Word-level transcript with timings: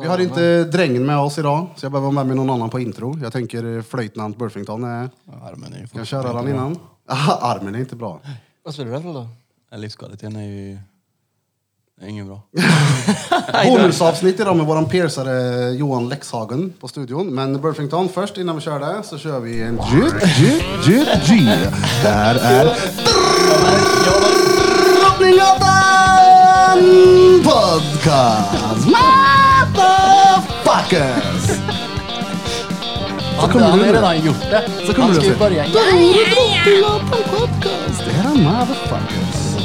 Vi 0.00 0.06
har 0.06 0.18
inte 0.18 0.64
drängen 0.64 1.06
med 1.06 1.18
oss 1.18 1.38
idag, 1.38 1.66
så 1.76 1.84
jag 1.84 1.92
behöver 1.92 2.06
ha 2.06 2.12
med 2.12 2.26
mig 2.26 2.36
någon 2.36 2.50
annan 2.50 2.70
på 2.70 2.80
intro. 2.80 3.18
Jag 3.22 3.32
tänker 3.32 3.76
eh, 3.76 3.82
flöjtnant 3.82 4.38
Burfington 4.38 4.84
är... 4.84 5.10
Armen 5.42 5.72
är 5.72 5.78
ju 5.78 5.86
Kan 5.86 5.98
jag 5.98 6.06
köra 6.06 6.32
den 6.32 6.48
innan? 6.48 6.78
Aha, 7.10 7.32
armen 7.42 7.74
är 7.74 7.78
inte 7.78 7.96
bra. 7.96 8.20
Vad 8.64 8.74
spelar 8.74 8.90
du 8.90 8.96
där 8.96 9.02
för 9.02 9.12
då? 9.12 9.28
Ja, 9.70 9.76
Livskvaliteten 9.76 10.36
är 10.36 10.44
ju... 10.44 10.78
Är 12.02 12.06
ingen 12.06 12.26
bra. 12.26 12.42
Bonusavsnitt 13.66 14.40
idag 14.40 14.56
med 14.56 14.66
våran 14.66 14.88
piercare 14.88 15.70
Johan 15.70 16.08
Lexhagen 16.08 16.72
på 16.80 16.88
studion. 16.88 17.34
Men 17.34 17.60
Burfington, 17.60 18.08
först 18.08 18.38
innan 18.38 18.56
vi 18.56 18.62
kör 18.62 18.80
det 18.80 19.02
så 19.02 19.18
kör 19.18 19.40
vi 19.40 19.62
en 19.62 19.76
G, 19.76 19.82
G, 20.38 20.62
G, 20.86 21.04
G. 21.26 21.34
Det 22.02 22.08
här 22.08 22.34
är 22.34 22.64
Drottninggatan 24.94 25.80
Podcast! 27.44 29.19
Motherfuckers! 30.70 31.58
Han, 33.38 33.50
kommer 33.50 33.66
han 33.66 33.78
har 33.78 33.86
redan 33.86 34.26
gjort 34.26 34.40
det. 34.50 34.64
Så 34.86 34.92
kommer 34.92 35.06
han 35.06 35.14
ska 35.14 35.24
ju 35.24 35.36
börja. 35.36 35.62
Det 35.62 35.70
Drottninggatan 35.70 37.22
Podcast! 37.38 38.04
Det 38.04 38.10
här 38.10 38.34
är 38.34 38.44
motherfuckers. 38.44 39.56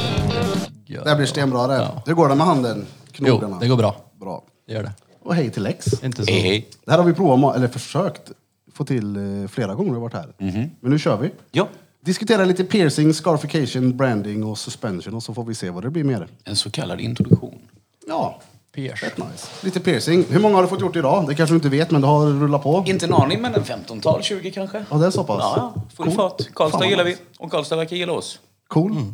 Det 1.06 1.16
blir 1.16 1.26
stenbra 1.26 1.68
det. 1.68 1.92
Hur 2.06 2.14
går 2.14 2.30
det 2.30 2.36
med 2.36 2.48
handen? 2.48 2.86
Jo, 3.14 3.26
Knogarna? 3.26 3.60
det 3.60 3.68
går 3.68 3.78
bra. 3.78 3.96
Bra. 4.20 4.44
Det 4.68 4.74
gör 4.74 4.84
det. 4.84 4.92
Och 5.24 5.36
hej 5.36 5.50
till 5.50 5.64
Lex. 5.64 6.04
Inte 6.04 6.26
så... 6.26 6.32
Hej, 6.32 6.42
hej. 6.42 6.70
Det 6.86 6.92
här 6.92 6.98
har 6.98 7.06
vi 7.06 7.14
provat, 7.14 7.56
eller 7.56 7.68
försökt 7.68 8.32
få 8.74 8.86
till 8.86 9.16
eh, 9.16 9.48
flera 9.48 9.76
gånger 9.76 9.90
vi 9.90 9.96
har 9.96 10.02
varit 10.02 10.14
här. 10.14 10.34
Men 10.80 10.92
nu 10.92 11.00
kör 11.00 11.18
vi. 11.18 11.32
Ja, 11.52 11.68
Diskutera 12.06 12.46
lite 12.46 12.64
piercing, 12.64 13.14
scarification, 13.14 13.98
branding 13.98 14.44
och 14.44 14.58
suspension 14.58 15.14
och 15.14 15.24
så 15.24 15.34
får 15.34 15.44
vi 15.44 15.56
se 15.56 15.70
vad 15.70 15.84
det 15.84 15.90
blir 15.90 16.04
mer. 16.04 16.28
en 16.44 16.56
så 16.56 16.72
kallad 16.72 17.02
introduktion. 17.02 17.60
Ja, 18.08 18.40
Pierce. 18.76 19.02
nice. 19.18 19.48
Lite 19.62 19.80
piercing. 19.80 20.26
Hur 20.30 20.40
många 20.40 20.56
har 20.56 20.62
du 20.64 20.68
fått 20.70 20.82
gjort 20.82 20.96
idag? 20.96 21.28
Det 21.28 21.36
kanske 21.36 21.54
du 21.54 21.56
inte 21.56 21.70
vet, 21.70 21.92
men 21.92 22.02
det 22.02 22.08
har 22.08 22.26
rullat 22.26 22.64
på. 22.64 22.84
Inte 22.88 23.06
en 23.06 23.14
aning, 23.14 23.42
men 23.42 23.56
en 23.56 23.64
15-tal, 23.64 24.24
20 24.24 24.52
kanske. 24.52 24.86
Ja, 24.90 24.98
det 24.98 25.06
är 25.06 25.12
så 25.12 25.24
pass. 25.24 25.40
Ja, 25.42 25.54
ja. 25.76 25.82
Full 25.96 26.06
Cool. 26.06 26.16
fart. 26.16 26.54
Karlstad 26.54 26.80
Fan, 26.80 26.90
gillar 26.90 27.04
vi. 27.04 27.18
Och 27.40 27.52
Karlstad 27.52 27.76
verkar 27.76 27.96
gilla 27.96 28.14
oss. 28.14 28.40
Cool. 28.68 29.14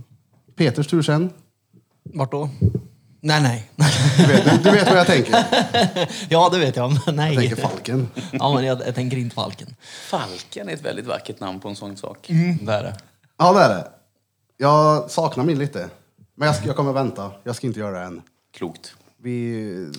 Peters 0.56 0.88
tur 0.88 1.02
sen. 1.02 1.30
Vart 2.04 2.32
då? 2.32 2.50
Nej, 3.24 3.42
nej. 3.42 3.72
Du 4.18 4.26
vet, 4.34 4.64
du 4.64 4.72
vet 4.72 4.88
vad 4.90 4.98
jag 5.00 5.08
tänker. 5.08 5.46
ja, 6.30 6.50
det 6.50 6.60
vet 6.60 6.76
jag, 6.76 6.90
men 6.92 7.00
Jag 7.06 7.16
nej. 7.16 7.36
tänker 7.38 7.56
Falken. 7.56 8.08
Ja, 8.32 8.54
men 8.54 8.64
jag, 8.66 8.82
jag 8.88 8.96
tänker 8.96 9.18
inte 9.18 9.36
Falken. 9.36 9.76
Falken 10.10 10.70
är 10.70 10.74
ett 10.74 10.86
väldigt 10.86 11.06
vackert 11.06 11.40
namn 11.40 11.60
på 11.60 11.70
en 11.70 11.76
sån 11.76 11.98
sak. 11.98 12.18
Det 12.62 12.72
är 12.72 12.84
det. 12.84 12.96
Ja, 13.38 13.54
det 13.54 13.60
är 13.60 13.70
det. 13.70 13.88
Jag 14.58 15.12
saknar 15.12 15.44
min 15.44 15.60
lite. 15.60 15.90
Men 16.36 16.46
jag, 16.46 16.56
ska, 16.56 16.68
jag 16.68 16.76
kommer 16.76 16.94
vänta. 16.94 17.32
Jag 17.44 17.56
ska 17.56 17.68
inte 17.68 17.80
göra 17.80 18.00
det 18.00 18.06
än. 18.06 18.22
Klokt. 18.58 18.94
Vi... 19.22 19.92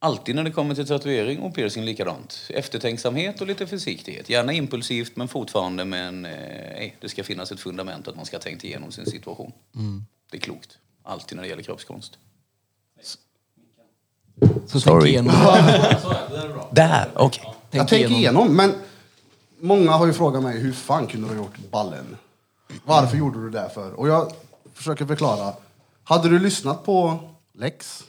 Alltid 0.00 0.34
när 0.34 0.44
det 0.44 0.50
kommer 0.50 0.74
till 0.74 0.86
tatuering 0.86 1.38
och 1.40 1.54
piercing 1.54 1.84
likadant. 1.84 2.40
Eftertänksamhet 2.48 3.40
och 3.40 3.46
lite 3.46 3.66
försiktighet. 3.66 4.30
Gärna 4.30 4.52
impulsivt 4.52 5.16
men 5.16 5.28
fortfarande 5.28 5.84
med 5.84 6.08
en... 6.08 6.24
Eh, 6.24 6.92
det 7.00 7.08
ska 7.08 7.24
finnas 7.24 7.52
ett 7.52 7.60
fundament 7.60 8.08
att 8.08 8.16
man 8.16 8.26
ska 8.26 8.36
ha 8.36 8.42
tänkt 8.42 8.64
igenom 8.64 8.92
sin 8.92 9.06
situation. 9.06 9.52
Det 10.30 10.36
är 10.36 10.40
klokt. 10.40 10.78
Alltid 11.02 11.36
när 11.36 11.42
det 11.42 11.48
gäller 11.48 11.62
kroppskonst. 11.62 12.18
Så 14.66 14.80
Sorry. 14.80 15.00
tänk 15.00 15.08
igenom. 15.08 15.34
Där, 16.72 17.10
okej. 17.14 17.44
Tänk 17.70 17.80
jag 17.80 17.88
tänker 17.88 17.96
igenom. 17.96 18.16
igenom, 18.16 18.56
men 18.56 18.74
många 19.60 19.90
har 19.90 20.06
ju 20.06 20.12
frågat 20.12 20.42
mig 20.42 20.58
hur 20.58 20.72
fan 20.72 21.06
kunde 21.06 21.28
du 21.28 21.34
ha 21.34 21.44
gjort 21.44 21.70
ballen? 21.70 22.16
Varför 22.84 23.16
gjorde 23.16 23.42
du 23.42 23.50
det 23.50 23.70
för? 23.74 23.92
Och 23.92 24.08
jag 24.08 24.32
försöker 24.74 25.06
förklara. 25.06 25.52
Hade 26.04 26.28
du 26.28 26.38
lyssnat 26.38 26.84
på 26.84 27.18
Lex 27.54 28.04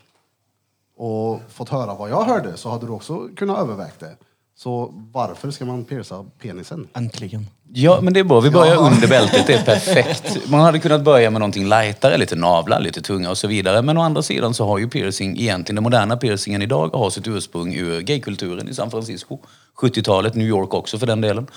och 0.99 1.41
fått 1.47 1.69
höra 1.69 1.95
vad 1.95 2.09
jag 2.09 2.23
hörde 2.23 2.57
så 2.57 2.69
hade 2.69 2.85
du 2.85 2.91
också 2.91 3.27
kunnat 3.35 3.59
övervägt 3.59 3.99
det. 3.99 4.17
Så 4.63 4.93
varför 5.11 5.51
ska 5.51 5.65
man 5.65 5.85
pierca 5.85 6.25
penisen? 6.41 6.87
Äntligen. 6.93 7.47
Ja, 7.73 7.99
men 8.01 8.13
det 8.13 8.19
är 8.19 8.23
bra. 8.23 8.39
Vi 8.39 8.49
börjar 8.49 8.75
under 8.75 9.07
bältet. 9.07 9.47
Det 9.47 9.53
är 9.53 9.63
perfekt. 9.63 10.49
Man 10.49 10.59
hade 10.59 10.79
kunnat 10.79 11.03
börja 11.03 11.29
med 11.29 11.39
någonting 11.39 11.69
lightare, 11.69 12.17
lite 12.17 12.35
navlar, 12.35 12.79
lite 12.79 13.01
tunga 13.01 13.29
och 13.29 13.37
så 13.37 13.47
vidare. 13.47 13.81
Men 13.81 13.97
å 13.97 14.01
andra 14.01 14.21
sidan 14.21 14.53
så 14.53 14.65
har 14.65 14.77
ju 14.77 14.89
piercing, 14.89 15.39
egentligen 15.39 15.75
den 15.75 15.83
moderna 15.83 16.17
piercingen 16.17 16.61
idag, 16.61 16.89
har 16.89 17.09
sitt 17.09 17.27
ursprung 17.27 17.73
ur 17.73 18.01
gaykulturen 18.01 18.69
i 18.69 18.73
San 18.73 18.91
Francisco. 18.91 19.39
70-talet, 19.75 20.35
New 20.35 20.47
York 20.47 20.73
också 20.73 20.99
för 20.99 21.07
den 21.07 21.21
delen. 21.21 21.47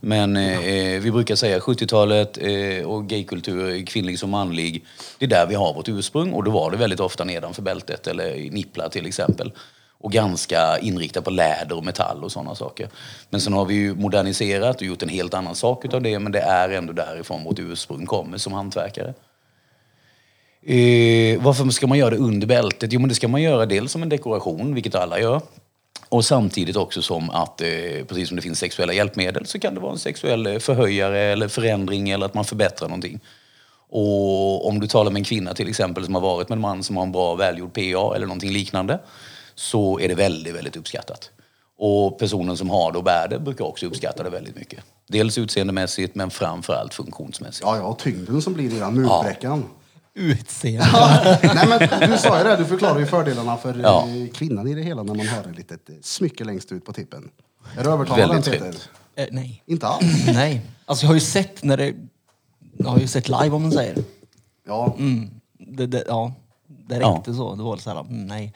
Men 0.00 0.36
eh, 0.36 1.00
vi 1.00 1.10
brukar 1.12 1.34
säga 1.34 1.58
70-talet 1.58 2.38
eh, 2.40 2.86
och 2.86 3.06
gaykultur, 3.06 3.86
kvinnlig 3.86 4.18
som 4.18 4.30
manlig, 4.30 4.84
det 5.18 5.24
är 5.24 5.28
där 5.28 5.46
vi 5.46 5.54
har 5.54 5.74
vårt 5.74 5.88
ursprung. 5.88 6.32
Och 6.32 6.44
då 6.44 6.50
var 6.50 6.70
det 6.70 6.76
väldigt 6.76 7.00
ofta 7.00 7.24
nedanför 7.24 7.62
bältet 7.62 8.06
eller 8.06 8.36
i 8.36 8.50
nipplar 8.50 8.88
till 8.88 9.06
exempel 9.06 9.52
och 10.00 10.12
ganska 10.12 10.78
inriktad 10.78 11.22
på 11.22 11.30
läder 11.30 11.76
och 11.76 11.84
metall 11.84 12.24
och 12.24 12.32
sådana 12.32 12.54
saker. 12.54 12.88
Men 13.30 13.40
sen 13.40 13.52
har 13.52 13.64
vi 13.64 13.74
ju 13.74 13.94
moderniserat 13.94 14.76
och 14.76 14.82
gjort 14.82 15.02
en 15.02 15.08
helt 15.08 15.34
annan 15.34 15.54
sak 15.54 15.84
utav 15.84 16.02
det, 16.02 16.18
men 16.18 16.32
det 16.32 16.40
är 16.40 16.68
ändå 16.68 16.92
därifrån 16.92 17.44
vårt 17.44 17.58
ursprung 17.58 18.06
kommer 18.06 18.38
som 18.38 18.52
hantverkare. 18.52 19.14
Eh, 20.62 21.42
varför 21.42 21.70
ska 21.70 21.86
man 21.86 21.98
göra 21.98 22.10
det 22.10 22.16
under 22.16 22.46
bältet? 22.46 22.92
Jo, 22.92 23.00
men 23.00 23.08
det 23.08 23.14
ska 23.14 23.28
man 23.28 23.42
göra 23.42 23.66
dels 23.66 23.92
som 23.92 24.02
en 24.02 24.08
dekoration, 24.08 24.74
vilket 24.74 24.94
alla 24.94 25.20
gör. 25.20 25.40
Och 26.08 26.24
samtidigt 26.24 26.76
också 26.76 27.02
som 27.02 27.30
att, 27.30 27.60
eh, 27.60 28.04
precis 28.08 28.28
som 28.28 28.36
det 28.36 28.42
finns 28.42 28.58
sexuella 28.58 28.92
hjälpmedel, 28.92 29.46
så 29.46 29.58
kan 29.58 29.74
det 29.74 29.80
vara 29.80 29.92
en 29.92 29.98
sexuell 29.98 30.46
eh, 30.46 30.58
förhöjare 30.58 31.18
eller 31.18 31.48
förändring 31.48 32.10
eller 32.10 32.26
att 32.26 32.34
man 32.34 32.44
förbättrar 32.44 32.88
någonting. 32.88 33.20
Och 33.90 34.68
om 34.68 34.80
du 34.80 34.86
talar 34.86 35.10
med 35.10 35.20
en 35.20 35.24
kvinna 35.24 35.54
till 35.54 35.68
exempel 35.68 36.04
som 36.04 36.14
har 36.14 36.22
varit 36.22 36.48
med 36.48 36.56
en 36.56 36.60
man 36.60 36.82
som 36.82 36.96
har 36.96 37.02
en 37.02 37.12
bra 37.12 37.34
välgjord 37.34 37.72
PA 37.72 38.16
eller 38.16 38.26
någonting 38.26 38.52
liknande 38.52 38.98
så 39.60 40.00
är 40.00 40.08
det 40.08 40.14
väldigt, 40.14 40.54
väldigt 40.54 40.76
uppskattat. 40.76 41.30
Och 41.78 42.18
personen 42.18 42.56
som 42.56 42.70
har 42.70 42.92
det 42.92 42.98
och 42.98 43.04
bär 43.04 43.28
det 43.28 43.38
brukar 43.38 43.64
också 43.64 43.86
uppskatta 43.86 44.22
det 44.22 44.30
väldigt 44.30 44.56
mycket. 44.56 44.80
Dels 45.08 45.38
utseendemässigt 45.38 46.14
men 46.14 46.30
framförallt 46.30 46.94
funktionsmässigt. 46.94 47.62
Ja, 47.66 47.76
ja, 47.76 47.82
och 47.82 47.98
tyngden 47.98 48.42
som 48.42 48.52
blir 48.54 48.74
i 48.74 48.78
den 48.78 48.94
murbräckan. 48.94 49.64
Utseende. 50.14 51.38
Nej, 51.54 51.66
men 51.90 52.10
du 52.10 52.18
sa 52.18 52.38
ju 52.38 52.44
det, 52.44 52.56
du 52.56 52.64
förklarar 52.64 52.98
ju 52.98 53.06
fördelarna 53.06 53.56
för 53.56 53.74
eh, 53.74 53.80
Ja. 53.82 54.06
kvinnan 54.34 54.68
i 54.68 54.74
det 54.74 54.82
hela 54.82 55.02
när 55.02 55.14
man 55.14 55.28
har 55.28 55.40
ett 55.40 55.56
litet 55.56 55.90
eh, 55.90 55.94
smycke 56.02 56.44
längst 56.44 56.72
ut 56.72 56.84
på 56.84 56.92
tippen. 56.92 57.30
Är 57.78 57.84
du 57.84 57.90
övertalad 57.90 58.44
Peter? 58.44 58.74
Eh, 59.14 59.26
nej. 59.30 59.62
Inte 59.66 59.86
alls? 59.86 60.26
Nej. 60.26 60.60
Alltså 60.84 61.04
jag 61.04 61.08
har 61.08 61.14
ju 61.14 61.20
sett 61.20 61.62
när 61.62 61.76
det... 61.76 61.94
Jag 62.78 62.88
har 62.88 62.98
ju 62.98 63.06
sett 63.08 63.28
live 63.28 63.50
om 63.50 63.62
man 63.62 63.72
säger. 63.72 63.96
Ja. 64.66 64.94
Mm. 64.98 65.30
Det, 65.58 65.86
det, 65.86 66.04
ja. 66.08 66.32
Det 66.66 67.00
räckte 67.00 67.34
så. 67.34 67.54
Det 67.54 67.62
var 67.62 67.76
så 67.76 67.90
här, 67.90 68.00
mm, 68.00 68.26
nej. 68.26 68.54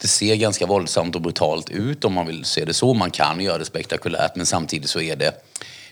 Det 0.00 0.08
ser 0.08 0.36
ganska 0.36 0.66
våldsamt 0.66 1.14
och 1.14 1.22
brutalt 1.22 1.70
ut 1.70 2.04
om 2.04 2.12
man 2.12 2.26
vill 2.26 2.44
se 2.44 2.64
det 2.64 2.74
så. 2.74 2.94
Man 2.94 3.10
kan 3.10 3.40
göra 3.40 3.58
det 3.58 3.64
spektakulärt 3.64 4.36
men 4.36 4.46
samtidigt 4.46 4.90
så 4.90 5.00
är 5.00 5.16
det 5.16 5.44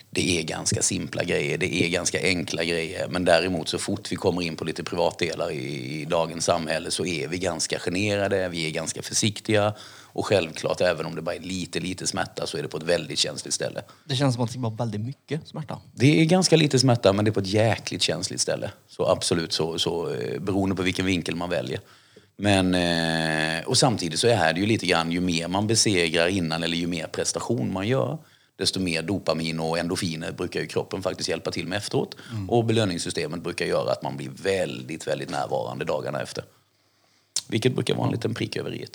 det 0.09 0.39
är 0.39 0.43
ganska 0.43 0.81
simpla 0.81 1.23
grejer, 1.23 1.57
det 1.57 1.83
är 1.83 1.89
ganska 1.89 2.19
enkla 2.21 2.63
grejer. 2.63 3.07
Men 3.09 3.25
däremot 3.25 3.69
så 3.69 3.77
fort 3.77 4.11
vi 4.11 4.15
kommer 4.15 4.41
in 4.41 4.55
på 4.55 4.65
lite 4.65 4.83
privatdelar 4.83 5.51
i, 5.51 6.01
i 6.01 6.05
dagens 6.05 6.45
samhälle 6.45 6.91
så 6.91 7.05
är 7.05 7.27
vi 7.27 7.37
ganska 7.37 7.79
generade, 7.79 8.49
vi 8.49 8.67
är 8.67 8.71
ganska 8.71 9.01
försiktiga. 9.01 9.73
Och 10.17 10.25
självklart, 10.25 10.81
även 10.81 11.05
om 11.05 11.15
det 11.15 11.21
bara 11.21 11.35
är 11.35 11.39
lite, 11.39 11.79
lite 11.79 12.07
smärta 12.07 12.47
så 12.47 12.57
är 12.57 12.61
det 12.61 12.67
på 12.67 12.77
ett 12.77 12.83
väldigt 12.83 13.19
känsligt 13.19 13.53
ställe. 13.53 13.81
Det 14.03 14.15
känns 14.15 14.35
som 14.35 14.43
att 14.43 14.53
det 14.53 14.59
vara 14.59 14.73
väldigt 14.73 15.01
mycket 15.01 15.47
smärta. 15.47 15.79
Det 15.95 16.21
är 16.21 16.25
ganska 16.25 16.55
lite 16.55 16.79
smärta 16.79 17.13
men 17.13 17.25
det 17.25 17.31
är 17.31 17.33
på 17.33 17.39
ett 17.39 17.47
jäkligt 17.47 18.01
känsligt 18.01 18.41
ställe. 18.41 18.71
Så 18.87 19.07
absolut, 19.07 19.53
så, 19.53 19.79
så, 19.79 20.13
eh, 20.13 20.39
beroende 20.39 20.75
på 20.75 20.83
vilken 20.83 21.05
vinkel 21.05 21.35
man 21.35 21.49
väljer. 21.49 21.79
Men, 22.37 22.75
eh, 22.75 23.65
och 23.65 23.77
samtidigt 23.77 24.19
så 24.19 24.27
är 24.27 24.53
det 24.53 24.59
ju 24.59 24.65
lite 24.65 24.85
grann, 24.85 25.11
ju 25.11 25.21
mer 25.21 25.47
man 25.47 25.67
besegrar 25.67 26.27
innan 26.27 26.63
eller 26.63 26.77
ju 26.77 26.87
mer 26.87 27.07
prestation 27.07 27.73
man 27.73 27.87
gör, 27.87 28.17
desto 28.55 28.79
mer 28.79 29.01
dopamin 29.01 29.59
och 29.59 29.79
endorfiner 29.79 30.31
brukar 30.31 30.59
ju 30.59 30.67
kroppen 30.67 31.03
faktiskt 31.03 31.29
hjälpa 31.29 31.51
till 31.51 31.67
med 31.67 31.77
efteråt. 31.77 32.15
Och 32.47 32.65
belöningssystemet 32.65 33.43
brukar 33.43 33.65
göra 33.65 33.91
att 33.91 34.03
man 34.03 34.17
blir 34.17 34.29
väldigt, 34.29 35.07
väldigt 35.07 35.29
närvarande 35.29 35.85
dagarna 35.85 36.21
efter. 36.21 36.43
Vilket 37.47 37.73
brukar 37.73 37.95
vara 37.95 38.07
en 38.07 38.11
liten 38.11 38.33
prick 38.33 38.57
över 38.57 38.73
i. 38.73 38.85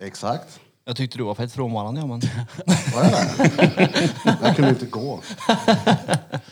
Exakt. 0.00 0.60
Jag 0.84 0.96
tyckte 0.96 1.18
du 1.18 1.24
var 1.24 1.34
fett 1.34 1.52
frånvarande 1.52 2.00
ja, 2.00 2.06
men... 2.06 2.20
Var 2.94 3.02
det 3.02 3.10
det? 3.10 4.38
Jag 4.42 4.56
kunde 4.56 4.70
inte 4.70 4.86
gå. 4.86 5.20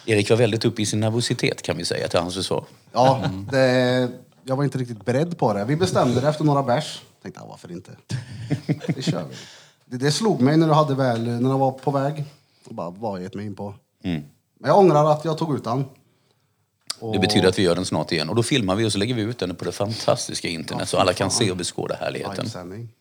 Erik 0.07 0.31
var 0.31 0.37
väldigt 0.37 0.65
uppe 0.65 0.83
i 0.83 0.87
sin 0.87 1.01
nervositet 1.01 1.63
kan 1.63 1.77
vi 1.77 1.85
säga 1.85 2.09
till 2.09 2.19
hans 2.19 2.35
försvar. 2.35 2.65
Ja, 2.93 3.31
det, 3.51 4.09
jag 4.49 4.57
var 4.57 4.65
inte 4.65 4.79
riktigt 4.79 5.05
beredd 5.05 5.39
på 5.39 5.53
det. 5.53 5.65
Vi 5.65 5.77
bestämde 5.77 6.21
det 6.21 6.29
efter 6.29 6.45
några 6.45 6.63
bärs. 6.63 7.03
Tänkte, 7.23 7.41
ja, 7.41 7.47
varför 7.49 7.73
inte? 7.73 7.91
Det 8.95 9.03
kör 9.03 9.25
vi. 9.31 9.37
Det, 9.85 9.97
det 9.97 10.13
slog 10.13 10.41
mig 10.41 10.57
när 10.57 10.67
du 10.67 10.73
hade 10.73 10.95
väl, 10.95 11.25
när 11.25 11.51
jag 11.51 11.59
var 11.59 11.73
på 11.73 11.91
väg. 11.91 12.25
Och 12.65 12.75
bara, 12.75 12.91
vad 12.91 13.23
gett 13.23 13.35
mig 13.35 13.47
in 13.47 13.55
på? 13.55 13.75
Men 14.61 14.71
jag 14.71 14.79
ångrar 14.79 15.11
att 15.13 15.25
jag 15.25 15.39
tog 15.39 15.55
ut 15.55 15.65
den. 15.65 15.85
Det 17.13 17.19
betyder 17.19 17.49
att 17.49 17.59
vi 17.59 17.63
gör 17.63 17.75
den 17.75 17.85
snart 17.85 18.13
igen. 18.13 18.29
Och 18.29 18.35
då 18.35 18.43
filmar 18.43 18.75
vi 18.77 18.85
och 18.85 18.93
så 18.93 18.99
lägger 18.99 19.15
vi 19.15 19.23
ut 19.23 19.39
den 19.39 19.55
på 19.55 19.65
det 19.65 19.73
fantastiska 19.73 20.49
internet 20.49 20.89
så 20.89 20.99
alla 20.99 21.13
kan 21.13 21.31
se 21.31 21.51
och 21.51 21.57
beskåda 21.57 21.95
härligheten. 22.01 22.35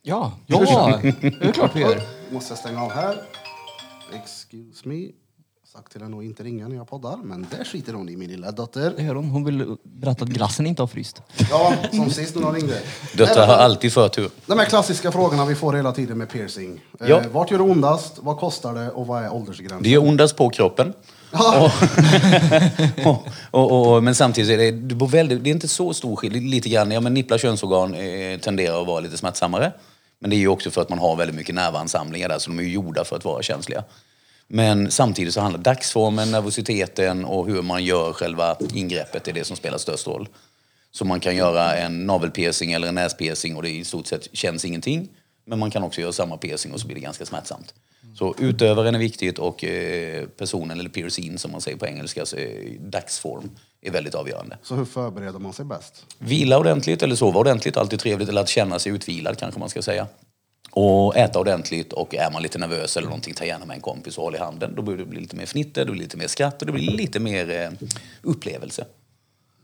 Ja, 0.02 0.32
ja, 0.46 1.00
det 1.02 1.48
är 1.48 1.52
klart 1.52 1.76
vi 1.76 1.80
gör. 1.80 2.02
Måste 2.30 2.52
jag 2.52 2.58
stänga 2.60 2.84
av 2.84 2.92
här. 2.92 3.22
Excuse 4.14 4.88
me. 4.88 5.12
Sagt 5.76 5.92
till 5.92 6.02
henne 6.02 6.18
att 6.18 6.24
inte 6.24 6.44
ringa 6.44 6.68
när 6.68 6.76
jag 6.76 6.88
poddar, 6.88 7.18
men 7.24 7.48
det 7.52 7.66
skiter 7.66 7.94
hon 7.94 8.10
i, 8.10 8.16
min 8.18 8.30
lilla 8.30 8.52
dotter. 8.52 8.94
Det 8.98 9.04
gör 9.04 9.16
hon. 9.16 9.30
Hon 9.30 9.44
vill 9.44 9.76
berätta 9.84 10.24
att 10.24 10.30
glassen 10.30 10.68
inte 10.68 10.82
har 10.82 10.88
fryst. 10.88 11.22
Ja, 11.50 11.74
som 11.92 12.10
sist 12.10 12.36
när 12.36 12.44
hon 12.44 12.56
ringde. 12.56 12.82
Döttrar 13.18 13.48
har 13.48 13.54
alltid 13.54 13.94
förtur. 13.94 14.30
De 14.46 14.60
här 14.60 14.66
klassiska 14.66 15.12
frågorna 15.12 15.46
vi 15.46 15.56
får 15.56 15.74
hela 15.74 15.92
tiden 15.92 16.18
med 16.18 16.30
piercing. 16.30 16.82
Eh, 17.00 17.10
Ja. 17.10 17.22
Vart 17.32 17.52
gör 17.52 17.58
det 17.58 17.64
ondast? 17.64 18.20
Vad 18.22 18.38
kostar 18.38 18.74
det? 18.74 18.90
Och 18.92 19.08
vad 19.08 19.24
är 19.24 19.34
åldersgränsen? 19.34 19.84
Det 19.84 19.90
gör 19.90 20.02
ondast 20.02 20.36
på 20.38 20.50
kroppen. 20.50 20.94
Ja. 21.32 21.72
och, 23.06 23.28
och, 23.72 23.96
och, 23.96 24.04
men 24.04 24.16
samtidigt 24.16 24.52
är 24.52 24.58
det, 24.58 24.72
det, 24.72 25.08
väldigt, 25.08 25.44
det 25.44 25.50
är 25.50 25.52
inte 25.52 25.68
så 25.68 25.94
stor 25.94 26.16
skillnad. 26.16 26.44
Lite 26.44 26.70
grann, 26.70 26.92
ja 26.92 27.00
men 27.00 27.14
nipplar 27.14 27.38
könsorgan 27.38 27.94
eh, 27.94 28.40
tenderar 28.40 28.82
att 28.82 28.88
vara 28.88 29.00
lite 29.00 29.18
smärtsammare. 29.18 29.72
Men 30.20 30.30
det 30.30 30.36
är 30.36 30.40
ju 30.40 30.48
också 30.48 30.72
för 30.72 30.82
att 30.82 30.90
man 30.90 31.00
har 31.00 31.16
väldigt 31.16 31.36
mycket 31.36 31.56
nervansamlingar 31.56 32.30
där 32.30 32.40
så 32.40 32.50
de 32.50 32.60
är 32.60 32.64
ju 32.64 32.72
gjorda 32.72 33.04
för 33.06 33.16
att 33.16 33.26
vara 33.26 33.42
känsliga. 33.42 33.84
Men 34.48 34.92
samtidigt 34.92 35.34
så 35.34 35.42
handlar 35.42 35.62
dagsformen, 35.62 36.32
nervositeten 36.32 37.26
och 37.26 37.48
hur 37.48 37.62
man 37.62 37.84
gör 37.84 38.14
själva 38.14 38.58
ingreppet 38.74 39.28
är 39.28 39.34
det 39.34 39.44
som 39.44 39.58
spelar 39.58 39.78
störst 39.78 40.08
roll. 40.08 40.30
Så 40.92 41.06
man 41.06 41.20
kan 41.20 41.36
göra 41.36 41.76
en 41.76 42.06
navelpiercing 42.06 42.72
eller 42.74 42.88
en 42.88 42.96
näspiercing 42.96 43.56
och 43.56 43.64
det 43.64 43.70
i 43.70 43.84
stort 43.84 44.08
sett 44.08 44.30
känns 44.34 44.66
ingenting. 44.66 45.10
Men 45.46 45.60
man 45.60 45.72
kan 45.72 45.84
också 45.84 46.02
göra 46.02 46.12
samma 46.12 46.38
piercing 46.38 46.74
och 46.74 46.80
så 46.80 46.88
blir 46.88 46.96
det 46.96 47.02
ganska 47.02 47.26
smärtsamt. 47.26 47.74
Så 48.16 48.36
utövaren 48.40 48.96
är 48.96 49.00
viktigt 49.00 49.40
och 49.40 49.64
eh, 49.64 50.26
personen, 50.26 50.80
eller 50.80 50.90
piercing 50.90 51.38
som 51.38 51.52
man 51.52 51.62
säger 51.62 51.78
på 51.78 51.86
engelska, 51.86 52.26
så 52.26 52.38
är 52.38 52.78
dagsform 52.80 53.50
är 53.82 53.92
väldigt 53.92 54.16
avgörande. 54.16 54.58
Så 54.64 54.76
hur 54.76 54.86
förbereder 54.86 55.40
man 55.40 55.54
sig 55.54 55.66
bäst? 55.66 56.06
Vila 56.20 56.58
ordentligt 56.58 57.04
eller 57.04 57.16
sova 57.16 57.40
ordentligt, 57.40 57.78
alltid 57.78 58.00
trevligt. 58.00 58.30
Eller 58.30 58.42
att 58.42 58.50
känna 58.50 58.80
sig 58.80 58.92
utvilad 58.92 59.38
kanske 59.38 59.60
man 59.60 59.70
ska 59.70 59.82
säga. 59.82 60.08
Och 60.78 61.18
äta 61.18 61.40
ordentligt 61.40 61.94
och 61.94 62.16
är 62.16 62.32
man 62.32 62.42
lite 62.42 62.58
nervös 62.58 62.98
eller 62.98 63.08
någonting, 63.08 63.34
ta 63.34 63.46
gärna 63.46 63.66
med 63.66 63.76
en 63.76 63.82
kompis 63.82 64.18
och 64.18 64.24
håll 64.24 64.36
i 64.36 64.38
handen. 64.38 64.76
Då 64.76 64.82
blir 64.82 64.98
det 64.98 65.06
bli 65.06 65.20
lite 65.20 65.36
mer 65.36 65.46
fnitter, 65.46 65.86
det 65.86 65.92
blir 65.92 66.02
lite 66.02 66.18
mer 66.18 66.28
skratt 66.28 66.62
och 66.62 66.66
det 66.66 66.72
blir 66.72 66.92
lite 66.92 67.20
mer 67.20 67.50
eh, 67.50 67.88
upplevelse. 68.22 68.86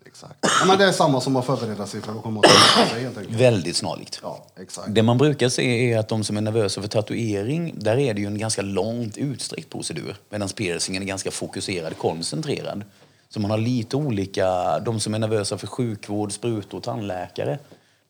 Exakt. 0.05 0.35
Ja, 0.41 0.65
men 0.67 0.77
det 0.77 0.85
är 0.85 0.91
samma 0.91 1.21
som 1.21 1.35
att 1.35 1.45
förbereda 1.45 1.87
sig 1.87 2.01
för 2.01 2.11
att 2.11 2.23
komma 2.23 2.39
åt 2.39 2.45
sig 2.91 3.03
helt 3.03 3.17
enkelt. 3.17 3.39
Väldigt 3.39 3.75
snarlikt. 3.75 4.19
Ja, 4.23 4.45
exakt. 4.59 4.95
Det 4.95 5.03
man 5.03 5.17
brukar 5.17 5.49
se 5.49 5.93
är 5.93 5.99
att 5.99 6.07
de 6.07 6.23
som 6.23 6.37
är 6.37 6.41
nervösa 6.41 6.81
för 6.81 6.87
tatuering, 6.87 7.73
där 7.75 7.97
är 7.97 8.13
det 8.13 8.21
ju 8.21 8.27
en 8.27 8.37
ganska 8.37 8.61
långt 8.61 9.17
utsträckt 9.17 9.69
procedur. 9.69 10.15
Medan 10.29 10.49
piercingen 10.49 11.03
är 11.03 11.07
ganska 11.07 11.31
fokuserad, 11.31 11.97
koncentrerad. 11.97 12.83
Så 13.29 13.39
man 13.39 13.51
har 13.51 13.57
lite 13.57 13.95
olika, 13.95 14.79
de 14.79 14.99
som 14.99 15.13
är 15.13 15.19
nervösa 15.19 15.57
för 15.57 15.67
sjukvård, 15.67 16.31
sprutor, 16.31 16.79
tandläkare, 16.79 17.59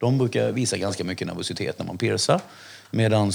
de 0.01 0.18
brukar 0.18 0.51
visa 0.51 0.77
ganska 0.77 1.03
mycket 1.03 1.27
nervositet 1.27 1.80
när 1.80 1.86
man 1.86 1.98
piercar. 1.98 2.42
Medan 2.92 3.31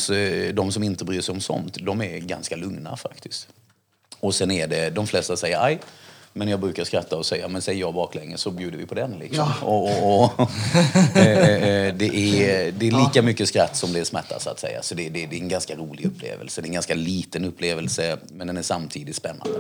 de 0.55 0.73
som 0.73 0.83
inte 0.83 1.05
bryr 1.05 1.21
sig 1.21 1.33
om 1.33 1.41
sånt, 1.41 1.77
de 1.81 2.03
är 2.03 2.19
ganska 2.19 2.57
lugna 2.57 2.97
faktiskt. 2.97 3.49
Och 4.21 4.35
sen 4.35 4.51
är 4.51 4.67
det, 4.67 4.91
de 4.91 5.07
flesta 5.07 5.37
säger 5.37 5.65
aj, 5.65 5.81
men 6.33 6.49
jag 6.49 6.61
brukar 6.61 6.85
skratta 6.85 7.17
och 7.17 7.27
säga, 7.27 7.49
men 7.49 7.63
säger 7.63 7.81
jag 7.81 7.95
baklänges 7.95 8.41
så 8.41 8.51
bjuder 8.51 8.79
vi 8.79 8.87
på 8.87 8.95
den 8.95 9.19
liksom. 9.19 9.53
Och, 9.63 9.85
och, 9.85 10.41
och, 10.41 10.41
eh, 11.17 11.53
eh, 11.53 11.95
det, 11.95 12.17
är, 12.17 12.73
det 12.73 12.87
är 12.87 13.05
lika 13.05 13.23
mycket 13.23 13.49
skratt 13.49 13.77
som 13.77 13.93
det 13.93 14.01
är 14.01 14.05
smärta 14.05 14.39
så 14.41 14.51
att 14.51 14.61
säga. 14.61 14.83
Så 14.83 14.95
det, 14.95 15.09
det, 15.09 15.27
det 15.27 15.37
är 15.37 15.41
en 15.41 15.49
ganska 15.49 15.77
rolig 15.77 16.07
upplevelse. 16.07 16.61
Det 16.61 16.65
är 16.65 16.69
en 16.69 16.75
ganska 16.75 16.95
liten 16.95 17.45
upplevelse, 17.45 18.19
men 18.33 18.47
den 18.47 18.57
är 18.57 18.63
samtidigt 18.63 19.17
spännande. 19.17 19.59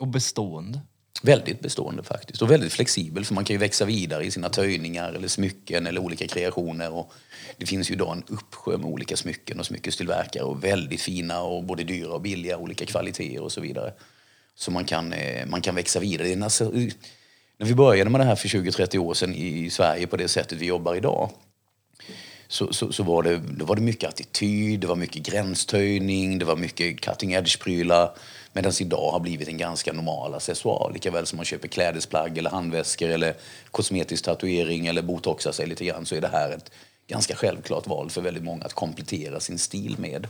Och 0.00 0.08
bestående. 0.08 0.80
Väldigt 1.22 1.60
bestående 1.60 2.02
faktiskt. 2.02 2.42
Och 2.42 2.50
väldigt 2.50 2.72
flexibel 2.72 3.24
för 3.24 3.34
man 3.34 3.44
kan 3.44 3.54
ju 3.54 3.58
växa 3.58 3.84
vidare 3.84 4.24
i 4.24 4.30
sina 4.30 4.48
töjningar 4.48 5.12
eller 5.12 5.28
smycken 5.28 5.86
eller 5.86 6.00
olika 6.00 6.28
kreationer. 6.28 6.92
Och 6.92 7.12
det 7.56 7.66
finns 7.66 7.90
ju 7.90 7.94
idag 7.94 8.16
en 8.16 8.24
uppsjö 8.26 8.76
med 8.76 8.86
olika 8.86 9.16
smycken 9.16 9.60
och 9.60 9.66
smyckestillverkare 9.66 10.44
och 10.44 10.64
väldigt 10.64 11.00
fina 11.00 11.42
och 11.42 11.64
både 11.64 11.84
dyra 11.84 12.12
och 12.12 12.20
billiga, 12.20 12.56
olika 12.56 12.86
kvaliteter 12.86 13.42
och 13.42 13.52
så 13.52 13.60
vidare. 13.60 13.92
Så 14.54 14.70
man 14.70 14.84
kan, 14.84 15.12
eh, 15.12 15.46
man 15.46 15.60
kan 15.60 15.74
växa 15.74 16.00
vidare. 16.00 16.34
Det 16.34 16.44
alltså, 16.44 16.64
när 17.58 17.66
vi 17.66 17.74
började 17.74 18.10
med 18.10 18.20
det 18.20 18.24
här 18.24 18.36
för 18.36 18.48
20-30 18.48 18.98
år 18.98 19.14
sedan 19.14 19.34
i 19.34 19.70
Sverige 19.70 20.06
på 20.06 20.16
det 20.16 20.28
sättet 20.28 20.58
vi 20.58 20.66
jobbar 20.66 20.94
idag 20.94 21.30
så, 22.52 22.72
så, 22.72 22.92
så 22.92 23.02
var, 23.02 23.22
det, 23.22 23.36
då 23.38 23.64
var 23.64 23.76
det 23.76 23.82
mycket 23.82 24.08
attityd, 24.08 24.80
det 24.80 24.86
var 24.86 24.96
mycket 24.96 25.22
gränstöjning, 25.22 26.38
det 26.38 26.44
var 26.44 26.56
mycket 26.56 27.00
cutting 27.00 27.32
edge-prylar. 27.34 28.10
Medan 28.52 28.72
idag 28.80 29.10
har 29.10 29.20
blivit 29.20 29.48
en 29.48 29.58
ganska 29.58 29.92
normal 29.92 30.34
accessoar. 30.34 30.92
Likaväl 30.92 31.26
som 31.26 31.36
man 31.36 31.44
köper 31.44 31.68
klädesplagg 31.68 32.38
eller 32.38 32.50
handväskor 32.50 33.08
eller 33.08 33.34
kosmetisk 33.70 34.24
tatuering 34.24 34.86
eller 34.86 35.02
botoxar 35.02 35.52
sig 35.52 35.66
lite 35.66 35.84
grann 35.84 36.06
så 36.06 36.14
är 36.14 36.20
det 36.20 36.28
här 36.28 36.50
ett 36.50 36.70
ganska 37.06 37.36
självklart 37.36 37.86
val 37.86 38.10
för 38.10 38.20
väldigt 38.20 38.42
många 38.42 38.64
att 38.64 38.72
komplettera 38.72 39.40
sin 39.40 39.58
stil 39.58 39.96
med. 39.98 40.26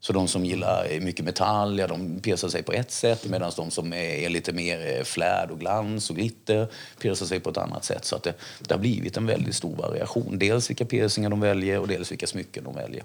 Så 0.00 0.12
de 0.12 0.28
som 0.28 0.44
gillar 0.44 0.86
eh, 0.90 1.00
mycket 1.00 1.24
metall, 1.24 1.78
ja, 1.78 1.86
de 1.86 2.20
piercar 2.20 2.48
sig 2.48 2.62
på 2.62 2.72
ett 2.72 2.90
sätt 2.90 3.24
medan 3.24 3.52
de 3.56 3.70
som 3.70 3.92
är, 3.92 4.28
lite 4.28 4.52
mer 4.52 4.96
eh, 4.96 5.04
flärd 5.04 5.50
och 5.50 5.60
glans 5.60 6.10
och 6.10 6.16
glitter 6.16 6.68
piercar 7.00 7.26
sig 7.26 7.40
på 7.40 7.50
ett 7.50 7.56
annat 7.56 7.84
sätt. 7.84 8.04
Så 8.04 8.16
att 8.16 8.22
det, 8.22 8.34
det 8.58 8.74
har 8.74 8.80
blivit 8.80 9.16
en 9.16 9.26
väldigt 9.26 9.54
stor 9.54 9.76
variation. 9.76 10.38
Dels 10.38 10.70
vilka 10.70 10.84
piercingar 10.84 11.30
de 11.30 11.40
väljer 11.40 11.78
och 11.78 11.88
dels 11.88 12.12
vilka 12.12 12.26
smycken 12.26 12.64
de 12.64 12.74
väljer. 12.74 13.02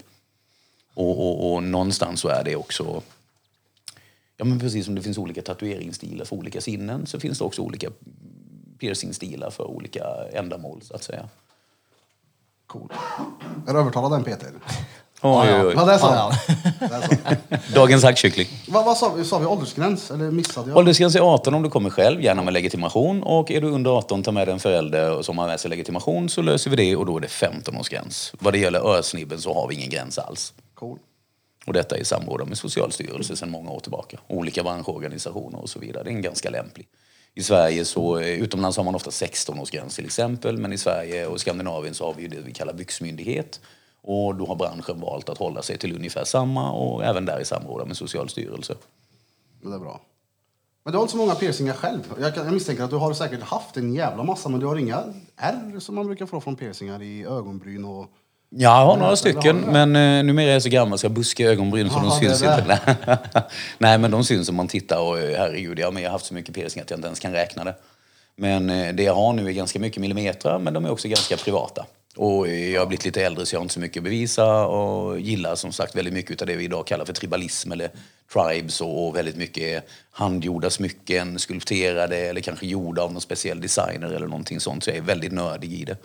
Och, 0.93 1.19
och, 1.19 1.53
och 1.53 1.63
någonstans 1.63 2.21
så 2.21 2.27
är 2.27 2.43
det 2.43 2.55
också 2.55 3.01
Ja, 4.37 4.45
men 4.45 4.59
precis 4.59 4.85
som 4.85 4.95
det 4.95 5.01
finns 5.01 5.17
olika 5.17 5.41
tatueringsstilar 5.41 6.25
för 6.25 6.35
olika 6.35 6.61
sinnen 6.61 7.05
så 7.07 7.19
finns 7.19 7.37
det 7.37 7.43
också 7.43 7.61
olika 7.61 7.89
piercingstilar 8.79 9.49
för 9.49 9.63
olika 9.63 10.03
ändamål, 10.33 10.81
så 10.81 10.93
att 10.95 11.03
säga. 11.03 11.29
Cool. 12.67 12.93
Jag 13.67 13.75
övertalad 13.75 14.11
den 14.11 14.23
Peter. 14.23 14.51
Oj, 15.21 15.53
oj, 15.53 15.65
oj. 15.65 15.73
Ja, 15.77 15.85
det 15.85 15.93
är 15.93 15.97
så. 15.97 16.05
Ja, 16.05 16.31
Det 16.79 16.85
är 16.85 17.59
så. 17.67 17.73
Dagens 17.73 18.03
hackkyckling. 18.03 18.47
Vad, 18.67 18.85
vad 18.85 18.97
sa 18.97 19.13
vi? 19.13 19.25
Sa 19.25 19.39
vi 19.39 19.45
åldersgräns? 19.45 20.11
Eller 20.11 20.31
missade 20.31 20.69
jag? 20.69 20.77
Åldersgräns 20.77 21.15
är 21.15 21.19
18 21.19 21.53
om 21.53 21.63
du 21.63 21.69
kommer 21.69 21.89
själv, 21.89 22.21
gärna 22.21 22.43
med 22.43 22.53
legitimation. 22.53 23.23
Och 23.23 23.51
är 23.51 23.61
du 23.61 23.67
under 23.67 23.91
18, 23.91 24.23
ta 24.23 24.31
med 24.31 24.49
en 24.49 24.59
förälder 24.59 25.21
som 25.21 25.37
har 25.37 25.47
med 25.47 25.59
sig 25.59 25.69
legitimation 25.69 26.29
så 26.29 26.41
löser 26.41 26.69
vi 26.69 26.75
det 26.75 26.95
och 26.95 27.05
då 27.05 27.17
är 27.17 27.21
det 27.21 27.27
15-årsgräns. 27.27 28.35
Vad 28.39 28.53
det 28.53 28.59
gäller 28.59 28.97
örsnibben 28.97 29.41
så 29.41 29.53
har 29.53 29.67
vi 29.67 29.75
ingen 29.75 29.89
gräns 29.89 30.17
alls. 30.17 30.53
Cool. 30.73 30.99
Och 31.65 31.73
detta 31.73 31.95
är 31.95 32.01
i 32.01 32.05
samråd 32.05 32.47
med 32.47 32.57
Socialstyrelsen 32.57 33.37
sedan 33.37 33.49
många 33.49 33.71
år 33.71 33.79
tillbaka. 33.79 34.19
Olika 34.27 34.63
branschorganisationer 34.63 35.61
och 35.61 35.69
så 35.69 35.79
vidare. 35.79 36.03
Det 36.03 36.09
är 36.09 36.15
en 36.15 36.21
ganska 36.21 36.49
lämplig. 36.49 36.87
I 37.33 37.43
Sverige 37.43 37.85
så, 37.85 38.19
eh, 38.19 38.41
utomlands 38.41 38.77
har 38.77 38.83
man 38.83 38.95
ofta 38.95 39.09
16-årsgräns 39.09 39.95
till 39.95 40.05
exempel. 40.05 40.57
Men 40.57 40.73
i 40.73 40.77
Sverige 40.77 41.27
och 41.27 41.41
Skandinavien 41.41 41.93
så 41.93 42.05
har 42.05 42.13
vi 42.13 42.21
ju 42.21 42.27
det 42.27 42.41
vi 42.45 42.53
kallar 42.53 42.73
byxmyndighet. 42.73 43.59
Och 44.01 44.35
då 44.35 44.45
har 44.45 44.55
branschen 44.55 44.99
valt 44.99 45.29
att 45.29 45.37
hålla 45.37 45.61
sig 45.61 45.77
till 45.77 45.95
ungefär 45.95 46.23
samma 46.23 46.71
och 46.71 47.03
även 47.03 47.25
där 47.25 47.39
i 47.39 47.45
samråd 47.45 47.87
med 47.87 47.97
Socialstyrelsen. 47.97 48.77
Det 49.61 49.73
är 49.73 49.79
bra. 49.79 50.01
Men 50.83 50.91
du 50.91 50.97
har 50.97 51.03
inte 51.03 51.11
så 51.11 51.17
många 51.17 51.35
piercingar 51.35 51.73
själv. 51.73 52.13
Jag, 52.19 52.35
kan, 52.35 52.45
jag 52.45 52.53
misstänker 52.53 52.83
att 52.83 52.89
du 52.89 52.95
har 52.95 53.13
säkert 53.13 53.41
haft 53.41 53.77
en 53.77 53.93
jävla 53.93 54.23
massa, 54.23 54.49
men 54.49 54.59
du 54.59 54.65
har 54.65 54.75
inga 54.75 55.03
R 55.35 55.79
som 55.79 55.95
man 55.95 56.05
brukar 56.05 56.25
få 56.25 56.41
från 56.41 56.55
piercingar 56.55 57.01
i 57.01 57.25
ögonbryn 57.25 57.85
och... 57.85 58.11
Ja, 58.49 58.79
jag 58.79 58.85
har 58.85 58.97
några 58.97 59.15
stycken, 59.15 59.61
men 59.61 59.95
eh, 59.95 60.23
numera 60.23 60.49
är 60.49 60.53
jag 60.53 60.63
så 60.63 60.69
gammal 60.69 60.99
så 60.99 61.05
jag 61.05 61.11
buskar 61.11 61.45
ögonbryn 61.45 61.89
så 61.89 61.95
Jaha, 61.95 62.19
de 62.19 62.25
det 62.25 62.31
är 62.31 62.35
syns 62.35 62.59
inte. 62.59 63.19
Nej, 63.77 63.97
men 63.97 64.11
de 64.11 64.23
syns 64.23 64.49
om 64.49 64.55
man 64.55 64.67
tittar 64.67 64.99
och 64.99 65.19
eh, 65.19 65.37
herregud, 65.37 65.79
jag 65.79 65.91
har 65.91 66.09
haft 66.09 66.25
så 66.25 66.33
mycket 66.33 66.55
piercing 66.55 66.81
att 66.81 66.89
jag 66.89 66.97
inte 66.97 67.07
ens 67.07 67.19
kan 67.19 67.31
räkna 67.31 67.63
det. 67.63 67.75
Men 68.35 68.69
eh, 68.69 68.93
det 68.93 69.03
jag 69.03 69.15
har 69.15 69.33
nu 69.33 69.47
är 69.47 69.51
ganska 69.51 69.79
mycket 69.79 70.01
millimeter, 70.01 70.59
men 70.59 70.73
de 70.73 70.85
är 70.85 70.91
också 70.91 71.07
ganska 71.07 71.37
privata. 71.37 71.85
Och 72.15 72.47
eh, 72.47 72.73
jag 72.73 72.81
har 72.81 72.87
blivit 72.87 73.05
lite 73.05 73.25
äldre 73.25 73.45
så 73.45 73.55
jag 73.55 73.59
har 73.59 73.63
inte 73.63 73.73
så 73.73 73.79
mycket 73.79 73.97
att 73.97 74.03
bevisa 74.03 74.65
och 74.65 75.19
gillar 75.19 75.55
som 75.55 75.71
sagt 75.71 75.95
väldigt 75.95 76.13
mycket 76.13 76.41
av 76.41 76.47
det 76.47 76.55
vi 76.55 76.63
idag 76.63 76.87
kallar 76.87 77.05
för 77.05 77.13
tribalism 77.13 77.71
eller 77.71 77.89
tribes 78.33 78.81
och 78.81 79.07
och 79.07 79.15
väldigt 79.15 79.37
mycket 79.37 79.87
handgjorda 80.11 80.69
smycken, 80.69 81.39
skulpterade 81.39 82.17
eller 82.17 82.41
kanske 82.41 82.65
gjorda 82.65 83.01
av 83.01 83.11
någon 83.11 83.21
speciell 83.21 83.61
designer 83.61 84.07
eller 84.07 84.27
någonting 84.27 84.59
sånt. 84.59 84.83
Så 84.83 84.89
jag 84.89 84.97
är 84.97 85.01
väldigt 85.01 85.31
nördig 85.31 85.73
i 85.73 85.85
det. 85.85 85.97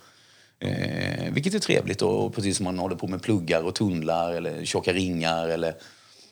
Eh, 0.60 1.32
vilket 1.32 1.54
är 1.54 1.58
trevligt 1.58 2.02
och 2.02 2.34
precis 2.34 2.56
som 2.56 2.64
man 2.64 2.78
håller 2.78 2.96
på 2.96 3.06
med 3.06 3.22
pluggar 3.22 3.62
och 3.62 3.74
tunnlar 3.74 4.32
eller 4.32 4.64
tjocka 4.64 4.92
ringar 4.92 5.48
eller 5.48 5.74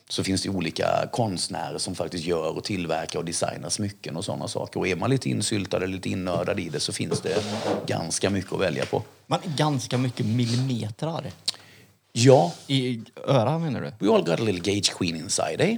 så 0.09 0.23
finns 0.23 0.43
det 0.43 0.49
olika 0.49 1.09
konstnärer 1.11 1.77
som 1.77 1.95
faktiskt 1.95 2.25
gör 2.25 2.57
och 2.57 2.63
tillverkar 2.63 3.19
och 3.19 3.25
designar 3.25 3.69
smycken 3.69 4.17
och 4.17 4.25
sådana 4.25 4.47
saker. 4.47 4.79
Och 4.79 4.87
är 4.87 4.95
man 4.95 5.09
lite 5.09 5.29
insyltad 5.29 5.77
eller 5.77 5.87
lite 5.87 6.09
innördad 6.09 6.59
i 6.59 6.69
det 6.69 6.79
så 6.79 6.93
finns 6.93 7.21
det 7.21 7.43
ganska 7.87 8.29
mycket 8.29 8.53
att 8.53 8.59
välja 8.59 8.85
på. 8.85 9.03
Men 9.27 9.39
ganska 9.45 9.97
mycket 9.97 10.25
millimeter 10.25 11.31
Ja, 12.11 12.53
i 12.67 13.01
öra 13.27 13.59
menar 13.59 13.81
du? 13.81 14.05
we 14.07 14.13
all 14.15 14.23
got 14.23 14.39
a 14.39 14.43
little 14.43 14.61
gauge 14.73 14.93
queen 14.97 15.15
inside, 15.15 15.61
eh? 15.61 15.75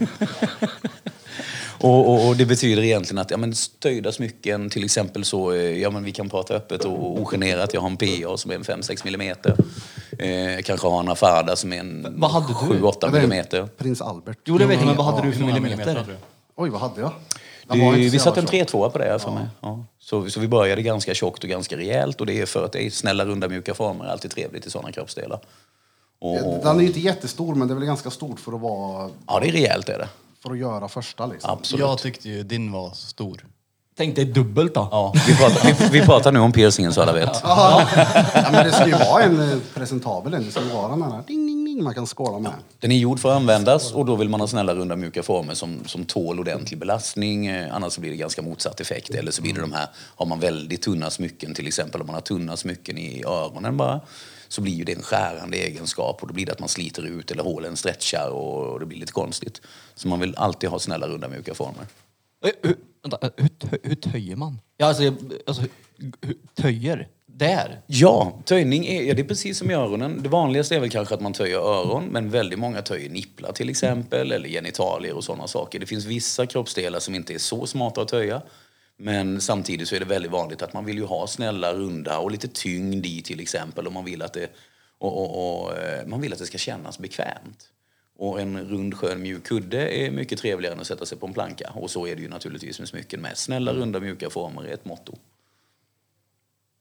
och, 1.84 2.08
och, 2.08 2.28
och 2.28 2.36
det 2.36 2.46
betyder 2.46 2.82
egentligen 2.82 3.18
att 3.18 3.30
ja, 3.30 3.36
men 3.36 3.54
stöjda 3.54 4.12
smycken, 4.12 4.70
till 4.70 4.84
exempel 4.84 5.24
så, 5.24 5.52
eh, 5.52 5.78
ja 5.82 5.90
men 5.90 6.04
vi 6.04 6.12
kan 6.12 6.28
prata 6.28 6.54
öppet 6.54 6.84
och 6.84 7.20
ogenerat. 7.20 7.74
Jag 7.74 7.80
har 7.80 7.88
en 7.88 7.96
PA 7.96 8.36
som 8.36 8.50
är 8.50 8.54
en 8.54 8.62
5-6 8.62 9.04
millimeter. 9.04 9.56
Eh, 10.18 10.62
kanske 10.64 10.88
har 10.88 11.00
en 11.00 11.08
Afada 11.08 11.56
som 11.56 11.72
är 11.72 11.80
en 11.80 12.14
vad 12.20 12.30
hade 12.30 12.46
du? 12.46 12.52
7-8 12.52 12.94
Det 13.00 13.06
är 13.06 13.10
millimeter. 13.10 13.68
Prins 13.76 14.02
Albert. 14.02 14.38
Jo, 14.44 14.58
det 14.58 14.66
vet 14.66 14.78
jag, 14.78 14.86
men 14.86 14.96
vad 14.96 15.06
hade 15.06 15.26
du 15.26 15.32
för 15.32 15.44
millimeter? 15.44 16.06
Oj, 16.56 16.70
vad 16.70 16.80
hade 16.80 17.00
jag? 17.00 17.10
Så 17.68 17.74
vi 17.90 18.18
satte 18.18 18.40
en 18.40 18.46
jävla 18.46 18.66
tjock. 18.66 18.82
3-2 18.82 18.90
på 18.90 18.98
det 18.98 19.04
här 19.04 19.18
för 19.18 19.30
mig. 19.30 19.46
Ja. 19.60 19.84
Så, 19.98 20.30
så 20.30 20.40
vi 20.40 20.48
började 20.48 20.82
ganska 20.82 21.14
tjockt 21.14 21.44
och 21.44 21.50
ganska 21.50 21.76
rejält 21.76 22.20
och 22.20 22.26
det 22.26 22.40
är 22.40 22.46
för 22.46 22.64
att 22.64 22.72
det 22.72 22.86
är 22.86 22.90
snälla, 22.90 23.24
runda, 23.24 23.48
mjuka 23.48 23.74
former. 23.74 24.04
Alltid 24.04 24.30
trevligt 24.30 24.66
i 24.66 24.70
sådana 24.70 24.92
kroppsdelar. 24.92 25.40
Och, 26.18 26.54
och, 26.54 26.64
Den 26.64 26.76
är 26.76 26.80
ju 26.80 26.86
inte 26.86 27.00
jättestor, 27.00 27.54
men 27.54 27.68
det 27.68 27.74
är 27.74 27.76
väl 27.76 27.84
ganska 27.84 28.10
stort 28.10 28.40
för 28.40 28.52
att 28.52 28.60
vara 28.60 29.10
ja, 29.26 29.40
det 29.40 29.48
är 29.48 29.52
rejält 29.52 29.88
är 29.88 29.98
det. 29.98 30.08
För 30.44 30.52
att 30.52 30.58
göra 30.58 30.88
första 30.88 31.26
liksom. 31.26 31.50
Absolut. 31.50 31.80
Jag 31.80 31.98
tyckte 31.98 32.28
ju 32.28 32.42
din 32.42 32.72
var 32.72 32.90
stor. 32.90 33.46
Tänk 33.96 34.16
dig 34.16 34.24
dubbelt 34.24 34.74
då. 34.74 34.88
Ja, 34.90 35.12
vi, 35.26 35.36
pratar, 35.36 35.88
vi, 35.90 35.98
vi 36.00 36.06
pratar 36.06 36.32
nu 36.32 36.38
om 36.38 36.52
piercingen 36.52 36.92
så 36.92 37.02
alla 37.02 37.12
vet. 37.12 37.30
Ja, 37.42 37.86
men 38.52 38.66
det 38.66 38.72
ska 38.72 38.86
ju 38.86 38.92
vara 38.92 39.22
en 39.22 39.52
eh, 39.52 39.58
presentabel 39.74 40.34
en. 40.34 40.44
Det 40.44 40.50
ska 40.50 40.62
ju 40.62 40.68
vara 40.68 40.88
den 40.88 41.02
här 41.02 41.22
ding, 41.26 41.46
ding, 41.46 41.64
ding 41.64 41.84
man 41.84 41.94
kan 41.94 42.06
skåla 42.06 42.38
med. 42.38 42.52
Den 42.80 42.92
är 42.92 42.96
gjord 42.96 43.20
för 43.20 43.30
att 43.30 43.36
användas 43.36 43.92
och 43.92 44.06
då 44.06 44.16
vill 44.16 44.28
man 44.28 44.40
ha 44.40 44.46
snälla, 44.46 44.74
runda, 44.74 44.96
mjuka 44.96 45.22
former 45.22 45.54
som, 45.54 45.78
som 45.86 46.04
tål 46.04 46.40
ordentlig 46.40 46.78
belastning. 46.78 47.46
Eh, 47.46 47.74
Annars 47.74 47.92
så 47.92 48.00
blir 48.00 48.10
det 48.10 48.16
ganska 48.16 48.42
motsatt 48.42 48.80
effekt. 48.80 49.10
Eller 49.10 49.32
så 49.32 49.42
blir 49.42 49.54
det 49.54 49.60
de 49.60 49.72
här, 49.72 49.86
har 50.16 50.26
man 50.26 50.40
väldigt 50.40 50.82
tunna 50.82 51.10
smycken, 51.10 51.54
till 51.54 51.66
exempel 51.66 52.00
om 52.00 52.06
man 52.06 52.14
har 52.14 52.20
tunna 52.20 52.56
smycken 52.56 52.98
i 52.98 53.24
öronen 53.26 53.76
bara, 53.76 54.00
så 54.54 54.60
blir 54.60 54.72
ju 54.72 54.84
det 54.84 54.92
en 54.92 55.02
skärande 55.02 55.56
egenskap 55.56 56.22
och 56.22 56.28
då 56.28 56.34
blir 56.34 56.46
det 56.46 56.52
att 56.52 56.60
man 56.60 56.68
sliter 56.68 57.06
ut 57.06 57.30
eller 57.30 57.42
hålen 57.42 57.76
stretchar 57.76 58.28
och, 58.30 58.72
och 58.72 58.80
det 58.80 58.86
blir 58.86 58.98
lite 58.98 59.12
konstigt. 59.12 59.60
Så 59.94 60.08
man 60.08 60.20
vill 60.20 60.34
alltid 60.36 60.70
ha 60.70 60.78
snälla, 60.78 61.08
runda, 61.08 61.28
mjuka 61.28 61.54
former. 61.54 61.86
Eh, 62.44 62.50
Hur, 62.62 62.76
vänta, 63.02 63.18
eh, 63.26 63.30
hur, 63.36 63.48
tö- 63.48 63.78
hur 63.82 63.94
töjer 63.94 64.36
man? 64.36 64.60
Ja, 64.76 64.86
alltså, 64.86 65.02
jag- 65.04 65.16
alltså 65.46 65.62
hur, 66.20 66.34
töjer? 66.62 67.08
Där? 67.26 67.80
Ja, 67.86 68.38
töjning 68.44 68.86
är, 68.86 69.02
ja, 69.02 69.14
det 69.14 69.22
är 69.22 69.26
precis 69.26 69.58
som 69.58 69.70
i 69.70 69.74
öronen. 69.74 70.20
Det 70.22 70.28
vanligaste 70.28 70.76
är 70.76 70.80
väl 70.80 70.90
kanske 70.90 71.14
att 71.14 71.20
man 71.20 71.32
töjer 71.32 71.58
öron, 71.58 72.04
men 72.10 72.30
väldigt 72.30 72.58
många 72.58 72.82
töjer 72.82 73.10
nipplar 73.10 73.52
till 73.52 73.68
exempel, 73.70 74.32
eller 74.32 74.48
genitalier 74.48 75.14
och 75.16 75.24
sådana 75.24 75.46
saker. 75.46 75.78
Det 75.78 75.86
finns 75.86 76.04
vissa 76.04 76.46
kroppsdelar 76.46 76.98
som 76.98 77.14
inte 77.14 77.34
är 77.34 77.38
så 77.38 77.66
smarta 77.66 78.02
att 78.02 78.08
töja. 78.08 78.42
Men 78.96 79.40
samtidigt 79.40 79.88
så 79.88 79.94
är 79.94 80.00
det 80.00 80.06
väldigt 80.06 80.32
vanligt 80.32 80.62
att 80.62 80.72
man 80.72 80.84
vill 80.84 80.96
ju 80.96 81.04
ha 81.04 81.26
snälla, 81.26 81.74
runda 81.74 82.18
och 82.18 82.30
lite 82.30 82.48
tyngd 82.48 83.06
i 83.06 83.22
till 83.22 83.40
exempel. 83.40 83.86
Och 83.86 83.92
man 83.92 84.04
vill 84.04 84.22
att 84.22 84.32
det, 84.32 84.50
och, 84.98 85.20
och, 85.20 85.62
och, 85.64 85.78
eh, 85.78 86.06
man 86.06 86.20
vill 86.20 86.32
att 86.32 86.38
det 86.38 86.46
ska 86.46 86.58
kännas 86.58 86.98
bekvämt. 86.98 87.70
Och 88.16 88.40
en 88.40 88.60
rund, 88.60 88.94
skön, 88.94 89.22
mjuk 89.22 89.44
kudde 89.44 89.88
är 89.88 90.10
mycket 90.10 90.38
trevligare 90.38 90.74
än 90.74 90.80
att 90.80 90.86
sätta 90.86 91.06
sig 91.06 91.18
på 91.18 91.26
en 91.26 91.32
planka. 91.32 91.70
Och 91.74 91.90
så 91.90 92.06
är 92.06 92.16
det 92.16 92.22
ju 92.22 92.28
naturligtvis 92.28 92.78
med 92.78 92.88
smycken 92.88 93.20
med. 93.20 93.38
Snälla, 93.38 93.72
runda, 93.72 94.00
mjuka 94.00 94.30
former 94.30 94.62
är 94.62 94.74
ett 94.74 94.84
motto. 94.84 95.18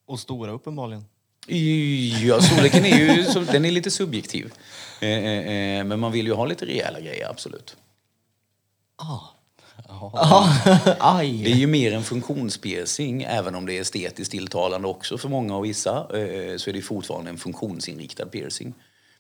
Och 0.06 0.20
stora 0.20 0.52
uppenbarligen. 0.52 1.06
Ja, 1.48 2.42
storleken 2.42 2.86
är 2.86 2.98
ju 2.98 3.24
den 3.52 3.66
är 3.66 3.72
lite 3.72 3.92
subjektiv. 3.92 4.54
Eh, 5.02 5.10
eh, 5.10 5.84
men 5.84 6.00
man 6.00 6.12
vill 6.12 6.28
ju 6.28 6.34
ha 6.34 6.46
lite 6.46 6.66
rejäla 6.66 7.00
grejer, 7.00 7.30
absolut. 7.30 7.78
Aj! 11.00 11.42
Det 11.44 11.52
är 11.52 11.56
ju 11.56 11.68
mer 11.68 11.94
en 11.94 12.04
funktionspiercing, 12.04 13.24
även 13.24 13.56
om 13.56 13.66
det 13.66 13.78
är 13.78 13.82
estetiskt 13.82 14.32
tilltalande 14.32 14.88
också 14.88 15.18
för 15.18 15.30
många 15.30 15.56
och 15.56 15.66
vissa, 15.66 15.98
eh, 15.98 16.58
så 16.58 16.70
är 16.70 16.74
det 16.74 16.82
fortfarande 16.82 17.30
en 17.30 17.38
funktionsinriktad 17.38 18.26
piercing. 18.26 18.74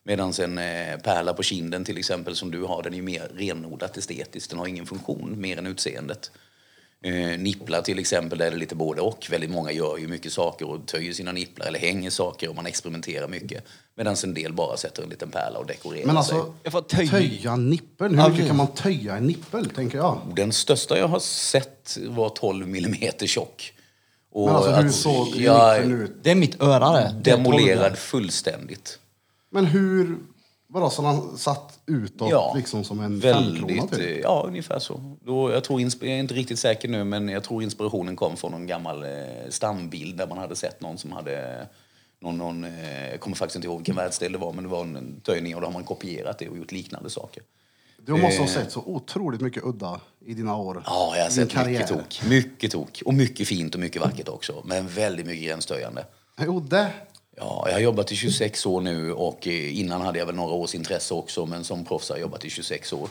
Medan 0.04 0.34
en 0.42 0.58
eh, 0.58 0.98
pärla 0.98 1.34
på 1.34 1.44
kinden 1.44 1.86
till 1.86 1.98
exempel 1.98 2.36
som 2.36 2.52
du 2.52 2.64
har, 2.64 2.84
den 2.84 2.94
är 2.94 2.98
ju 2.98 3.04
mer 3.04 3.32
renodlat 3.36 3.98
estetisk. 3.98 4.50
Den 4.50 4.60
har 4.60 4.68
ingen 4.68 4.86
funktion 4.86 5.42
mer 5.42 5.58
än 5.58 5.68
utseendet. 5.68 6.32
Eh, 7.06 7.40
nipplar 7.40 7.82
till 7.82 8.00
exempel, 8.00 8.38
där 8.40 8.46
är 8.46 8.52
det 8.52 8.58
lite 8.58 8.76
både 8.76 9.02
och. 9.02 9.28
Väldigt 9.32 9.50
många 9.52 9.72
gör 9.72 9.98
ju 9.98 10.08
mycket 10.08 10.34
saker 10.34 10.70
och 10.70 10.86
töjer 10.86 11.14
sina 11.14 11.32
nipplar 11.32 11.66
eller 11.68 11.80
hänger 11.80 12.10
saker 12.10 12.50
och 12.50 12.56
man 12.56 12.66
experimenterar 12.66 13.28
mycket. 13.28 13.64
Medan 13.96 14.16
en 14.24 14.34
del 14.34 14.54
bara 14.54 14.78
sätter 14.78 15.04
en 15.04 15.10
liten 15.10 15.30
pärla 15.32 15.60
och 15.60 15.66
dekorerar 15.66 16.06
Men 16.06 16.24
sig. 16.24 16.38
alltså, 16.38 16.54
Jag 16.64 16.72
får 16.72 16.82
töj. 16.82 17.08
töja 17.10 17.56
nippeln. 17.56 18.20
Hur 18.20 18.30
mycket 18.30 18.48
kan 18.48 18.56
man 18.58 18.68
töja 18.68 19.16
en 19.18 19.28
nippel, 19.28 19.70
tänker 19.70 19.98
jag? 19.98 20.22
Den 20.36 20.52
största 20.54 20.98
jag 20.98 21.08
har 21.08 21.20
sett 21.20 21.98
var 22.08 22.30
12 22.30 22.68
millimeter 22.68 23.28
tjock. 23.28 23.74
Och 24.32 24.46
Men 24.48 24.56
alltså, 24.56 24.72
hur 24.72 24.86
att- 24.88 24.94
såg 24.96 25.28
ja, 25.36 25.74
nippeln 25.74 26.02
ut? 26.02 26.12
Det 26.24 26.32
är 26.32 26.36
mitt 26.36 26.62
öra 26.62 26.92
det. 26.92 27.16
Det 27.24 27.32
är 27.32 27.38
Demolerad 27.38 27.98
fullständigt. 27.98 29.00
Men 29.52 29.66
hur... 29.66 30.18
Vadå, 30.74 30.89
så 30.89 31.01
han 31.03 31.38
satt 31.38 31.80
utåt 31.86 32.56
liksom 32.56 32.84
som 32.84 33.00
en 33.00 33.20
väldigt, 33.20 33.92
typ? 33.92 34.00
eh, 34.00 34.20
Ja, 34.20 34.44
ungefär 34.48 34.80
så. 34.80 35.15
Då, 35.22 35.51
jag, 35.51 35.63
tror, 35.63 35.82
jag 35.82 36.03
är 36.03 36.08
inte 36.20 36.34
riktigt 36.34 36.60
säker 36.60 36.88
nu, 36.89 37.03
men 37.03 37.30
jag 37.30 37.44
tror 37.44 37.63
inspirationen 37.63 38.15
kom 38.15 38.38
från 38.38 38.51
någon 38.51 38.68
gammal 38.68 39.03
eh, 39.03 39.10
stambild 39.50 40.18
där 40.18 40.27
man 40.27 40.38
hade 40.38 40.56
sett 40.56 40.82
någon 40.82 40.98
som 40.98 41.12
hade 41.12 41.68
någon, 42.20 42.38
någon, 42.38 42.63
eh, 42.63 43.10
jag 43.12 43.20
kommer 43.20 43.36
faktiskt 43.36 43.56
inte 43.56 43.68
ihåg 43.68 43.77
vilken 43.77 43.96
världsdel 43.96 44.32
det 44.32 44.38
var, 44.38 44.53
men 44.53 44.63
det 44.63 44.70
var 44.70 44.82
en, 44.82 45.22
töjning 45.24 45.56
och 45.56 45.62
då 45.62 45.68
har 45.68 45.74
man 45.74 45.84
kopierat 45.84 46.39
det 46.39 46.50
och 46.50 46.58
gjort 46.58 46.72
liknande 46.72 47.10
saker. 47.10 47.44
Du 48.06 48.12
måste 48.12 48.42
ha 48.42 48.48
sett 48.48 48.72
så 48.72 48.84
otroligt 48.86 49.42
mycket 49.42 49.63
udda 49.63 50.00
i 50.25 50.34
dina 50.34 50.56
år. 50.58 50.77
eh, 50.77 50.84
Ja, 50.86 51.13
jag 51.18 51.24
har 51.24 51.30
sett 51.30 51.51
karriär. 51.51 51.72
mycket 51.80 51.88
tok. 51.88 52.22
Mycket 52.30 52.72
tok. 52.72 53.01
Och 53.06 53.13
mycket 53.13 53.48
fint 53.48 53.74
och 53.75 53.80
mycket 53.82 54.01
vackert 54.01 54.30
också. 54.30 54.62
Men 54.65 54.88
väldigt 54.88 55.25
mycket 55.25 55.46
gränstöjande. 55.46 56.06
Jo, 56.42 56.60
det. 56.60 56.92
Ja, 57.36 57.63
jag 57.66 57.74
har 57.74 57.80
jobbat 57.80 58.12
i 58.12 58.16
26 58.16 58.66
år 58.66 58.82
nu 58.82 59.13
och 59.13 59.48
eh, 59.48 59.80
innan 59.80 60.02
hade 60.02 60.20
jag 60.20 60.25
väl 60.25 60.36
några 60.36 60.54
års 60.54 60.75
intresse 60.75 61.13
också, 61.13 61.46
men 61.46 61.63
som 61.63 61.86
proffs 61.86 62.10
har 62.10 62.16
jag 62.16 62.22
jobbat 62.22 62.46
i 62.46 62.50
26 62.50 62.94
år. 62.94 63.10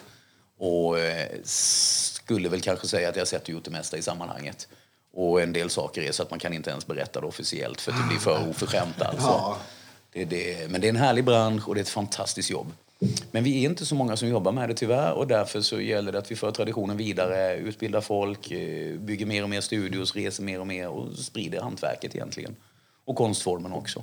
Och 0.58 0.98
eh, 0.98 1.28
skulle 1.44 2.48
väl 2.48 2.60
kanske 2.60 2.86
säga 2.86 3.08
att 3.08 3.16
jag 3.16 3.20
har 3.20 3.26
sett 3.26 3.42
och 3.42 3.48
gjort 3.48 3.64
det 3.64 3.70
mesta 3.70 3.98
i 3.98 4.02
sammanhanget. 4.02 4.68
Och 5.14 5.42
en 5.42 5.52
del 5.52 5.70
saker 5.70 6.02
är 6.02 6.12
så 6.12 6.22
att 6.22 6.30
man 6.30 6.38
kan 6.38 6.52
inte 6.52 6.70
ens 6.70 6.86
berätta 6.86 7.20
det 7.20 7.26
officiellt 7.26 7.80
för 7.80 7.92
det 7.92 8.04
blir 8.08 8.18
för 8.18 8.48
oförskämt 8.50 9.02
alltså. 9.02 9.28
Ja. 9.28 9.58
Det 10.12 10.24
det. 10.24 10.70
Men 10.70 10.80
det 10.80 10.86
är 10.86 10.88
en 10.88 10.96
härlig 10.96 11.24
bransch 11.24 11.68
och 11.68 11.74
det 11.74 11.80
är 11.80 11.82
ett 11.82 11.88
fantastiskt 11.88 12.50
jobb. 12.50 12.72
Men 13.30 13.44
vi 13.44 13.64
är 13.64 13.68
inte 13.70 13.86
så 13.86 13.94
många 13.94 14.16
som 14.16 14.28
jobbar 14.28 14.52
med 14.52 14.68
det 14.68 14.74
tyvärr 14.74 15.12
och 15.12 15.26
därför 15.26 15.60
så 15.60 15.80
gäller 15.80 16.12
det 16.12 16.18
att 16.18 16.30
vi 16.30 16.36
för 16.36 16.50
traditionen 16.50 16.96
vidare, 16.96 17.56
utbildar 17.56 18.00
folk, 18.00 18.50
eh, 18.50 18.98
bygger 18.98 19.26
mer 19.26 19.42
och 19.42 19.50
mer 19.50 19.60
studios, 19.60 20.14
reser 20.14 20.42
mer 20.42 20.60
och 20.60 20.66
mer 20.66 20.88
och 20.88 21.18
sprider 21.18 21.60
hantverket 21.60 22.14
egentligen. 22.14 22.56
Och 23.04 23.16
konstformen 23.16 23.72
också. 23.72 24.02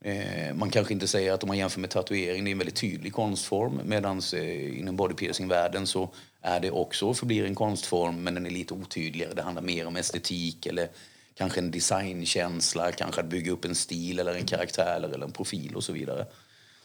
Eh, 0.00 0.54
man 0.54 0.70
kanske 0.70 0.94
inte 0.94 1.08
säger 1.08 1.32
att 1.32 1.42
om 1.42 1.48
man 1.48 1.58
jämför 1.58 1.80
med 1.80 1.90
tatuering, 1.90 2.44
det 2.44 2.50
är 2.50 2.52
en 2.52 2.58
väldigt 2.58 2.76
tydlig 2.76 3.12
konstform. 3.12 3.80
Medan 3.84 4.20
eh, 4.34 4.78
inom 4.78 4.96
bodypiercing-världen 4.96 5.86
så 5.86 6.08
är 6.40 6.60
det 6.60 6.70
också 6.70 7.06
och 7.06 7.16
förblir 7.16 7.44
en 7.44 7.54
konstform 7.54 8.22
men 8.22 8.34
den 8.34 8.46
är 8.46 8.50
lite 8.50 8.74
otydligare. 8.74 9.34
Det 9.34 9.42
handlar 9.42 9.62
mer 9.62 9.86
om 9.86 9.96
estetik 9.96 10.66
eller 10.66 10.88
kanske 11.34 11.60
en 11.60 11.70
designkänsla, 11.70 12.92
kanske 12.92 13.20
att 13.20 13.26
bygga 13.26 13.52
upp 13.52 13.64
en 13.64 13.74
stil 13.74 14.18
eller 14.18 14.34
en 14.34 14.46
karaktär 14.46 15.00
eller 15.04 15.24
en 15.24 15.32
profil 15.32 15.76
och 15.76 15.84
så 15.84 15.92
vidare. 15.92 16.26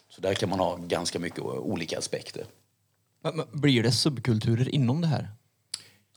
Så 0.10 0.22
där 0.22 0.34
kan 0.34 0.50
man 0.50 0.60
ha 0.60 0.75
ganska 0.75 1.20
mycket 1.20 1.39
eh, 1.39 1.46
olika 1.46 1.98
aspekter. 1.98 2.46
Men, 3.22 3.36
men, 3.36 3.46
blir 3.51 3.84
det 3.84 3.91
subkulturer 3.91 4.75
inom 4.75 5.01
det 5.01 5.08
här? 5.08 5.29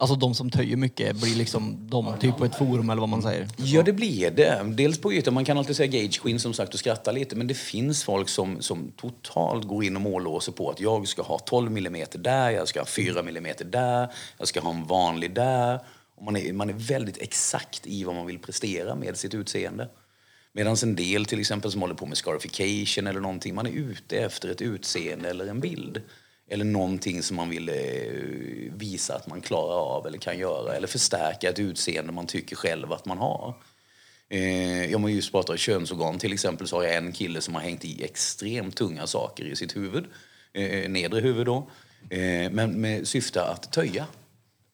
Alltså 0.00 0.16
de 0.16 0.34
som 0.34 0.50
töjer 0.50 0.76
mycket 0.76 1.16
blir 1.16 1.34
liksom 1.34 1.88
de 1.90 2.18
typ 2.20 2.36
på 2.36 2.44
ett 2.44 2.58
forum 2.58 2.90
eller 2.90 3.00
vad 3.00 3.08
man 3.08 3.22
säger? 3.22 3.48
Ja, 3.56 3.82
det 3.82 3.92
blir 3.92 4.30
det. 4.30 4.62
Dels 4.76 5.00
på 5.00 5.12
ytan. 5.12 5.34
Man 5.34 5.44
kan 5.44 5.58
alltid 5.58 5.76
säga 5.76 5.86
gage 5.86 6.20
queen 6.22 6.40
som 6.40 6.54
sagt 6.54 6.74
och 6.74 6.80
skratta 6.80 7.12
lite. 7.12 7.36
Men 7.36 7.46
det 7.46 7.54
finns 7.54 8.04
folk 8.04 8.28
som, 8.28 8.62
som 8.62 8.92
totalt 8.96 9.64
går 9.64 9.84
in 9.84 9.96
och 9.96 10.02
mållåser 10.02 10.52
på 10.52 10.70
att 10.70 10.80
jag 10.80 11.08
ska 11.08 11.22
ha 11.22 11.38
12 11.38 11.76
mm 11.76 12.06
där, 12.12 12.50
jag 12.50 12.68
ska 12.68 12.80
ha 12.80 12.86
4 12.86 13.20
mm 13.20 13.54
där, 13.64 14.08
jag 14.38 14.48
ska 14.48 14.60
ha 14.60 14.70
en 14.70 14.84
vanlig 14.84 15.34
där. 15.34 15.80
Och 16.16 16.24
man, 16.24 16.36
är, 16.36 16.52
man 16.52 16.68
är 16.68 16.74
väldigt 16.74 17.22
exakt 17.22 17.86
i 17.86 18.04
vad 18.04 18.14
man 18.14 18.26
vill 18.26 18.38
prestera 18.38 18.94
med 18.94 19.16
sitt 19.16 19.34
utseende. 19.34 19.88
Medan 20.52 20.76
en 20.82 20.96
del 20.96 21.24
till 21.24 21.40
exempel 21.40 21.72
som 21.72 21.80
håller 21.80 21.94
på 21.94 22.06
med 22.06 22.16
scarification 22.16 23.06
eller 23.06 23.20
någonting, 23.20 23.54
man 23.54 23.66
är 23.66 23.70
ute 23.70 24.16
efter 24.16 24.48
ett 24.48 24.62
utseende 24.62 25.30
eller 25.30 25.46
en 25.46 25.60
bild. 25.60 26.02
Eller 26.48 26.64
någonting 26.64 27.22
som 27.22 27.36
man 27.36 27.50
vill 27.50 27.68
eh, 27.68 27.74
visa 28.72 29.16
att 29.16 29.26
man 29.26 29.40
klarar 29.40 29.96
av 29.96 30.06
eller 30.06 30.18
kan 30.18 30.38
göra. 30.38 30.74
Eller 30.74 30.86
förstärka 30.86 31.48
ett 31.48 31.58
utseende 31.58 32.12
man 32.12 32.26
tycker 32.26 32.56
själv 32.56 32.92
att 32.92 33.04
man 33.04 33.18
har. 33.18 33.54
Eh, 34.30 34.96
om 34.96 35.02
man 35.02 35.12
just 35.12 35.32
pratar 35.32 35.56
könsorgan 35.56 36.18
till 36.18 36.32
exempel 36.32 36.68
så 36.68 36.76
har 36.76 36.82
jag 36.82 36.94
en 36.94 37.12
kille 37.12 37.40
som 37.40 37.54
har 37.54 37.62
hängt 37.62 37.84
i 37.84 38.04
extremt 38.04 38.76
tunga 38.76 39.06
saker 39.06 39.44
i 39.44 39.56
sitt 39.56 39.76
huvud. 39.76 40.04
Eh, 40.52 40.90
nedre 40.90 41.20
huvud 41.20 41.46
då. 41.46 41.70
Eh, 42.10 42.50
men 42.50 42.80
med 42.80 43.08
syfte 43.08 43.42
att 43.42 43.72
töja. 43.72 44.06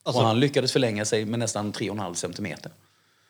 och 0.02 0.14
han 0.14 0.40
lyckades 0.40 0.72
förlänga 0.72 1.04
sig 1.04 1.24
med 1.24 1.38
nästan 1.38 1.72
3,5 1.72 2.14
centimeter. 2.14 2.72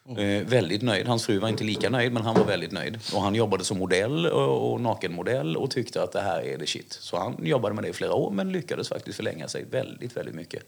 Eh, 0.08 0.46
väldigt 0.46 0.82
nöjd. 0.82 1.06
Hans 1.06 1.26
fru 1.26 1.38
var 1.38 1.48
inte 1.48 1.64
lika 1.64 1.90
nöjd, 1.90 2.12
men 2.12 2.22
han 2.22 2.34
var 2.34 2.44
väldigt 2.44 2.72
nöjd. 2.72 2.98
Och 3.14 3.22
han 3.22 3.34
jobbade 3.34 3.64
som 3.64 3.78
modell 3.78 4.26
och, 4.26 4.72
och 4.72 4.80
nakenmodell 4.80 5.56
och 5.56 5.70
tyckte 5.70 6.02
att 6.02 6.12
det 6.12 6.20
här 6.20 6.40
är 6.40 6.58
det 6.58 6.66
shit. 6.66 6.98
Så 7.00 7.18
han 7.18 7.46
jobbade 7.46 7.74
med 7.74 7.84
det 7.84 7.88
i 7.88 7.92
flera 7.92 8.14
år, 8.14 8.30
men 8.30 8.52
lyckades 8.52 8.88
faktiskt 8.88 9.16
förlänga 9.16 9.48
sig 9.48 9.64
väldigt, 9.70 10.16
väldigt 10.16 10.34
mycket. 10.34 10.62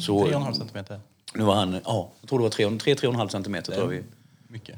Så, 0.00 0.26
3,5 0.26 0.52
centimeter. 0.52 1.00
nu 1.34 1.44
var 1.44 1.54
han, 1.54 1.80
ja, 1.84 2.10
jag 2.20 2.28
tror 2.28 2.38
det 2.38 2.42
var 2.42 2.50
3-3,5 2.50 3.28
centimeter 3.28 3.72
tror 3.72 3.88
vi. 3.88 4.02
Mycket. 4.48 4.76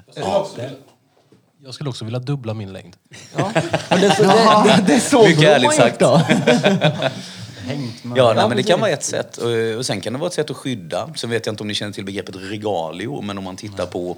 Jag 1.62 1.74
skulle 1.74 1.90
också 1.90 2.04
vilja 2.04 2.20
dubbla 2.20 2.54
min 2.54 2.72
längd. 2.72 2.96
Ja. 3.36 3.52
Men 3.90 4.00
det, 4.00 4.08
det, 4.08 4.24
det, 4.24 4.84
det 4.86 4.94
är 4.94 5.00
så 5.00 5.22
Mycket 5.22 5.44
ärligt 5.44 5.74
sagt. 5.74 6.02
Hängt 7.67 8.05
med. 8.05 8.19
Ja, 8.19 8.33
nej, 8.35 8.49
men 8.49 8.57
det 8.57 8.62
kan 8.62 8.81
vara 8.81 8.90
ett 8.90 9.05
sätt. 9.05 9.37
Och 9.79 9.87
sen 9.87 10.00
kan 10.00 10.12
det 10.12 10.19
vara 10.19 10.29
ett 10.29 10.35
sätt 10.35 10.50
att 10.50 10.57
skydda. 10.57 11.14
Sen 11.17 11.31
vet 11.31 11.47
jag 11.47 11.52
inte 11.52 11.62
om 11.62 11.69
ni 11.69 11.75
känner 11.75 11.93
till 11.93 12.05
begreppet 12.05 12.37
regalio, 12.37 13.21
men 13.21 13.38
om 13.38 13.45
man 13.45 13.57
tittar 13.57 13.87
på 13.87 14.17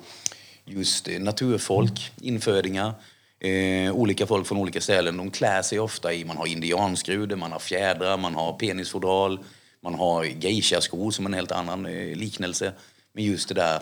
just 0.65 1.09
eh, 1.09 1.21
naturfolk, 1.21 2.13
infödingar, 2.21 2.93
eh, 3.41 3.93
olika 3.93 4.27
folk 4.27 4.47
från 4.47 4.59
olika 4.59 4.81
ställen, 4.81 5.17
de 5.17 5.31
klär 5.31 5.63
sig 5.63 5.81
ofta 5.81 6.13
i, 6.13 6.25
man 6.25 6.37
har 6.37 6.47
indianskrudor, 6.47 7.37
man 7.37 7.53
har 7.53 7.59
fjädrar, 7.59 8.17
man 8.17 8.35
har 8.35 8.53
penisfodral, 8.53 9.39
man 9.83 9.95
har 9.95 10.25
geishaskor 10.25 11.11
som 11.11 11.27
en 11.27 11.35
helt 11.35 11.53
annan 11.53 11.87
eh, 11.87 12.17
liknelse. 12.17 12.73
Men 13.13 13.25
just 13.25 13.49
det 13.49 13.55
där 13.55 13.81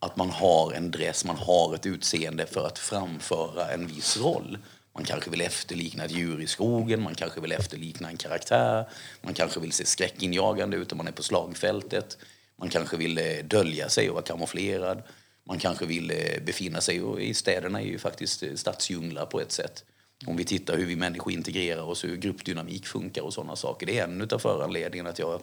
att 0.00 0.16
man 0.16 0.30
har 0.30 0.72
en 0.72 0.90
dress, 0.90 1.24
man 1.24 1.36
har 1.36 1.74
ett 1.74 1.86
utseende 1.86 2.46
för 2.46 2.66
att 2.66 2.78
framföra 2.78 3.70
en 3.70 3.86
viss 3.86 4.16
roll. 4.16 4.58
Man 4.94 5.04
kanske 5.04 5.30
vill 5.30 5.40
efterlikna 5.40 6.04
ett 6.04 6.10
djur 6.10 6.40
i 6.40 6.46
skogen, 6.46 7.02
man 7.02 7.14
kanske 7.14 7.40
vill 7.40 7.52
efterlikna 7.52 8.08
en 8.08 8.16
karaktär, 8.16 8.88
man 9.22 9.34
kanske 9.34 9.60
vill 9.60 9.72
se 9.72 9.84
skräckinjagande 9.84 10.76
ut 10.76 10.92
om 10.92 10.98
man 10.98 11.08
är 11.08 11.12
på 11.12 11.22
slagfältet, 11.22 12.18
man 12.56 12.68
kanske 12.68 12.96
vill 12.96 13.18
eh, 13.18 13.44
dölja 13.44 13.88
sig 13.88 14.08
och 14.08 14.14
vara 14.14 14.24
kamouflerad, 14.24 15.02
man 15.44 15.58
kanske 15.58 15.86
vill 15.86 16.10
eh, 16.10 16.42
befinna 16.44 16.80
sig, 16.80 17.02
och 17.02 17.20
i 17.20 17.34
städerna 17.34 17.80
är 17.80 17.86
ju 17.86 17.98
faktiskt 17.98 18.42
eh, 18.42 18.54
stadsdjunglar 18.54 19.26
på 19.26 19.40
ett 19.40 19.52
sätt. 19.52 19.84
Om 20.26 20.36
vi 20.36 20.44
tittar 20.44 20.76
hur 20.76 20.86
vi 20.86 20.96
människor 20.96 21.32
integrerar 21.32 21.82
oss, 21.82 22.04
hur 22.04 22.16
gruppdynamik 22.16 22.86
funkar 22.86 23.22
och 23.22 23.34
sådana 23.34 23.56
saker. 23.56 23.86
Det 23.86 23.98
är 23.98 24.04
en 24.04 24.28
av 24.30 24.38
föranledningarna 24.38 25.10
att 25.10 25.18
jag 25.18 25.42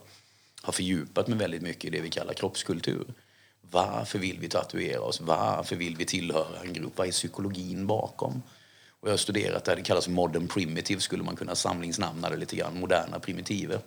har 0.62 0.72
fördjupat 0.72 1.28
mig 1.28 1.38
väldigt 1.38 1.62
mycket 1.62 1.84
i 1.84 1.90
det 1.90 2.00
vi 2.00 2.10
kallar 2.10 2.34
kroppskultur. 2.34 3.06
Varför 3.60 4.18
vill 4.18 4.38
vi 4.38 4.48
tatuera 4.48 5.00
oss? 5.00 5.20
Varför 5.20 5.76
vill 5.76 5.96
vi 5.96 6.04
tillhöra 6.04 6.60
en 6.62 6.72
grupp? 6.72 6.92
Vad 6.96 7.06
är 7.06 7.12
psykologin 7.12 7.86
bakom? 7.86 8.42
Och 9.06 9.10
jag 9.10 9.12
har 9.12 9.18
studerat 9.18 9.64
det 9.64 9.70
här, 9.70 9.76
det 9.76 9.82
kallas 9.82 10.08
modern 10.08 10.48
primitive, 10.48 11.00
skulle 11.00 11.22
man 11.22 11.36
kunna 11.36 11.54
samlingsnamna 11.54 12.30
det 12.30 12.36
lite 12.36 12.56
grann, 12.56 12.80
moderna 12.80 13.18
primitiver. 13.18 13.80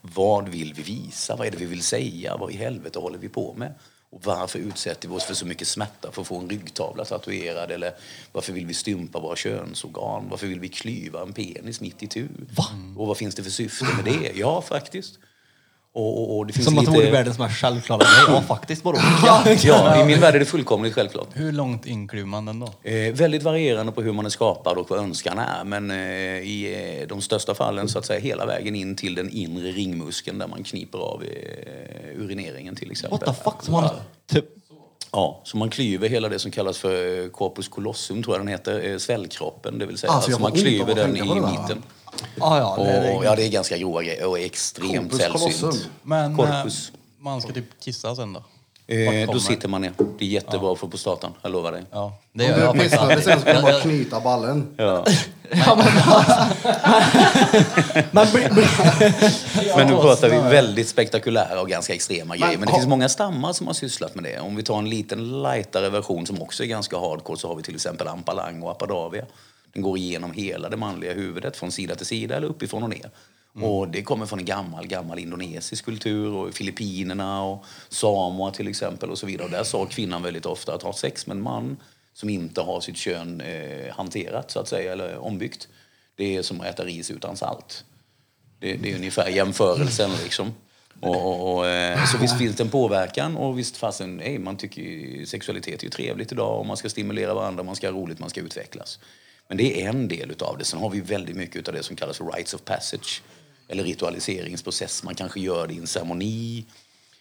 Vad 0.00 0.48
vill 0.48 0.74
vi 0.74 0.82
visa? 0.82 1.36
Vad 1.36 1.46
är 1.46 1.50
det 1.50 1.56
vi 1.56 1.66
vill 1.66 1.82
säga? 1.82 2.36
Vad 2.36 2.50
i 2.50 2.56
helvete 2.56 2.98
håller 2.98 3.18
vi 3.18 3.28
på 3.28 3.54
med? 3.54 3.74
Och 4.10 4.20
varför 4.24 4.58
utsätter 4.58 5.08
vi 5.08 5.14
oss 5.14 5.24
för 5.24 5.34
så 5.34 5.46
mycket 5.46 5.68
smärta 5.68 6.12
för 6.12 6.22
att 6.22 6.28
få 6.28 6.38
en 6.38 6.48
ryggtavla 6.48 7.04
tatuerad? 7.04 7.70
Eller 7.70 7.92
varför 8.32 8.52
vill 8.52 8.66
vi 8.66 8.74
stympa 8.74 9.20
våra 9.20 9.36
könsorgan? 9.36 10.28
Varför 10.30 10.46
vill 10.46 10.60
vi 10.60 10.68
klyva 10.68 11.22
en 11.22 11.32
penis 11.32 11.80
mitt 11.80 12.02
i 12.02 12.06
tu? 12.06 12.28
Och 12.96 13.06
vad 13.06 13.16
finns 13.16 13.34
det 13.34 13.42
för 13.42 13.50
syfte 13.50 13.84
med 13.84 14.04
det? 14.04 14.32
Ja, 14.34 14.62
faktiskt. 14.62 15.18
Och, 15.92 16.18
och, 16.22 16.38
och 16.38 16.46
det 16.46 16.52
finns 16.52 16.66
Som 16.66 16.78
att 16.78 16.84
det 16.84 16.90
lite... 16.90 17.02
vore 17.02 17.12
världens 17.12 17.38
mest 17.38 17.56
självklara 17.56 17.98
grej. 17.98 18.08
Ja, 18.28 18.42
faktiskt. 18.42 18.84
Vadå? 18.84 18.98
Ja. 19.24 19.44
Ja, 19.62 20.02
i 20.02 20.04
min 20.04 20.20
värld 20.20 20.34
är 20.34 20.38
det 20.38 20.44
fullkomligt 20.44 20.94
självklart. 20.94 21.28
Hur 21.32 21.52
långt 21.52 21.86
in 21.86 22.08
klyver 22.08 22.26
man 22.26 22.44
den 22.46 22.60
då? 22.60 22.66
Eh, 22.90 23.12
väldigt 23.12 23.42
varierande 23.42 23.92
på 23.92 24.02
hur 24.02 24.12
man 24.12 24.26
är 24.26 24.30
skapad 24.30 24.78
och 24.78 24.90
vad 24.90 24.98
önskan 24.98 25.38
är. 25.38 25.64
Men 25.64 25.90
eh, 25.90 25.96
i 25.96 26.98
eh, 27.02 27.08
de 27.08 27.20
största 27.20 27.54
fallen 27.54 27.88
så 27.88 27.98
att 27.98 28.06
säga 28.06 28.20
hela 28.20 28.46
vägen 28.46 28.76
in 28.76 28.96
till 28.96 29.14
den 29.14 29.30
inre 29.30 29.70
ringmuskeln 29.70 30.38
där 30.38 30.46
man 30.46 30.62
kniper 30.62 30.98
av 30.98 31.22
eh, 31.22 32.22
urineringen 32.22 32.76
till 32.76 32.90
exempel. 32.90 33.18
What 33.18 33.36
the 33.36 33.44
fuck? 33.44 33.62
Som 33.62 33.72
man 33.72 33.90
typ... 34.32 34.44
Ja, 35.12 35.40
så 35.44 35.56
man 35.56 35.70
klyver 35.70 36.08
hela 36.08 36.28
det 36.28 36.38
som 36.38 36.50
kallas 36.50 36.78
för 36.78 37.22
eh, 37.24 37.28
corpus 37.30 37.68
colossum, 37.68 38.22
tror 38.22 38.34
jag 38.36 38.40
den 38.40 38.48
heter, 38.48 38.90
eh, 38.92 38.98
svällkroppen. 38.98 39.78
Det 39.78 39.86
vill 39.86 39.98
säga 39.98 40.12
Alltså, 40.12 40.30
alltså, 40.30 40.42
man 40.42 40.52
klyver 40.52 40.94
den 40.94 41.16
i 41.16 41.20
mitten. 41.22 41.82
Ah, 42.40 42.58
ja, 42.58 42.76
Och, 42.76 42.84
det, 42.86 42.92
det, 42.92 43.20
ja, 43.24 43.36
det 43.36 43.44
är 43.46 43.48
ganska 43.50 43.78
grova 43.78 44.02
grejer 44.02 44.26
och 44.26 44.38
extremt 44.38 45.10
Corpus 45.12 45.18
sällsynt. 45.18 45.60
colossum. 45.60 45.90
Men 46.02 46.36
Corpus. 46.36 46.90
eh, 46.94 46.94
man 47.18 47.42
ska 47.42 47.52
typ 47.52 47.80
kissa 47.80 48.16
sen 48.16 48.32
då? 48.32 48.42
Eh, 48.90 49.30
då 49.32 49.40
sitter 49.40 49.68
man 49.68 49.82
ner. 49.82 49.92
Det 50.18 50.24
är 50.24 50.28
jättebra 50.28 50.76
för 50.76 50.86
prostatan, 50.86 51.32
jag 51.42 51.52
lovar 51.52 51.72
dig. 51.72 51.82
Ja, 51.90 52.18
det 52.32 52.44
gör 52.44 52.58
jag 52.58 52.74
du 52.74 52.78
faktiskt 52.78 53.02
alltid. 53.02 53.24
sen 53.24 53.40
ska 53.40 53.52
du 53.52 53.62
bara 53.62 53.80
knyta 53.80 54.20
ballen. 54.20 54.66
Ja. 54.76 55.04
ja, 55.50 55.76
men, 55.76 55.86
men, 59.76 59.86
nu 59.86 59.96
pratar 59.96 60.28
vi 60.28 60.36
väldigt 60.36 60.88
spektakulära 60.88 61.60
och 61.60 61.68
ganska 61.68 61.94
extrema 61.94 62.36
grejer. 62.36 62.58
Men 62.58 62.68
det 62.68 62.74
finns 62.74 62.86
många 62.86 63.08
stammar 63.08 63.52
som 63.52 63.66
har 63.66 63.74
sysslat 63.74 64.14
med 64.14 64.24
det. 64.24 64.40
Om 64.40 64.56
vi 64.56 64.62
tar 64.62 64.78
en 64.78 64.90
liten 64.90 65.42
lightare 65.42 65.88
version 65.88 66.26
som 66.26 66.42
också 66.42 66.62
är 66.62 66.66
ganska 66.66 66.98
hardcore 66.98 67.38
så 67.38 67.48
har 67.48 67.54
vi 67.54 67.62
till 67.62 67.74
exempel 67.74 68.08
Ampalang 68.08 68.62
och 68.62 68.70
Apadavia. 68.70 69.24
Den 69.72 69.82
går 69.82 69.98
igenom 69.98 70.32
hela 70.32 70.68
det 70.68 70.76
manliga 70.76 71.12
huvudet 71.12 71.56
från 71.56 71.72
sida 71.72 71.94
till 71.94 72.06
sida 72.06 72.36
eller 72.36 72.48
uppifrån 72.48 72.82
och 72.82 72.90
ner. 72.90 73.10
Mm. 73.56 73.68
Och 73.68 73.88
det 73.88 74.02
kommer 74.02 74.26
från 74.26 74.38
en 74.38 74.44
gammal, 74.44 74.86
gammal 74.86 75.18
indonesisk 75.18 75.84
kultur 75.84 76.32
och 76.32 76.54
Filippinerna 76.54 77.42
och 77.42 77.64
Samoa 77.88 78.50
till 78.50 78.68
exempel 78.68 79.10
och 79.10 79.18
så 79.18 79.26
vidare. 79.26 79.44
Och 79.44 79.50
där 79.50 79.64
sa 79.64 79.86
kvinnan 79.86 80.22
väldigt 80.22 80.46
ofta 80.46 80.74
att 80.74 80.82
ha 80.82 80.92
sex 80.92 81.26
med 81.26 81.36
en 81.36 81.42
man 81.42 81.76
som 82.14 82.28
inte 82.28 82.60
har 82.60 82.80
sitt 82.80 82.96
kön 82.96 83.40
eh, 83.40 83.94
hanterat 83.94 84.50
så 84.50 84.60
att 84.60 84.68
säga 84.68 84.92
eller 84.92 85.18
ombyggt. 85.18 85.68
Det 86.16 86.36
är 86.36 86.42
som 86.42 86.60
att 86.60 86.66
äta 86.66 86.84
ris 86.84 87.10
utan 87.10 87.36
salt. 87.36 87.84
Det, 88.58 88.76
det 88.76 88.92
är 88.92 88.96
ungefär 88.96 89.28
jämförelsen 89.28 90.10
liksom. 90.22 90.52
Och, 91.00 91.26
och, 91.26 91.56
och, 91.56 91.66
eh, 91.66 92.04
så 92.04 92.18
visst 92.18 92.38
finns 92.38 92.56
det 92.56 92.62
en 92.62 92.70
påverkan 92.70 93.36
och 93.36 93.58
visst 93.58 93.76
fasen, 93.76 94.20
hey, 94.20 94.38
man 94.38 94.56
tycker 94.56 94.82
ju, 94.82 95.26
sexualitet 95.26 95.80
är 95.80 95.84
ju 95.84 95.90
trevligt 95.90 96.32
idag 96.32 96.58
och 96.58 96.66
man 96.66 96.76
ska 96.76 96.88
stimulera 96.88 97.34
varandra, 97.34 97.62
man 97.62 97.76
ska 97.76 97.90
ha 97.90 97.98
roligt, 97.98 98.18
man 98.18 98.30
ska 98.30 98.40
utvecklas. 98.40 98.98
Men 99.48 99.56
det 99.56 99.82
är 99.82 99.88
en 99.88 100.08
del 100.08 100.30
utav 100.30 100.58
det. 100.58 100.64
Sen 100.64 100.80
har 100.80 100.90
vi 100.90 101.00
väldigt 101.00 101.36
mycket 101.36 101.68
av 101.68 101.74
det 101.74 101.82
som 101.82 101.96
kallas 101.96 102.18
för 102.18 102.24
rites 102.24 102.54
of 102.54 102.64
passage. 102.64 103.22
Eller 103.70 103.84
ritualiseringsprocess. 103.84 105.02
Man 105.02 105.14
kanske 105.14 105.40
gör 105.40 105.66
det 105.66 105.74
i 105.74 105.78
en 105.78 105.86
ceremoni. 105.86 106.64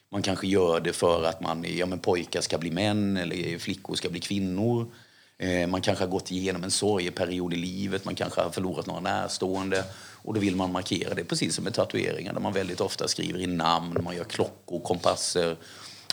Man 0.10 0.22
kanske 0.22 0.48
gör 0.48 0.80
det 0.80 0.94
för 0.94 1.24
att 1.24 1.42
man, 1.42 1.66
ja, 1.78 1.86
men 1.86 2.00
pojkar 2.00 2.42
ska 2.42 2.58
bli 2.58 2.72
män 2.72 3.18
eller 3.18 3.58
flickor 3.58 3.96
ska 3.96 4.10
bli 4.10 4.20
kvinnor. 4.20 4.92
Eh, 5.38 5.68
man 5.68 5.82
kanske 5.82 6.04
har 6.04 6.12
gått 6.12 6.32
igenom 6.32 6.64
en 6.64 6.72
sorgeperiod 6.72 7.54
i 7.54 7.58
livet, 7.58 8.06
man 8.06 8.16
kanske 8.16 8.42
har 8.42 8.50
förlorat 8.50 8.86
några 8.86 9.00
närstående. 9.00 9.84
Och 10.24 10.34
då 10.34 10.40
vill 10.40 10.56
man 10.56 10.72
markera 10.72 11.14
det, 11.14 11.24
precis 11.24 11.56
som 11.56 11.64
med 11.64 11.74
tatueringar 11.74 12.34
där 12.34 12.40
man 12.40 12.54
väldigt 12.54 12.82
ofta 12.82 13.08
skriver 13.08 13.40
in 13.40 13.58
namn, 13.58 13.98
man 14.04 14.16
gör 14.16 14.24
klockor, 14.24 14.80
kompasser, 14.80 15.58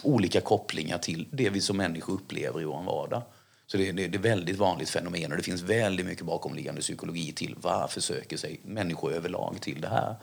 olika 0.02 0.40
kopplingar 0.40 0.98
till 0.98 1.26
det 1.30 1.50
vi 1.50 1.60
som 1.60 1.76
människor 1.76 2.14
upplever 2.14 2.60
i 2.60 2.64
vår 2.64 2.82
vardag. 2.82 3.22
Så 3.66 3.76
det, 3.76 3.92
det, 3.92 4.06
det 4.06 4.18
är 4.18 4.22
väldigt 4.22 4.56
vanligt 4.56 4.90
fenomen 4.90 5.30
och 5.30 5.36
det 5.36 5.42
finns 5.42 5.62
väldigt 5.62 6.06
mycket 6.06 6.26
bakomliggande 6.26 6.80
psykologi 6.80 7.32
till 7.32 7.54
varför 7.60 8.00
söker 8.00 8.36
sig 8.36 8.60
människor 8.64 9.12
överlag 9.12 9.56
till 9.60 9.80
det 9.80 9.88
här. 9.88 10.14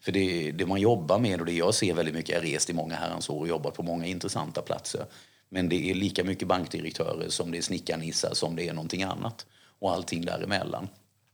För 0.00 0.12
det, 0.12 0.52
det 0.52 0.66
man 0.66 0.80
jobbar 0.80 1.18
med 1.18 1.40
och 1.40 1.46
det 1.46 1.52
jag 1.52 1.74
ser 1.74 1.94
väldigt 1.94 2.14
mycket, 2.14 2.30
jag 2.30 2.40
har 2.40 2.46
rest 2.46 2.70
i 2.70 2.72
många 2.72 2.94
herrans 2.94 3.30
år 3.30 3.40
och 3.40 3.48
jobbat 3.48 3.74
på 3.74 3.82
många 3.82 4.06
intressanta 4.06 4.62
platser. 4.62 5.06
Men 5.48 5.68
det 5.68 5.90
är 5.90 5.94
lika 5.94 6.24
mycket 6.24 6.48
bankdirektörer 6.48 7.28
som 7.28 7.50
det 7.50 7.58
är 7.58 7.62
snickarnissar 7.62 8.34
som 8.34 8.56
det 8.56 8.68
är 8.68 8.72
någonting 8.72 9.02
annat. 9.02 9.46
Och 9.78 9.92
allting 9.92 10.24
däremellan. 10.24 10.88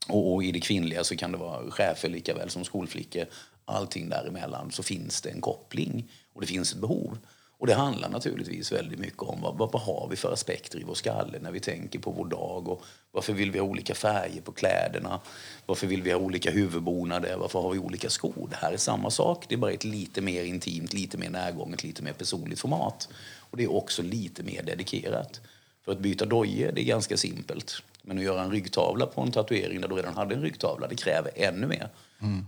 Och, 0.08 0.34
och 0.34 0.44
i 0.44 0.52
det 0.52 0.60
kvinnliga 0.60 1.04
så 1.04 1.16
kan 1.16 1.32
det 1.32 1.38
vara 1.38 1.70
chefer 1.70 2.08
lika 2.08 2.34
väl 2.34 2.50
som 2.50 2.64
skolflickor. 2.64 3.24
Allting 3.64 4.08
däremellan 4.08 4.70
så 4.70 4.82
finns 4.82 5.22
det 5.22 5.30
en 5.30 5.40
koppling 5.40 6.10
och 6.32 6.40
det 6.40 6.46
finns 6.46 6.72
ett 6.72 6.78
behov. 6.78 7.18
Och 7.58 7.66
det 7.66 7.74
handlar 7.74 8.08
naturligtvis 8.08 8.72
väldigt 8.72 8.98
mycket 8.98 9.22
om 9.22 9.40
vad, 9.40 9.58
vad, 9.58 9.82
har 9.82 10.08
vi 10.10 10.16
för 10.16 10.32
aspekter 10.32 10.80
i 10.80 10.84
vår 10.84 10.94
skalle 10.94 11.38
när 11.40 11.50
vi 11.50 11.60
tänker 11.60 11.98
på 11.98 12.10
vår 12.10 12.24
dag 12.24 12.68
och 12.68 12.82
varför 13.12 13.32
vill 13.32 13.50
vi 13.50 13.58
ha 13.58 13.66
olika 13.66 13.94
färger 13.94 14.40
på 14.40 14.52
kläderna? 14.52 15.20
Varför 15.66 15.86
vill 15.86 16.02
vi 16.02 16.12
ha 16.12 16.18
olika 16.18 16.50
huvudbonader? 16.50 17.36
Varför 17.36 17.60
har 17.60 17.70
vi 17.70 17.78
olika 17.78 18.10
skor? 18.10 18.48
Det 18.50 18.56
här 18.56 18.72
är 18.72 18.76
samma 18.76 19.10
sak, 19.10 19.44
det 19.48 19.54
är 19.54 19.58
bara 19.58 19.72
ett 19.72 19.84
lite 19.84 20.20
mer 20.20 20.44
intimt, 20.44 20.92
lite 20.92 21.18
mer 21.18 21.30
närgånget, 21.30 21.84
lite 21.84 22.02
mer 22.02 22.12
personligt 22.12 22.60
format. 22.60 23.08
Och 23.50 23.56
det 23.56 23.64
är 23.64 23.72
också 23.72 24.02
lite 24.02 24.42
mer 24.42 24.62
dedikerat. 24.62 25.40
För 25.84 25.92
att 25.92 25.98
byta 25.98 26.24
dojor, 26.24 26.72
det 26.72 26.80
är 26.80 26.84
ganska 26.84 27.16
simpelt. 27.16 27.82
Men 28.02 28.18
att 28.18 28.24
göra 28.24 28.42
en 28.42 28.50
ryggtavla 28.50 29.06
på 29.06 29.20
en 29.20 29.32
tatuering 29.32 29.80
där 29.80 29.88
du 29.88 29.94
redan 29.94 30.14
hade 30.14 30.34
en 30.34 30.42
ryggtavla, 30.42 30.88
det 30.88 30.96
kräver 30.96 31.30
ännu 31.34 31.66
mer. 31.66 31.88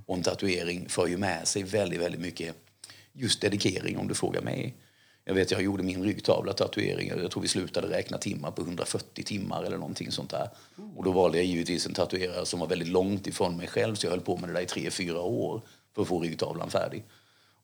Och 0.06 0.16
en 0.16 0.22
tatuering 0.22 0.88
för 0.88 1.06
ju 1.06 1.16
med 1.16 1.48
sig 1.48 1.62
väldigt, 1.62 2.00
väldigt 2.00 2.20
mycket 2.20 2.56
just 3.12 3.40
dedikering 3.40 3.98
om 3.98 4.08
du 4.08 4.14
frågar 4.14 4.40
mig. 4.40 4.74
Jag 5.24 5.34
vet, 5.34 5.50
jag 5.50 5.62
gjorde 5.62 5.82
min 5.82 6.02
ryggtavla 6.02 6.52
tatuering. 6.52 7.08
Jag 7.08 7.30
tror 7.30 7.42
vi 7.42 7.48
slutade 7.48 7.88
räkna 7.88 8.18
timmar 8.18 8.50
på 8.50 8.62
140 8.62 9.24
timmar 9.24 9.64
eller 9.64 9.78
någonting 9.78 10.12
sånt 10.12 10.30
där. 10.30 10.48
Och 10.96 11.04
då 11.04 11.12
valde 11.12 11.38
jag 11.38 11.46
givetvis 11.46 11.86
en 11.86 11.94
tatuerare 11.94 12.46
som 12.46 12.60
var 12.60 12.66
väldigt 12.66 12.88
långt 12.88 13.26
ifrån 13.26 13.56
mig 13.56 13.66
själv 13.66 13.94
så 13.94 14.06
jag 14.06 14.10
höll 14.10 14.20
på 14.20 14.36
med 14.36 14.48
det 14.48 14.52
där 14.52 14.60
i 14.60 14.66
tre, 14.66 14.90
fyra 14.90 15.20
år 15.20 15.62
för 15.94 16.02
att 16.02 16.08
få 16.08 16.20
ryggtavlan 16.20 16.70
färdig. 16.70 17.04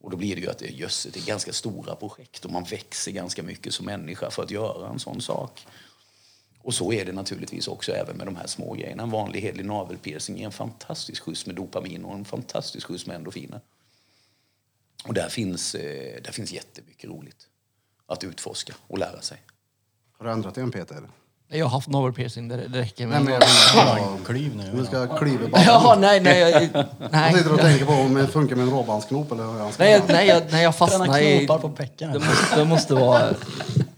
Och 0.01 0.11
då 0.11 0.17
blir 0.17 0.35
det 0.35 0.41
ju 0.41 0.49
att 0.49 0.57
det, 0.57 0.67
jösses, 0.67 1.13
det 1.13 1.19
är 1.19 1.25
ganska 1.25 1.53
stora 1.53 1.95
projekt 1.95 2.45
och 2.45 2.51
man 2.51 2.63
växer 2.63 3.11
ganska 3.11 3.43
mycket 3.43 3.73
som 3.73 3.85
människa 3.85 4.29
för 4.29 4.43
att 4.43 4.51
göra 4.51 4.89
en 4.89 4.99
sån 4.99 5.21
sak. 5.21 5.65
Och 6.61 6.73
så 6.73 6.93
är 6.93 7.05
det 7.05 7.11
naturligtvis 7.11 7.67
också 7.67 7.91
även 7.91 8.17
med 8.17 8.27
de 8.27 8.35
här 8.35 8.47
små 8.47 8.73
grejerna. 8.73 9.03
En 9.03 9.09
vanlig 9.09 9.41
hedlig 9.41 9.65
navelpiercing 9.65 10.39
är 10.39 10.45
en 10.45 10.51
fantastisk 10.51 11.23
skjuts 11.23 11.45
med 11.45 11.55
dopamin 11.55 12.05
och 12.05 12.13
en 12.13 12.25
fantastisk 12.25 12.87
skjuts 12.87 13.05
med 13.05 13.15
endorfiner. 13.15 13.61
Och 15.05 15.13
där 15.13 15.29
finns, 15.29 15.75
eh, 15.75 16.21
där 16.23 16.31
finns 16.31 16.51
jättemycket 16.51 17.09
roligt 17.09 17.47
att 18.07 18.23
utforska 18.23 18.73
och 18.87 18.97
lära 18.97 19.21
sig. 19.21 19.37
Har 20.17 20.25
du 20.25 20.31
ändrat 20.31 20.57
igen 20.57 20.71
Peter? 20.71 21.09
jag 21.49 21.65
har 21.65 21.69
haft 21.69 21.87
navelpiercing, 21.89 22.47
det, 22.47 22.67
det 22.67 22.79
räcker 22.79 23.07
Nej 23.07 23.23
med. 23.23 23.23
men 23.23 23.33
jag 23.33 23.43
menar 23.75 23.97
Ja, 23.99 24.17
Klyv 24.25 24.55
nu. 24.55 24.71
Du 24.75 24.85
ska 24.85 25.17
klyva 25.17 25.47
ballen. 25.47 25.67
Jaha, 25.67 25.95
nej, 25.99 26.19
nej. 26.19 26.39
Jag, 26.39 26.63
Jag 26.63 26.85
nej, 27.11 27.33
sitter 27.33 27.53
och 27.53 27.59
tänker 27.59 27.85
på 27.85 27.91
om 27.91 28.13
det 28.13 28.27
funkar 28.27 28.55
med 28.55 28.63
en 28.63 28.71
råbandsknop 28.71 29.31
eller 29.31 29.43
hur 29.43 29.59
jag 29.59 29.73
ska 29.73 29.83
nej, 29.83 29.91
jag, 29.91 30.03
nej, 30.07 30.27
jag, 30.27 30.43
nej, 30.51 30.63
jag 30.63 30.75
fastnade 30.75 31.21
i... 31.23 31.45
knopar 31.45 31.61
på 31.61 31.69
pecken. 31.69 32.13
Det 32.13 32.19
måste, 32.19 32.55
det 32.55 32.65
måste 32.65 32.93
vara... 32.93 33.33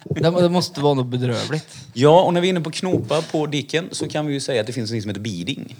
Det, 0.03 0.29
det 0.41 0.49
måste 0.49 0.81
vara 0.81 0.93
något 0.93 1.05
bedrövligt. 1.05 1.67
Ja, 1.93 2.21
och 2.21 2.33
när 2.33 2.41
vi 2.41 2.47
är 2.47 2.49
inne 2.49 2.61
på 2.61 2.71
knopar 2.71 3.21
på 3.21 3.45
dicken 3.45 3.89
så 3.91 4.07
kan 4.09 4.25
vi 4.27 4.33
ju 4.33 4.39
säga 4.39 4.61
att 4.61 4.67
det 4.67 4.73
finns 4.73 4.91
något 4.91 5.01
som 5.01 5.09
heter 5.09 5.21
beading. 5.21 5.75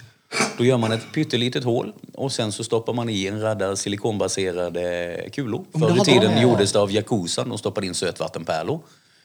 Då 0.58 0.66
gör 0.66 0.78
man 0.78 0.92
ett 0.92 1.12
pyttelitet 1.14 1.64
hål 1.64 1.94
och 2.14 2.32
sen 2.32 2.52
så 2.52 2.64
stoppar 2.64 2.94
man 2.94 3.10
i 3.10 3.28
en 3.28 3.42
radda 3.42 3.76
silikonbaserade 3.76 5.30
kulor. 5.34 5.66
Det 5.74 5.80
Förr 5.80 5.98
i 5.98 6.00
tiden 6.00 6.36
de. 6.36 6.42
gjordes 6.42 6.72
det 6.74 6.80
av 6.80 6.92
Yakuzan. 6.92 7.50
De 7.50 7.58
stoppade 7.58 7.88
in 7.88 7.94
sötvattenpärlor. 7.94 8.80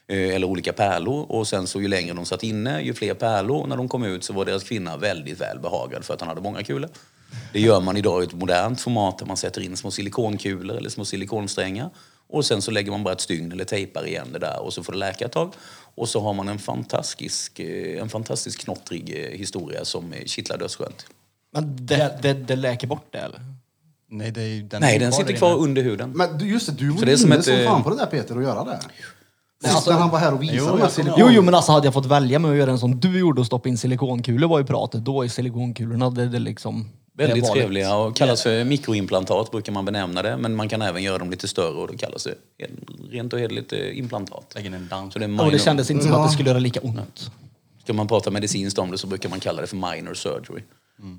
eh, 0.07 0.35
Eller 0.35 0.47
olika 0.47 0.73
pärlor. 0.73 1.25
Och 1.31 1.47
sen 1.47 1.67
så 1.67 1.81
ju 1.81 1.87
längre 1.87 2.13
de 2.13 2.25
satt 2.25 2.43
inne, 2.43 2.81
ju 2.81 2.93
fler 2.93 3.13
pärlor. 3.13 3.61
Och 3.61 3.69
när 3.69 3.77
de 3.77 3.89
kom 3.89 4.03
ut 4.03 4.23
så 4.23 4.33
var 4.33 4.45
deras 4.45 4.63
kvinna 4.63 4.97
väldigt 4.97 5.41
väl 5.41 5.59
behagad 5.59 6.05
för 6.05 6.13
att 6.13 6.19
han 6.19 6.29
hade 6.29 6.41
många 6.41 6.63
kulor. 6.63 6.89
Det 7.53 7.59
gör 7.59 7.79
man 7.81 7.97
idag 7.97 8.23
i 8.23 8.25
ett 8.25 8.33
modernt 8.33 8.81
format 8.81 9.17
där 9.17 9.25
man 9.25 9.37
sätter 9.37 9.61
in 9.61 9.77
små 9.77 9.91
silikonkulor 9.91 10.77
eller 10.77 10.89
små 10.89 11.05
silikonsträngar. 11.05 11.89
Och 12.29 12.45
sen 12.45 12.61
så 12.61 12.71
lägger 12.71 12.91
man 12.91 13.03
bara 13.03 13.13
ett 13.13 13.21
stygn 13.21 13.51
eller 13.51 13.63
tejpar 13.63 14.07
igen 14.07 14.27
det 14.33 14.39
där 14.39 14.59
och 14.61 14.73
så 14.73 14.83
får 14.83 14.93
det 14.93 14.99
läka 14.99 15.25
ett 15.25 15.31
tag. 15.31 15.53
Och 15.97 16.09
så 16.09 16.19
har 16.21 16.33
man 16.33 16.47
en 16.49 16.59
fantastisk, 16.59 17.59
eh, 17.59 18.01
en 18.01 18.09
fantastisk 18.09 18.59
knottrig 18.63 19.25
eh, 19.31 19.37
historia 19.39 19.85
som 19.85 20.13
eh, 20.13 20.25
kittlar 20.25 20.57
dödsskönt. 20.57 21.05
Men 21.53 21.85
det, 21.85 22.19
det, 22.21 22.33
det 22.33 22.55
läker 22.55 22.87
bort 22.87 23.07
det 23.11 23.17
eller? 23.19 23.39
Nej, 24.09 24.31
det 24.31 24.41
är 24.41 24.61
den 24.63 24.81
Nej, 24.81 24.95
är 24.95 24.99
den 24.99 25.13
sitter 25.13 25.33
kvar 25.33 25.49
inne. 25.51 25.57
under 25.63 25.83
huden. 25.83 26.11
Men 26.15 26.47
just 26.49 26.67
det, 26.67 26.73
du 26.73 26.89
var 26.89 27.05
ju 27.05 27.17
som 27.17 27.27
inne 27.31 27.39
ett, 27.39 27.45
som 27.45 27.55
fan 27.65 27.83
på 27.83 27.89
det 27.89 27.95
där 27.95 28.05
Peter, 28.05 28.37
att 28.37 28.43
göra 28.43 28.63
det. 28.63 28.79
Alltså- 29.69 29.91
när 29.91 29.97
han 29.99 30.09
var 30.09 30.19
här 30.19 30.33
och 30.33 30.41
visade 30.43 30.57
Jo, 30.57 30.67
de 30.67 30.81
här 30.81 30.89
silikon- 30.89 31.15
Jo, 31.17 31.27
jo, 31.31 31.41
men 31.41 31.55
alltså 31.55 31.71
hade 31.71 31.87
jag 31.87 31.93
fått 31.93 32.05
välja 32.05 32.39
med 32.39 32.51
att 32.51 32.57
göra 32.57 32.71
en 32.71 32.79
som 32.79 32.99
du 32.99 33.19
gjorde 33.19 33.41
och 33.41 33.47
stoppa 33.47 33.69
in 33.69 33.77
silikonkulor 33.77 34.47
var 34.47 34.59
ju 34.59 34.65
pratet. 34.65 35.05
Då 35.05 35.23
är 35.23 35.27
silikonkulorna 35.27 36.09
det, 36.09 36.25
det 36.27 36.39
liksom... 36.39 36.89
Väldigt 37.17 37.51
trevliga 37.51 37.95
och 37.95 38.15
kallas 38.15 38.43
för 38.43 38.63
mikroimplantat 38.63 39.51
brukar 39.51 39.71
man 39.71 39.85
benämna 39.85 40.21
det. 40.21 40.37
Men 40.37 40.55
man 40.55 40.69
kan 40.69 40.81
även 40.81 41.03
göra 41.03 41.17
dem 41.17 41.31
lite 41.31 41.47
större 41.47 41.73
och 41.77 41.87
då 41.87 41.97
kallas 41.97 42.23
det 42.23 42.35
rent 43.11 43.33
och 43.33 43.39
hederligt 43.39 43.73
eh, 43.73 43.97
implantat. 43.97 44.51
Lägger 44.55 44.71
en. 44.71 45.11
Så 45.11 45.19
det 45.19 45.25
är 45.25 45.29
och 45.29 45.37
det 45.37 45.43
minor- 45.45 45.57
kändes 45.57 45.91
inte 45.91 46.03
som 46.03 46.13
att 46.13 46.27
det 46.27 46.33
skulle 46.33 46.49
göra 46.49 46.59
lika 46.59 46.79
ont. 46.79 47.31
Ska 47.83 47.93
man 47.93 48.07
prata 48.07 48.31
medicinskt 48.31 48.79
om 48.79 48.91
det 48.91 48.97
så 48.97 49.07
brukar 49.07 49.29
man 49.29 49.39
kalla 49.39 49.61
det 49.61 49.67
för 49.67 49.75
minor 49.75 50.13
surgery. 50.13 50.61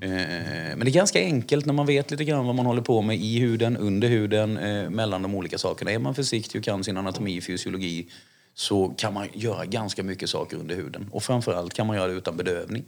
Eh, 0.01 0.09
Men 0.09 0.79
det 0.79 0.89
är 0.89 0.93
ganska 0.93 1.19
enkelt 1.19 1.65
när 1.65 1.73
man 1.73 1.85
vet 1.85 2.11
lite 2.11 2.23
grann 2.23 2.45
vad 2.45 2.55
man 2.55 2.65
håller 2.65 2.81
på 2.81 3.01
med 3.01 3.17
i 3.17 3.39
huden, 3.39 3.77
under 3.77 4.07
huden, 4.07 4.57
eh, 4.57 4.89
mellan 4.89 5.21
de 5.21 5.35
olika 5.35 5.57
sakerna. 5.57 5.91
Är 5.91 5.99
man 5.99 6.15
försiktig 6.15 6.59
och 6.59 6.65
kan 6.65 6.83
sin 6.83 6.97
anatomi, 6.97 7.41
fysiologi 7.41 8.07
så 8.53 8.93
kan 8.97 9.13
man 9.13 9.27
göra 9.33 9.65
ganska 9.65 10.03
mycket 10.03 10.29
saker 10.29 10.57
under 10.57 10.75
huden. 10.75 11.09
Och 11.11 11.23
framförallt 11.23 11.73
kan 11.73 11.87
man 11.87 11.95
göra 11.95 12.07
det 12.07 12.13
utan 12.13 12.37
bedövning. 12.37 12.83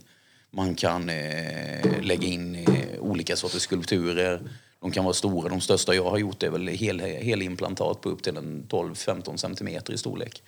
Man 0.50 0.74
kan 0.74 1.10
eh, 1.10 2.00
lägga 2.02 2.26
in 2.28 2.54
eh, 2.54 3.00
olika 3.00 3.36
sorters 3.36 3.62
skulpturer. 3.62 4.40
De 4.80 4.90
kan 4.90 5.04
vara 5.04 5.14
stora. 5.14 5.48
De 5.48 5.60
största 5.60 5.94
jag 5.94 6.10
har 6.10 6.18
gjort 6.18 6.42
är 6.42 6.50
väl 6.50 6.68
hel, 6.68 7.00
helimplantat 7.00 8.00
på 8.00 8.08
upp 8.08 8.22
till 8.22 8.36
en 8.36 8.66
12-15 8.68 9.36
centimeter 9.36 9.92
i 9.92 9.98
storlek. 9.98 10.42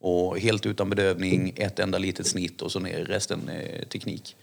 Och 0.00 0.38
helt 0.38 0.66
utan 0.66 0.90
bedövning, 0.90 1.52
ett 1.56 1.78
enda 1.78 1.98
litet 1.98 2.26
snitt 2.26 2.62
och 2.62 2.72
så 2.72 2.80
ner 2.80 3.04
resten 3.04 3.48
eh, 3.48 3.84
teknik. 3.88 4.36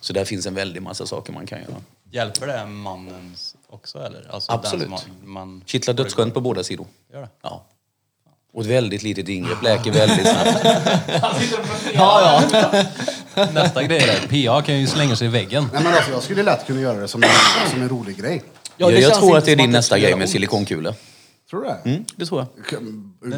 Så 0.00 0.12
där 0.12 0.24
finns 0.24 0.46
en 0.46 0.54
väldig 0.54 0.82
massa 0.82 1.06
saker 1.06 1.32
man 1.32 1.46
kan 1.46 1.60
göra. 1.60 1.76
Hjälper 2.10 2.46
det 2.46 2.66
mannens 2.66 3.56
också 3.68 3.98
eller? 3.98 4.30
Alltså 4.30 4.52
Absolut. 4.52 4.88
Den 4.88 4.98
som 4.98 5.10
man, 5.20 5.32
man 5.32 5.62
Kittlar 5.66 5.94
dödsskönt 5.94 6.34
på 6.34 6.40
båda 6.40 6.64
sidor. 6.64 6.86
Gör 7.12 7.20
det? 7.20 7.28
Ja. 7.42 7.64
Och 8.52 8.62
ett 8.62 8.68
väldigt 8.68 9.02
litet 9.02 9.28
ingrepp 9.28 9.62
läker 9.62 9.92
väldigt 9.92 10.26
snabbt. 10.28 10.64
Ja, 11.94 12.42
ja. 12.52 12.84
Nästa 13.54 13.82
grej 13.82 13.98
är 13.98 14.46
PA 14.46 14.62
kan 14.62 14.80
ju 14.80 14.86
slänga 14.86 15.16
sig 15.16 15.26
i 15.26 15.30
väggen. 15.30 15.66
Nej, 15.72 15.82
men 15.84 15.94
alltså, 15.94 16.10
jag 16.10 16.22
skulle 16.22 16.42
lätt 16.42 16.66
kunna 16.66 16.80
göra 16.80 17.00
det 17.00 17.08
som 17.08 17.22
en, 17.22 17.28
som 17.70 17.82
en 17.82 17.88
rolig 17.88 18.16
grej. 18.16 18.42
ja 18.76 18.90
jag 18.90 19.00
jag 19.00 19.02
känns 19.02 19.18
tror 19.18 19.28
inte 19.28 19.38
att 19.38 19.44
det 19.44 19.52
är 19.52 19.56
som 19.56 19.62
din 19.62 19.70
nästa 19.70 19.86
skulle 19.86 20.00
grej 20.00 20.10
göra 20.10 20.16
med 20.18 20.24
ont. 20.24 20.30
silikonkula. 20.32 20.94
Tror 21.50 21.62
du 21.62 21.68
det? 21.68 21.90
Mm, 21.90 22.04
det 22.16 22.26
tror 22.26 22.40
jag. 22.40 22.80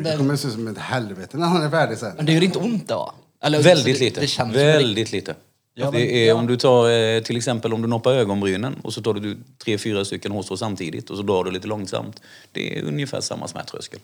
Det 0.03 0.17
kommer 0.17 0.37
se 0.37 0.49
ut 0.49 0.55
som 0.55 0.69
ett 0.69 0.79
helvete 0.79 1.37
när 1.37 1.47
han 1.47 1.63
är 1.63 1.71
färdig 1.71 1.99
sen. 1.99 2.13
Men 2.17 2.27
det 2.27 2.33
gör 2.33 2.43
inte 2.43 2.59
ont 2.59 2.89
då? 2.89 3.13
Eller, 3.45 3.63
Väldigt 3.63 3.99
det, 3.99 4.05
lite. 4.05 4.21
Det 4.21 4.27
känns 4.27 4.55
väldigt 4.57 5.13
lite. 5.13 5.35
Ja, 5.75 5.85
men- 5.85 6.01
det 6.01 6.29
är, 6.29 6.35
Om 6.35 6.47
du 6.47 6.57
tar 6.57 6.91
eh, 6.91 7.21
till 7.23 7.37
exempel 7.37 7.73
om 7.75 7.83
du 7.83 7.89
noppar 7.89 8.13
ögonbrynen 8.13 8.75
och 8.83 8.93
så 8.95 9.03
tar 9.03 9.15
du 9.15 9.37
tre, 9.65 9.79
fyra 9.79 10.05
stycken 10.05 10.33
hårstrå 10.33 10.57
samtidigt 10.57 11.11
och 11.11 11.17
så 11.17 11.23
drar 11.23 11.45
du 11.45 11.51
lite 11.51 11.67
långsamt. 11.69 12.21
Det 12.53 12.79
är 12.79 12.83
ungefär 12.83 13.21
samma 13.21 13.49
smärttröskel. 13.49 14.01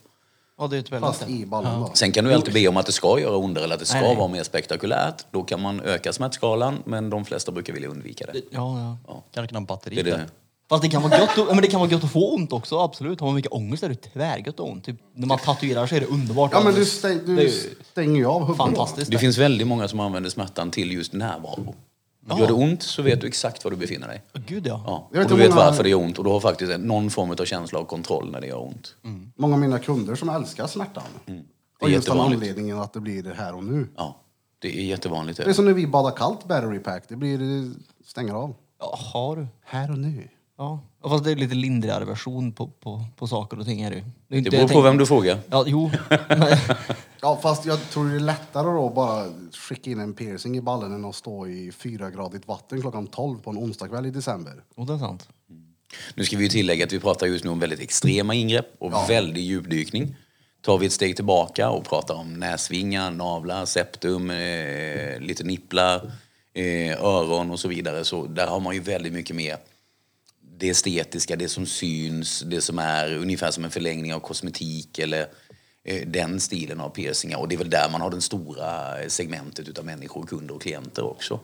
Ja, 0.61 0.67
det 0.67 0.77
är 0.77 0.83
typ 0.83 1.01
Fast 1.01 1.29
i 1.29 1.47
ballen 1.47 1.81
då. 1.81 1.91
Sen 1.95 2.13
kan 2.13 2.25
du 2.25 2.35
alltid 2.35 2.55
be 2.55 2.69
om 2.69 2.77
att 2.77 2.87
det 2.87 2.93
ska 2.93 3.21
göra 3.21 3.37
ondare 3.37 3.65
eller 3.65 3.75
att 3.75 3.81
det 3.81 3.87
ska 3.87 3.99
Nej, 4.01 4.09
nej. 4.09 4.17
vara 4.17 4.29
mer 4.29 4.43
spektakulärt. 4.43 5.25
Då 5.31 5.43
kan 5.43 5.61
man 5.61 5.81
öka 5.81 6.13
smärtskalan 6.13 6.83
men 6.85 7.11
de 7.11 7.25
flesta 7.25 7.53
brukar 7.53 7.73
vilja 7.73 7.89
undvika 7.89 8.27
det. 8.27 8.41
Ja, 8.51 8.97
ja. 9.09 9.23
Kanske 9.35 9.53
kan 9.55 9.63
ha 9.63 9.67
batteri 9.67 9.95
Det 9.95 10.01
är 10.01 10.05
det. 10.19 10.27
Fast 10.69 10.83
det 10.83 10.89
kan 10.89 11.03
vara 11.03 11.19
gött, 11.19 11.39
att- 11.39 11.47
men 11.49 11.57
det 11.63 11.67
kan 11.69 11.81
vara 11.81 11.91
gött 11.91 12.05
att 12.05 12.13
få 12.13 12.35
ont 12.35 12.53
också, 12.53 12.79
absolut. 12.79 13.21
Har 13.21 13.27
man 13.27 13.35
mycket 13.35 13.53
ångest 13.53 13.83
är 13.83 13.89
det 13.89 13.95
tvärgött 13.95 14.49
att 14.49 14.59
ha 14.59 14.67
ont. 14.67 14.85
Typ, 14.85 14.97
när 15.15 15.27
man 15.27 15.39
tatuerar 15.39 15.87
så 15.87 15.95
är 15.95 16.01
det 16.01 16.07
underbart. 16.07 16.51
Ja 16.55 16.61
men 16.65 16.75
du, 16.75 16.85
stäng, 16.85 17.21
Det 17.27 17.33
är 17.33 17.37
du 17.37 17.43
ju 17.43 17.75
stänger 17.91 18.17
ju 18.17 18.27
av 18.27 18.41
huvudet. 18.41 18.57
fantastiskt. 18.57 19.11
Det 19.11 19.19
finns 19.19 19.39
väldigt 19.39 19.67
många 19.67 19.89
som 19.89 20.01
använder 20.01 20.31
smärtan 20.31 20.71
till 20.71 20.93
just 20.93 21.13
närvaro. 21.13 21.75
Gör 22.39 22.47
det 22.47 22.53
ont 22.53 22.83
så 22.83 23.03
vet 23.03 23.21
du 23.21 23.27
exakt 23.27 23.65
var 23.65 23.71
du 23.71 23.77
befinner 23.77 24.09
dig. 24.09 24.23
Åh, 24.35 24.41
Gud 24.47 24.67
ja. 24.67 24.83
Ja. 24.87 25.09
Jag 25.13 25.19
vet 25.21 25.31
och 25.31 25.37
du 25.37 25.43
vet 25.43 25.51
många- 25.55 25.65
varför 25.65 25.83
det 25.83 25.89
gör 25.89 25.99
ont 25.99 26.19
och 26.19 26.25
du 26.25 26.31
har 26.31 26.41
faktiskt 26.41 26.73
en- 26.73 26.81
någon 26.83 27.11
form 27.11 27.31
av 27.31 27.45
känsla 27.45 27.79
av 27.79 27.85
kontroll 27.85 28.31
när 28.33 28.41
det 28.41 28.47
gör 28.47 28.61
ont. 28.67 28.95
Många 29.37 29.55
av 29.55 29.61
mina 29.61 29.79
kunder 29.79 30.15
som 30.15 30.29
älskar 30.29 30.67
smärtan. 30.67 31.03
Det 31.27 31.33
är 31.33 31.43
Och 31.81 31.91
just 31.91 32.07
jättevanligt. 32.09 32.43
anledningen 32.43 32.79
att 32.79 32.93
det 32.93 33.01
blir 33.01 33.23
det 33.23 33.35
här 33.35 33.55
och 33.55 33.65
nu. 33.65 33.89
Ja, 33.97 34.17
det 34.59 34.79
är 34.79 34.85
jättevanligt. 34.85 35.37
Det 35.37 35.45
är 35.45 35.53
som 35.53 35.65
när 35.65 35.73
vi 35.73 35.87
badar 35.87 36.11
kallt 36.11 36.45
battery 36.49 36.79
pack. 36.79 37.05
Det 37.09 37.17
blir 37.17 37.71
stänger 38.07 38.35
av. 38.35 38.55
Jaha 38.81 39.35
du. 39.35 39.47
Här 39.65 39.91
och 39.91 39.99
nu. 39.99 40.29
Ja. 40.59 40.81
Ja, 41.03 41.09
Fast 41.09 41.25
det 41.25 41.31
är 41.31 41.37
lite 41.37 41.55
lindrigare 41.55 42.05
version 42.05 42.53
på, 42.53 42.67
på, 42.67 43.05
på 43.17 43.27
saker 43.27 43.59
och 43.59 43.65
ting 43.67 43.81
är 43.83 43.91
det 43.91 43.97
ju. 43.97 44.03
Det, 44.29 44.35
är 44.35 44.39
inte- 44.39 44.51
Det 44.51 44.57
beror 44.57 44.61
jag 44.61 44.69
på 44.69 44.73
tänker- 44.75 44.83
vem 44.89 44.99
du 44.99 45.07
frågar. 45.07 45.39
Ja, 45.51 45.65
jo. 45.67 45.91
Men- 46.29 46.57
Ja 47.23 47.41
fast 47.43 47.67
jag 47.67 47.91
tror 47.91 48.09
det 48.09 48.17
är 48.17 48.21
lättare 48.21 48.65
då 48.65 48.87
att 48.87 48.95
bara 48.95 49.33
skicka 49.53 49.91
in 49.91 50.01
en 50.01 50.15
piercing 50.15 50.57
i 50.57 50.61
ballen 50.61 50.93
än 50.93 51.05
att 51.05 51.15
stå 51.15 51.47
i 51.47 51.73
fyragradigt 51.73 52.49
vatten 52.49 52.81
klockan 52.81 53.07
12 53.07 53.39
på 53.39 53.51
en 53.51 53.59
onsdagkväll 53.59 54.07
i 54.07 54.11
december. 54.11 54.63
Och 54.75 54.87
det 54.87 54.93
är 54.93 54.99
sant. 54.99 55.29
Nu 56.15 56.25
ska 56.25 56.37
vi 56.37 56.43
ju 56.43 56.49
tillägga 56.49 56.85
att 56.85 56.93
vi 56.93 57.01
pratar 57.01 57.27
just 57.27 57.45
nu 57.45 57.51
om 57.51 57.61
väldigt 57.61 57.81
extrema 57.81 58.35
ingrepp 58.35 58.67
och 58.79 59.11
väldig 59.11 59.43
djupdykning. 59.43 60.17
Tar 60.63 60.79
vi 60.79 60.87
ett 60.87 60.93
steg 60.93 61.17
tillbaka 61.17 61.71
och 61.71 61.85
pratar 61.85 62.15
om 62.15 62.35
näsvingar, 62.35 63.11
navlar, 63.11 63.65
septum, 63.65 64.31
eh, 64.31 65.21
lite 65.21 65.45
nipplar, 65.45 66.13
eh, 66.53 67.05
öron 67.05 67.51
och 67.51 67.61
så 67.61 67.69
vidare. 67.69 68.05
Så 68.05 68.27
där 68.27 68.47
har 68.47 68.61
man 68.61 68.75
ju 68.75 68.81
väldigt 68.81 69.13
mycket 69.13 69.37
mer 69.37 69.57
det 70.59 70.69
estetiska, 70.69 71.37
det 71.37 71.49
som 71.49 71.67
syns, 71.67 72.41
det 72.41 72.61
som 72.61 72.79
är 72.79 73.17
ungefär 73.17 73.51
som 73.51 73.65
en 73.65 73.71
förlängning 73.71 74.15
av 74.15 74.21
kosmetik 74.21 74.99
eller 74.99 75.27
den 76.07 76.41
stilen 76.41 76.81
av 76.81 76.91
piercingar. 76.91 77.39
Och 77.39 77.49
det 77.49 77.55
är 77.55 77.59
väl 77.59 77.71
där 77.71 77.89
man 77.93 78.01
har 78.01 78.11
den 78.11 78.23
stora 78.23 78.97
segmentet 79.09 79.69
utav 79.69 79.85
människor, 79.85 80.27
kunder 80.27 80.55
och 80.55 80.63
klienter 80.63 81.05
också. 81.05 81.41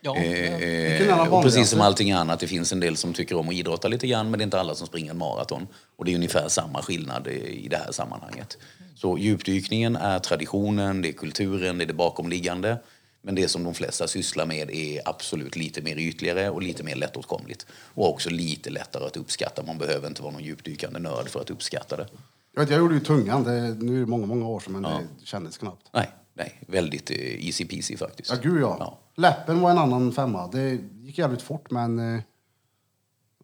Ja, 0.00 0.16
Eh, 0.16 1.06
den 1.06 1.20
och 1.20 1.42
precis 1.42 1.68
som 1.68 1.80
allting 1.80 2.12
annat, 2.12 2.40
det 2.40 2.46
finns 2.46 2.72
en 2.72 2.80
del 2.80 2.96
som 2.96 3.12
tycker 3.14 3.36
om 3.36 3.48
att 3.48 3.54
idrotta 3.54 3.88
lite 3.88 4.06
grann 4.06 4.30
men 4.30 4.38
det 4.38 4.42
är 4.42 4.44
inte 4.44 4.60
alla 4.60 4.74
som 4.74 4.86
springer 4.86 5.10
en 5.10 5.18
maraton. 5.18 5.66
Och 5.96 6.04
det 6.04 6.12
är 6.12 6.14
ungefär 6.14 6.48
samma 6.48 6.82
skillnad 6.82 7.26
i 7.26 7.64
i 7.64 7.68
det 7.68 7.76
här 7.76 7.92
sammanhanget. 7.92 8.58
Så 8.94 9.18
djupdykningen 9.18 9.96
är 9.96 10.18
traditionen, 10.18 11.02
det 11.02 11.08
är 11.08 11.12
kulturen, 11.12 11.78
det 11.78 11.84
är 11.84 11.86
det 11.86 11.94
bakomliggande. 11.94 12.78
Men 13.22 13.34
det 13.34 13.48
som 13.48 13.64
de 13.64 13.74
flesta 13.74 14.08
sysslar 14.08 14.46
med 14.46 14.70
är 14.70 15.00
absolut 15.04 15.56
lite 15.56 15.82
mer 15.82 15.96
ytligare 15.96 16.50
och 16.50 16.62
lite 16.62 16.82
mer 16.82 16.96
lättåtkomligt. 16.96 17.66
Och 17.70 18.08
också 18.08 18.30
lite 18.30 18.70
lättare 18.70 19.06
att 19.06 19.16
uppskatta. 19.16 19.62
Man 19.62 19.78
behöver 19.78 20.08
inte 20.08 20.22
vara 20.22 20.32
någon 20.32 20.44
djupdykande 20.44 20.98
nörd 20.98 21.28
för 21.28 21.40
att 21.40 21.50
uppskatta 21.50 21.96
det. 21.96 22.06
Jag, 22.58 22.64
vet, 22.64 22.70
jag 22.70 22.78
gjorde 22.78 22.94
ju 22.94 23.00
tungan, 23.00 23.44
det, 23.44 23.76
nu 23.80 23.96
är 23.96 24.00
det 24.00 24.06
många, 24.06 24.26
många 24.26 24.46
år 24.46 24.60
sedan 24.60 24.72
men 24.72 24.82
det 24.82 25.06
kändes 25.24 25.58
knappt. 25.58 25.86
Nej, 25.92 26.10
nej, 26.34 26.60
väldigt 26.66 27.10
eh, 27.10 27.46
easy 27.46 27.64
peasy 27.64 27.96
faktiskt. 27.96 28.30
Ja 28.30 28.36
gud 28.42 28.62
ja. 28.62 28.76
Ja. 28.80 28.98
Läppen 29.16 29.60
var 29.60 29.70
en 29.70 29.78
annan 29.78 30.12
femma. 30.12 30.46
Det 30.46 30.78
gick 31.00 31.18
jävligt 31.18 31.42
fort 31.42 31.70
men 31.70 32.14
eh, 32.14 32.20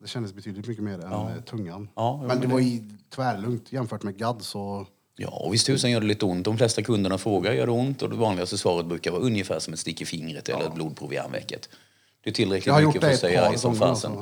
det 0.00 0.08
kändes 0.08 0.34
betydligt 0.34 0.66
mycket 0.66 0.84
mer 0.84 1.04
än 1.04 1.12
eh, 1.12 1.42
tungan. 1.46 1.88
Ja, 1.94 2.24
men 2.28 2.40
det 2.40 2.46
var 2.46 2.58
ju 2.58 2.90
tvärlugnt 3.14 3.72
jämfört 3.72 4.02
med 4.02 4.16
gadd 4.16 4.42
så... 4.42 4.86
Ja, 5.16 5.28
och 5.28 5.54
visst 5.54 5.66
tusan 5.66 5.90
gör 5.90 6.00
det 6.00 6.06
lite 6.06 6.24
ont. 6.24 6.44
De 6.44 6.58
flesta 6.58 6.82
kunderna 6.82 7.18
frågar 7.18 7.52
gör 7.52 7.66
det 7.66 7.72
ont 7.72 8.02
och 8.02 8.10
det 8.10 8.16
vanligaste 8.16 8.58
svaret 8.58 8.86
brukar 8.86 9.10
vara 9.10 9.22
ungefär 9.22 9.58
som 9.58 9.72
ett 9.72 9.80
stick 9.80 10.00
i 10.00 10.04
fingret 10.04 10.48
eller 10.48 10.66
ett 10.66 10.74
blodprov 10.74 11.12
i 11.12 11.18
armvecket. 11.18 11.68
Det 12.24 12.30
är 12.30 12.34
tillräckligt 12.34 12.76
mycket 12.76 13.00
för 13.00 13.10
att 13.10 13.18
säga 13.18 13.58
som 13.58 13.76
fasen. 13.76 14.12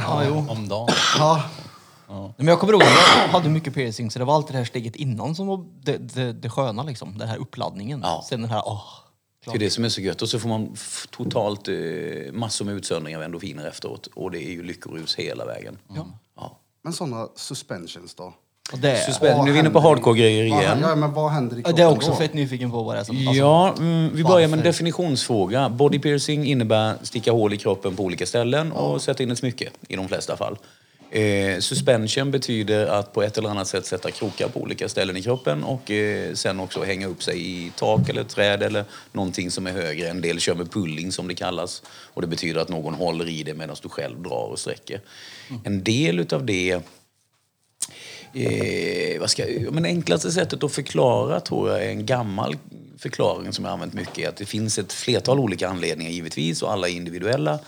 Ja, 0.00 0.24
jo. 0.28 0.44
Om 0.48 0.68
dagen. 0.68 0.88
Ja, 1.18 1.44
Men 2.36 2.46
jag 2.46 2.60
kommer 2.60 2.72
ihåg, 2.72 2.82
jag 2.82 3.28
hade 3.28 3.48
mycket 3.48 3.74
piercing 3.74 4.10
så 4.10 4.18
det 4.18 4.24
var 4.24 4.34
alltid 4.34 4.54
det 4.54 4.58
här 4.58 4.64
steget 4.64 4.96
innan 4.96 5.34
som 5.34 5.46
var 5.46 5.64
det, 5.82 5.96
det, 5.96 6.32
det 6.32 6.50
sköna 6.50 6.82
liksom. 6.82 7.18
Den 7.18 7.28
här 7.28 7.36
uppladdningen. 7.36 8.00
Ja. 8.02 8.24
Sen 8.28 8.40
den 8.42 8.50
här, 8.50 8.62
åh. 8.66 8.82
Det 9.44 9.54
är 9.54 9.58
det 9.58 9.70
som 9.70 9.84
är 9.84 9.88
så 9.88 10.00
gött. 10.00 10.22
Och 10.22 10.28
så 10.28 10.38
får 10.38 10.48
man 10.48 10.76
totalt 11.10 11.68
eh, 11.68 11.74
massor 12.32 12.64
med 12.64 12.74
utsöndring 12.74 13.16
av 13.16 13.22
endorfiner 13.22 13.68
efteråt. 13.68 14.08
Och 14.14 14.30
det 14.30 14.46
är 14.46 14.50
ju 14.50 14.62
lyckorus 14.62 15.16
hela 15.16 15.44
vägen. 15.44 15.78
Ja. 16.36 16.58
men 16.82 16.92
sådana 16.92 17.28
suspensions 17.34 18.14
då? 18.14 18.32
Och 18.72 18.78
det, 18.78 19.20
nu 19.22 19.28
är 19.28 19.52
vi 19.52 19.58
inne 19.58 19.70
på 19.70 19.80
hardcore-grejer 19.80 20.44
igen. 20.44 20.78
Ja, 20.82 20.94
men 20.96 21.12
vad 21.14 21.30
händer 21.30 21.56
i 21.56 21.60
Ja, 21.60 21.62
kroppen 21.62 21.76
det 21.76 21.82
är 21.82 21.96
också 21.96 22.10
då? 22.10 22.16
fett 22.16 22.34
nyfiken 22.34 22.70
på 22.70 22.82
vad 22.82 22.96
det 22.96 23.00
är 23.00 23.04
som... 23.04 23.16
Alltså, 23.16 23.32
Ja, 23.32 23.74
mm, 23.78 24.10
vi 24.14 24.24
börjar 24.24 24.48
med 24.48 24.58
en 24.58 24.64
definitionsfråga. 24.64 25.68
Body 25.68 25.98
piercing 25.98 26.46
innebär 26.46 26.94
sticka 27.02 27.32
hål 27.32 27.52
i 27.52 27.56
kroppen 27.56 27.96
på 27.96 28.02
olika 28.02 28.26
ställen 28.26 28.72
och 28.72 29.02
sätta 29.02 29.22
in 29.22 29.30
ett 29.30 29.38
smycke 29.38 29.70
i 29.88 29.96
de 29.96 30.08
flesta 30.08 30.36
fall. 30.36 30.58
Eh, 31.10 31.58
suspension 31.60 32.30
betyder 32.30 32.86
att 32.86 33.12
på 33.12 33.22
ett 33.22 33.38
eller 33.38 33.48
annat 33.48 33.68
sätt 33.68 33.86
sätta 33.86 34.10
krokar 34.10 34.48
på 34.48 34.60
olika 34.60 34.88
ställen 34.88 35.16
i 35.16 35.22
kroppen 35.22 35.64
och 35.64 35.90
eh, 35.90 36.34
sen 36.34 36.60
också 36.60 36.82
hänga 36.84 37.06
upp 37.06 37.22
sig 37.22 37.46
i 37.50 37.72
tak 37.76 38.08
eller 38.08 38.24
träd 38.24 38.62
eller 38.62 38.84
någonting 39.12 39.50
som 39.50 39.66
är 39.66 39.72
högre. 39.72 40.08
En 40.08 40.20
del 40.20 40.40
kör 40.40 40.54
med 40.54 40.70
pulling 40.72 41.12
som 41.12 41.28
det 41.28 41.34
kallas 41.34 41.82
och 41.88 42.20
det 42.22 42.28
betyder 42.28 42.60
att 42.60 42.68
någon 42.68 42.94
håller 42.94 43.28
i 43.28 43.42
det 43.42 43.54
medan 43.54 43.76
du 43.82 43.88
själv 43.88 44.22
drar 44.22 44.48
och 44.50 44.58
sträcker. 44.58 45.00
En 45.64 45.84
del 45.84 46.20
utav 46.20 46.46
det 46.46 46.80
Eh, 48.34 49.20
vad 49.20 49.30
ska, 49.30 49.48
jag- 49.50 49.72
men 49.74 49.82
det 49.82 49.88
enklaste 49.88 50.32
sättet 50.32 50.64
att 50.64 50.72
förklara 50.72 51.40
tror 51.40 51.70
jag 51.70 51.84
är 51.84 51.88
en 51.88 52.06
gammal 52.06 52.56
förklaring 52.98 53.52
som 53.52 53.64
jag 53.64 53.72
använt 53.72 53.94
mycket. 53.94 54.28
Att 54.28 54.36
det 54.36 54.46
finns 54.46 54.78
ett 54.78 54.92
flertal 54.92 55.38
olika 55.40 55.68
anledningar 55.68 56.10
givetvis 56.12 56.62
och 56.62 56.72
alla 56.72 56.88
är 56.88 56.92
individuella. 56.92 57.58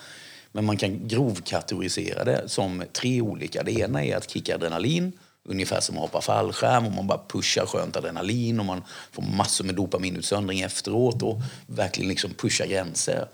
Men 0.52 0.64
man 0.64 0.76
kan 0.76 1.08
grovkategorisera 1.08 2.24
det 2.24 2.48
som 2.48 2.84
tre 2.92 3.20
olika. 3.20 3.62
Det 3.62 3.72
ena 3.72 4.04
är 4.04 4.16
att 4.16 4.30
kicka 4.30 4.54
adrenalin 4.54 5.12
ungefär 5.48 5.80
som 5.80 5.96
att 5.96 6.02
hoppa 6.02 6.20
fallskärm 6.20 6.87
och 6.87 6.92
man 6.92 7.06
bara 7.06 7.20
pushar 7.28 7.66
skönt 7.66 7.96
adrenalin 7.96 8.61
och 8.61 8.66
man 8.66 8.82
får 9.12 9.22
massor 9.22 9.64
med 9.64 9.74
dopaminutsöndring 9.74 10.61
efteråt 10.61 11.22
och 11.22 11.40
verkligen 11.66 12.08
liksom 12.08 12.34
pushar 12.34 12.66
gränser. 12.66 13.28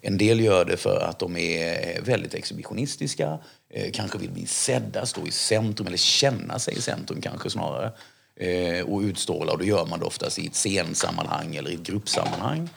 En 0.00 0.18
del 0.18 0.40
gör 0.40 0.64
det 0.64 0.76
för 0.76 1.00
att 1.00 1.18
de 1.18 1.36
är 1.36 2.02
väldigt 2.02 2.34
exhibitionistiska, 2.34 3.38
eh, 3.70 3.92
kanske 3.92 4.18
vill 4.18 4.30
bli 4.30 4.46
sedda, 4.46 5.06
stå 5.06 5.26
i 5.26 5.30
centrum 5.30 5.86
eller 5.86 5.96
känna 5.96 6.58
sig 6.58 6.78
i 6.78 6.80
centrum 6.80 7.20
kanske 7.20 7.50
snarare 7.50 7.92
Eh, 8.40 8.84
och 8.84 9.00
utstråla 9.00 9.52
och 9.52 9.58
då 9.58 9.64
gör 9.64 9.86
man 9.86 10.00
det 10.00 10.06
oftast 10.06 10.38
i 10.38 10.46
ett 10.46 10.54
scensammanhang 10.54 11.56
eller 11.56 11.70
i 11.70 11.74
ett 11.74 11.82
gruppsammanhang. 11.82 12.68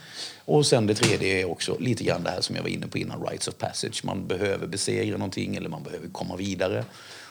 Och 0.46 0.66
sen 0.66 0.88
det 0.88 0.96
tredje 0.96 1.42
är 1.42 1.52
också 1.52 1.78
lite 1.80 2.04
grann 2.04 2.24
det 2.24 2.30
här 2.30 2.42
som 2.42 2.56
jag 2.56 2.64
var 2.64 2.70
inne 2.70 2.88
på 2.88 2.98
innan, 2.98 3.28
rites 3.28 3.48
of 3.48 3.58
passage. 3.58 4.02
Man 4.04 4.28
behöver 4.28 4.68
besegra 4.68 5.18
någonting 5.18 5.56
eller 5.56 5.70
man 5.70 5.84
behöver 5.84 6.08
komma 6.08 6.36
vidare. 6.36 6.86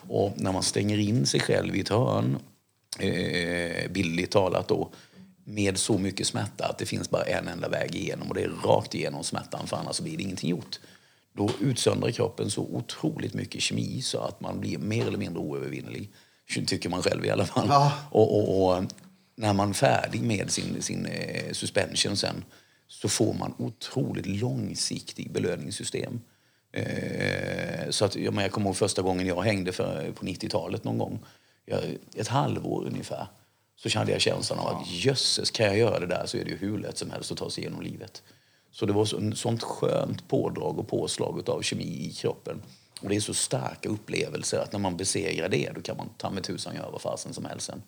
Och 0.09 0.33
när 0.37 0.53
man 0.53 0.63
stänger 0.63 0.99
in 0.99 1.27
sig 1.27 1.41
själv 1.41 1.77
i 1.77 1.81
ett 1.81 1.89
hörn, 1.89 2.39
eh, 2.99 3.91
bildligt 3.91 4.33
talat 4.33 4.69
då, 4.69 4.91
med 5.45 5.79
så 5.79 5.99
mycket 5.99 6.27
smärta 6.27 6.67
att 6.67 6.79
det 6.79 6.87
finns 6.87 7.11
bara 7.11 7.23
en 7.23 7.49
enda 7.49 7.69
väg 7.69 7.95
igenom 7.95 8.29
och 8.29 8.35
det 8.35 8.43
är 8.43 8.53
rakt 8.65 8.95
igenom 8.95 9.25
smärtan 9.25 9.67
för 9.67 9.77
annars 9.77 10.01
blir 10.01 10.17
det 10.17 10.23
ingenting 10.23 10.51
gjort. 10.51 10.81
Då 11.33 11.51
utsöndrar 11.61 12.11
kroppen 12.11 12.51
så 12.51 12.63
otroligt 12.63 13.35
mycket 13.35 13.63
kemi 13.63 14.03
så 14.03 14.19
att 14.19 14.41
man 14.41 14.61
blir 14.61 14.79
mer 14.79 15.07
eller 15.07 15.19
mindre 15.19 15.43
oövervinnelig. 15.43 16.11
Tycker 16.67 16.89
man 16.89 17.03
själv 17.03 17.25
i 17.25 17.31
alla 17.31 17.47
fall. 17.47 17.67
Ja. 17.69 17.93
Och, 18.11 18.39
och, 18.39 18.77
och 18.77 18.85
när 19.37 19.53
man 19.53 19.69
är 19.69 19.75
färdig 19.75 20.23
med 20.23 20.51
sin, 20.51 20.83
sin 20.83 21.07
eh, 21.07 21.53
suspension 21.53 22.17
sen 22.17 22.45
så 22.89 23.09
får 23.09 23.35
man 23.35 23.55
otroligt 23.59 24.27
långsiktig 24.27 25.33
belöningssystem. 25.33 26.21
Eh, 26.73 27.91
så 27.91 28.05
att, 28.05 28.17
ja, 28.17 28.31
men 28.31 28.43
jag 28.43 28.53
kommer 28.53 28.67
ihåg 28.67 28.77
första 28.77 29.03
gången 29.03 29.27
jag 29.27 29.43
hängde 29.43 29.73
för, 29.73 30.13
på 30.13 30.25
90-talet 30.27 30.85
någon 30.85 30.99
gång. 30.99 31.19
Jag, 31.65 31.81
ett 32.17 32.29
halvår 32.29 32.87
ungefär. 32.87 33.27
Så 33.77 33.89
kände 33.89 34.13
jag 34.13 34.21
känslan 34.21 34.59
av 34.59 34.77
att 34.77 34.91
jösses, 34.91 35.51
kan 35.51 35.67
jag 35.67 35.79
göra 35.79 35.99
det 35.99 36.07
där 36.07 36.27
så 36.27 36.37
är 36.37 36.45
det 36.45 36.51
ju 36.51 36.57
hur 36.57 36.79
lätt 36.79 36.99
som 36.99 37.11
helst 37.11 37.33
att 37.33 37.39
ta 37.39 37.51
sig 37.51 37.65
igenom 37.65 37.83
livet. 37.83 38.23
Så 38.73 38.87
det 38.87 38.93
var 38.93 39.05
så, 39.05 39.33
sånt 39.35 39.63
skönt 39.63 40.29
pådrag 40.29 40.79
och 40.79 40.89
påslag 40.89 41.51
av 41.51 41.63
kemi 41.63 42.07
i 42.07 42.13
kroppen. 42.13 42.63
Och 43.01 43.09
det 43.09 43.17
är 43.17 43.21
så 43.21 43.35
starka 43.35 43.89
upplevelser 43.89 44.59
att 44.59 44.73
när 44.73 44.79
man 44.81 44.97
besegrar 44.97 45.49
det 45.49 45.71
då 45.75 45.81
kan 45.81 45.97
man 45.97 46.09
ta 46.17 46.31
med 46.31 46.43
tusan 46.45 46.75
göra 46.75 46.91
vad 46.91 47.01
fasen 47.03 47.35
som 47.35 47.45
helst 47.45 47.67
sen. 47.67 47.83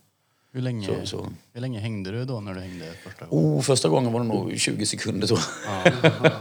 Hur 0.55 0.61
länge, 0.62 0.87
Så- 0.87 1.07
så. 1.07 1.27
hur 1.53 1.61
länge 1.61 1.81
hängde 1.81 2.11
du 2.11 2.25
då 2.25 2.40
när 2.40 2.55
du 2.55 2.61
hängde 2.61 2.92
första 3.05 3.25
gången? 3.27 3.44
Oh, 3.59 3.62
första 3.62 3.88
gången 3.88 4.12
var 4.12 4.20
det 4.20 4.27
nog 4.27 4.59
20 4.59 4.87
sekunder 4.87 5.27
tror 5.27 5.40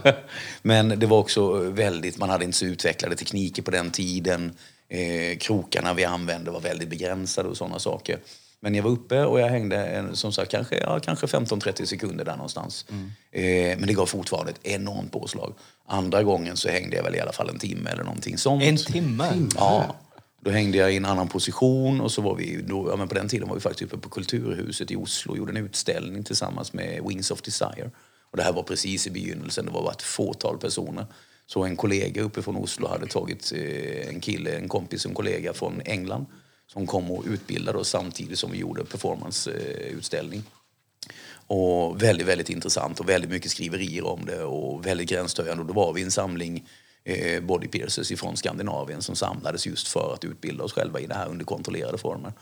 jag. 0.04 0.14
Men 0.62 0.88
det 0.88 1.06
var 1.06 1.18
också 1.18 1.52
väldigt, 1.58 2.18
man 2.18 2.30
hade 2.30 2.44
inte 2.44 2.56
så 2.58 2.64
utvecklade 2.64 3.16
tekniker 3.16 3.62
på 3.62 3.70
den 3.70 3.90
tiden. 3.90 4.52
Eh, 4.88 5.38
krokarna 5.38 5.94
vi 5.94 6.04
använde 6.04 6.50
var 6.50 6.60
väldigt 6.60 6.88
begränsade 6.88 7.48
och 7.48 7.56
sådana 7.56 7.78
saker. 7.78 8.18
Men 8.64 8.74
jag 8.74 8.82
var 8.82 8.90
uppe 8.90 9.24
och 9.24 9.40
jag 9.40 9.48
hängde 9.48 9.76
en, 9.76 10.16
som 10.16 10.32
sagt 10.32 10.50
kanske, 10.50 10.78
ja, 10.78 11.00
kanske 11.00 11.26
15-30 11.26 11.84
sekunder 11.84 12.24
där 12.24 12.36
någonstans. 12.36 12.86
Eh, 13.30 13.78
men 13.78 13.86
det 13.86 13.92
gav 13.92 14.06
fortfarande 14.06 14.50
ett 14.50 14.66
enormt 14.66 15.12
påslag. 15.12 15.54
Andra 15.86 16.22
gången 16.22 16.56
så 16.56 16.68
hängde 16.68 16.96
jag 16.96 17.04
väl 17.04 17.14
i 17.14 17.20
alla 17.20 17.32
fall 17.32 17.48
en 17.48 17.58
timme 17.58 17.90
eller 17.90 18.04
någonting 18.04 18.38
sånt. 18.38 18.62
En 18.62 18.76
timme? 18.76 19.48
Ja. 19.56 19.96
Då 20.40 20.50
hängde 20.50 20.78
jag 20.78 20.92
i 20.92 20.96
en 20.96 21.04
annan 21.04 21.28
position 21.28 22.00
och 22.00 22.12
så 22.12 22.22
var 22.22 22.34
vi, 22.34 22.62
då, 22.62 22.90
ja, 22.90 22.96
men 22.96 23.08
på 23.08 23.14
den 23.14 23.28
tiden 23.28 23.48
var 23.48 23.54
vi 23.54 23.60
faktiskt 23.60 23.82
uppe 23.92 24.02
på 24.02 24.08
Kulturhuset 24.08 24.90
i 24.90 24.96
Oslo 24.96 25.32
och 25.32 25.38
gjorde 25.38 25.52
en 25.52 25.64
utställning 25.64 26.24
tillsammans 26.24 26.72
med 26.72 27.02
Wings 27.08 27.30
of 27.30 27.42
Desire. 27.42 27.90
Och 28.30 28.36
det 28.36 28.42
här 28.42 28.52
var 28.52 28.62
precis 28.62 29.06
i 29.06 29.10
begynnelsen, 29.10 29.66
det 29.66 29.72
var 29.72 29.82
bara 29.82 29.92
ett 29.92 30.02
fåtal 30.02 30.58
personer. 30.58 31.06
Så 31.46 31.64
en 31.64 31.76
kollega 31.76 32.22
uppe 32.22 32.42
från 32.42 32.56
Oslo 32.56 32.88
hade 32.88 33.06
tagit 33.06 33.52
eh, 33.56 34.08
en 34.08 34.20
kille, 34.20 34.56
en 34.56 34.68
kompis, 34.68 35.06
en 35.06 35.14
kollega 35.14 35.52
från 35.52 35.80
England 35.84 36.26
som 36.72 36.86
kom 36.86 37.10
och 37.10 37.24
utbildade 37.26 37.78
oss 37.78 37.88
samtidigt 37.88 38.38
som 38.38 38.50
vi 38.50 38.58
gjorde 38.58 38.84
performanceutställning. 38.84 40.42
Och 41.46 42.02
väldigt, 42.02 42.26
väldigt 42.26 42.50
intressant 42.50 43.00
och 43.00 43.08
väldigt 43.08 43.30
mycket 43.30 43.50
skriverier 43.50 44.06
om 44.06 44.24
det 44.26 44.42
och 44.42 44.86
väldigt 44.86 45.08
gränsstöjande. 45.08 45.60
Och 45.60 45.68
då 45.68 45.74
var 45.74 45.92
vi 45.92 46.02
en 46.02 46.10
samling 46.10 46.68
eh, 47.04 47.42
body 47.42 47.68
piercers 47.68 48.10
ifrån 48.10 48.36
Skandinavien 48.36 49.02
som 49.02 49.16
samlades 49.16 49.66
just 49.66 49.88
för 49.88 50.14
att 50.14 50.24
utbilda 50.24 50.64
oss 50.64 50.72
själva 50.72 51.00
i 51.00 51.06
det 51.06 51.14
här 51.14 51.28
under 51.28 51.44
kontrollerade 51.44 51.98
former. 51.98 52.32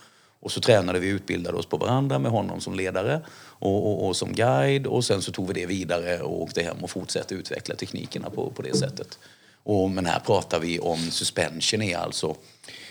Och 0.40 0.52
så 0.52 0.60
tränade 0.60 0.98
vi 0.98 1.12
och 1.12 1.14
utbildade 1.14 1.56
oss 1.56 1.66
på 1.66 1.76
varandra 1.76 2.18
med 2.18 2.32
honom 2.32 2.60
som 2.60 2.74
ledare 2.74 3.20
och, 3.40 3.86
och, 3.86 4.06
och 4.06 4.16
som 4.16 4.32
guide 4.32 4.86
och 4.86 5.04
sen 5.04 5.22
så 5.22 5.32
tog 5.32 5.48
vi 5.48 5.54
det 5.54 5.66
vidare 5.66 6.20
och 6.20 6.42
åkte 6.42 6.62
hem 6.62 6.76
och 6.82 6.90
fortsatte 6.90 7.34
utveckla 7.34 7.74
teknikerna 7.74 8.30
på, 8.30 8.50
på 8.50 8.62
det 8.62 8.76
sättet. 8.76 9.18
Och, 9.62 9.90
men 9.90 10.06
här 10.06 10.20
pratar 10.20 10.60
vi 10.60 10.78
om 10.78 10.98
suspension 10.98 11.82
är 11.82 11.96
alltså 11.96 12.36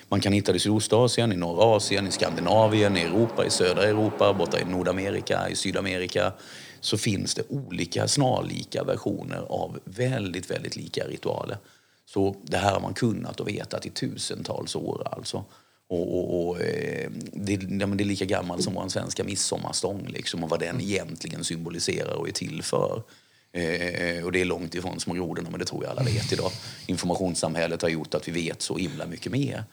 man 0.09 0.19
kan 0.21 0.33
hitta 0.33 0.51
det 0.51 0.55
i 0.55 0.59
Sydostasien, 0.59 1.33
i 1.33 1.35
norra 1.35 1.75
Asien, 1.75 2.07
i 2.07 2.11
Skandinavien, 2.11 2.97
i 2.97 3.01
Europa, 3.01 3.45
i 3.45 3.49
södra 3.49 3.83
Europa, 3.83 4.33
borta 4.33 4.59
i 4.59 4.65
Nordamerika, 4.65 5.49
i 5.49 5.55
Sydamerika. 5.55 6.33
Så 6.81 6.97
finns 6.97 7.35
det 7.35 7.43
olika 7.49 8.07
snarlika 8.07 8.83
versioner 8.83 9.45
av 9.49 9.79
väldigt, 9.83 10.51
väldigt 10.51 10.75
lika 10.75 11.03
ritualer. 11.07 11.57
Så 12.05 12.35
det 12.43 12.57
här 12.57 12.73
har 12.73 12.79
man 12.79 12.93
kunnat 12.93 13.39
och 13.39 13.47
vetat 13.47 13.85
i 13.85 13.89
tusentals 13.89 14.75
år 14.75 15.07
alltså. 15.11 15.45
Och, 15.89 16.19
och, 16.19 16.47
och, 16.47 16.61
eh, 16.61 17.09
det, 17.33 17.55
det 17.57 17.83
är 17.83 18.05
lika 18.05 18.25
gammalt 18.25 18.63
som 18.63 18.73
vår 18.73 18.87
svenska 18.87 19.23
midsommarstång 19.23 20.07
liksom, 20.07 20.43
och 20.43 20.49
vad 20.49 20.59
den 20.59 20.81
egentligen 20.81 21.43
symboliserar 21.43 22.13
och 22.13 22.27
är 22.27 22.31
till 22.31 22.63
för. 22.63 23.03
Eh, 23.51 24.23
och 24.23 24.31
det 24.31 24.41
är 24.41 24.45
långt 24.45 24.75
ifrån 24.75 24.99
små 24.99 25.13
grodorna, 25.13 25.49
men 25.49 25.59
det 25.59 25.65
tror 25.65 25.83
jag 25.83 25.91
alla 25.91 26.03
vet 26.03 26.33
idag. 26.33 26.51
Informationssamhället 26.87 27.81
har 27.81 27.89
gjort 27.89 28.13
att 28.13 28.27
vi 28.27 28.31
vet 28.31 28.61
så 28.61 28.77
himla 28.77 29.05
mycket 29.05 29.31
mer. 29.31 29.63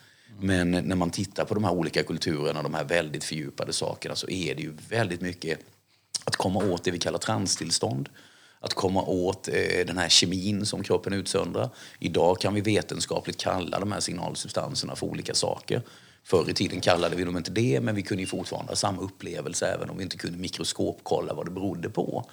Men 0.40 0.70
när 0.70 0.96
man 0.96 1.10
tittar 1.10 1.44
på 1.44 1.54
de 1.54 1.64
här 1.64 1.72
olika 1.72 2.02
kulturerna, 2.02 2.62
de 2.62 2.74
här 2.74 2.84
väldigt 2.84 3.24
fördjupade 3.24 3.72
sakerna, 3.72 4.14
så 4.14 4.28
är 4.28 4.54
det 4.54 4.62
ju 4.62 4.72
väldigt 4.88 5.20
mycket 5.20 5.58
att 6.24 6.36
komma 6.36 6.64
åt 6.64 6.84
det 6.84 6.90
vi 6.90 6.98
kallar 6.98 7.18
transtillstånd. 7.18 8.08
Att 8.60 8.74
komma 8.74 9.02
åt 9.02 9.48
eh, 9.48 9.86
den 9.86 9.98
här 9.98 10.08
kemin 10.08 10.66
som 10.66 10.82
kroppen 10.82 11.12
utsöndrar. 11.12 11.70
Idag 11.98 12.40
kan 12.40 12.54
vi 12.54 12.60
vetenskapligt 12.60 13.36
kalla 13.36 13.80
de 13.80 13.92
här 13.92 14.00
signalsubstanserna 14.00 14.96
för 14.96 15.06
olika 15.06 15.34
saker. 15.34 15.82
Förr 16.24 16.50
i 16.50 16.54
tiden 16.54 16.80
kallade 16.80 17.16
vi 17.16 17.24
dem 17.24 17.36
inte 17.36 17.50
det, 17.50 17.80
men 17.80 17.94
vi 17.94 18.02
kunde 18.02 18.22
ju 18.22 18.26
fortfarande 18.26 18.70
ha 18.70 18.76
samma 18.76 19.02
upplevelse 19.02 19.66
även 19.66 19.90
om 19.90 19.96
vi 19.96 20.02
inte 20.02 20.16
kunde 20.16 20.38
mikroskopkolla 20.38 21.34
vad 21.34 21.46
det 21.46 21.50
berodde 21.50 21.90
på. 21.90 22.30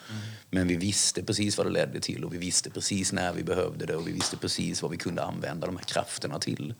Men 0.49 0.67
vi 0.67 0.75
visste 0.75 1.23
precis 1.23 1.57
vad 1.57 1.67
det 1.67 1.71
ledde 1.71 1.99
till 1.99 2.25
och 2.25 2.33
vi 2.33 2.37
visste 2.37 2.69
precis 2.69 3.13
när 3.13 3.33
vi 3.33 3.43
behövde 3.43 3.85
det 3.85 3.95
och 3.95 4.07
vi 4.07 4.11
visste 4.11 4.37
precis 4.37 4.81
vad 4.81 4.91
vi 4.91 4.97
kunde 4.97 5.23
använda 5.23 5.67
de 5.67 5.77
här 5.77 5.83
krafterna 5.83 6.39
till. 6.39 6.73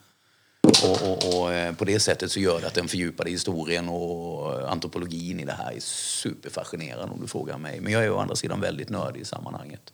Och, 0.68 1.10
och, 1.10 1.40
och 1.40 1.54
eh, 1.54 1.74
på 1.74 1.86
det 1.86 2.00
sättet 2.00 2.32
så 2.32 2.40
gör 2.40 2.62
det 2.62 2.68
att 2.68 2.74
den 2.74 2.88
fördjupade 2.88 3.30
historien 3.30 3.90
och 3.90 4.72
antropologin 4.72 5.40
i 5.40 5.46
det 5.46 5.54
här 5.54 5.72
är 5.72 5.80
superfascinerande 5.80 7.14
om 7.14 7.22
du 7.22 7.28
frågar 7.28 7.58
mig. 7.58 7.82
Men 7.82 7.94
jag 7.94 8.04
är 8.04 8.12
å 8.12 8.18
andra 8.18 8.36
sidan 8.36 8.62
väldigt 8.62 8.90
nördig 8.90 9.22
i 9.22 9.26
sammanhanget. 9.26 9.94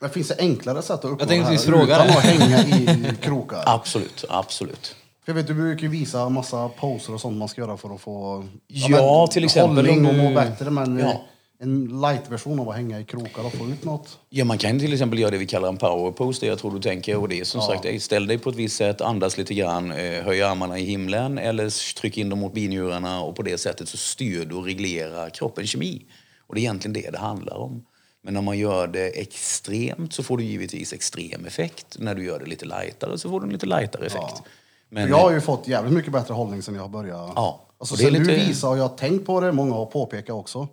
Men 0.00 0.10
finns 0.10 0.28
det 0.28 0.36
enklare 0.38 0.82
sätt 0.82 0.90
att 0.90 1.04
uppnå 1.04 1.26
det 1.26 1.36
här 1.36 1.56
fråga 1.56 1.94
utan 1.94 2.06
det. 2.06 2.12
att 2.12 2.24
hänga 2.24 2.66
i 2.66 3.16
krokar? 3.20 3.62
Absolut, 3.66 4.24
absolut. 4.28 4.96
För 5.24 5.32
jag 5.32 5.34
vet, 5.34 5.46
du 5.46 5.54
brukar 5.54 5.82
ju 5.82 5.88
visa 5.88 6.28
massa 6.28 6.68
poser 6.68 7.14
och 7.14 7.20
sånt 7.20 7.36
man 7.36 7.48
ska 7.48 7.60
göra 7.60 7.76
för 7.76 7.94
att 7.94 8.00
få 8.00 8.44
Ja, 8.66 9.26
till 9.26 9.44
exempel 9.44 9.86
hållning 9.86 10.06
och 10.06 10.14
må 10.14 10.34
bättre. 10.34 10.70
Men 10.70 10.98
Ja. 10.98 11.24
En 11.62 12.00
light-version 12.00 12.60
av 12.60 12.68
att 12.68 12.76
hänga 12.76 13.00
i 13.00 13.04
krokar 13.04 13.46
och 13.46 13.52
få 13.52 13.66
ut 13.68 13.84
något. 13.84 14.18
Ja, 14.28 14.44
man 14.44 14.58
kan 14.58 14.78
till 14.78 14.92
exempel 14.92 15.18
göra 15.18 15.30
det 15.30 15.38
vi 15.38 15.46
kallar 15.46 15.68
en 15.68 15.76
power 15.76 16.12
pose, 16.12 16.40
det 16.40 16.46
jag 16.46 16.58
tror 16.58 16.70
du 16.74 16.80
tänker. 16.80 17.16
Och 17.16 17.28
det 17.28 17.40
är 17.40 17.44
som 17.44 17.60
sagt, 17.62 17.84
eh, 17.84 17.98
ställ 17.98 18.26
dig 18.26 18.38
på 18.38 18.50
ett 18.50 18.56
visst 18.56 18.76
sätt, 18.76 19.00
andas 19.00 19.38
lite 19.38 19.54
grann, 19.54 19.92
eh, 19.92 20.24
höj 20.24 20.42
armarna 20.42 20.78
i 20.78 20.84
himlen 20.84 21.38
eller 21.38 21.94
tryck 22.00 22.18
in 22.18 22.28
dem 22.28 22.38
mot 22.38 22.52
binjurarna 22.54 23.22
och 23.22 23.36
på 23.36 23.42
det 23.42 23.58
sättet 23.58 23.88
så 23.88 23.96
styr 23.96 24.44
du 24.44 24.54
och 24.54 24.64
reglerar 24.64 25.30
kroppens 25.30 25.70
kemi. 25.70 26.02
Och 26.46 26.54
det 26.54 26.60
är 26.60 26.62
egentligen 26.62 26.92
det 26.92 27.10
det 27.10 27.18
handlar 27.18 27.56
om. 27.56 27.84
Men 28.24 28.34
när 28.34 28.42
man 28.42 28.58
gör 28.58 28.86
det 28.86 29.20
extremt 29.20 30.12
så 30.12 30.22
får 30.22 30.36
du 30.36 30.44
givetvis 30.44 30.92
extrem 30.92 31.46
effekt. 31.46 31.96
När 31.98 32.14
du 32.14 32.24
gör 32.24 32.38
det 32.38 32.46
lite 32.46 32.64
lightare 32.64 33.18
så 33.18 33.30
får 33.30 33.40
du 33.40 33.46
en 33.46 33.52
lite 33.52 33.66
lightare 33.66 34.06
effekt. 34.06 34.42
Men, 34.88 35.08
jag 35.08 35.16
har 35.16 35.32
ju 35.32 35.40
fått 35.40 35.68
jävligt 35.68 35.92
mycket 35.94 36.12
bättre 36.12 36.34
hållning 36.34 36.62
sen 36.62 36.74
jag 36.74 36.90
började. 36.90 37.32
Ja, 37.36 37.68
Alltså, 37.78 37.96
sen 37.96 38.12
du 38.12 38.18
lite- 38.20 38.32
visar 38.46 38.68
och 38.68 38.78
jag 38.78 38.82
har 38.88 38.96
tänkt 38.96 39.26
på 39.26 39.40
det, 39.40 39.52
många 39.52 39.74
har 39.74 39.86
påpekat 39.86 40.30
också. 40.36 40.68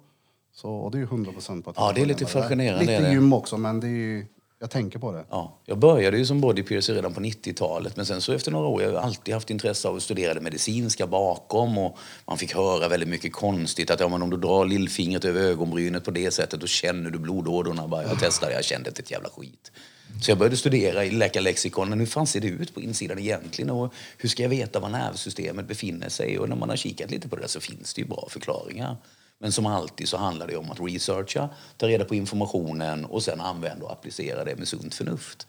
Så, 0.54 0.90
det 0.92 0.98
är 0.98 1.00
ju 1.00 1.06
100 1.06 1.32
procent 1.32 1.66
på 1.66 1.72
att 1.72 1.78
Ja, 1.80 1.92
det 1.96 2.02
är 2.02 2.06
lite 2.06 2.26
fascinerande, 2.26 2.80
Lite 2.86 3.02
det. 3.02 3.12
gym 3.12 3.34
också, 3.34 3.58
men 3.58 3.80
det 3.80 3.88
är 3.88 3.90
ju, 3.90 4.26
jag 4.60 4.70
tänker 4.70 5.00
på 5.00 5.12
det. 5.12 5.24
Ja, 5.30 5.58
jag 5.66 5.78
började 5.78 6.18
ju 6.18 6.26
som 6.26 6.42
bodypiercer 6.42 6.94
redan 6.94 7.14
på 7.14 7.22
90-talet 7.22 7.96
men 7.98 8.06
sen 8.06 8.22
så 8.22 8.34
efter 8.34 8.52
några 8.52 8.68
år, 8.68 8.82
jag 8.84 8.92
har 8.92 9.00
alltid 9.00 9.34
haft 9.34 9.50
intresse 9.50 9.88
av 9.88 9.96
att 9.96 10.04
studera 10.04 10.34
det 10.34 10.42
medicinska 10.42 11.08
bakom 11.08 11.78
och 11.78 11.98
man 12.26 12.38
fick 12.38 12.56
höra 12.56 12.88
väldigt 12.88 13.10
mycket 13.10 13.34
konstigt 13.34 13.92
att 13.92 14.00
ja, 14.00 14.08
men 14.08 14.22
om 14.22 14.30
du 14.30 14.38
drar 14.38 14.66
lillfingret 14.66 15.26
över 15.26 15.42
ögonbrynet 15.42 16.06
på 16.06 16.12
det 16.12 16.32
sättet 16.32 16.62
då 16.62 16.68
känner 16.68 17.10
du 17.10 17.20
blodådrorna. 17.20 17.88
Bara, 17.88 18.04
jag 18.04 18.20
testade, 18.20 18.54
jag 18.54 18.66
kände 18.66 18.90
inte 18.90 19.02
ett 19.02 19.12
jävla 19.12 19.30
skit. 19.30 19.72
Så 20.22 20.32
jag 20.32 20.38
började 20.38 20.58
studera 20.58 21.06
i 21.06 21.12
läkarlexikon, 21.12 21.90
men 21.90 22.00
hur 22.00 22.06
fan 22.06 22.28
ser 22.28 22.40
det 22.42 22.48
ut 22.48 22.74
på 22.74 22.82
insidan 22.82 23.20
egentligen 23.20 23.70
och 23.72 23.94
hur 24.18 24.30
ska 24.30 24.44
jag 24.44 24.50
veta 24.50 24.80
var 24.80 24.90
nervsystemet 24.90 25.68
befinner 25.68 26.10
sig? 26.10 26.40
Och 26.40 26.50
när 26.50 26.56
man 26.56 26.70
har 26.70 26.76
kikat 26.76 27.12
lite 27.12 27.30
på 27.30 27.36
det 27.36 27.42
där 27.42 27.48
så 27.50 27.60
finns 27.60 27.94
det 27.94 28.02
ju 28.02 28.08
bra 28.08 28.28
förklaringar. 28.30 28.98
Men 29.40 29.52
som 29.52 29.66
alltid 29.66 30.10
så 30.10 30.18
handlar 30.18 30.48
det 30.48 30.58
om 30.58 30.72
att 30.72 30.80
researcha, 30.80 31.50
ta 31.78 31.88
reda 31.88 32.06
på 32.06 32.16
informationen 32.16 33.06
och 33.06 33.24
sen 33.24 33.42
använda 33.42 33.86
och 33.86 33.92
applicera 33.92 34.44
det 34.44 34.56
med 34.56 34.68
sunt 34.68 34.96
förnuft. 34.96 35.48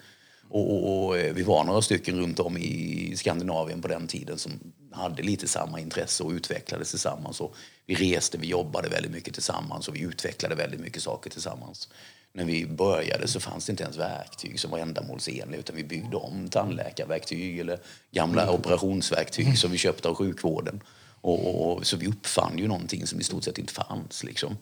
Och, 0.48 0.74
och, 0.74 1.06
och 1.06 1.18
eh, 1.18 1.34
vi 1.34 1.42
var 1.42 1.64
några 1.64 1.82
stycken 1.82 2.20
runt 2.20 2.40
om 2.40 2.56
i 2.56 3.14
Skandinavien 3.16 3.82
på 3.82 3.88
den 3.88 4.06
tiden 4.06 4.38
som 4.38 4.52
hade 4.92 5.22
lite 5.22 5.48
samma 5.48 5.80
intresse 5.80 6.22
och 6.22 6.30
utvecklades 6.30 6.90
tillsammans. 6.90 7.40
Och 7.40 7.54
vi 7.86 7.94
reste, 7.94 8.38
vi 8.38 8.46
jobbade 8.46 8.88
väldigt 8.88 9.12
mycket 9.12 9.34
tillsammans 9.34 9.88
och 9.88 9.96
vi 9.96 10.00
utvecklade 10.00 10.54
väldigt 10.54 10.80
mycket 10.80 11.02
saker 11.02 11.30
tillsammans. 11.30 11.88
När 12.32 12.44
vi 12.44 12.66
började 12.66 13.28
så 13.28 13.40
fanns 13.40 13.66
det 13.66 13.70
inte 13.70 13.82
ens 13.82 13.96
verktyg 13.96 14.60
som 14.60 14.70
var 14.70 14.78
ändamålsenliga 14.78 15.60
utan 15.60 15.76
vi 15.76 15.84
byggde 15.84 16.16
om 16.16 16.48
tandläkarverktyg 16.48 17.58
eller 17.58 17.78
gamla 18.10 18.52
operationsverktyg 18.52 19.58
som 19.58 19.70
vi 19.70 19.78
köpte 19.78 20.08
av 20.08 20.14
sjukvården. 20.14 20.80
Och, 21.20 21.72
och, 21.72 21.86
så 21.86 21.96
vi 21.96 22.06
uppfann 22.06 22.58
ju 22.58 22.68
någonting 22.68 23.06
som 23.06 23.20
i 23.20 23.24
stort 23.24 23.44
sett 23.44 23.58
inte 23.58 23.72
fanns. 23.72 24.24
Liksom. 24.24 24.56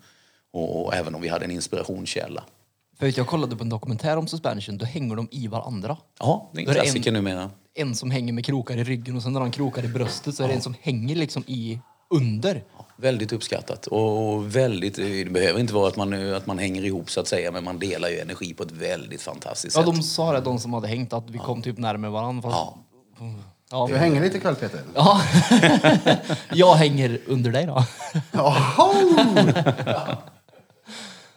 Och, 0.52 0.84
och 0.86 0.94
även 0.94 1.14
om 1.14 1.20
vi 1.20 1.28
hade 1.28 1.44
en 1.44 1.50
inspirationskälla. 1.50 2.44
För 2.98 3.18
jag 3.18 3.26
kollade 3.26 3.56
på 3.56 3.62
en 3.62 3.68
dokumentär 3.68 4.16
om 4.16 4.26
suspension, 4.26 4.78
då 4.78 4.84
hänger 4.84 5.16
de 5.16 5.28
i 5.30 5.46
varandra. 5.46 5.96
Ja, 6.18 6.50
det 6.52 6.62
är 6.62 6.68
en 6.68 6.74
klassiker 6.74 7.12
numera. 7.12 7.50
En 7.74 7.94
som 7.94 8.10
hänger 8.10 8.32
med 8.32 8.44
krokar 8.44 8.76
i 8.76 8.84
ryggen 8.84 9.16
och 9.16 9.22
sen 9.22 9.32
när 9.32 9.40
han 9.40 9.50
krokar 9.50 9.84
i 9.84 9.88
bröstet 9.88 10.34
så 10.34 10.44
är 10.44 10.48
det 10.48 10.54
en 10.54 10.62
som 10.62 10.74
hänger 10.80 11.16
liksom 11.16 11.44
i 11.46 11.80
under. 12.10 12.64
Väldigt 12.96 13.32
uppskattat. 13.32 13.86
Och 13.86 14.56
väldigt, 14.56 14.94
det 14.96 15.30
behöver 15.30 15.60
inte 15.60 15.74
vara 15.74 15.88
att 15.88 15.96
man, 15.96 16.34
att 16.34 16.46
man 16.46 16.58
hänger 16.58 16.84
ihop 16.84 17.10
så 17.10 17.20
att 17.20 17.28
säga, 17.28 17.52
men 17.52 17.64
man 17.64 17.78
delar 17.78 18.08
ju 18.08 18.18
energi 18.18 18.54
på 18.54 18.62
ett 18.62 18.72
väldigt 18.72 19.22
fantastiskt 19.22 19.76
Ja, 19.76 19.82
sätt. 19.82 19.94
de 19.94 20.02
sa 20.02 20.32
det, 20.32 20.40
de 20.40 20.58
som 20.58 20.72
hade 20.72 20.88
hängt, 20.88 21.12
att 21.12 21.30
vi 21.30 21.38
kom 21.38 21.62
typ 21.62 21.78
närmare 21.78 22.10
varandra. 22.10 22.50
Fast... 22.50 22.72
Ja. 23.18 23.34
Ja. 23.70 23.87
Du 23.90 23.96
hänger 23.96 24.20
lite 24.20 24.37
ikväll 24.37 24.54
Peter. 24.54 24.81
Ja. 24.94 25.22
jag 26.52 26.74
hänger 26.74 27.20
under 27.26 27.50
dig 27.50 27.66
då. 27.66 27.85
Jaha! 28.33 30.16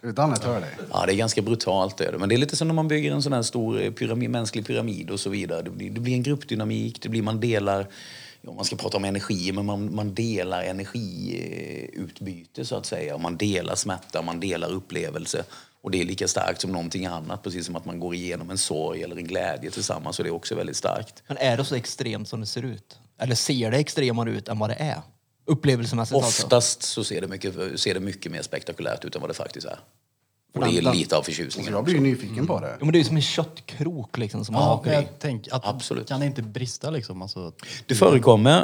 Utan 0.02 0.32
att 0.32 0.44
höra 0.44 0.60
dig. 0.60 0.70
Ja, 0.92 1.06
det 1.06 1.12
är 1.12 1.16
ganska 1.16 1.42
brutalt. 1.42 1.96
Det. 1.96 2.18
Men 2.18 2.28
det 2.28 2.34
är 2.34 2.38
lite 2.38 2.56
som 2.56 2.68
när 2.68 2.74
man 2.74 2.88
bygger 2.88 3.12
en 3.12 3.22
sån 3.22 3.32
här 3.32 3.42
stor 3.42 3.82
eh, 3.82 3.90
pyramid, 3.90 4.30
mänsklig 4.30 4.66
pyramid 4.66 5.10
och 5.10 5.20
så 5.20 5.30
vidare. 5.30 5.62
Det 5.62 5.70
blir, 5.70 5.90
det 5.90 6.00
blir 6.00 6.14
en 6.14 6.22
gruppdynamik, 6.22 7.02
det 7.02 7.08
blir 7.08 7.22
man 7.22 7.40
delar, 7.40 7.86
ja, 8.40 8.52
man 8.52 8.64
ska 8.64 8.76
prata 8.76 8.96
om 8.96 9.04
energi, 9.04 9.52
men 9.52 9.66
man, 9.66 9.94
man 9.94 10.14
delar 10.14 10.62
energiutbyte 10.62 12.64
så 12.64 12.76
att 12.76 12.86
säga. 12.86 13.18
Man 13.18 13.36
delar 13.36 13.74
smärta, 13.74 14.22
man 14.22 14.40
delar 14.40 14.72
upplevelse. 14.72 15.44
Och 15.82 15.90
det 15.90 16.00
är 16.00 16.04
lika 16.04 16.28
starkt 16.28 16.60
som 16.60 16.72
någonting 16.72 17.06
annat, 17.06 17.42
precis 17.42 17.66
som 17.66 17.76
att 17.76 17.84
man 17.84 18.00
går 18.00 18.14
igenom 18.14 18.50
en 18.50 18.58
sorg 18.58 19.02
eller 19.02 19.16
en 19.16 19.26
glädje 19.26 19.70
tillsammans. 19.70 20.18
Och 20.18 20.24
det 20.24 20.30
är 20.30 20.34
också 20.34 20.54
väldigt 20.54 20.76
starkt. 20.76 21.22
Men 21.26 21.36
är 21.36 21.56
det 21.56 21.64
så 21.64 21.74
extremt 21.74 22.28
som 22.28 22.40
det 22.40 22.46
ser 22.46 22.62
ut? 22.62 22.98
Eller 23.18 23.34
ser 23.34 23.70
det 23.70 23.76
extremare 23.76 24.30
ut 24.30 24.48
än 24.48 24.58
vad 24.58 24.70
det 24.70 24.74
är? 24.78 25.02
Upplevelsemässigt 25.46 26.14
alltså. 26.24 26.44
Oftast 26.46 26.82
så 26.82 27.04
ser 27.04 27.20
det, 27.20 27.28
mycket, 27.28 27.80
ser 27.80 27.94
det 27.94 28.00
mycket 28.00 28.32
mer 28.32 28.42
spektakulärt 28.42 29.04
ut 29.04 29.14
än 29.14 29.20
vad 29.20 29.30
det 29.30 29.34
faktiskt 29.34 29.66
är. 29.66 29.78
Och 30.54 30.64
det 30.64 30.78
är 30.78 30.92
lite 30.94 31.16
av 31.16 31.22
förtjusningen. 31.22 31.72
jag 31.72 31.84
blir 31.84 31.94
ju 31.94 32.00
nyfiken 32.00 32.46
på 32.46 32.60
det. 32.60 32.76
Jo, 32.80 32.84
men 32.86 32.92
det 32.92 32.96
är 32.96 33.00
ju 33.00 33.04
som 33.04 33.16
en 33.16 33.22
köttkrok 33.22 34.18
liksom 34.18 34.44
som 34.44 34.52
man 34.52 34.62
Ja, 34.62 34.68
hakar 34.68 34.90
men 34.90 35.00
i. 35.00 35.06
jag 35.10 35.18
tänker 35.18 35.54
att 35.54 35.66
Absolut. 35.66 36.08
kan 36.08 36.20
det 36.20 36.26
inte 36.26 36.42
brista 36.42 36.90
liksom? 36.90 37.22
Alltså, 37.22 37.52
Det 37.86 37.94
förekommer 37.94 38.58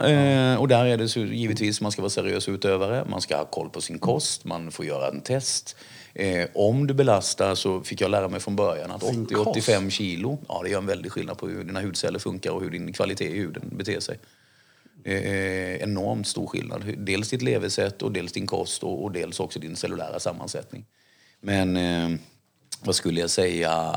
eh, 0.52 0.60
och 0.60 0.68
där 0.68 0.84
är 0.84 0.96
det 0.96 1.08
så, 1.08 1.20
givetvis 1.20 1.80
man 1.80 1.92
ska 1.92 2.02
vara 2.02 2.10
seriös 2.10 2.48
utövare, 2.48 3.04
man 3.10 3.20
ska 3.20 3.36
ha 3.36 3.44
koll 3.44 3.70
på 3.70 3.80
sin 3.80 3.98
kost, 3.98 4.44
man 4.44 4.70
får 4.70 4.84
göra 4.84 5.08
en 5.08 5.20
test. 5.20 5.76
Eh, 6.18 6.48
om 6.54 6.86
du 6.86 6.94
belastar 6.94 7.54
så 7.54 7.80
fick 7.80 8.00
jag 8.00 8.10
lära 8.10 8.28
mig 8.28 8.40
från 8.40 8.56
början 8.56 8.90
att 8.90 9.02
Sin 9.02 9.26
80-85 9.26 9.90
kilo, 9.90 10.38
ja 10.48 10.60
det 10.64 10.70
gör 10.70 10.78
en 10.78 10.86
väldig 10.86 11.12
skillnad 11.12 11.38
på 11.38 11.48
hur 11.48 11.64
dina 11.64 11.80
hudceller 11.80 12.18
funkar 12.18 12.50
och 12.50 12.62
hur 12.62 12.70
din 12.70 12.92
kvalitet 12.92 13.24
i 13.24 13.38
huden 13.38 13.62
beter 13.76 14.00
sig. 14.00 14.18
Eh, 15.04 15.82
enormt 15.82 16.26
stor 16.26 16.46
skillnad. 16.46 16.94
Dels 16.98 17.30
ditt 17.30 17.42
levesätt 17.42 18.02
och 18.02 18.12
dels 18.12 18.32
din 18.32 18.46
kost 18.46 18.82
och, 18.82 19.04
och 19.04 19.12
dels 19.12 19.40
också 19.40 19.58
din 19.58 19.76
cellulära 19.76 20.20
sammansättning. 20.20 20.84
Men 21.40 21.76
eh, 21.76 22.18
vad 22.82 22.94
skulle 22.94 23.20
jag 23.20 23.30
säga? 23.30 23.94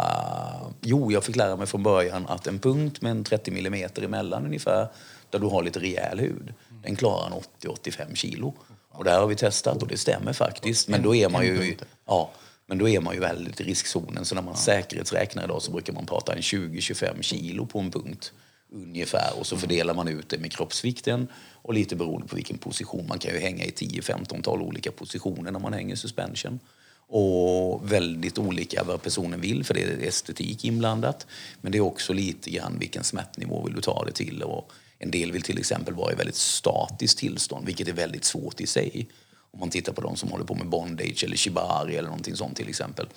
Jo, 0.81 1.11
jag 1.11 1.23
fick 1.23 1.35
lära 1.35 1.55
mig 1.55 1.67
från 1.67 1.83
början 1.83 2.27
att 2.27 2.47
en 2.47 2.59
punkt 2.59 3.01
med 3.01 3.11
en 3.11 3.23
30 3.23 3.51
millimeter 3.51 4.01
emellan 4.01 4.45
ungefär, 4.45 4.87
där 5.29 5.39
du 5.39 5.47
har 5.47 5.63
lite 5.63 5.79
rejäl 5.79 6.19
hud, 6.19 6.53
den 6.83 6.95
klarar 6.95 7.27
en 7.27 7.33
80-85 7.61 8.15
kilo. 8.15 8.53
Och 8.91 9.03
det 9.03 9.11
här 9.11 9.19
har 9.19 9.27
vi 9.27 9.35
testat 9.35 9.81
och 9.81 9.87
det 9.87 9.97
stämmer 9.97 10.33
faktiskt. 10.33 10.87
Men 10.87 11.01
då 11.01 11.15
är 11.15 11.29
man 11.29 11.45
ju, 11.45 11.77
ja, 12.05 12.31
men 12.65 12.77
då 12.77 12.89
är 12.89 12.99
man 12.99 13.13
ju 13.13 13.19
väldigt 13.19 13.61
i 13.61 13.63
riskzonen. 13.63 14.25
Så 14.25 14.35
när 14.35 14.41
man 14.41 14.55
säkerhetsräknar 14.55 15.43
idag 15.43 15.61
så 15.61 15.71
brukar 15.71 15.93
man 15.93 16.05
prata 16.05 16.33
en 16.33 16.41
20-25 16.41 17.21
kilo 17.21 17.65
på 17.65 17.79
en 17.79 17.91
punkt 17.91 18.33
ungefär. 18.71 19.39
Och 19.39 19.47
så 19.47 19.57
fördelar 19.57 19.93
man 19.93 20.07
ut 20.07 20.29
det 20.29 20.37
med 20.37 20.51
kroppsvikten 20.51 21.27
och 21.51 21.73
lite 21.73 21.95
beroende 21.95 22.27
på 22.27 22.35
vilken 22.35 22.57
position. 22.57 23.07
Man 23.07 23.19
kan 23.19 23.33
ju 23.33 23.39
hänga 23.39 23.65
i 23.65 23.69
10-15-tal 23.69 24.61
olika 24.61 24.91
positioner 24.91 25.51
när 25.51 25.59
man 25.59 25.73
hänger 25.73 25.95
suspension. 25.95 26.59
Och 27.07 27.91
väldigt 27.91 28.37
olika 28.37 28.83
vad 28.83 29.01
personen 29.01 29.41
vill, 29.41 29.63
för 29.63 29.73
det 29.73 29.83
är 29.83 30.07
estetik 30.07 30.65
inblandat. 30.65 31.27
Men 31.61 31.71
det 31.71 31.77
är 31.77 31.81
också 31.81 32.13
lite 32.13 32.49
grann 32.49 32.79
vilken 32.79 33.03
smärtnivå 33.03 33.63
vill 33.65 33.75
du 33.75 33.81
ta 33.81 34.05
det 34.05 34.11
till. 34.11 34.43
Och 34.43 34.71
en 35.03 35.11
del 35.11 35.31
vill 35.31 35.41
till 35.41 35.57
exempel 35.57 35.93
vara 35.93 36.11
i 36.11 36.15
väldigt 36.15 36.35
statiskt 36.35 37.17
tillstånd, 37.17 37.65
vilket 37.65 37.87
är 37.87 37.93
väldigt 37.93 38.25
svårt 38.25 38.61
i 38.61 38.67
sig. 38.67 39.07
Om 39.51 39.59
man 39.59 39.69
tittar 39.69 39.93
på 39.93 40.01
de 40.01 40.15
som 40.15 40.31
håller 40.31 40.45
på 40.45 40.55
med 40.55 40.69
bondage 40.69 41.23
eller 41.23 41.37
shibari 41.37 41.95
eller 41.95 42.09
någonting 42.09 42.35
sånt 42.35 42.57
till 42.57 42.69
exempel. 42.69 43.07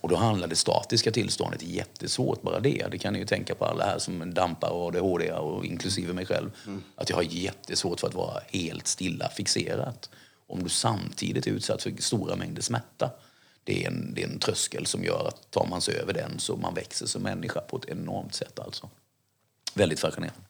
Och 0.00 0.08
då 0.08 0.16
handlar 0.16 0.48
det 0.48 0.56
statiska 0.56 1.10
tillståndet 1.10 1.62
jättesvårt, 1.62 2.42
bara 2.42 2.60
det. 2.60 2.86
Det 2.90 2.98
kan 2.98 3.12
ni 3.12 3.18
ju 3.18 3.26
tänka 3.26 3.54
på 3.54 3.64
alla 3.64 3.84
här 3.84 3.98
som 3.98 4.34
dampar 4.34 4.70
och 4.70 4.86
ADHD 4.86 5.32
och 5.32 5.64
inklusive 5.64 6.12
mig 6.12 6.26
själv. 6.26 6.50
Att 6.96 7.10
jag 7.10 7.16
har 7.16 7.22
jättesvårt 7.22 8.00
för 8.00 8.08
att 8.08 8.14
vara 8.14 8.40
helt 8.52 8.86
stilla 8.86 9.28
fixerat. 9.28 10.10
Om 10.46 10.62
du 10.62 10.68
samtidigt 10.68 11.46
är 11.46 11.50
utsatt 11.50 11.82
för 11.82 11.92
stora 11.98 12.36
mängder 12.36 12.62
smärta. 12.62 13.10
Det 13.64 13.84
är, 13.84 13.88
en, 13.88 14.14
det 14.14 14.22
är 14.22 14.26
en 14.28 14.38
tröskel 14.38 14.86
som 14.86 15.04
gör 15.04 15.28
att 15.28 15.50
tar 15.50 15.66
man 15.66 15.80
sig 15.80 15.94
över 15.96 16.12
den 16.12 16.38
så 16.38 16.56
man 16.56 16.74
växer 16.74 17.06
som 17.06 17.22
människa 17.22 17.60
på 17.60 17.76
ett 17.76 17.88
enormt 17.88 18.34
sätt 18.34 18.58
alltså. 18.58 18.88
Väldigt 19.74 20.00
fascinerande. 20.00 20.40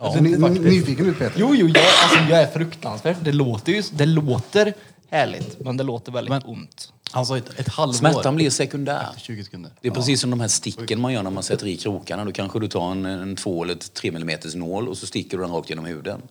Ser 0.00 0.20
ni, 0.20 0.58
nyfiken 0.58 1.06
ut 1.06 1.18
Peter? 1.18 1.40
Jo, 1.40 1.54
jo, 1.54 1.68
jag, 1.68 1.84
alltså, 2.02 2.18
jag 2.30 2.42
är 2.42 2.46
fruktansvärt. 2.46 3.16
Det 3.20 3.32
låter 3.32 3.72
ju 3.72 3.82
det 3.92 4.06
låter 4.06 4.74
härligt, 5.10 5.60
men 5.60 5.76
det 5.76 5.84
låter 5.84 6.12
väldigt 6.12 6.30
Men- 6.30 6.42
ont. 6.44 6.92
alltså 7.12 7.38
ett, 7.38 7.60
ett 7.60 7.68
halvår. 7.68 7.94
Smärtan 7.94 8.36
blir 8.36 8.50
sekundär. 8.50 9.08
20 9.16 9.44
sekunder. 9.44 9.70
Det 9.80 9.88
är 9.88 9.92
precis 9.92 10.20
som 10.20 10.30
de 10.30 10.40
här 10.40 10.48
sticken 10.48 11.00
man 11.00 11.12
gör 11.12 11.22
när 11.22 11.30
man 11.30 11.42
sätter 11.42 11.66
i 11.66 11.76
krokarna. 11.76 12.24
Då 12.24 12.32
kanske 12.32 12.60
du 12.60 12.68
tar 12.68 12.90
en, 12.90 13.06
en 13.06 13.36
två 13.36 13.64
eller 13.64 13.74
tre 13.74 14.10
millimeters 14.10 14.54
nål 14.54 14.88
och 14.88 14.98
så 14.98 15.06
sticker 15.06 15.36
du 15.36 15.42
den 15.42 15.52
rakt 15.52 15.70
genom 15.70 15.84
huden. 15.84 16.22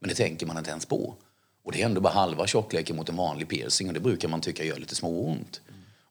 Men 0.00 0.08
det 0.08 0.14
tänker 0.14 0.46
man 0.46 0.58
inte 0.58 0.70
ens 0.70 0.86
på. 0.86 1.14
Och 1.64 1.72
det 1.72 1.82
är 1.82 1.86
ändå 1.86 2.00
bara 2.00 2.12
halva 2.12 2.46
tjockleken 2.46 2.96
mot 2.96 3.08
en 3.08 3.16
vanlig 3.16 3.48
piercing 3.48 3.88
och 3.88 3.94
det 3.94 4.00
brukar 4.00 4.28
man 4.28 4.40
tycka 4.40 4.64
gör 4.64 4.76
lite 4.76 4.94
småont. 4.94 5.60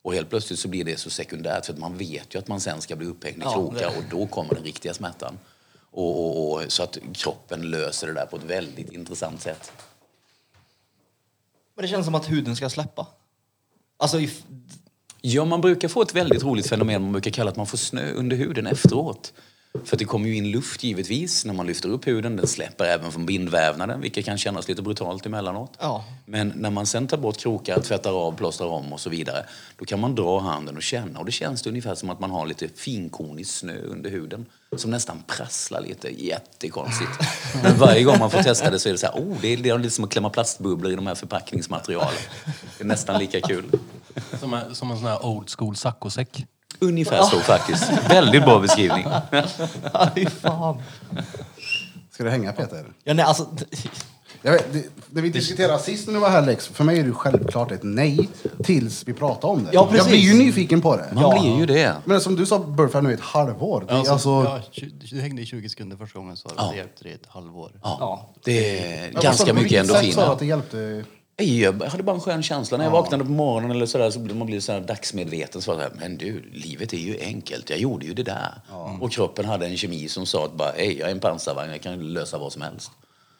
Och 0.01 0.13
helt 0.13 0.29
plötsligt 0.29 0.59
så 0.59 0.67
blir 0.67 0.83
det 0.83 0.99
så 0.99 1.09
sekundärt 1.09 1.65
för 1.65 1.73
att 1.73 1.79
man 1.79 1.97
vet 1.97 2.35
ju 2.35 2.39
att 2.39 2.47
man 2.47 2.59
sen 2.59 2.81
ska 2.81 2.95
bli 2.95 3.07
upphängd 3.07 3.37
i 3.37 3.41
Ja, 3.43 3.53
krokar 3.53 3.87
och 3.87 4.03
då 4.11 4.27
kommer 4.27 4.55
den 4.55 4.63
riktiga 4.63 4.93
smärtan. 4.93 5.37
Och, 5.95 6.19
och, 6.19 6.53
och, 6.53 6.71
så 6.71 6.83
att 6.83 6.97
kroppen 7.13 7.61
löser 7.61 8.07
det 8.07 8.13
där 8.13 8.25
på 8.25 8.37
ett 8.37 8.43
väldigt 8.43 8.91
intressant 8.91 9.41
sätt. 9.41 9.71
Men 11.75 11.81
det 11.81 11.87
känns 11.87 12.05
som 12.05 12.15
att 12.15 12.29
huden 12.29 12.55
ska 12.55 12.69
släppa. 12.69 13.07
Alltså, 13.97 14.19
i, 14.19 14.31
Ja, 15.27 15.45
man 15.45 15.61
brukar 15.61 15.87
få 15.87 16.01
ett 16.01 16.15
väldigt 16.15 16.43
roligt 16.43 16.67
fenomen 16.67 17.01
man 17.01 17.11
brukar 17.11 17.31
kalla 17.31 17.51
att 17.51 17.57
man 17.57 17.67
får 17.67 17.77
snö 17.77 18.11
under 18.11 18.37
huden 18.37 18.67
efteråt. 18.67 19.33
För 19.83 19.97
det 19.97 20.05
kommer 20.05 20.27
ju 20.27 20.35
in 20.35 20.51
luft 20.51 20.83
givetvis 20.83 21.45
när 21.45 21.53
man 21.53 21.67
lyfter 21.67 21.89
upp 21.89 22.07
huden. 22.07 22.35
Den 22.35 22.47
släpper 22.47 22.85
även 22.85 23.11
från 23.11 23.25
bindvävnaden, 23.25 24.01
vilket 24.01 24.25
kan 24.25 24.37
kännas 24.37 24.67
lite 24.67 24.81
brutalt 24.81 25.25
emellanåt. 25.25 25.73
Ja. 25.79 26.05
Men 26.25 26.53
när 26.55 26.69
man 26.69 26.85
sen 26.85 27.07
tar 27.07 27.17
bort 27.17 27.37
krokar, 27.37 27.79
tvättar 27.79 28.11
av, 28.11 28.31
plåstrar 28.31 28.67
om 28.67 28.93
och 28.93 28.99
så 28.99 29.09
vidare, 29.09 29.45
då 29.77 29.85
kan 29.85 29.99
man 29.99 30.15
dra 30.15 30.39
handen 30.39 30.75
och 30.75 30.83
känna. 30.83 31.19
Och 31.19 31.25
det 31.25 31.31
känns 31.31 31.61
det 31.61 31.69
ungefär 31.69 31.95
som 31.95 32.09
att 32.09 32.19
man 32.19 32.31
har 32.31 32.45
lite 32.45 32.67
finkornig 32.67 33.47
snö 33.47 33.81
under 33.81 34.09
huden. 34.09 34.45
Som 34.75 34.91
nästan 34.91 35.23
prasslar 35.27 35.81
lite. 35.81 36.23
Jättekonstigt. 36.23 37.11
Men 37.63 37.77
varje 37.77 38.03
gång 38.03 38.19
man 38.19 38.31
får 38.31 38.43
testa 38.43 38.71
det 38.71 38.79
så 38.79 38.89
är 38.89 38.93
det 38.93 38.99
så 38.99 39.05
här, 39.05 39.13
oh, 39.13 39.37
det 39.41 39.47
är, 39.53 39.57
det 39.57 39.69
är 39.69 39.77
lite 39.77 39.95
som 39.95 40.03
att 40.03 40.11
klämma 40.11 40.29
plastbubblor 40.29 40.91
i 40.91 40.95
de 40.95 41.07
här 41.07 41.15
förpackningsmaterialen. 41.15 42.21
Det 42.77 42.83
är 42.83 42.87
nästan 42.87 43.19
lika 43.19 43.41
kul. 43.41 43.65
Som 44.39 44.53
en, 44.53 44.75
som 44.75 44.91
en 44.91 44.97
sån 44.97 45.07
här 45.07 45.25
old 45.25 45.49
school 45.49 45.75
saccosäck. 45.75 46.45
Ungefär 46.79 47.23
så 47.23 47.39
faktiskt. 47.39 47.83
Väldigt 48.09 48.43
bra 48.45 48.59
beskrivning. 48.59 49.05
Fan. 50.41 50.81
Ska 52.11 52.23
det 52.23 52.29
hänga 52.31 52.51
Peter? 52.51 52.85
Ja, 53.03 53.13
nej, 53.13 53.25
alltså, 53.25 53.47
Jag 54.41 54.51
vet, 54.51 54.73
det, 54.73 54.83
när 55.09 55.21
vi 55.21 55.29
diskuterade 55.29 55.79
sist 55.79 56.07
när 56.07 56.13
du 56.13 56.19
var 56.19 56.29
här 56.29 56.41
Lex, 56.41 56.67
för 56.67 56.83
mig 56.83 56.99
är 56.99 57.03
det 57.03 57.11
självklart 57.11 57.71
ett 57.71 57.83
nej 57.83 58.29
tills 58.63 59.07
vi 59.07 59.13
pratar 59.13 59.47
om 59.47 59.63
det. 59.63 59.69
Ja, 59.73 59.83
precis. 59.85 59.97
jag 59.97 60.07
blir 60.07 60.19
ju 60.19 60.33
nyfiken 60.33 60.81
på 60.81 60.95
det. 60.97 61.05
Man 61.13 61.39
blir 61.41 61.57
ju 61.59 61.65
det. 61.65 61.95
Men 62.05 62.21
som 62.21 62.35
du 62.35 62.45
sa, 62.45 62.59
Burf, 62.59 62.93
nu 62.93 63.09
är 63.09 63.13
ett 63.13 63.19
halvår. 63.19 63.85
Det, 63.87 63.93
är 63.93 63.97
Alltså, 63.97 64.11
alltså, 64.13 64.29
ja, 64.29 64.59
tju- 64.71 64.91
du 65.09 65.21
hängde 65.21 65.41
i 65.41 65.45
20 65.45 65.69
sekunder 65.69 65.97
första 65.97 66.19
gången 66.19 66.37
så 66.37 66.49
Ja. 66.57 66.69
det 66.71 66.77
hjälpte 66.77 67.03
det 67.03 67.09
i 67.09 67.13
ett 67.13 67.27
halvår. 67.27 67.71
Ja, 67.83 68.33
det 68.43 68.79
är 68.79 69.11
ganska 69.21 69.45
du, 69.45 69.53
mycket 69.53 69.71
vilket 69.71 69.87
sätt 69.87 69.95
sa 69.95 70.01
du 70.01 70.07
endorfiner. 70.07 70.33
att 70.33 70.39
det 70.39 70.45
hjälpte? 70.45 71.03
Nej, 71.39 71.61
Jag 71.61 71.73
hade 71.73 72.03
bara 72.03 72.15
en 72.15 72.21
skön 72.21 72.43
känsla. 72.43 72.77
När 72.77 72.85
jag 72.85 72.91
vaknade 72.91 73.25
på 73.25 73.31
morgonen 73.31 73.71
eller 73.71 73.85
sådär, 73.85 74.09
så 74.09 74.19
blir 74.19 74.35
man 74.35 74.47
blir 74.47 74.59
sådär 74.59 74.81
dagsmedveten. 74.81 75.61
Så 75.61 75.71
var 75.71 75.77
så 75.77 75.83
här, 75.83 75.91
men 75.99 76.17
du, 76.17 76.49
livet 76.53 76.93
är 76.93 76.97
ju 76.97 77.19
enkelt. 77.19 77.69
Jag 77.69 77.79
gjorde 77.79 78.05
ju 78.05 78.13
det 78.13 78.23
där. 78.23 78.61
Och 79.01 79.11
kroppen 79.11 79.45
hade 79.45 79.65
en 79.65 79.77
kemi 79.77 80.07
som 80.07 80.25
sa 80.25 80.45
att 80.45 80.53
bara, 80.53 80.71
hej, 80.71 80.97
jag 80.99 81.07
är 81.07 81.11
en 81.11 81.19
pansarvagn, 81.19 81.71
jag 81.71 81.81
kan 81.81 82.13
lösa 82.13 82.37
vad 82.37 82.53
som 82.53 82.61
helst. 82.61 82.91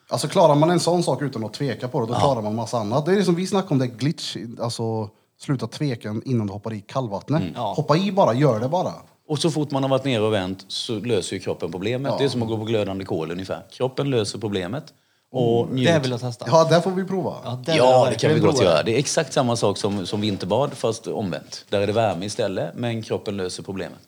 Alltså 0.09 0.28
klarar 0.28 0.55
man 0.55 0.69
en 0.69 0.80
sån 0.80 1.03
sak 1.03 1.22
utan 1.22 1.43
att 1.43 1.53
tveka 1.53 1.88
på 1.88 1.99
det, 2.01 2.07
då 2.07 2.19
klarar 2.19 2.41
man 2.41 2.55
massa 2.55 2.78
annat. 2.78 3.05
Det 3.05 3.11
är 3.11 3.15
det 3.15 3.24
som 3.24 3.36
vi 3.36 3.47
snackade 3.47 3.74
om, 3.74 3.80
det 3.80 3.88
glitch, 3.88 4.38
alltså 4.61 5.09
sluta 5.39 5.67
tveka 5.67 6.15
innan 6.26 6.47
du 6.47 6.53
hoppar 6.53 6.74
i 6.74 6.82
kallvattnet. 6.82 7.43
Ja. 7.55 7.74
Hoppa 7.78 7.97
i 7.97 8.11
bara, 8.11 8.34
gör 8.34 8.59
det 8.59 8.67
bara. 8.67 8.93
Och 9.28 9.39
så 9.39 9.51
fort 9.51 9.72
man 9.72 9.84
har 9.84 9.89
varit 9.89 10.05
nere 10.05 10.22
och 10.22 10.34
vänt 10.34 10.65
så 10.67 10.99
löser 10.99 11.36
ju 11.36 11.39
kroppen 11.39 11.72
problemet. 11.72 12.17
Det 12.17 12.24
är 12.24 12.30
som 12.30 12.41
att 12.41 12.47
gå 12.47 12.57
på 12.57 12.63
glödande 12.63 13.05
kol 13.05 13.32
ungefär. 13.32 13.63
Kroppen 13.72 14.09
löser 14.09 14.39
problemet. 14.39 14.93
Och 15.36 15.69
njut. 15.69 15.88
Det 15.88 15.99
vill 15.99 16.11
jag 16.11 16.21
testa. 16.21 16.45
Ja, 16.49 16.63
det 16.63 16.81
får 16.81 16.91
vi 16.91 17.03
prova. 17.03 17.36
Ja, 17.43 17.59
det 17.65 17.75
jag 17.75 17.88
Ja, 17.88 18.07
det 18.09 18.15
kan 18.15 18.33
vi 18.33 18.39
gott 18.39 18.61
göra. 18.61 18.83
Det 18.83 18.95
är 18.95 18.99
exakt 18.99 19.33
samma 19.33 19.55
sak 19.55 19.77
som, 19.77 20.05
som 20.05 20.21
vinterbad 20.21 20.73
fast 20.73 21.07
omvänt. 21.07 21.65
Där 21.69 21.81
är 21.81 21.88
det 21.88 21.93
värme 21.93 22.25
istället, 22.25 22.75
men 22.75 23.01
kroppen 23.01 23.38
löser 23.38 23.63
problemet. 23.63 23.99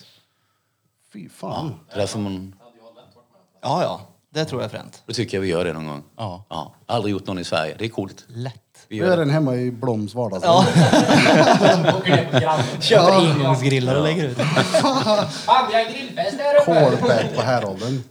Fy 1.13 1.29
fan. 1.29 1.73
Det 1.89 1.95
är 1.95 1.99
därför 1.99 2.19
man, 2.19 2.55
Ja, 3.61 3.83
ja. 3.83 4.01
Det 4.29 4.45
tror 4.45 4.61
jag 4.61 4.65
är 4.65 4.69
fränt. 4.77 5.03
då 5.05 5.13
tycker 5.13 5.37
jag 5.37 5.41
vi 5.41 5.47
gör 5.47 5.65
det 5.65 5.73
någon 5.73 5.87
gång. 5.87 6.03
Ja. 6.17 6.43
Ja, 6.49 6.73
aldrig 6.85 7.11
gjort 7.11 7.27
någon 7.27 7.39
i 7.39 7.43
Sverige. 7.43 7.75
Det 7.79 7.85
är 7.85 7.89
coolt. 7.89 8.25
Lätt. 8.27 8.53
Vi 8.87 8.99
Vi 8.99 9.05
gör 9.05 9.09
det. 9.09 9.15
den 9.15 9.29
hemma 9.29 9.55
i 9.55 9.71
Bloms 9.71 10.15
vardagsrum. 10.15 10.51
Köper 12.81 13.11
engångsgrillar 13.11 13.95
och 13.95 14.03
lägger 14.03 14.23
ut. 14.23 14.37
Kolbett 16.65 17.35
på 17.35 17.41
Härolden. 17.41 18.03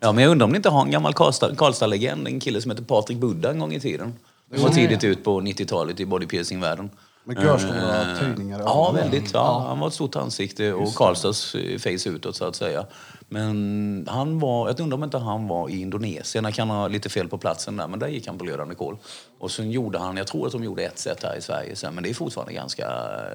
Ja, 0.00 0.12
men 0.12 0.24
jag 0.24 0.30
undrar 0.30 0.44
om 0.44 0.50
ni 0.52 0.56
inte 0.56 0.68
har 0.68 0.82
en 0.82 0.90
gammal 0.90 1.12
Karlstad- 1.12 1.56
Karlstad-legend, 1.56 2.26
en 2.28 2.40
kille 2.40 2.60
som 2.62 2.70
heter 2.70 2.84
Patrik 2.84 3.18
Buddha 3.18 3.50
en 3.50 3.58
gång 3.58 3.72
i 3.72 3.80
tiden. 3.80 4.14
Han 4.52 4.62
var 4.62 4.70
tidigt 4.70 5.04
ut 5.04 5.24
på 5.24 5.40
90-talet 5.40 6.00
i 6.00 6.04
bodypiercing-världen. 6.06 6.90
Med 7.24 7.42
görstora 7.42 8.16
töjningar 8.18 8.58
i 8.60 8.62
Ja, 8.66 8.90
väldigt. 8.92 9.34
Ja, 9.34 9.64
han 9.68 9.78
var 9.78 9.88
ett 9.88 9.94
stort 9.94 10.16
ansikte 10.16 10.72
och 10.72 10.94
Karlstads 10.94 11.54
eh, 11.54 11.78
face 11.78 12.08
utåt 12.10 12.36
så 12.36 12.44
att 12.44 12.56
säga. 12.56 12.86
Men 13.28 14.06
han 14.10 14.38
var, 14.38 14.68
jag 14.68 14.80
undrar 14.80 14.96
om 14.96 15.04
inte 15.04 15.18
han 15.18 15.48
var 15.48 15.68
i 15.68 15.80
Indonesien, 15.80 16.44
jag 16.44 16.54
kan 16.54 16.70
ha 16.70 16.88
lite 16.88 17.08
fel 17.08 17.28
på 17.28 17.38
platsen 17.38 17.76
där, 17.76 17.88
men 17.88 17.98
där 17.98 18.08
gick 18.08 18.26
han 18.26 18.38
på 18.38 18.44
glödande 18.44 18.74
kol. 18.74 18.96
Och 19.38 19.50
sen 19.50 19.70
gjorde 19.70 19.98
han, 19.98 20.16
jag 20.16 20.26
tror 20.26 20.46
att 20.46 20.52
de 20.52 20.64
gjorde 20.64 20.82
ett 20.82 20.98
set 20.98 21.22
här 21.22 21.36
i 21.36 21.40
Sverige 21.42 21.76
sen, 21.76 21.94
men 21.94 22.04
det 22.04 22.10
är 22.10 22.14
fortfarande 22.14 22.52
ganska 22.52 22.88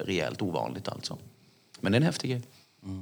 rejält 0.06 0.42
ovanligt 0.42 0.88
alltså. 0.88 1.18
Men 1.80 1.92
det 1.92 1.96
är 1.96 2.00
en 2.00 2.06
häftig 2.06 2.30
grej. 2.32 2.42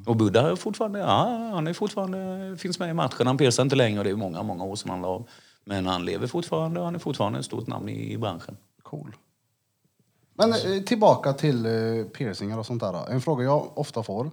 Och 0.06 0.16
Buddha 0.16 0.52
är 0.52 0.56
fortfarande, 0.56 1.00
ja, 1.00 1.50
han 1.54 1.68
är 1.68 1.74
fortfarande, 1.74 2.58
finns 2.58 2.80
med 2.80 2.90
i 2.90 2.94
matchen. 2.94 3.28
Han 3.28 3.38
piercar 3.38 3.64
inte 3.64 3.76
längre, 3.76 4.04
det 4.04 4.10
är 4.10 4.16
många, 4.16 4.44
många 4.44 4.64
år 4.64 4.76
sedan 4.76 4.90
han 4.90 5.02
la 5.02 5.08
av. 5.08 5.28
Men 5.66 5.86
han 5.86 6.06
lever 6.06 6.28
fortfarande 6.28 6.80
och 6.80 6.86
han 6.86 6.96
är 6.96 7.00
fortfarande 7.00 7.40
ett 7.40 7.46
stort 7.46 7.68
namn 7.68 7.90
i, 7.90 8.14
i 8.14 8.18
branschen. 8.18 8.58
Cool. 8.84 9.16
Men 10.34 10.54
eh, 10.54 10.84
tillbaka 10.86 11.34
till 11.34 11.66
eh, 11.66 12.06
piercingar 12.06 12.60
och 12.60 12.66
sånt 12.66 12.82
där. 12.82 13.12
En 13.12 13.22
fråga 13.22 13.44
jag 13.44 13.78
ofta 13.78 14.04
får. 14.04 14.32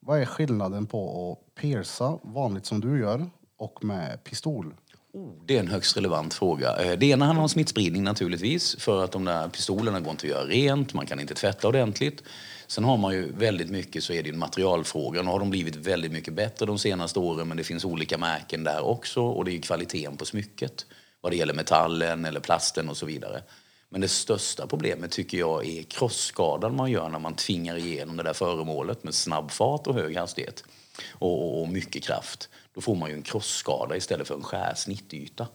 Vad 0.00 0.20
är 0.20 0.24
skillnaden 0.26 0.86
på 0.86 1.32
att 1.32 1.54
pierca, 1.62 2.18
vanligt 2.22 2.66
som 2.66 2.80
du 2.80 3.00
gör, 3.00 3.30
och 3.56 3.84
med 3.84 4.24
pistol? 4.24 4.74
Oh, 5.12 5.30
det 5.46 5.56
är 5.56 5.60
en 5.60 5.68
högst 5.68 5.96
relevant 5.96 6.34
fråga. 6.34 6.76
Eh, 6.76 6.98
Det 6.98 7.06
ena 7.06 7.24
handlar 7.24 7.42
om 7.42 7.48
smittspridning 7.48 8.04
naturligtvis. 8.04 8.76
För 8.78 9.04
att 9.04 9.12
de 9.12 9.24
där 9.24 9.48
pistolerna 9.48 10.00
går 10.00 10.10
inte 10.10 10.26
att 10.26 10.30
göra 10.30 10.44
rent, 10.44 10.94
man 10.94 11.06
kan 11.06 11.20
inte 11.20 11.34
tvätta 11.34 11.68
ordentligt. 11.68 12.22
Sen 12.70 12.84
har 12.84 12.96
man 12.96 13.14
ju 13.14 13.32
väldigt 13.32 13.70
mycket 13.70 14.04
så 14.04 14.12
är 14.12 14.22
det 14.22 14.28
ju 14.28 14.32
en 14.32 14.38
materialfråga. 14.38 15.22
Nu 15.22 15.30
har 15.30 15.38
de 15.38 15.50
blivit 15.50 15.76
väldigt 15.76 16.12
mycket 16.12 16.34
bättre 16.34 16.66
de 16.66 16.78
senaste 16.78 17.18
åren 17.18 17.48
men 17.48 17.56
det 17.56 17.64
finns 17.64 17.84
olika 17.84 18.18
märken 18.18 18.64
där 18.64 18.80
också. 18.80 19.22
Och 19.22 19.44
det 19.44 19.50
är 19.50 19.52
ju 19.52 19.60
kvaliteten 19.60 20.16
på 20.16 20.24
smycket. 20.24 20.86
Vad 21.20 21.32
det 21.32 21.36
gäller 21.36 21.54
metallen 21.54 22.24
eller 22.24 22.40
plasten 22.40 22.88
och 22.88 22.96
så 22.96 23.06
vidare. 23.06 23.42
Men 23.88 24.00
det 24.00 24.08
största 24.08 24.66
problemet 24.66 25.10
tycker 25.10 25.38
jag 25.38 25.66
är 25.66 25.82
krossskadan 25.82 26.76
man 26.76 26.90
gör 26.90 27.08
när 27.08 27.18
man 27.18 27.34
tvingar 27.34 27.76
igenom 27.76 28.16
det 28.16 28.22
där 28.22 28.32
föremålet 28.32 29.04
med 29.04 29.14
snabb 29.14 29.50
fart 29.50 29.86
och 29.86 29.94
hög 29.94 30.16
hastighet. 30.16 30.64
Och, 31.12 31.42
och, 31.42 31.62
och 31.62 31.68
mycket 31.68 32.04
kraft. 32.04 32.48
Då 32.74 32.80
får 32.80 32.94
man 32.94 33.10
ju 33.10 33.14
en 33.14 33.22
krossskada 33.22 33.96
istället 33.96 34.28
för 34.28 34.34
en 34.34 34.42
skärsnittyta. 34.42 35.46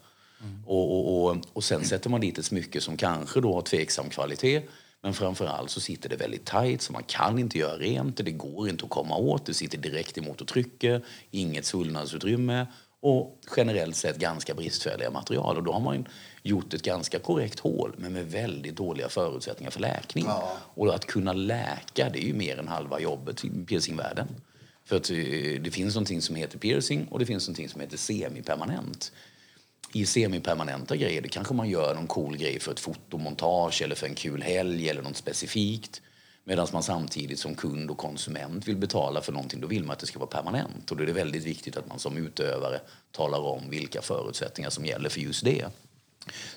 Och, 0.65 0.91
och, 0.91 1.29
och, 1.29 1.37
och 1.53 1.63
sen 1.63 1.85
sätter 1.85 2.09
man 2.09 2.21
dit 2.21 2.37
ett 2.37 2.45
smycke 2.45 2.81
som 2.81 2.97
kanske 2.97 3.41
då 3.41 3.53
har 3.53 3.61
tveksam 3.61 4.09
kvalitet. 4.09 4.61
Men 5.05 5.13
framförallt 5.13 5.69
så 5.69 5.79
sitter 5.79 6.09
det 6.09 6.15
väldigt 6.15 6.45
tajt 6.45 6.81
så 6.81 6.93
man 6.93 7.03
kan 7.03 7.39
inte 7.39 7.57
göra 7.57 7.77
rent 7.77 8.17
det. 8.17 8.31
Går 8.31 8.69
inte 8.69 8.83
att 8.83 8.89
komma 8.89 9.17
åt. 9.17 9.45
Det 9.45 9.53
sitter 9.53 9.77
direkt 9.77 10.17
emot 10.17 10.41
och 10.41 10.47
trycker. 10.47 11.05
Inget 11.31 11.65
svullnadsutrymme. 11.65 12.67
Och 13.01 13.39
generellt 13.57 13.95
sett 13.95 14.17
ganska 14.17 14.53
bristfälliga 14.53 15.11
material. 15.11 15.57
Och 15.57 15.63
då 15.63 15.71
har 15.71 15.79
man 15.79 16.07
gjort 16.43 16.73
ett 16.73 16.81
ganska 16.81 17.19
korrekt 17.19 17.59
hål 17.59 17.95
men 17.97 18.13
med 18.13 18.31
väldigt 18.31 18.75
dåliga 18.75 19.09
förutsättningar 19.09 19.71
för 19.71 19.79
läkning. 19.79 20.27
Och 20.75 20.95
att 20.95 21.05
kunna 21.05 21.33
läka 21.33 22.09
det 22.09 22.23
är 22.23 22.27
ju 22.27 22.33
mer 22.33 22.59
än 22.59 22.67
halva 22.67 22.99
jobbet 22.99 23.45
i 23.45 23.49
piercingvärlden. 23.65 24.27
För 24.85 24.95
att 24.95 25.09
eh, 25.09 25.15
det 25.61 25.71
finns 25.73 25.95
någonting 25.95 26.21
som 26.21 26.35
heter 26.35 26.57
piercing 26.57 27.07
och 27.11 27.19
det 27.19 27.25
finns 27.25 27.47
någonting 27.47 27.69
som 27.69 27.81
heter 27.81 27.97
semipermanent. 27.97 29.11
I 29.95 30.05
semipermanenta 30.05 30.95
grejer, 30.95 31.21
det 31.21 31.29
kanske 31.29 31.53
man 31.53 31.69
gör 31.69 31.95
någon 31.95 32.07
cool 32.07 32.37
grej 32.37 32.59
för 32.59 32.71
ett 32.71 32.79
fotomontage 32.79 33.81
eller 33.81 33.95
för 33.95 34.07
en 34.07 34.15
kul 34.15 34.41
helg 34.41 34.89
eller 34.89 35.01
något 35.01 35.17
specifikt. 35.17 36.01
Medan 36.43 36.67
man 36.73 36.83
samtidigt 36.83 37.39
som 37.39 37.55
kund 37.55 37.91
och 37.91 37.97
konsument 37.97 38.67
vill 38.67 38.75
betala 38.77 39.21
för 39.21 39.31
någonting, 39.31 39.61
då 39.61 39.67
vill 39.67 39.83
man 39.83 39.93
att 39.93 39.99
det 39.99 40.05
ska 40.05 40.19
vara 40.19 40.29
permanent. 40.29 40.91
Och 40.91 40.97
då 40.97 41.03
är 41.03 41.07
det 41.07 41.13
väldigt 41.13 41.43
viktigt 41.43 41.77
att 41.77 41.87
man 41.87 41.99
som 41.99 42.17
utövare 42.17 42.79
talar 43.11 43.39
om 43.39 43.69
vilka 43.69 44.01
förutsättningar 44.01 44.69
som 44.69 44.85
gäller 44.85 45.09
för 45.09 45.19
just 45.19 45.45
det. 45.45 45.65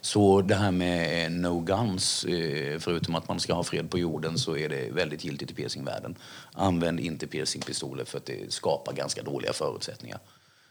Så 0.01 0.43
det 0.43 0.55
här 0.55 0.71
med 0.71 1.25
eh, 1.25 1.31
no 1.31 1.61
guns, 1.61 2.25
eh, 2.25 2.79
förutom 2.79 3.15
att 3.15 3.29
man 3.29 3.41
ska 3.41 3.55
ha 3.55 3.65
fred 3.65 3.91
på 3.91 3.99
jorden 3.99 4.39
så 4.39 4.57
är 4.57 4.69
det 4.69 4.91
väldigt 4.91 5.25
giltigt 5.25 5.51
i 5.51 5.55
piercingvärlden. 5.55 6.17
Använd 6.53 7.01
inte 7.01 7.27
piercingpistoler 7.27 8.05
för 8.05 8.19
att 8.19 8.27
det 8.27 8.53
skapar 8.53 8.93
ganska 8.93 9.23
dåliga 9.23 9.53
förutsättningar. 9.53 10.19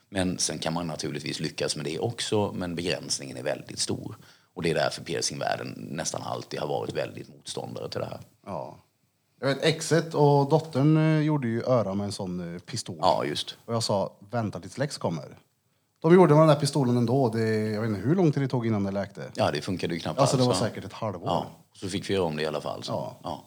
Men 0.09 0.37
sen 0.37 0.59
kan 0.59 0.73
man 0.73 0.87
naturligtvis 0.87 1.39
lyckas 1.39 1.75
med 1.75 1.85
det 1.85 1.99
också, 1.99 2.51
men 2.55 2.75
begränsningen 2.75 3.37
är 3.37 3.43
väldigt 3.43 3.79
stor. 3.79 4.17
Och 4.53 4.63
det 4.63 4.69
är 4.71 4.75
därför 4.75 5.03
piercingvärlden 5.03 5.87
nästan 5.91 6.21
alltid 6.21 6.59
har 6.59 6.67
varit 6.67 6.93
väldigt 6.93 7.29
motståndare 7.29 7.89
till 7.89 7.99
det 7.99 8.05
här. 8.05 8.19
Ja. 8.45 8.77
Jag 9.39 9.47
vet, 9.47 9.63
exet 9.63 10.13
och 10.13 10.49
dottern 10.49 10.97
eh, 10.97 11.19
gjorde 11.25 11.47
ju 11.47 11.63
öra 11.63 11.93
med 11.93 12.05
en 12.05 12.11
sån 12.11 12.55
eh, 12.55 12.59
pistol. 12.59 12.97
Ja, 12.99 13.25
just. 13.25 13.57
Och 13.65 13.73
jag 13.73 13.83
sa, 13.83 14.17
vänta 14.31 14.59
tills 14.59 14.77
Lex 14.77 14.97
kommer. 14.97 15.37
De 16.01 16.13
gjorde 16.13 16.33
med 16.33 16.41
den 16.41 16.47
där 16.47 16.55
pistolen 16.55 16.97
ändå. 16.97 17.29
Det, 17.29 17.49
jag 17.49 17.81
vet 17.81 17.89
inte 17.89 18.01
hur 18.01 18.15
lång 18.15 18.31
tid 18.31 18.43
det 18.43 18.47
tog 18.47 18.67
innan 18.67 18.83
det 18.83 18.91
läkte. 18.91 19.31
Ja, 19.35 19.51
det 19.51 19.61
funkade 19.61 19.93
ju 19.93 19.99
knappt 19.99 20.19
Alltså 20.19 20.37
det 20.37 20.43
var 20.43 20.49
alls, 20.49 20.61
va? 20.61 20.67
säkert 20.67 20.85
ett 20.85 20.93
halvår. 20.93 21.27
Ja, 21.27 21.45
så 21.73 21.89
fick 21.89 22.09
vi 22.09 22.13
göra 22.13 22.23
om 22.23 22.35
det 22.35 22.43
i 22.43 22.45
alla 22.45 22.61
fall. 22.61 22.83
Så. 22.83 22.91
Ja. 22.91 23.19
Ja. 23.23 23.43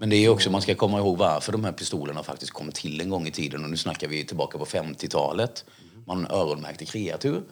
Men 0.00 0.10
det 0.10 0.16
är 0.16 0.28
också, 0.28 0.50
man 0.50 0.62
ska 0.62 0.74
komma 0.74 0.98
ihåg 0.98 1.18
varför 1.18 1.52
de 1.52 1.64
här 1.64 1.72
pistolerna 1.72 2.22
faktiskt 2.22 2.52
kom 2.52 2.72
till 2.72 3.00
en 3.00 3.10
gång 3.10 3.26
i 3.26 3.30
tiden. 3.30 3.64
Och 3.64 3.70
nu 3.70 3.76
snackar 3.76 4.08
vi 4.08 4.24
tillbaka 4.24 4.58
på 4.58 4.64
50-talet. 4.64 5.64
Man 6.06 6.26
öronmärkte 6.30 6.84
kreatur. 6.84 7.42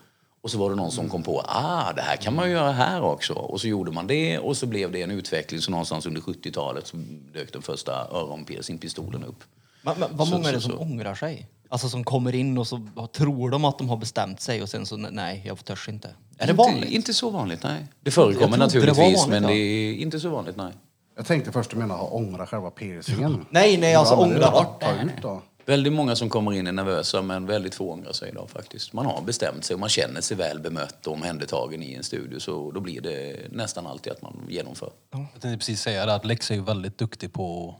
Och 0.40 0.50
så 0.50 0.58
var 0.58 0.70
det 0.70 0.76
någon 0.76 0.90
som 0.92 1.08
kom 1.08 1.22
på, 1.22 1.40
ah, 1.46 1.92
det 1.92 2.02
här 2.02 2.16
kan 2.16 2.34
man 2.34 2.50
göra 2.50 2.72
här 2.72 3.02
också. 3.02 3.32
Och 3.32 3.60
så 3.60 3.68
gjorde 3.68 3.92
man 3.92 4.06
det 4.06 4.38
och 4.38 4.56
så 4.56 4.66
blev 4.66 4.92
det 4.92 5.02
en 5.02 5.10
utveckling. 5.10 5.60
Så 5.60 5.70
någonstans 5.70 6.06
under 6.06 6.20
70-talet 6.20 6.86
så 6.86 6.96
dök 7.34 7.52
den 7.52 7.62
första 7.62 7.92
öronpiercingpistolen 7.92 9.24
upp. 9.24 9.44
Men, 9.82 9.94
men, 9.98 10.08
vad 10.16 10.28
Så- 10.28 10.34
många 10.34 10.48
är 10.48 10.52
det 10.52 10.60
så- 10.60 10.68
som 10.68 10.78
så. 10.78 10.82
ångrar 10.82 11.14
sig? 11.14 11.48
Alltså 11.68 11.88
som 11.88 12.04
kommer 12.04 12.34
in 12.34 12.58
och 12.58 12.66
så 12.66 12.88
tror 13.12 13.50
de 13.50 13.64
att 13.64 13.78
de 13.78 13.88
har 13.88 13.96
bestämt 13.96 14.40
sig 14.40 14.62
och 14.62 14.68
sen 14.68 14.86
så 14.86 14.96
nej, 14.96 15.42
jag 15.46 15.64
törs 15.64 15.88
inte. 15.88 16.08
Är 16.08 16.14
det 16.38 16.42
inte, 16.42 16.52
vanligt? 16.54 16.90
Inte 16.90 17.14
så 17.14 17.30
vanligt, 17.30 17.62
nej. 17.62 17.86
Det 18.00 18.10
förekommer 18.10 18.38
trodde 18.46 18.56
det 18.56 18.64
naturligtvis, 18.64 18.96
vanligt, 19.26 19.28
men 19.42 19.42
det 19.42 19.54
är 19.58 19.94
inte 19.94 20.20
så 20.20 20.28
vanligt, 20.28 20.56
nej. 20.56 20.72
Jag 21.18 21.26
tänkte 21.26 21.52
först 21.52 21.70
du 21.70 21.76
menade 21.76 22.00
att 22.00 22.12
ångra 22.12 22.46
själva 22.46 22.70
piercingen. 22.70 23.46
Nej, 23.50 23.76
nej, 23.76 23.94
alltså 23.94 24.14
Ja, 24.14 24.20
ångra 24.20 24.50
bort 24.50 24.84
då. 25.22 25.42
Väldigt 25.66 25.92
många 25.92 26.16
som 26.16 26.28
kommer 26.28 26.52
in 26.52 26.66
är 26.66 26.72
nervösa 26.72 27.22
men 27.22 27.46
väldigt 27.46 27.74
få 27.74 27.92
ångrar 27.92 28.12
sig 28.12 28.28
idag 28.28 28.50
faktiskt. 28.50 28.92
Man 28.92 29.06
har 29.06 29.22
bestämt 29.22 29.64
sig 29.64 29.74
och 29.74 29.80
man 29.80 29.88
känner 29.88 30.20
sig 30.20 30.36
väl 30.36 30.60
bemött 30.60 31.06
och 31.06 31.12
omhändertagen 31.12 31.82
i 31.82 31.94
en 31.94 32.04
studio 32.04 32.38
så 32.40 32.70
då 32.70 32.80
blir 32.80 33.00
det 33.00 33.36
nästan 33.50 33.86
alltid 33.86 34.12
att 34.12 34.22
man 34.22 34.46
genomför. 34.48 34.90
Jag 35.10 35.28
tänkte 35.32 35.58
precis 35.58 35.80
säga 35.80 36.06
det, 36.06 36.14
att 36.14 36.24
Lex 36.24 36.50
är 36.50 36.54
ju 36.54 36.62
väldigt 36.62 36.98
duktig 36.98 37.32
på 37.32 37.74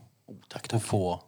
tack, 0.47 0.73
att 0.73 0.83
få, 0.83 1.19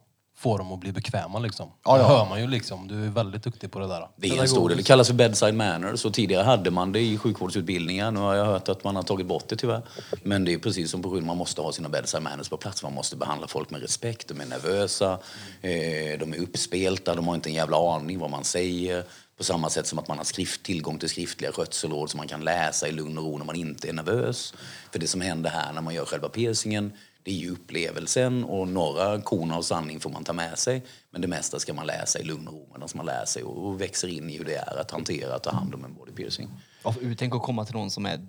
få 0.42 0.58
dem 0.58 0.72
att 0.72 0.80
bli 0.80 0.92
bekväma 0.92 1.38
liksom. 1.38 1.68
Ja, 1.84 1.96
ja. 1.96 1.98
Det 1.98 2.04
hör 2.08 2.28
man 2.28 2.40
ju 2.40 2.46
liksom. 2.46 2.88
Du 2.88 3.04
är 3.04 3.08
väldigt 3.08 3.42
duktig 3.42 3.70
på 3.70 3.78
det 3.78 3.86
där. 3.86 4.08
Det 4.16 4.28
är 4.28 4.40
en 4.40 4.48
stor 4.48 4.68
del. 4.68 4.78
Det 4.78 4.84
kallas 4.84 5.06
för 5.06 5.14
bedside 5.14 5.54
manner. 5.54 5.96
Så 5.96 6.10
tidigare 6.10 6.44
hade 6.44 6.70
man 6.70 6.92
det 6.92 7.00
i 7.00 7.18
sjukvårdsutbildningar. 7.18 8.10
Nu 8.10 8.20
har 8.20 8.34
jag 8.34 8.44
hört 8.44 8.68
att 8.68 8.84
man 8.84 8.96
har 8.96 9.02
tagit 9.02 9.26
bort 9.26 9.48
det 9.48 9.56
tyvärr. 9.56 9.82
Men 10.22 10.44
det 10.44 10.52
är 10.52 10.58
precis 10.58 10.90
som 10.90 11.02
på 11.02 11.08
sjukvården, 11.08 11.26
man 11.26 11.36
måste 11.36 11.60
ha 11.60 11.72
sina 11.72 11.88
bedside 11.88 12.22
manners 12.22 12.48
på 12.48 12.56
plats. 12.56 12.82
Man 12.82 12.94
måste 12.94 13.16
behandla 13.16 13.46
folk 13.46 13.70
med 13.70 13.80
respekt. 13.80 14.28
De 14.28 14.40
är 14.40 14.46
nervösa, 14.46 15.12
eh, 15.60 16.18
de 16.20 16.32
är 16.32 16.42
uppspelta, 16.42 17.14
de 17.14 17.28
har 17.28 17.34
inte 17.34 17.48
en 17.50 17.54
jävla 17.54 17.94
aning 17.96 18.18
vad 18.18 18.30
man 18.30 18.44
säger. 18.44 19.04
På 19.38 19.44
samma 19.44 19.70
sätt 19.70 19.86
som 19.86 19.98
att 19.98 20.08
man 20.08 20.16
har 20.16 20.24
skrift, 20.24 20.62
tillgång 20.62 20.98
till 20.98 21.08
skriftliga 21.08 21.52
skötselråd 21.52 22.10
som 22.10 22.18
man 22.18 22.28
kan 22.28 22.44
läsa 22.44 22.88
i 22.88 22.92
lugn 22.92 23.18
och 23.18 23.24
ro 23.24 23.38
när 23.38 23.44
man 23.44 23.56
inte 23.56 23.88
är 23.88 23.92
nervös. 23.92 24.54
För 24.92 24.98
det 24.98 25.06
som 25.06 25.20
händer 25.20 25.50
här 25.50 25.72
när 25.72 25.80
man 25.80 25.94
gör 25.94 26.04
själva 26.04 26.28
piercingen 26.28 26.92
det 27.22 27.30
är 27.30 27.34
ju 27.34 27.50
upplevelsen 27.50 28.44
och 28.44 28.68
några 28.68 29.20
korn 29.20 29.50
av 29.50 29.62
sanning 29.62 30.00
får 30.00 30.10
man 30.10 30.24
ta 30.24 30.32
med 30.32 30.58
sig. 30.58 30.84
Men 31.10 31.20
det 31.20 31.28
mesta 31.28 31.58
ska 31.58 31.74
man 31.74 31.86
läsa 31.86 32.18
i 32.18 32.24
lugn 32.24 32.48
och 32.48 32.54
ro 32.54 32.68
medan 32.72 32.88
man 32.94 33.06
lär 33.06 33.24
sig 33.24 33.42
och 33.42 33.80
växer 33.80 34.08
in 34.08 34.30
i 34.30 34.36
hur 34.38 34.44
det 34.44 34.54
är 34.54 34.80
att 34.80 34.90
hantera, 34.90 35.34
att 35.34 35.42
ta 35.42 35.50
hand 35.50 35.74
om 35.74 35.84
en 35.84 35.94
body 35.94 36.12
piercing. 36.12 36.48
Ja, 36.84 36.94
Tänk 37.18 37.34
att 37.34 37.42
komma 37.42 37.64
till 37.64 37.74
någon 37.74 37.90
som 37.90 38.06
är 38.06 38.20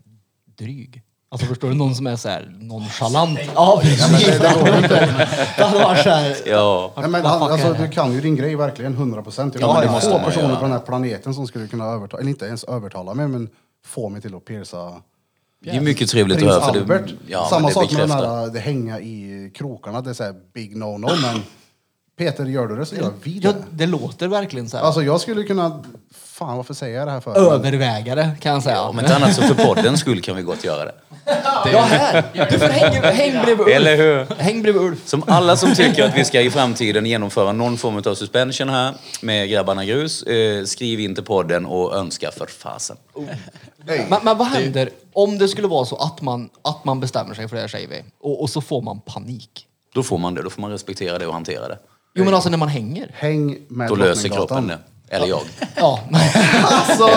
dryg. 0.58 1.02
Alltså 1.30 1.48
förstår 1.48 1.70
du? 1.70 1.76
Någon 1.76 1.96
som 1.96 2.08
är 2.08 2.16
så 2.16 2.30
här 2.30 2.56
nonchalant. 2.60 3.39
Ja, 3.56 3.80
precis. 3.82 4.39
Det 4.39 4.48
hade 5.64 5.84
varit 5.84 6.04
så 6.04 6.10
här. 6.10 6.38
Ja, 6.46 6.94
Nej, 6.98 7.10
men 7.10 7.26
han, 7.26 7.41
är 7.41 7.50
alltså, 7.52 7.74
det 7.74 7.80
du 7.80 7.89
kan 7.89 8.14
ju 8.14 8.22
din 8.22 8.36
grej 8.36 8.56
verkligen, 8.56 8.94
100 8.94 9.22
procent. 9.22 9.56
Ja, 9.60 9.82
det 9.82 9.88
få 9.88 9.94
måste 9.94 10.10
man 10.10 10.24
personer 10.24 10.48
göra. 10.48 10.56
på 10.56 10.64
den 10.64 10.72
här 10.72 10.80
planeten 10.80 11.34
som 11.34 11.48
skulle 11.48 11.68
kunna 11.68 11.86
övertala, 11.86 12.22
eller 12.22 12.30
inte 12.30 12.46
ens 12.46 12.64
övertala 12.64 13.14
mig, 13.14 13.28
men 13.28 13.50
få 13.86 14.10
mig 14.10 14.22
till 14.22 14.36
att 14.36 14.46
pierca 14.46 15.02
det 15.64 15.78
är 15.78 15.82
mycket 15.82 16.09
trevligt 16.09 16.38
att 16.38 16.43
prins 16.43 16.53
höra. 16.55 16.74
För 16.74 16.80
Albert. 16.80 17.07
det, 17.07 17.14
ja, 17.28 17.47
Samma 17.49 17.68
det 17.68 17.74
sak 17.74 17.91
med 17.91 17.99
den 18.01 18.09
bekräftar. 18.09 18.38
här, 18.38 18.47
det 18.47 18.59
hänga 18.59 18.99
i 18.99 19.51
krokarna, 19.55 20.01
det 20.01 20.09
är 20.09 20.14
så 20.14 20.24
här 20.24 20.36
big 20.53 20.76
no-no, 20.78 21.22
men 21.22 21.41
Peter, 22.18 22.45
gör 22.45 22.68
du 22.68 22.76
det 22.76 22.86
så 22.86 22.95
gör 22.95 23.11
vi 23.24 23.39
Ja, 23.43 23.51
det. 23.51 23.57
det 23.72 23.86
låter 23.86 24.28
verkligen 24.28 24.70
så 24.70 24.78
här. 24.78 24.84
Alltså 24.84 25.01
jag 25.03 25.22
skulle 25.22 25.43
kunna... 25.43 25.84
Fan, 26.16 26.57
varför 26.57 26.74
säger 26.74 26.97
jag 26.97 27.07
det 27.07 27.11
här 27.11 27.20
för? 27.20 27.53
Överväga 27.53 28.16
det, 28.16 28.30
kan 28.41 28.53
jag 28.53 28.64
säga. 28.64 28.82
Om 28.82 28.99
inte 28.99 29.16
annat 29.16 29.36
så 29.36 29.41
för 29.41 29.66
poddens 29.66 29.99
skull 29.99 30.22
kan 30.22 30.36
vi 30.36 30.41
gott 30.41 30.64
göra 30.64 30.86
det. 30.86 30.93
Ja, 31.74 31.80
här! 31.82 32.24
Du 32.51 32.59
får 32.59 32.68
häng, 32.68 33.01
häng 33.03 33.43
bredvid 33.43 33.59
Ulf. 33.68 33.76
Eller 33.76 33.97
hur? 33.97 34.36
Häng 34.36 34.61
bredvid 34.61 34.82
Ulf. 34.82 34.99
Som 35.07 35.24
alla 35.28 35.55
som 35.55 35.74
tycker 35.76 36.03
att 36.05 36.18
vi 36.18 36.26
ska 36.26 36.41
i 36.41 36.49
framtiden 36.51 37.05
genomföra 37.05 37.51
någon 37.51 37.78
form 37.78 37.97
av 38.05 38.16
suspension 38.16 38.70
här 38.70 38.93
med 39.22 39.49
Grabbarna 39.49 39.86
Grus, 39.86 40.24
eh, 40.24 40.64
skriv 40.66 40.99
in 40.99 41.16
till 41.16 41.24
podden 41.24 41.66
och 41.66 41.95
önska 41.95 42.32
för 42.32 42.45
fasen. 42.45 42.97
Nej. 43.88 44.08
Men, 44.10 44.20
men 44.24 44.38
vad 44.38 44.48
händer 44.48 44.90
om 45.14 45.38
det 45.38 45.48
skulle 45.48 45.68
vara 45.68 45.86
så 45.86 45.96
att 45.96 46.22
man, 46.22 46.50
att 46.62 46.86
man 46.86 47.00
bestämmer 47.00 47.36
sig 47.36 47.48
för 47.48 47.56
det 47.56 47.62
här 47.62 47.68
säger 47.68 47.88
vi 47.88 48.04
och, 48.20 48.42
och 48.42 48.50
så 48.50 48.62
får 48.62 48.82
man 48.82 49.00
panik? 49.02 49.68
Då 49.94 50.04
får 50.04 50.18
man 50.18 50.34
det, 50.34 50.42
då 50.42 50.50
får 50.50 50.62
man 50.62 50.72
respektera 50.72 51.18
det 51.18 51.28
och 51.28 51.34
hantera 51.34 51.68
det. 51.68 51.80
Jo 52.16 52.26
men 52.26 52.34
alltså 52.34 52.50
när 52.50 52.58
man 52.58 52.68
hänger. 52.70 53.12
Häng 53.14 53.58
med 53.68 53.90
Då 53.90 53.96
löser 53.96 54.30
kroppen 54.30 54.68
det. 54.68 54.80
Eller 55.10 55.28
jag. 55.28 55.42
Ja. 55.76 56.00
Alltså, 56.64 57.10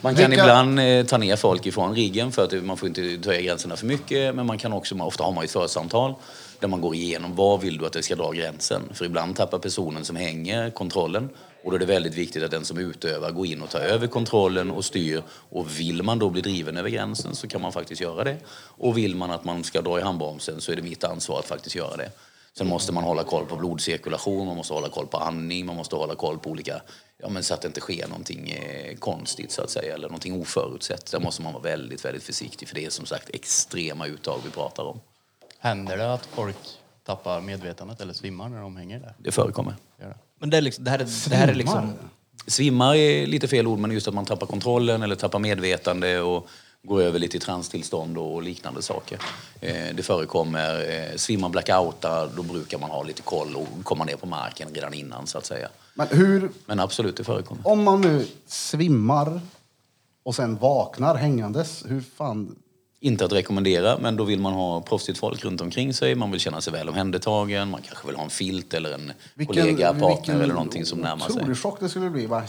Man 0.00 0.14
kan 0.14 0.30
Vilka- 0.30 0.44
ibland 0.44 0.80
eh, 0.80 1.04
ta 1.06 1.18
ner 1.18 1.36
folk 1.36 1.66
ifrån 1.66 1.94
riggen 1.94 2.32
för 2.32 2.44
att 2.44 2.64
man 2.64 2.76
får 2.76 2.88
inte 2.88 3.30
höja 3.30 3.40
gränserna 3.40 3.76
för 3.76 3.86
mycket. 3.86 4.34
Men 4.34 4.46
man 4.46 4.58
kan 4.58 4.72
också, 4.72 4.94
ofta 4.98 5.24
har 5.24 5.32
man 5.32 5.42
ju 5.42 5.44
ett 5.44 5.50
församtal 5.52 6.14
där 6.60 6.68
man 6.68 6.80
går 6.80 6.94
igenom 6.94 7.34
var 7.36 7.58
vill 7.58 7.78
du 7.78 7.86
att 7.86 7.92
det 7.92 8.02
ska 8.02 8.14
dra 8.14 8.30
gränsen. 8.32 8.82
För 8.92 9.04
ibland 9.04 9.36
tappar 9.36 9.58
personen 9.58 10.04
som 10.04 10.16
hänger 10.16 10.70
kontrollen. 10.70 11.28
Och 11.64 11.70
då 11.70 11.76
är 11.76 11.78
det 11.78 11.86
väldigt 11.86 12.14
viktigt 12.14 12.42
att 12.42 12.50
den 12.50 12.64
som 12.64 12.78
utövar 12.78 13.30
går 13.30 13.46
in 13.46 13.62
och 13.62 13.70
tar 13.70 13.80
över 13.80 14.06
kontrollen 14.06 14.70
och 14.70 14.84
styr. 14.84 15.22
Och 15.28 15.78
vill 15.78 16.02
man 16.02 16.18
då 16.18 16.30
bli 16.30 16.40
driven 16.40 16.76
över 16.76 16.90
gränsen 16.90 17.34
så 17.34 17.48
kan 17.48 17.60
man 17.60 17.72
faktiskt 17.72 18.00
göra 18.00 18.24
det. 18.24 18.36
Och 18.54 18.98
vill 18.98 19.16
man 19.16 19.30
att 19.30 19.44
man 19.44 19.64
ska 19.64 19.82
dra 19.82 19.98
i 19.98 20.02
handbromsen 20.02 20.60
så 20.60 20.72
är 20.72 20.76
det 20.76 20.82
mitt 20.82 21.04
ansvar 21.04 21.38
att 21.38 21.46
faktiskt 21.46 21.76
göra 21.76 21.96
det. 21.96 22.10
Sen 22.54 22.66
måste 22.66 22.92
man 22.92 23.04
hålla 23.04 23.24
koll 23.24 23.46
på 23.46 23.56
blodcirkulation, 23.56 24.46
man 24.46 24.56
måste 24.56 24.74
hålla 24.74 24.88
koll 24.88 25.06
på 25.06 25.16
andning, 25.16 25.66
man 25.66 25.76
måste 25.76 25.96
hålla 25.96 26.14
koll 26.14 26.38
på 26.38 26.50
olika, 26.50 26.82
ja 27.18 27.28
men 27.28 27.42
så 27.42 27.54
att 27.54 27.60
det 27.60 27.66
inte 27.66 27.80
sker 27.80 28.08
någonting 28.08 28.50
eh, 28.50 28.96
konstigt 28.96 29.52
så 29.52 29.62
att 29.62 29.70
säga, 29.70 29.94
eller 29.94 30.08
någonting 30.08 30.40
oförutsett. 30.40 31.10
Där 31.10 31.20
måste 31.20 31.42
man 31.42 31.52
vara 31.52 31.62
väldigt, 31.62 32.04
väldigt 32.04 32.22
försiktig 32.22 32.68
för 32.68 32.74
det 32.74 32.84
är 32.84 32.90
som 32.90 33.06
sagt 33.06 33.30
extrema 33.30 34.06
uttag 34.06 34.40
vi 34.44 34.50
pratar 34.50 34.84
om. 34.84 35.00
Händer 35.58 35.96
det 35.96 36.12
att 36.12 36.26
folk 36.26 36.56
tappar 37.04 37.40
medvetandet 37.40 38.00
eller 38.00 38.12
svimmar 38.12 38.48
när 38.48 38.60
de 38.60 38.76
hänger 38.76 38.98
där? 38.98 39.14
Det 39.18 39.32
förekommer. 39.32 39.74
Det? 39.96 40.14
Men 40.42 40.50
det, 40.50 40.56
är 40.56 40.60
liksom, 40.60 40.84
det, 40.84 40.90
här 40.90 40.98
är, 40.98 41.28
det 41.28 41.36
här 41.36 41.48
är 41.48 41.54
liksom... 41.54 41.92
Svimmar 42.46 42.94
är 42.94 43.26
lite 43.26 43.48
fel 43.48 43.66
ord, 43.66 43.78
men 43.78 43.90
just 43.90 44.08
att 44.08 44.14
man 44.14 44.24
tappar 44.24 44.46
kontrollen 44.46 45.02
eller 45.02 45.14
tappar 45.14 45.38
medvetande 45.38 46.20
och 46.20 46.48
går 46.82 47.02
över 47.02 47.18
lite 47.18 47.36
i 47.36 47.40
transtillstånd 47.40 48.18
och 48.18 48.42
liknande 48.42 48.82
saker. 48.82 49.18
Eh, 49.60 49.94
det 49.94 50.02
förekommer. 50.02 50.90
Eh, 50.90 51.16
svimmar 51.16 51.48
blackoutar, 51.48 52.30
då 52.36 52.42
brukar 52.42 52.78
man 52.78 52.90
ha 52.90 53.02
lite 53.02 53.22
koll 53.22 53.56
och 53.56 53.84
komma 53.84 54.04
ner 54.04 54.16
på 54.16 54.26
marken 54.26 54.68
redan 54.74 54.94
innan 54.94 55.26
så 55.26 55.38
att 55.38 55.46
säga. 55.46 55.68
men 55.94 56.06
hur... 56.10 56.50
Men 56.66 56.80
absolut, 56.80 57.16
det 57.16 57.24
förekommer. 57.24 57.68
Om 57.68 57.84
man 57.84 58.00
nu 58.00 58.26
svimmar 58.46 59.40
och 60.22 60.34
sen 60.34 60.56
vaknar 60.56 61.14
hängandes, 61.14 61.84
hur 61.88 62.00
fan... 62.16 62.56
Inte 63.04 63.24
att 63.24 63.32
rekommendera, 63.32 63.98
men 63.98 64.16
då 64.16 64.24
vill 64.24 64.40
man 64.40 64.52
ha 64.52 64.80
proffsigt 64.80 65.18
folk 65.18 65.44
runt 65.44 65.60
omkring 65.60 65.94
sig. 65.94 66.14
Man 66.14 66.30
vill 66.30 66.40
känna 66.40 66.60
sig 66.60 66.72
väl 66.72 66.88
omhändertagen. 66.88 67.70
Man 67.70 67.80
kanske 67.82 68.06
vill 68.06 68.16
ha 68.16 68.24
en 68.24 68.30
filt 68.30 68.74
eller 68.74 68.94
en 68.94 69.12
kollega, 69.46 69.94
partner 69.94 70.40
eller 70.40 70.54
någonting 70.54 70.84
som 70.84 70.98
närmar 70.98 71.26
sig. 71.26 71.36
otrolig 71.36 71.56
chock 71.56 71.80
det 71.80 71.88
skulle 71.88 72.10
bli. 72.10 72.28
Bara 72.28 72.46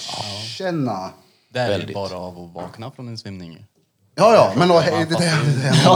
känna... 0.57 1.09
Det 1.49 1.59
är 1.59 1.69
Väldigt. 1.69 1.93
bara 1.93 2.17
av 2.17 2.39
att 2.39 2.53
vakna 2.53 2.91
från 2.91 3.07
en 3.07 3.17
svimning. 3.17 3.65
Ja, 4.15 4.33
ja, 4.33 4.53
men 4.57 4.67
då, 4.67 4.79
det, 4.85 4.91
det, 4.91 5.05
det, 5.05 5.15
det. 5.61 5.89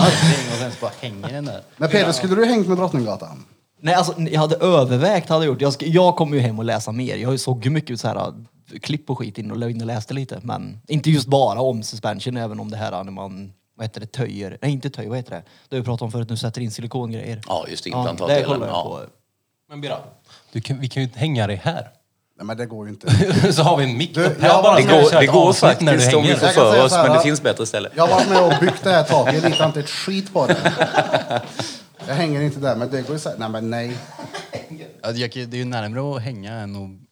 Och 0.52 0.58
sen 0.60 0.72
så 0.72 0.78
bara 0.82 0.92
hänger 1.00 1.34
den 1.34 1.46
där. 1.46 1.62
Men 1.78 1.90
Peter, 1.90 2.12
skulle 2.12 2.36
du 2.36 2.46
hängt 2.46 2.68
med 2.68 2.78
Drottninggatan? 2.78 3.46
Nej, 3.82 3.94
alltså, 3.94 4.22
jag 4.22 4.42
hade 4.42 4.56
övervägt, 4.56 5.30
hade 5.30 5.46
jag 5.46 5.52
gjort. 5.52 5.62
Jag, 5.62 5.74
ska, 5.74 5.86
jag 5.86 6.16
kommer 6.16 6.36
ju 6.36 6.42
hem 6.42 6.60
och 6.60 6.66
läsa 6.66 6.92
mer. 6.92 7.16
Jag 7.16 7.40
såg 7.40 7.66
ju 7.66 7.72
mycket 7.72 8.00
så 8.00 8.08
här, 8.08 8.16
äh, 8.16 8.80
klipp 8.80 9.10
och 9.10 9.18
skit 9.18 9.38
in 9.38 9.52
och 9.52 9.72
in 9.72 9.82
och 9.82 9.88
läste 9.88 10.14
lite. 10.14 10.40
Men 10.44 10.80
inte 10.88 11.10
just 11.10 11.28
bara 11.28 11.62
om 11.62 11.84
suspension, 11.84 12.38
även 12.38 12.60
om 12.60 12.72
det 12.72 12.78
här 12.78 13.04
när 13.04 13.12
man, 13.12 13.54
vad 13.78 13.86
heter 13.86 14.00
det, 14.02 14.08
töjer. 14.08 14.58
Nej, 14.62 14.72
inte 14.72 14.90
töjer, 14.90 15.10
vad 15.10 15.18
heter 15.18 15.32
det? 15.32 15.44
Det 15.70 15.76
har 15.76 15.82
vi 15.82 15.86
pratat 15.86 16.02
om 16.02 16.12
förut, 16.12 16.30
nu 16.30 16.38
sätter 16.38 16.62
in 16.62 16.72
silikongrejer. 16.72 17.42
Ja, 17.48 17.66
just 17.70 17.84
det. 17.84 17.90
Ja, 17.90 18.16
det 18.28 18.44
kollar 18.44 18.68
jag 18.68 18.76
Ja. 18.76 18.84
på. 18.84 19.02
Men 19.70 19.82
Bira, 19.82 19.98
du 20.52 20.62
kan, 20.62 20.80
vi 20.80 20.88
kan 20.90 21.04
ju 21.04 21.10
hänga 21.16 21.48
dig 21.48 21.56
här. 21.64 21.88
Nej, 22.38 22.46
men 22.46 22.58
det 22.58 22.66
går 22.66 22.86
ju 22.88 22.94
inte. 22.94 23.54
så 23.54 23.64
har 23.64 23.78
vi 23.78 23.84
en 23.84 23.98
mick 23.98 24.18
upp 24.18 24.42
här 24.42 24.64
bara. 24.64 24.76
Det 24.76 24.84
går, 24.84 25.20
det 25.20 25.26
går 25.28 25.48
avsnitt 25.48 25.82
när 25.82 25.94
du 25.94 26.00
faktiskt 26.00 26.16
om 26.16 26.22
vi 26.24 26.28
hänger. 26.28 26.40
får 26.40 26.48
för 26.74 26.86
oss, 26.86 26.92
men 26.92 27.12
det 27.12 27.22
finns 27.22 27.42
bättre 27.42 27.66
ställen. 27.66 27.92
Jag 27.96 28.08
har 28.08 28.16
varit 28.16 28.30
med 28.30 28.44
och 28.44 28.60
byggt 28.62 28.84
det 28.84 28.92
här 28.92 29.04
taket, 29.04 29.44
jag 29.44 29.52
litar 29.52 29.66
inte 29.66 29.80
ett 29.80 29.90
skit 29.90 30.34
på 30.34 30.48
det. 30.48 30.74
Jag 32.08 32.16
hänger 32.16 32.42
inte 32.42 32.60
där, 32.60 32.76
men 32.76 32.92
det 32.92 33.02
går 33.02 33.12
ju 33.14 33.20
så 33.20 33.30
här. 33.30 33.38
Nej, 33.38 33.50
men 33.50 33.70
nej. 33.70 33.98
Ja, 35.02 35.12
Det 35.12 35.36
är 35.36 35.56
ju 35.56 35.66
närmare 35.66 36.16
att 36.16 36.22
hänga 36.22 36.54
än 36.54 36.76
att, 36.76 37.07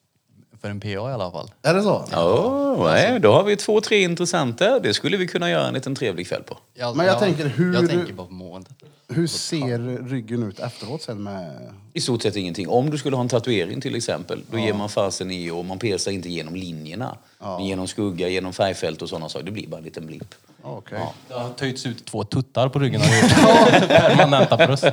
för 0.65 0.69
en 0.71 0.79
PA 0.79 0.87
i 0.87 0.95
alla 1.13 1.31
fall. 1.31 1.51
Är 1.61 1.73
det 1.73 1.81
så? 1.81 2.05
Ja, 2.11 2.77
nej, 2.83 3.19
då 3.19 3.31
har 3.33 3.43
vi 3.43 3.55
två, 3.55 3.81
tre 3.81 4.01
intressenter. 4.03 4.79
Det 4.83 4.93
skulle 4.93 5.17
vi 5.17 5.27
kunna 5.27 5.49
göra 5.49 5.67
en 5.67 5.73
liten 5.73 5.95
trevlig 5.95 6.27
kväll 6.27 6.43
på. 6.43 6.57
Jag, 6.73 6.95
Men 6.95 7.05
jag 7.05 7.19
tänker 7.19 7.45
hur- 7.45 7.73
Jag 7.73 7.89
tänker 7.89 8.13
bara 8.13 8.27
på 8.27 8.33
måendet. 8.33 8.71
Hur 9.07 9.27
ser 9.27 10.07
ryggen 10.09 10.43
ut 10.43 10.59
efteråt 10.59 11.01
sen 11.01 11.23
med... 11.23 11.51
I 11.93 12.01
stort 12.01 12.21
sett 12.21 12.35
ingenting. 12.35 12.69
Om 12.69 12.89
du 12.89 12.97
skulle 12.97 13.15
ha 13.15 13.21
en 13.23 13.29
tatuering 13.29 13.81
till 13.81 13.95
exempel, 13.95 14.41
då 14.51 14.59
ger 14.59 14.73
man 14.73 14.89
fasen 14.89 15.31
i 15.31 15.51
och 15.51 15.65
man 15.65 15.79
persar 15.79 16.11
inte 16.11 16.29
genom 16.29 16.55
linjerna. 16.55 17.17
Men 17.39 17.65
genom 17.65 17.87
skugga, 17.87 18.27
genom 18.29 18.53
färgfält 18.53 19.01
och 19.01 19.09
sådana 19.09 19.29
saker. 19.29 19.45
Det 19.45 19.51
blir 19.51 19.67
bara 19.67 19.77
en 19.77 19.83
liten 19.83 20.05
blipp. 20.05 20.35
Okej. 20.63 20.99
Det 21.27 21.33
har 21.33 21.49
töjts 21.49 21.85
ut 21.85 22.05
två 22.05 22.23
tuttar 22.23 22.69
på 22.69 22.79
ryggen. 22.79 23.01
Permanenta 23.87 24.57
bröst. 24.57 24.85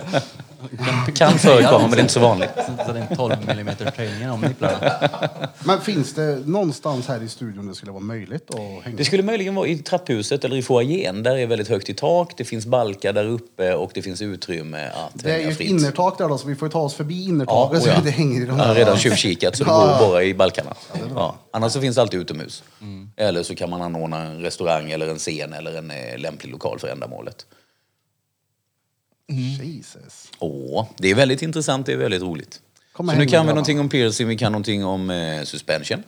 Kan 1.15 1.39
förekomma, 1.39 1.79
men 1.79 1.91
det 1.91 1.97
är 1.97 2.01
inte 2.01 2.13
så 2.13 2.21
vanligt. 2.21 2.51
Så 2.87 2.93
det 2.93 2.99
är 2.99 3.07
en 3.11 3.17
12 3.17 3.33
mm 3.49 3.77
töjning 3.97 4.31
om 4.31 4.41
nipplarna. 4.41 4.93
Men 5.65 5.81
finns 5.81 6.15
det 6.15 6.39
någonstans 6.47 7.09
här 7.09 7.23
i 7.23 7.29
studion 7.29 7.67
det 7.69 7.75
skulle 7.75 7.93
vara 7.93 8.03
möjligt 8.03 8.51
att 8.55 8.85
hänga? 8.85 8.97
Det 8.97 9.05
skulle 9.05 9.23
möjligen 9.23 9.55
vara 9.55 9.67
i 9.67 9.79
trapphuset 9.79 10.45
eller 10.45 10.57
i 10.57 10.63
foajén. 10.63 11.23
Där 11.23 11.37
är 11.37 11.47
väldigt 11.47 11.69
högt 11.69 11.89
i 11.91 11.95
tak, 11.95 12.33
det 12.37 12.45
finns 12.45 12.67
balkar 12.67 13.13
där 13.13 13.25
uppe 13.25 13.75
och 13.75 13.91
det 13.95 14.03
finns 14.03 14.23
utrymme 14.23 14.87
att 14.89 15.11
Det 15.15 15.33
är 15.35 15.39
ju 15.39 15.49
ett 15.51 15.57
fritt. 15.57 15.71
innertak 15.71 16.19
där 16.19 16.29
då, 16.29 16.39
så 16.39 16.49
vi 16.49 16.55
får 16.55 16.69
ju 16.69 16.73
ta 16.73 16.81
oss 16.81 16.95
förbi 16.95 17.25
innertaket 17.25 17.83
så 17.83 17.91
vi 17.91 17.97
inte 17.97 18.11
hänger 18.11 18.43
i 18.43 18.45
de 18.45 18.59
Jag 18.59 18.65
har 18.65 18.75
redan 18.75 18.99
tjuvkikat 18.99 19.57
så 19.57 19.65
det 19.65 19.71
går 19.71 20.09
bara 20.09 20.23
i 20.25 20.35
balkarna. 20.35 20.75
Ja. 21.15 21.35
Annars 21.53 21.73
så 21.73 21.81
finns 21.81 21.97
det 21.97 22.03
alltid 22.03 22.21
utomhus. 22.21 22.63
Eller 23.17 23.43
så 23.43 23.55
kan 23.55 23.71
man 23.71 23.83
anordna 23.83 24.19
en 24.23 24.41
restaurang 24.41 24.91
eller 24.91 25.09
en 25.09 25.19
scen 25.19 25.53
eller 25.53 25.79
en 25.79 25.91
eh, 25.91 26.19
lämplig 26.19 26.51
lokal 26.53 26.79
för 26.79 26.89
ändamålet. 26.89 27.47
Jesus. 29.33 30.31
Åh, 30.39 30.87
det 30.99 31.11
är 31.11 31.15
väldigt 31.15 31.43
intressant, 31.43 31.87
det 31.87 31.93
är 31.93 31.97
väldigt 31.97 32.23
roligt. 32.23 32.61
Kom 32.93 33.09
så 33.09 33.15
nu 33.15 33.27
kan 33.27 33.47
vi 33.47 33.53
någonting 33.53 33.81
om 33.81 33.89
piercing, 33.89 34.29
vi 34.29 34.37
kan 34.37 34.53
någonting 34.53 34.85
om 34.85 35.11
eh, 35.11 35.43
suspension. 35.43 36.03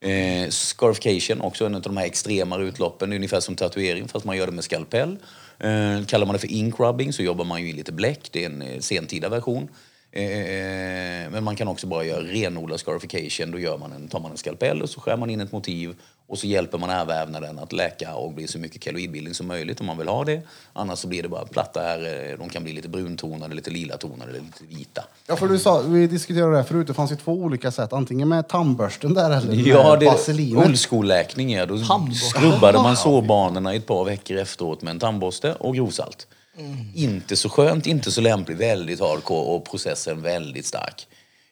Eh, 0.00 0.48
scarification, 0.48 1.40
också 1.40 1.66
en 1.66 1.74
av 1.74 1.82
de 1.82 1.96
här 1.96 2.04
extremare 2.04 2.64
utloppen, 2.64 3.12
ungefär 3.12 3.40
som 3.40 3.56
tatuering 3.56 4.08
fast 4.08 4.24
man 4.24 4.36
gör 4.36 4.46
det 4.46 4.52
med 4.52 4.64
skalpell. 4.64 5.18
Eh, 5.58 6.04
kallar 6.06 6.26
man 6.26 6.32
det 6.32 6.38
för 6.38 6.52
ink 6.52 6.80
rubbing 6.80 7.12
så 7.12 7.22
jobbar 7.22 7.44
man 7.44 7.62
ju 7.62 7.68
i 7.68 7.72
lite 7.72 7.92
bläck, 7.92 8.28
det 8.30 8.42
är 8.42 8.46
en 8.46 8.62
eh, 8.62 8.80
sentida 8.80 9.28
version. 9.28 9.68
Eh, 10.14 11.30
men 11.30 11.44
man 11.44 11.56
kan 11.56 11.68
också 11.68 11.86
bara 11.86 12.04
göra 12.04 12.20
renodlad 12.22 12.80
scarification, 12.80 13.50
då 13.50 13.58
gör 13.58 13.78
man 13.78 13.92
en, 13.92 14.08
tar 14.08 14.20
man 14.20 14.30
en 14.30 14.36
skalpell 14.36 14.82
och 14.82 14.90
så 14.90 15.00
skär 15.00 15.16
man 15.16 15.30
in 15.30 15.40
ett 15.40 15.52
motiv 15.52 15.94
och 16.26 16.38
så 16.38 16.46
hjälper 16.46 16.78
man 16.78 16.90
ärrvävnaden 16.90 17.58
att 17.58 17.72
läka 17.72 18.14
och 18.14 18.32
bli 18.32 18.46
så 18.46 18.58
mycket 18.58 18.84
keloidbildning 18.84 19.34
som 19.34 19.46
möjligt 19.46 19.80
om 19.80 19.86
man 19.86 19.98
vill 19.98 20.08
ha 20.08 20.24
det. 20.24 20.40
Annars 20.72 20.98
så 20.98 21.08
blir 21.08 21.22
det 21.22 21.28
bara 21.28 21.44
platta 21.44 21.80
här, 21.80 22.36
de 22.38 22.48
kan 22.48 22.64
bli 22.64 22.72
lite 22.72 22.88
bruntonade, 22.88 23.54
lite 23.54 23.70
lila 23.70 23.96
tonade 23.96 24.30
eller 24.30 24.40
lite 24.40 24.64
vita. 24.78 25.04
Ja, 25.26 25.36
för 25.36 25.48
du 25.48 25.58
sa, 25.58 25.80
vi 25.82 26.06
diskuterade 26.06 26.50
det 26.50 26.56
här 26.56 26.64
förut, 26.64 26.86
det 26.86 26.94
fanns 26.94 27.12
ju 27.12 27.16
två 27.16 27.32
olika 27.32 27.70
sätt. 27.70 27.92
Antingen 27.92 28.28
med 28.28 28.48
tandbörsten 28.48 29.14
där 29.14 29.30
eller 29.30 29.46
med 29.46 29.56
Ja, 29.66 29.96
det 29.96 30.06
vaselinet. 30.06 30.66
old 30.66 30.78
school-läkning 30.78 31.52
är. 31.52 31.66
Då 31.66 31.78
Tandborste. 31.78 32.26
skrubbade 32.38 32.78
man 32.78 32.96
sårbanorna 32.96 33.74
i 33.74 33.76
ett 33.76 33.86
par 33.86 34.04
veckor 34.04 34.36
efteråt 34.36 34.82
med 34.82 34.90
en 34.90 34.98
tandborste 34.98 35.54
och 35.54 35.74
grovsalt. 35.74 36.26
Mm. 36.56 36.76
Inte 36.94 37.36
så 37.36 37.48
skönt, 37.48 37.86
inte 37.86 38.12
så 38.12 38.20
lämpligt, 38.20 38.58
väldigt 38.58 39.00
hardcore 39.00 39.56
och 39.56 39.64
processen 39.64 40.22
väldigt 40.22 40.66
stark. 40.66 41.06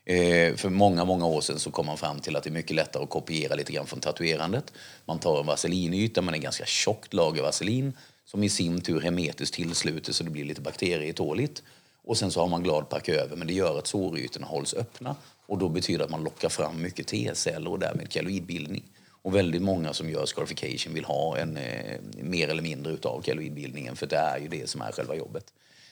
Eh, 0.04 0.56
för 0.56 0.68
många, 0.68 1.04
många 1.04 1.26
år 1.26 1.40
sedan 1.40 1.58
så 1.58 1.70
kom 1.70 1.86
man 1.86 1.96
fram 1.96 2.20
till 2.20 2.36
att 2.36 2.42
det 2.42 2.50
är 2.50 2.52
mycket 2.52 2.76
lättare 2.76 3.02
att 3.02 3.10
kopiera 3.10 3.54
lite 3.54 3.72
grann 3.72 3.86
från 3.86 4.00
tatuerandet. 4.00 4.72
Man 5.04 5.18
tar 5.18 5.40
en 5.40 5.46
vaselinyta 5.46 6.22
med 6.22 6.34
en 6.34 6.40
ganska 6.40 6.64
tjockt 6.64 7.14
lager 7.14 7.42
vaselin 7.42 7.92
som 8.24 8.44
i 8.44 8.48
sin 8.48 8.80
tur 8.80 9.00
hermetiskt 9.00 9.54
tillsluter 9.54 10.12
så 10.12 10.24
det 10.24 10.30
blir 10.30 10.44
lite 10.44 10.60
bakterietåligt. 10.60 11.62
Och 12.04 12.16
sen 12.16 12.30
så 12.30 12.40
har 12.40 12.48
man 12.48 12.62
gladpack 12.62 13.08
över 13.08 13.36
men 13.36 13.46
det 13.46 13.54
gör 13.54 13.78
att 13.78 13.86
sårytorna 13.86 14.46
hålls 14.46 14.74
öppna 14.74 15.16
och 15.46 15.58
då 15.58 15.68
betyder 15.68 15.98
det 15.98 16.04
att 16.04 16.10
man 16.10 16.24
lockar 16.24 16.48
fram 16.48 16.82
mycket 16.82 17.06
T-celler 17.06 17.70
och 17.70 17.78
därmed 17.78 18.12
keloidbildning. 18.12 18.82
Och 19.22 19.34
väldigt 19.34 19.62
många 19.62 19.92
som 19.92 20.10
gör 20.10 20.26
scarification 20.26 20.94
vill 20.94 21.04
ha 21.04 21.38
en 21.38 21.56
eh, 21.56 22.00
mer 22.22 22.48
eller 22.48 22.62
mindre 22.62 22.92
utav 22.92 23.22
keloidbildningen 23.22 23.96
för 23.96 24.06
det 24.06 24.16
är 24.16 24.38
ju 24.38 24.48
det 24.48 24.68
som 24.68 24.80
är 24.80 24.92
själva 24.92 25.16
jobbet. 25.16 25.44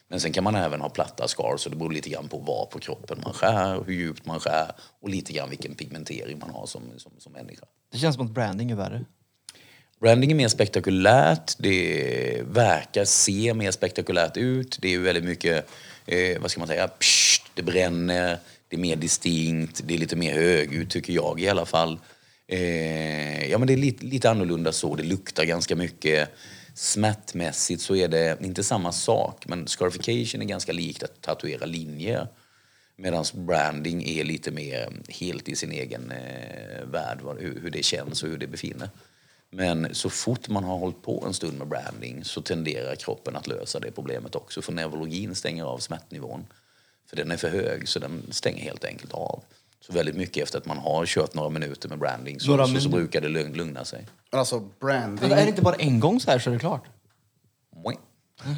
Men 0.09 0.21
sen 0.21 0.33
kan 0.33 0.45
man 0.45 0.55
även 0.55 0.81
ha 0.81 0.89
platta 0.89 1.29
scars 1.29 1.67
och 1.67 1.71
det 1.71 1.77
beror 1.77 1.93
lite 1.93 2.11
grann 2.11 2.29
på 2.29 2.39
var 2.39 2.67
på 2.67 2.79
kroppen 2.79 3.21
man 3.25 3.33
skär, 3.33 3.85
hur 3.87 3.93
djupt 3.93 4.27
man 4.27 4.41
skär 4.41 4.73
och 5.01 5.09
lite 5.09 5.33
grann 5.33 5.51
vilken 5.51 5.75
pigmentering 5.75 6.39
man 6.39 6.51
har 6.51 6.67
som, 6.67 6.83
som, 6.97 7.13
som 7.19 7.33
människa. 7.33 7.67
Det 7.93 7.99
känns 7.99 8.17
som 8.17 8.27
att 8.27 8.33
branding 8.33 8.71
är 8.71 8.77
värre. 8.77 9.05
Branding 10.01 10.31
är 10.31 10.35
mer 10.35 10.49
spektakulärt, 10.49 11.55
det 11.59 12.43
verkar 12.45 13.05
se 13.05 13.55
mer 13.55 13.71
spektakulärt 13.71 14.37
ut. 14.37 14.79
Det 14.81 14.89
är 14.89 14.93
ju 14.93 15.03
väldigt 15.03 15.25
mycket, 15.25 15.71
eh, 16.07 16.41
vad 16.41 16.51
ska 16.51 16.61
man 16.61 16.69
säga, 16.69 16.89
psst, 16.89 17.43
det 17.55 17.63
bränner, 17.63 18.39
Det 18.69 18.77
är 18.77 18.81
mer 18.81 18.97
distinkt, 18.97 19.81
det 19.85 19.95
är 19.95 19.99
lite 19.99 20.17
mer 20.17 20.35
högljutt 20.35 20.91
tycker 20.91 21.13
jag 21.13 21.41
i 21.41 21.49
alla 21.49 21.67
fall. 21.67 21.99
Eh, 22.49 23.51
ja 23.51 23.59
men 23.59 23.67
det 23.67 23.73
är 23.73 23.77
lite, 23.77 24.05
lite 24.07 24.31
annorlunda 24.31 24.73
så, 24.73 24.95
det 24.95 25.03
luktar 25.03 25.45
ganska 25.45 25.77
mycket. 25.77 26.31
Smärtmässigt 26.75 27.83
så 27.83 27.97
är 27.97 28.09
det 28.09 28.39
inte 28.43 28.65
samma 28.65 28.93
sak, 28.93 29.47
men 29.49 29.67
scarification 29.69 30.43
är 30.43 30.47
ganska 30.47 30.73
likt 30.73 31.03
att 31.03 31.21
tatuera 31.23 31.67
linjer. 31.67 32.27
Medan 32.97 33.25
branding 33.35 34.09
är 34.09 34.25
lite 34.25 34.51
mer 34.51 34.93
helt 35.09 35.49
i 35.49 35.57
sin 35.57 35.73
egen 35.73 36.11
eh, 36.11 36.85
värld, 36.85 37.19
vad- 37.23 37.41
hur, 37.41 37.61
hur 37.61 37.71
det 37.71 37.83
känns 37.83 38.23
och 38.23 38.29
hur 38.29 38.39
det 38.39 38.47
befinner. 38.47 38.91
Men 39.51 39.95
så 39.95 40.11
fort 40.11 40.49
man 40.49 40.65
har 40.65 40.79
hållit 40.79 41.03
på 41.03 41.25
en 41.27 41.35
stund 41.35 41.59
med 41.59 41.69
branding 41.69 42.25
så 42.25 42.43
tenderar 42.43 42.95
kroppen 42.95 43.37
att 43.37 43.47
lösa 43.47 43.81
det 43.81 43.91
problemet 43.91 44.35
också. 44.35 44.63
För 44.63 44.73
neurologin 44.73 45.35
stänger 45.35 45.65
av 45.65 45.79
smärtnivån. 45.79 46.47
För 47.11 47.17
den 47.17 47.31
är 47.31 47.37
för 47.37 47.49
hög 47.49 47.89
så 47.89 47.99
den 47.99 48.23
stänger 48.31 48.63
helt 48.65 48.85
enkelt 48.85 49.13
av. 49.13 49.43
Så 49.87 49.93
väldigt 49.93 50.17
mycket 50.17 50.43
efter 50.43 50.59
att 50.59 50.67
man 50.67 50.79
har 50.79 51.07
kört 51.07 51.35
några 51.35 51.51
minuter 51.51 51.89
med 51.89 51.99
branding 51.99 52.41
så, 52.41 52.51
Några 52.51 52.63
så, 52.65 52.69
så 52.69 52.75
minuter? 52.75 52.91
brukar 52.91 53.21
det 53.21 53.29
lugn- 53.29 53.55
lugna 53.57 53.85
sig. 53.85 54.07
Men 54.31 54.41
alltså 54.41 54.61
branding. 54.81 55.29
Men 55.29 55.39
är 55.39 55.43
det 55.43 55.49
inte 55.49 55.63
bara 55.63 55.75
en 55.75 56.01
gång 56.01 56.21
så 56.21 56.31
här 56.31 56.39
så 56.39 56.51
är 56.51 56.55
det 56.55 56.61
klart? 56.61 56.85
Moing. 57.85 57.99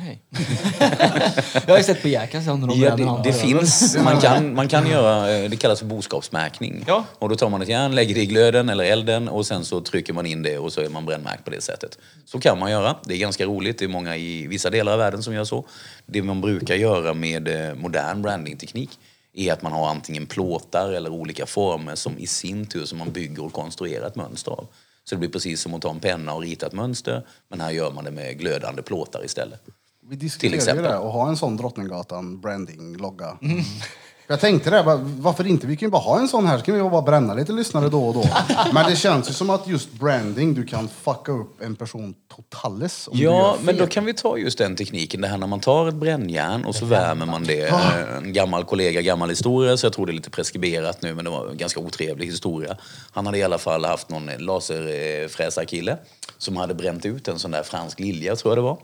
Jag 1.66 1.68
har 1.68 1.78
ju 1.78 1.84
sett 1.84 2.02
på 2.02 2.08
Jackass 2.08 2.48
under 2.48 2.68
de 2.68 2.78
Ja, 2.80 2.86
bränderna. 2.96 3.22
det, 3.22 3.30
det 3.30 3.32
finns, 3.32 3.96
man 4.04 4.20
kan, 4.20 4.54
man 4.54 4.68
kan 4.68 4.86
göra, 4.90 5.32
eh, 5.36 5.50
det 5.50 5.56
kallas 5.56 5.78
för 5.78 5.86
boskapsmärkning. 5.86 6.84
Ja. 6.86 7.04
Och 7.18 7.28
då 7.28 7.36
tar 7.36 7.48
man 7.48 7.62
ett 7.62 7.68
järn, 7.68 7.94
lägger 7.94 8.14
det 8.14 8.20
i 8.20 8.26
glöden 8.26 8.68
eller 8.68 8.84
elden 8.84 9.28
och 9.28 9.46
sen 9.46 9.64
så 9.64 9.80
trycker 9.80 10.12
man 10.12 10.26
in 10.26 10.42
det 10.42 10.58
och 10.58 10.72
så 10.72 10.80
är 10.80 10.88
man 10.88 11.06
brännmärkt 11.06 11.44
på 11.44 11.50
det 11.50 11.60
sättet. 11.60 11.98
Så 12.24 12.40
kan 12.40 12.58
man 12.58 12.70
göra. 12.70 12.96
Det 13.04 13.14
är 13.14 13.18
ganska 13.18 13.44
roligt. 13.44 13.78
Det 13.78 13.84
är 13.84 13.88
många 13.88 14.16
i 14.16 14.46
vissa 14.46 14.70
delar 14.70 14.92
av 14.92 14.98
världen 14.98 15.22
som 15.22 15.34
gör 15.34 15.44
så. 15.44 15.64
Det 16.06 16.22
man 16.22 16.40
brukar 16.40 16.74
göra 16.74 17.14
med 17.14 17.68
eh, 17.68 17.74
modern 17.74 18.22
brandingteknik 18.22 18.90
är 19.34 19.52
att 19.52 19.62
man 19.62 19.72
har 19.72 19.88
antingen 19.88 20.26
plåtar 20.26 20.92
eller 20.92 21.10
olika 21.10 21.46
former 21.46 21.94
som 21.94 22.18
i 22.18 22.26
sin 22.26 22.66
tur 22.66 22.84
som 22.84 22.98
man 22.98 23.12
bygger 23.12 23.44
och 23.44 23.52
konstruerar 23.52 24.06
ett 24.06 24.16
mönster 24.16 24.52
av. 24.52 24.66
Så 25.04 25.14
det 25.14 25.18
blir 25.18 25.28
precis 25.28 25.60
som 25.60 25.74
att 25.74 25.82
ta 25.82 25.90
en 25.90 26.00
penna 26.00 26.34
och 26.34 26.42
rita 26.42 26.66
ett 26.66 26.72
mönster, 26.72 27.26
men 27.48 27.60
här 27.60 27.70
gör 27.70 27.90
man 27.90 28.04
det 28.04 28.10
med 28.10 28.38
glödande 28.38 28.82
plåtar 28.82 29.24
istället. 29.24 29.62
Vi 30.02 30.08
Till 30.10 30.18
diskuterade 30.18 30.54
ju 30.54 30.58
exempel. 30.58 30.84
det, 30.84 30.98
att 30.98 31.12
ha 31.12 31.28
en 31.28 31.36
sån 31.36 31.56
Drottninggatan 31.56 32.40
branding-logga. 32.40 33.38
Jag 34.30 34.40
tänkte 34.40 34.70
det, 34.70 34.82
varför 35.18 35.46
inte? 35.46 35.66
Vi 35.66 35.76
kan 35.76 35.86
ju 35.86 35.90
bara 35.90 36.02
ha 36.02 36.18
en 36.18 36.28
sån 36.28 36.46
här, 36.46 36.58
så 36.58 36.64
kan 36.64 36.74
vi 36.74 36.82
bara 36.90 37.02
bränna 37.02 37.34
lite 37.34 37.52
lyssnare 37.52 37.88
då 37.88 38.04
och 38.08 38.14
då. 38.14 38.24
Men 38.72 38.90
det 38.90 38.96
känns 38.96 39.30
ju 39.30 39.32
som 39.34 39.50
att 39.50 39.66
just 39.68 39.92
branding, 39.92 40.54
du 40.54 40.66
kan 40.66 40.88
fucka 40.88 41.32
upp 41.32 41.62
en 41.62 41.76
person 41.76 42.14
totales 42.36 43.08
om 43.08 43.16
du 43.18 43.24
Ja, 43.24 43.30
gör 43.30 43.56
men 43.64 43.76
då 43.76 43.86
kan 43.86 44.04
vi 44.04 44.14
ta 44.14 44.38
just 44.38 44.58
den 44.58 44.76
tekniken. 44.76 45.20
Det 45.20 45.28
här 45.28 45.38
när 45.38 45.46
man 45.46 45.60
tar 45.60 45.88
ett 45.88 45.94
brännjärn 45.94 46.64
och 46.64 46.74
så 46.74 46.84
värmer 46.84 47.26
man 47.26 47.44
det. 47.44 47.68
Eh, 47.68 48.16
En 48.16 48.32
gammal 48.32 48.64
kollega, 48.64 49.00
gammal 49.02 49.28
historia, 49.28 49.76
så 49.76 49.86
jag 49.86 49.92
tror 49.92 50.06
det 50.06 50.12
är 50.12 50.14
lite 50.14 50.30
preskriberat 50.30 51.02
nu, 51.02 51.14
men 51.14 51.24
det 51.24 51.30
var 51.30 51.48
en 51.48 51.56
ganska 51.56 51.80
otrevlig 51.80 52.26
historia. 52.26 52.76
Han 53.12 53.26
hade 53.26 53.38
i 53.38 53.42
alla 53.42 53.58
fall 53.58 53.84
haft 53.84 54.10
någon 54.10 54.30
laserfräsarkille 54.38 55.96
som 56.38 56.56
hade 56.56 56.74
bränt 56.74 57.06
ut 57.06 57.28
en 57.28 57.38
sån 57.38 57.50
där 57.50 57.62
fransk 57.62 58.00
lilja, 58.00 58.36
tror 58.36 58.50
jag 58.50 58.58
det 58.58 58.62
var. 58.62 58.78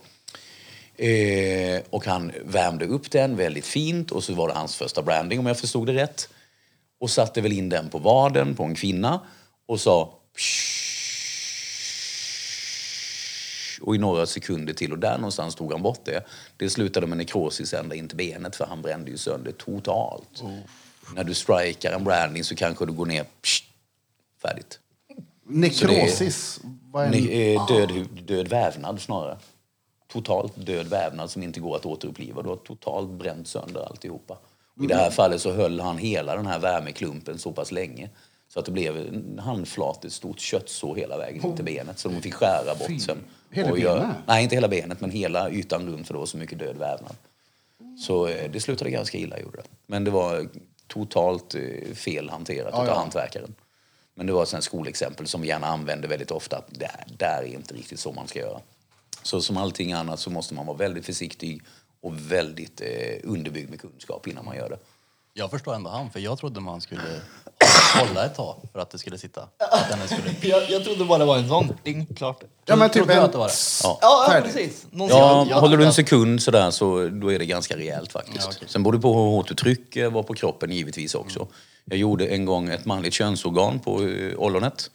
Eh, 0.99 1.82
och 1.90 2.07
han 2.07 2.32
värmde 2.44 2.86
upp 2.86 3.11
den 3.11 3.36
väldigt 3.36 3.66
fint 3.66 4.11
och 4.11 4.24
så 4.24 4.34
var 4.34 4.49
det 4.49 4.55
hans 4.55 4.76
första 4.76 5.03
branding 5.03 5.38
om 5.38 5.47
jag 5.47 5.59
förstod 5.59 5.86
det 5.86 5.92
rätt. 5.94 6.28
Och 7.01 7.11
satte 7.11 7.40
väl 7.40 7.53
in 7.53 7.68
den 7.68 7.88
på 7.88 7.99
vaden 7.99 8.55
på 8.55 8.64
en 8.64 8.74
kvinna 8.74 9.20
och 9.66 9.80
sa 9.80 10.18
och 13.80 13.94
i 13.94 13.99
några 13.99 14.26
sekunder 14.26 14.72
till 14.74 14.92
och 14.92 14.99
där 14.99 15.16
någonstans 15.18 15.55
tog 15.55 15.72
han 15.72 15.82
bort 15.82 16.05
det. 16.05 16.24
Det 16.57 16.70
slutade 16.70 17.07
med 17.07 17.18
nekrosis 17.18 17.74
ända 17.74 17.94
in 17.94 18.09
till 18.09 18.16
benet 18.16 18.57
för 18.57 18.66
han 18.66 18.82
brände 18.82 19.11
ju 19.11 19.16
sönder 19.16 19.53
totalt. 19.53 20.42
När 21.14 21.24
du 21.24 21.34
strikar 21.34 21.92
en 21.92 22.05
branding 22.05 22.44
så 22.44 22.57
kanske 22.57 22.86
du 22.86 22.92
går 22.92 23.07
ner, 23.07 23.24
psh, 23.42 23.62
färdigt. 24.42 24.78
Nekrosis. 25.49 26.61
Är. 26.94 27.11
Ne- 27.11 27.55
eh, 27.55 27.66
död, 27.66 27.90
hu- 27.90 28.22
död 28.26 28.49
vävnad 28.49 29.01
snarare. 29.01 29.38
Totalt 30.17 30.67
död 30.67 30.87
vävnad 30.87 31.31
som 31.31 31.43
inte 31.43 31.61
går 31.61 31.77
att 31.77 31.87
återuppliva. 31.87 32.43
Du 32.43 32.49
har 32.49 32.57
totalt 32.57 33.11
bränt 33.11 33.49
sönder 33.49 33.81
alltihopa. 33.89 34.39
Och 34.79 34.85
I 34.85 34.87
det 34.87 34.95
här 34.95 35.11
fallet 35.11 35.41
så 35.41 35.53
höll 35.53 35.81
han 35.81 35.99
hela 35.99 36.37
den 36.37 36.47
här 36.47 36.59
värmeklumpen 36.59 37.39
så 37.39 37.53
pass 37.53 37.73
länge 37.73 38.11
så 38.49 38.59
att 38.59 38.64
det 38.67 38.73
blev 38.73 38.97
en 38.97 39.39
handflat, 39.45 40.05
ett 40.05 40.12
stort 40.12 40.41
köttsår 40.41 40.95
hela 40.97 41.19
vägen 41.19 41.45
in 41.47 41.57
till 41.57 41.64
benet. 41.64 41.99
Så 41.99 42.09
de 42.09 42.23
fick 42.23 42.35
skära 42.35 42.75
bort 42.79 43.01
sen. 43.01 43.19
Hela 43.51 43.71
Och 43.71 43.79
göra- 43.79 44.01
benet? 44.01 44.17
Nej, 44.27 44.43
inte 44.43 44.55
hela 44.55 44.69
benet, 44.69 45.01
men 45.01 45.11
hela 45.11 45.51
ytan 45.51 45.87
runt 45.89 46.07
för 46.07 46.14
det 46.14 46.19
var 46.21 46.27
så 46.27 46.37
mycket 46.37 46.59
död 46.59 46.77
vävnad. 46.77 47.17
Så 48.07 48.27
eh, 48.27 48.51
det 48.51 48.61
slutade 48.61 48.91
ganska 48.91 49.19
illa, 49.19 49.39
gjorde 49.41 49.57
det. 49.57 49.64
Men 49.87 50.05
det 50.05 50.11
var 50.11 50.49
totalt 50.87 51.55
eh, 51.55 51.95
fel 51.95 52.31
hanterat 52.31 52.71
Ja, 52.73 52.87
ja. 52.87 52.95
hantverkaren. 52.95 53.55
Men 54.14 54.27
det 54.27 54.33
var 54.33 54.43
ett 54.43 54.64
skolexempel 54.64 55.27
som 55.27 55.41
vi 55.41 55.49
gärna 55.49 55.67
använder 55.67 56.09
väldigt 56.09 56.31
ofta. 56.31 56.62
Där, 56.71 57.05
där 57.19 57.43
är 57.43 57.47
inte 57.55 57.75
riktigt 57.75 58.01
så 58.01 58.12
man 58.12 58.29
ska 58.29 58.39
göra. 58.39 58.61
Så 59.27 59.41
som 59.41 59.57
allting 59.57 59.93
annat 59.93 60.20
så 60.20 60.31
måste 60.31 60.55
man 60.55 60.66
vara 60.66 60.77
väldigt 60.77 61.07
försiktig 61.07 61.62
och 62.03 62.12
väldigt 62.33 62.81
eh, 62.81 63.31
underbyggd 63.31 63.70
med 63.70 63.81
kunskap 63.81 64.27
innan 64.27 64.45
man 64.45 64.57
gör 64.57 64.68
det. 64.70 64.79
Jag 65.35 65.51
förstår 65.51 65.74
ändå 65.74 65.91
han, 65.91 66.11
för 66.11 66.20
jag 66.20 66.39
trodde 66.39 66.61
man 66.61 66.81
skulle 66.81 67.03
hålla 67.95 68.27
ett 68.27 68.35
tag 68.35 68.57
för 68.72 68.81
att 68.81 68.91
det 68.91 68.99
skulle 68.99 69.18
sitta. 69.18 69.43
Att 69.43 69.91
den 69.91 70.09
skulle... 70.09 70.35
jag, 70.51 70.70
jag 70.70 70.85
trodde 70.85 71.05
bara 71.05 71.18
det 71.18 71.24
var 71.24 71.39
en 71.39 71.49
sån. 71.49 71.72
Ding, 71.83 72.07
klart. 72.07 72.43
Ja 72.64 72.77
men 72.77 72.91
typ 72.91 73.11
en... 73.11 73.18
att 73.18 73.33
det 73.33 73.39
var 73.39 73.47
det? 73.49 73.53
Ja. 73.83 73.99
Ja, 74.03 74.35
ja 74.35 74.41
precis. 74.43 74.87
Någon 74.91 75.09
Ja, 75.09 75.47
jag- 75.51 75.61
håller 75.61 75.77
du 75.77 75.85
en 75.85 75.93
sekund 75.93 76.43
sådär 76.43 76.70
så 76.70 77.09
då 77.09 77.33
är 77.33 77.39
det 77.39 77.47
ganska 77.47 77.77
rejält 77.77 78.12
faktiskt. 78.12 78.39
Ja, 78.45 78.51
okej. 78.57 78.68
Sen 78.68 78.83
beror 78.83 78.93
det 78.93 78.99
på 79.01 79.09
hur 79.14 79.31
hårt 79.31 79.49
du 79.49 79.55
trycker, 79.55 80.11
var 80.11 80.22
på 80.22 80.35
kroppen 80.35 80.70
givetvis 80.72 81.14
också. 81.14 81.47
Jag 81.85 81.99
gjorde 81.99 82.27
en 82.27 82.45
gång 82.45 82.68
ett 82.68 82.85
manligt 82.85 83.14
könsorgan 83.14 83.79
på 83.79 84.03
eh, 84.03 84.37
ollonet. 84.37 84.91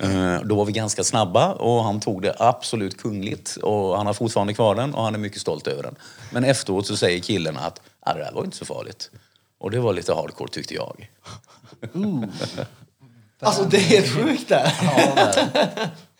Eh, 0.00 0.40
Då 0.44 0.54
var 0.54 0.64
vi 0.64 0.72
ganska 0.72 1.04
snabba 1.04 1.52
och 1.52 1.84
han 1.84 2.00
tog 2.00 2.22
det 2.22 2.36
absolut 2.38 2.98
kungligt 3.02 3.56
och 3.56 3.96
han 3.96 4.06
har 4.06 4.14
fortfarande 4.14 4.54
kvar 4.54 4.74
den 4.74 4.94
och 4.94 5.04
han 5.04 5.14
är 5.14 5.18
mycket 5.18 5.40
stolt 5.40 5.66
över 5.66 5.82
den. 5.82 5.94
Men 6.32 6.44
efteråt 6.44 6.86
så 6.86 6.96
säger 6.96 7.20
killen 7.20 7.56
att 7.56 7.80
ah, 8.00 8.12
det 8.14 8.20
där 8.20 8.32
var 8.32 8.44
inte 8.44 8.56
så 8.56 8.64
farligt. 8.64 9.10
Och 9.58 9.70
det 9.70 9.80
var 9.80 9.92
lite 9.92 10.14
hardcore 10.14 10.50
tyckte 10.50 10.74
jag. 10.74 11.10
Alltså 13.40 13.64
det 13.64 13.76
är 13.76 13.80
helt 13.80 14.08
sjukt 14.08 14.48
det. 14.48 14.72
Ja. 14.82 15.32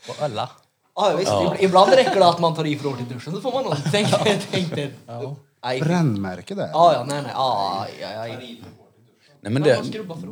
På 0.07 0.25
alla. 0.25 0.51
Ja, 0.95 1.17
visst, 1.19 1.33
Ibland 1.63 1.93
räcker 1.93 2.15
det 2.21 2.29
att 2.29 2.39
man 2.39 2.55
tar 2.55 2.65
i 2.67 2.79
för 2.79 2.89
hårt 2.89 3.01
i 3.01 3.15
duschen 3.15 3.33
så 3.35 3.41
får 3.41 3.53
man 3.53 3.65
nog 3.65 3.93
tänka, 3.93 4.19
tänka... 4.51 4.89
Nej. 5.63 5.81
Brännmärke 5.81 6.55
där. 6.55 6.71
Ja, 6.73 6.93
ja, 6.95 7.05
nej, 7.05 7.23
nej. 7.23 7.33
Aj, 7.35 8.05
aj, 8.05 8.31
aj. 8.31 8.63
Nej, 9.43 9.53
men 9.53 9.63
det, 9.63 9.83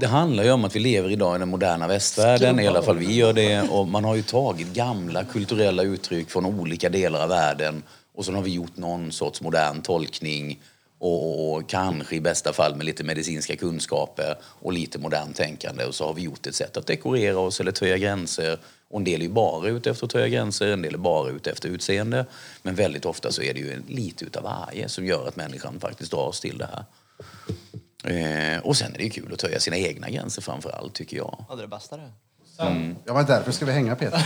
det 0.01 0.07
handlar 0.07 0.45
ju 0.45 0.51
om 0.51 0.65
att 0.65 0.77
vi 0.77 0.81
lever 0.81 1.11
idag 1.11 1.37
i 1.37 1.39
den 1.39 1.49
moderna 1.49 1.89
västvärlden, 1.89 2.61
i 2.61 2.69
alla 2.69 2.83
fall 2.83 2.99
vi 2.99 3.15
gör 3.15 3.33
det. 3.33 3.63
Och 3.63 3.89
man 3.89 4.05
har 4.05 4.15
ju 4.15 4.23
tagit 4.23 4.73
gamla 4.75 5.25
kulturella 5.25 5.83
uttryck 5.83 6.31
från 6.31 6.47
olika 6.47 6.89
delar 6.89 7.23
av 7.23 7.29
världen 7.29 7.83
och 8.15 8.25
så 8.25 8.33
har 8.33 8.43
vi 8.43 8.51
gjort 8.51 8.77
någon 8.77 9.13
sorts 9.13 9.41
modern 9.41 9.83
tolkning 9.83 10.61
och, 10.99 11.55
och 11.55 11.69
kanske 11.69 12.17
i 12.17 12.21
bästa 12.21 12.53
fall 12.53 12.77
med 12.77 12.87
lite 12.87 13.05
medicinska 13.05 13.57
kunskaper 13.57 14.35
och 14.43 14.73
lite 14.73 14.99
modern 14.99 15.33
tänkande 15.33 15.85
och 15.85 15.95
så 15.95 16.07
har 16.07 16.15
vi 16.15 16.23
gjort 16.23 16.47
ett 16.47 16.55
sätt 16.55 16.77
att 16.77 16.87
dekorera 16.87 17.39
oss 17.39 17.61
eller 17.61 17.73
töja 17.73 17.99
gränser. 17.99 18.59
Och 18.91 18.99
en 18.99 19.05
del 19.05 19.23
är 19.23 19.29
bara 19.29 19.69
ute 19.69 19.91
efter 19.91 20.05
att 20.07 20.13
töja 20.13 20.29
gränser, 20.29 20.67
en 20.67 20.83
del 20.83 20.95
är 20.95 20.99
bara 20.99 21.31
ute 21.31 21.51
efter 21.51 21.69
utseende. 21.69 22.27
Men 22.63 22.75
väldigt 22.75 23.05
ofta 23.05 23.33
så 23.33 23.43
är 23.43 23.55
det 23.55 23.61
ju 23.61 23.83
lite 23.89 24.25
utav 24.25 24.43
varje 24.43 24.89
som 24.89 25.07
gör 25.07 25.29
att 25.29 25.37
människan 25.37 25.81
faktiskt 25.81 26.11
dras 26.11 26.41
till 26.41 26.59
det 26.59 26.69
här. 26.73 26.85
Eh, 28.05 28.59
och 28.63 28.77
sen 28.77 28.95
är 28.95 28.99
det 28.99 29.05
ju 29.05 29.11
kul 29.11 29.33
att 29.33 29.39
töja 29.39 29.61
sina 29.61 29.77
egna 29.77 30.11
gränser 30.11 30.43
framför 30.43 30.71
allt, 30.71 30.95
tycker 30.95 31.17
jag. 31.17 31.45
Ja, 31.49 31.55
det 31.55 31.61
är 31.61 31.63
det 31.63 31.69
bästa 31.69 31.97
det. 31.97 32.11
Ja 33.05 33.15
men 33.15 33.27
därför 33.27 33.53
ska 33.53 33.65
vi 33.67 33.73
hänga 33.73 33.97
Peter. 33.97 34.23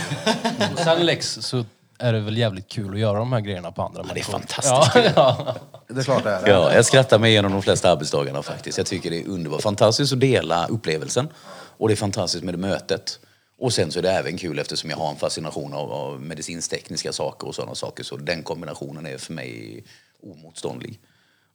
Och 0.73 0.79
sen 0.79 1.05
Lex 1.05 1.33
så 1.41 1.65
är 1.97 2.13
det 2.13 2.19
väl 2.19 2.37
jävligt 2.37 2.67
kul 2.67 2.93
att 2.93 2.99
göra 2.99 3.17
de 3.19 3.33
här 3.33 3.39
grejerna 3.39 3.71
på 3.71 3.81
andra 3.81 3.99
Ja, 3.99 4.03
det 4.03 4.09
är 4.09 4.13
människor. 4.13 4.31
fantastiskt 4.31 4.95
Ja, 4.95 5.11
ja. 5.15 5.55
Det 5.87 5.99
är 5.99 6.03
klart 6.03 6.23
det 6.23 6.29
är. 6.31 6.49
Ja, 6.49 6.73
jag 6.73 6.85
skrattar 6.85 7.19
mig 7.19 7.31
igenom 7.31 7.51
de 7.51 7.61
flesta 7.61 7.91
arbetsdagarna 7.91 8.43
faktiskt. 8.43 8.77
Jag 8.77 8.87
tycker 8.87 9.09
det 9.09 9.19
är 9.21 9.27
underbart. 9.27 9.61
Fantastiskt 9.61 10.13
att 10.13 10.19
dela 10.19 10.67
upplevelsen. 10.67 11.29
Och 11.77 11.87
det 11.87 11.93
är 11.93 11.95
fantastiskt 11.95 12.43
med 12.43 12.53
det 12.53 12.57
mötet. 12.57 13.19
Och 13.59 13.73
sen 13.73 13.91
så 13.91 13.99
är 13.99 14.03
det 14.03 14.11
även 14.11 14.37
kul 14.37 14.59
eftersom 14.59 14.89
jag 14.89 14.97
har 14.97 15.09
en 15.09 15.15
fascination 15.15 15.73
av, 15.73 15.91
av 15.91 16.21
medicinstekniska 16.21 17.13
saker 17.13 17.47
och 17.47 17.55
sådana 17.55 17.75
saker. 17.75 18.03
Så 18.03 18.17
den 18.17 18.43
kombinationen 18.43 19.05
är 19.05 19.17
för 19.17 19.33
mig 19.33 19.83
omotståndlig. 20.23 20.99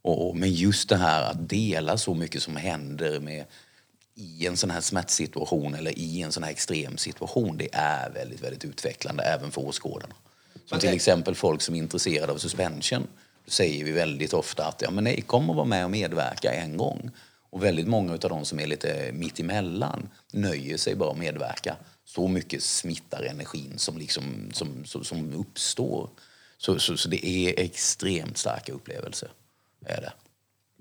Och, 0.09 0.29
och, 0.29 0.37
men 0.37 0.53
just 0.53 0.89
det 0.89 0.97
här 0.97 1.23
att 1.23 1.49
dela 1.49 1.99
så 1.99 2.15
mycket 2.15 2.43
som 2.43 2.57
händer 2.57 3.21
med 3.21 3.45
i 4.15 4.47
en 4.47 4.57
sån 4.57 4.71
här 4.71 4.81
smärtsituation 4.81 5.75
eller 5.75 5.99
i 5.99 6.23
en 6.23 6.33
sån 6.33 6.43
här 6.43 6.51
extrem 6.51 6.99
situation, 6.99 7.57
det 7.57 7.69
är 7.73 8.11
väldigt, 8.11 8.43
väldigt 8.43 8.65
utvecklande 8.65 9.23
även 9.23 9.51
för 9.51 9.67
åskådarna. 9.67 10.15
Som 10.67 10.79
till 10.79 10.95
exempel 10.95 11.35
folk 11.35 11.63
som 11.63 11.75
är 11.75 11.79
intresserade 11.79 12.33
av 12.33 12.39
suspension. 12.39 13.07
Då 13.45 13.51
säger 13.51 13.85
vi 13.85 13.93
väldigt 13.93 14.33
ofta 14.33 14.67
att 14.67 14.83
ja, 14.83 14.91
men 14.91 15.05
nej, 15.05 15.21
kom 15.21 15.51
och 15.51 15.57
var 15.57 15.65
med 15.65 15.85
och 15.85 15.91
medverka 15.91 16.53
en 16.53 16.77
gång. 16.77 17.11
Och 17.51 17.65
väldigt 17.65 17.89
många 17.89 18.13
av 18.13 18.19
de 18.19 18.45
som 18.45 18.61
är 18.61 18.67
lite 18.67 19.11
mitt 19.13 19.41
emellan 19.41 20.09
nöjer 20.33 20.77
sig 20.77 20.95
bara 20.95 21.11
att 21.11 21.19
medverka. 21.19 21.77
Så 22.05 22.29
mycket 22.29 22.63
smittar 22.63 23.23
energin 23.23 23.75
som, 23.77 23.99
liksom, 23.99 24.51
som, 24.53 24.85
som, 24.85 25.05
som 25.05 25.33
uppstår. 25.33 26.11
Så, 26.59 26.79
så, 26.79 26.97
så 26.97 27.09
det 27.09 27.27
är 27.27 27.61
extremt 27.61 28.39
starka 28.39 28.73
upplevelser. 28.73 29.29
Är 29.87 30.01
det. 30.01 30.13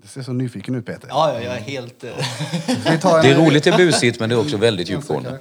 Du 0.02 0.08
ser 0.08 0.22
så 0.22 0.32
nyfiken 0.32 0.74
ut 0.74 0.86
Peter. 0.86 1.08
Ja, 1.08 1.32
ja, 1.34 1.40
jag 1.40 1.54
är 1.56 1.60
helt... 1.60 2.04
eh, 2.04 2.10
Det 2.66 3.28
är 3.30 3.46
roligt, 3.46 3.64
det 3.64 3.70
är 3.70 3.76
busigt, 3.76 4.20
men 4.20 4.28
det 4.28 4.34
är 4.34 4.40
också 4.40 4.56
väldigt 4.56 4.88
djupgående. 4.88 5.38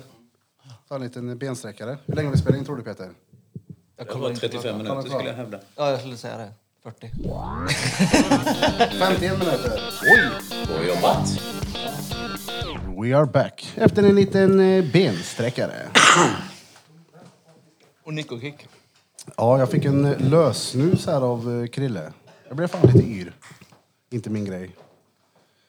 Ta 0.87 0.95
en 0.95 1.01
liten 1.01 1.37
bensträckare. 1.37 1.97
Hur 2.05 2.15
länge 2.15 2.27
har 2.27 2.33
vi 2.35 2.39
spelat 2.41 2.59
in 2.59 2.65
tror 2.65 2.77
du 2.77 2.83
Peter? 2.83 3.09
Jag 3.97 4.07
Det 4.07 4.13
var 4.15 4.29
inte. 4.29 4.41
35 4.49 4.77
minuter 4.77 5.01
skulle 5.09 5.29
jag 5.29 5.33
hävda. 5.35 5.59
Ja, 5.75 5.89
jag 5.91 5.99
skulle 5.99 6.17
säga 6.17 6.37
det. 6.37 6.51
40. 6.83 7.11
51 8.99 9.21
minuter. 9.39 9.81
Bra 10.67 10.85
jobbat. 10.87 11.29
We 13.03 13.17
are 13.17 13.25
back. 13.25 13.73
Efter 13.75 14.03
en 14.03 14.15
liten 14.15 14.59
eh, 14.59 14.85
bensträckare. 14.91 15.87
Och 18.03 18.13
Nico-kick. 18.13 18.67
Ja, 19.37 19.59
jag 19.59 19.71
fick 19.71 19.85
en 19.85 20.05
eh, 20.05 20.19
lösnus 20.19 21.05
här 21.05 21.21
av 21.21 21.61
eh, 21.63 21.67
Krille. 21.67 22.13
Jag 22.47 22.57
blev 22.57 22.67
fan 22.67 22.81
lite 22.93 23.07
yr. 23.07 23.33
Inte 24.11 24.29
min 24.29 24.45
grej. 24.45 24.69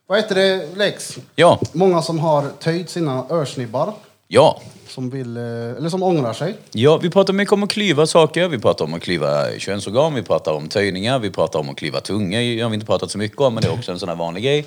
Vad 0.06 0.18
heter 0.18 0.34
det, 0.34 0.76
Lex? 0.76 1.18
Ja, 1.36 1.60
Många 1.72 2.02
som 2.02 2.18
har 2.18 2.44
töjt 2.60 2.90
sina 2.90 3.24
örsnibbar. 3.30 3.94
ja. 4.28 4.60
Som 4.88 5.10
vill, 5.10 5.36
eh, 5.36 5.42
eller 5.42 5.88
som 5.88 6.02
ångrar 6.02 6.32
sig. 6.32 6.54
Ja, 6.72 6.96
vi 6.96 7.10
pratar 7.10 7.32
mycket 7.32 7.52
om 7.52 7.62
att 7.62 7.70
klyva 7.70 8.06
saker. 8.06 8.48
Vi 8.48 8.58
pratar 8.58 8.84
om 8.84 8.94
att 8.94 9.02
klyva 9.02 9.58
könsorgan, 9.58 10.14
vi 10.14 10.22
pratar 10.22 10.52
om 10.52 10.68
töjningar, 10.68 11.18
vi 11.18 11.30
pratar 11.30 11.58
om 11.58 11.68
att 11.70 11.76
klyva 11.76 12.00
tunga. 12.00 12.38
Det 12.38 12.60
har 12.60 12.70
vi 12.70 12.74
inte 12.74 12.86
pratat 12.86 13.10
så 13.10 13.18
mycket 13.18 13.40
om, 13.40 13.54
men 13.54 13.62
det 13.62 13.68
är 13.68 13.72
också 13.72 13.92
en 13.92 13.98
sån 13.98 14.08
här 14.08 14.16
vanlig 14.16 14.44
grej. 14.44 14.66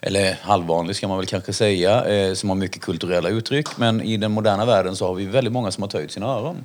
Eller 0.00 0.38
halvvanlig 0.42 0.96
ska 0.96 1.08
man 1.08 1.16
väl 1.18 1.26
kanske 1.26 1.52
säga, 1.52 2.04
eh, 2.04 2.34
som 2.34 2.48
har 2.48 2.56
mycket 2.56 2.82
kulturella 2.82 3.28
uttryck. 3.28 3.66
Men 3.78 4.00
i 4.02 4.16
den 4.16 4.32
moderna 4.32 4.64
världen 4.64 4.96
så 4.96 5.06
har 5.06 5.14
vi 5.14 5.26
väldigt 5.26 5.52
många 5.52 5.70
som 5.70 5.82
har 5.82 5.88
töjt 5.88 6.12
sina 6.12 6.26
öron. 6.26 6.64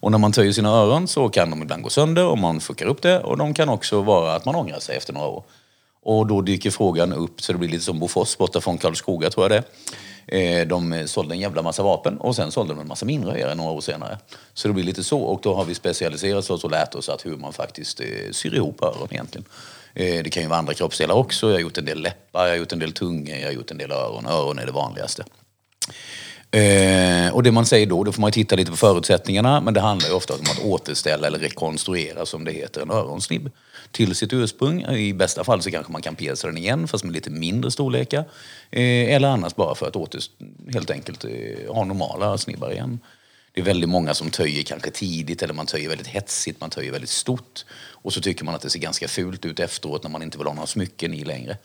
Och 0.00 0.10
när 0.10 0.18
man 0.18 0.32
töjer 0.32 0.52
sina 0.52 0.68
öron 0.68 1.08
så 1.08 1.28
kan 1.28 1.50
de 1.50 1.62
ibland 1.62 1.82
gå 1.82 1.90
sönder 1.90 2.26
och 2.26 2.38
man 2.38 2.60
fuckar 2.60 2.86
upp 2.86 3.02
det. 3.02 3.20
Och 3.20 3.36
de 3.36 3.54
kan 3.54 3.68
också 3.68 4.02
vara 4.02 4.34
att 4.34 4.44
man 4.44 4.54
ångrar 4.54 4.80
sig 4.80 4.96
efter 4.96 5.12
några 5.12 5.28
år. 5.28 5.44
Och 6.02 6.26
då 6.26 6.40
dyker 6.40 6.70
frågan 6.70 7.12
upp, 7.12 7.42
så 7.42 7.52
det 7.52 7.58
blir 7.58 7.68
lite 7.68 7.84
som 7.84 7.98
Bofors 7.98 8.36
borta 8.36 8.60
från 8.60 8.78
Karlskoga 8.78 9.30
tror 9.30 9.44
jag 9.44 9.50
det 9.50 9.56
är. 9.56 9.64
Eh, 10.32 10.66
de 10.66 11.08
sålde 11.08 11.34
en 11.34 11.40
jävla 11.40 11.62
massa 11.62 11.82
vapen 11.82 12.18
och 12.18 12.36
sen 12.36 12.50
sålde 12.50 12.74
de 12.74 12.80
en 12.80 12.88
massa 12.88 13.06
minröjare 13.06 13.54
några 13.54 13.70
år 13.70 13.80
senare. 13.80 14.18
Så 14.54 14.68
det 14.68 14.74
blir 14.74 14.84
lite 14.84 15.04
så 15.04 15.20
och 15.20 15.40
då 15.42 15.54
har 15.54 15.64
vi 15.64 15.74
specialiserat 15.74 16.50
oss 16.50 16.64
och 16.64 16.70
lärt 16.70 16.94
oss 16.94 17.08
att 17.08 17.26
hur 17.26 17.36
man 17.36 17.52
faktiskt 17.52 18.00
eh, 18.00 18.06
syr 18.32 18.54
ihop 18.54 18.82
öron 18.82 19.08
egentligen. 19.10 19.44
Eh, 19.94 20.22
det 20.22 20.30
kan 20.30 20.42
ju 20.42 20.48
vara 20.48 20.58
andra 20.58 20.74
kroppsdelar 20.74 21.14
också. 21.14 21.46
Jag 21.46 21.54
har 21.54 21.60
gjort 21.60 21.78
en 21.78 21.84
del 21.84 22.02
läppar, 22.02 22.44
jag 22.44 22.52
har 22.52 22.56
gjort 22.56 22.72
en 22.72 22.78
del 22.78 22.92
tungor, 22.92 23.36
jag 23.36 23.46
har 23.46 23.52
gjort 23.52 23.70
en 23.70 23.78
del 23.78 23.90
öron. 23.90 24.26
Öron 24.26 24.58
är 24.58 24.66
det 24.66 24.72
vanligaste. 24.72 25.24
Eh, 26.52 27.34
och 27.34 27.42
det 27.42 27.52
man 27.52 27.66
säger 27.66 27.86
då, 27.86 28.04
då 28.04 28.12
får 28.12 28.20
man 28.20 28.32
titta 28.32 28.56
lite 28.56 28.70
på 28.70 28.76
förutsättningarna, 28.76 29.60
men 29.60 29.74
det 29.74 29.80
handlar 29.80 30.08
ju 30.08 30.14
ofta 30.14 30.34
om 30.34 30.40
att 30.40 30.64
återställa 30.64 31.26
eller 31.26 31.38
rekonstruera, 31.38 32.26
som 32.26 32.44
det 32.44 32.52
heter, 32.52 32.82
en 32.82 32.90
öronsnibb 32.90 33.50
till 33.90 34.14
sitt 34.14 34.32
ursprung. 34.32 34.82
I 34.82 35.12
bästa 35.12 35.44
fall 35.44 35.62
så 35.62 35.70
kanske 35.70 35.92
man 35.92 36.02
kan 36.02 36.14
pierca 36.16 36.46
den 36.46 36.58
igen, 36.58 36.88
fast 36.88 37.04
med 37.04 37.12
lite 37.12 37.30
mindre 37.30 37.70
storlekar. 37.70 38.24
Eh, 38.70 39.14
eller 39.14 39.28
annars 39.28 39.54
bara 39.54 39.74
för 39.74 39.86
att 39.86 39.96
åter, 39.96 40.20
helt 40.72 40.90
enkelt 40.90 41.24
eh, 41.24 41.74
ha 41.74 41.84
normala 41.84 42.38
snibbar 42.38 42.72
igen. 42.72 42.98
Det 43.52 43.60
är 43.60 43.64
väldigt 43.64 43.88
många 43.88 44.14
som 44.14 44.30
töjer 44.30 44.62
kanske 44.62 44.90
tidigt 44.90 45.42
eller 45.42 45.54
man 45.54 45.66
töjer 45.66 45.88
väldigt 45.88 46.06
hetsigt, 46.06 46.60
man 46.60 46.70
töjer 46.70 46.92
väldigt 46.92 47.10
stort. 47.10 47.64
Och 47.76 48.12
så 48.12 48.20
tycker 48.20 48.44
man 48.44 48.54
att 48.54 48.62
det 48.62 48.70
ser 48.70 48.78
ganska 48.78 49.08
fult 49.08 49.44
ut 49.44 49.60
efteråt 49.60 50.02
när 50.02 50.10
man 50.10 50.22
inte 50.22 50.38
vill 50.38 50.46
ha 50.46 50.54
några 50.54 50.66
smycken 50.66 51.14
i 51.14 51.24
längre. 51.24 51.58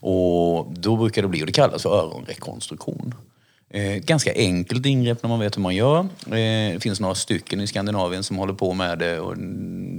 Och 0.00 0.72
då 0.72 0.96
brukar 0.96 1.22
det 1.22 1.28
bli, 1.28 1.42
och 1.42 1.46
det 1.46 1.52
kallas 1.52 1.82
för 1.82 1.90
öronrekonstruktion. 1.90 3.14
Eh, 3.70 3.96
ganska 3.96 4.32
enkelt 4.34 4.86
ingrepp 4.86 5.22
när 5.22 5.28
man 5.28 5.40
vet 5.40 5.56
hur 5.56 5.62
man 5.62 5.74
gör. 5.74 5.98
Eh, 6.00 6.72
det 6.72 6.82
finns 6.82 7.00
några 7.00 7.14
stycken 7.14 7.60
i 7.60 7.66
Skandinavien 7.66 8.24
som 8.24 8.38
håller 8.38 8.52
på 8.52 8.72
med 8.72 8.98
det 8.98 9.20
och 9.20 9.34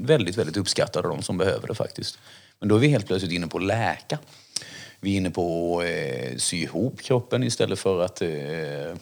väldigt, 0.08 0.38
väldigt 0.38 0.58
uppskattade 0.58 1.08
de 1.08 1.22
som 1.22 1.38
behöver 1.38 1.68
det 1.68 1.76
faktiskt. 1.76 2.20
Men 2.60 2.70
då 2.70 2.76
är 2.76 2.80
vi 2.80 2.88
helt 2.88 3.08
plötsligt 3.08 3.32
inne 3.32 3.48
på 3.48 3.58
att 3.58 3.64
läka. 3.64 4.18
Vi 5.00 5.14
är 5.14 5.18
inne 5.18 5.30
på 5.30 5.80
att 5.80 5.86
eh, 5.86 6.38
sy 6.38 6.58
ihop 6.58 7.02
kroppen 7.02 7.44
istället 7.44 7.80
för 7.80 8.02
att 8.02 8.22
eh, 8.22 8.30
eh, 8.30 8.96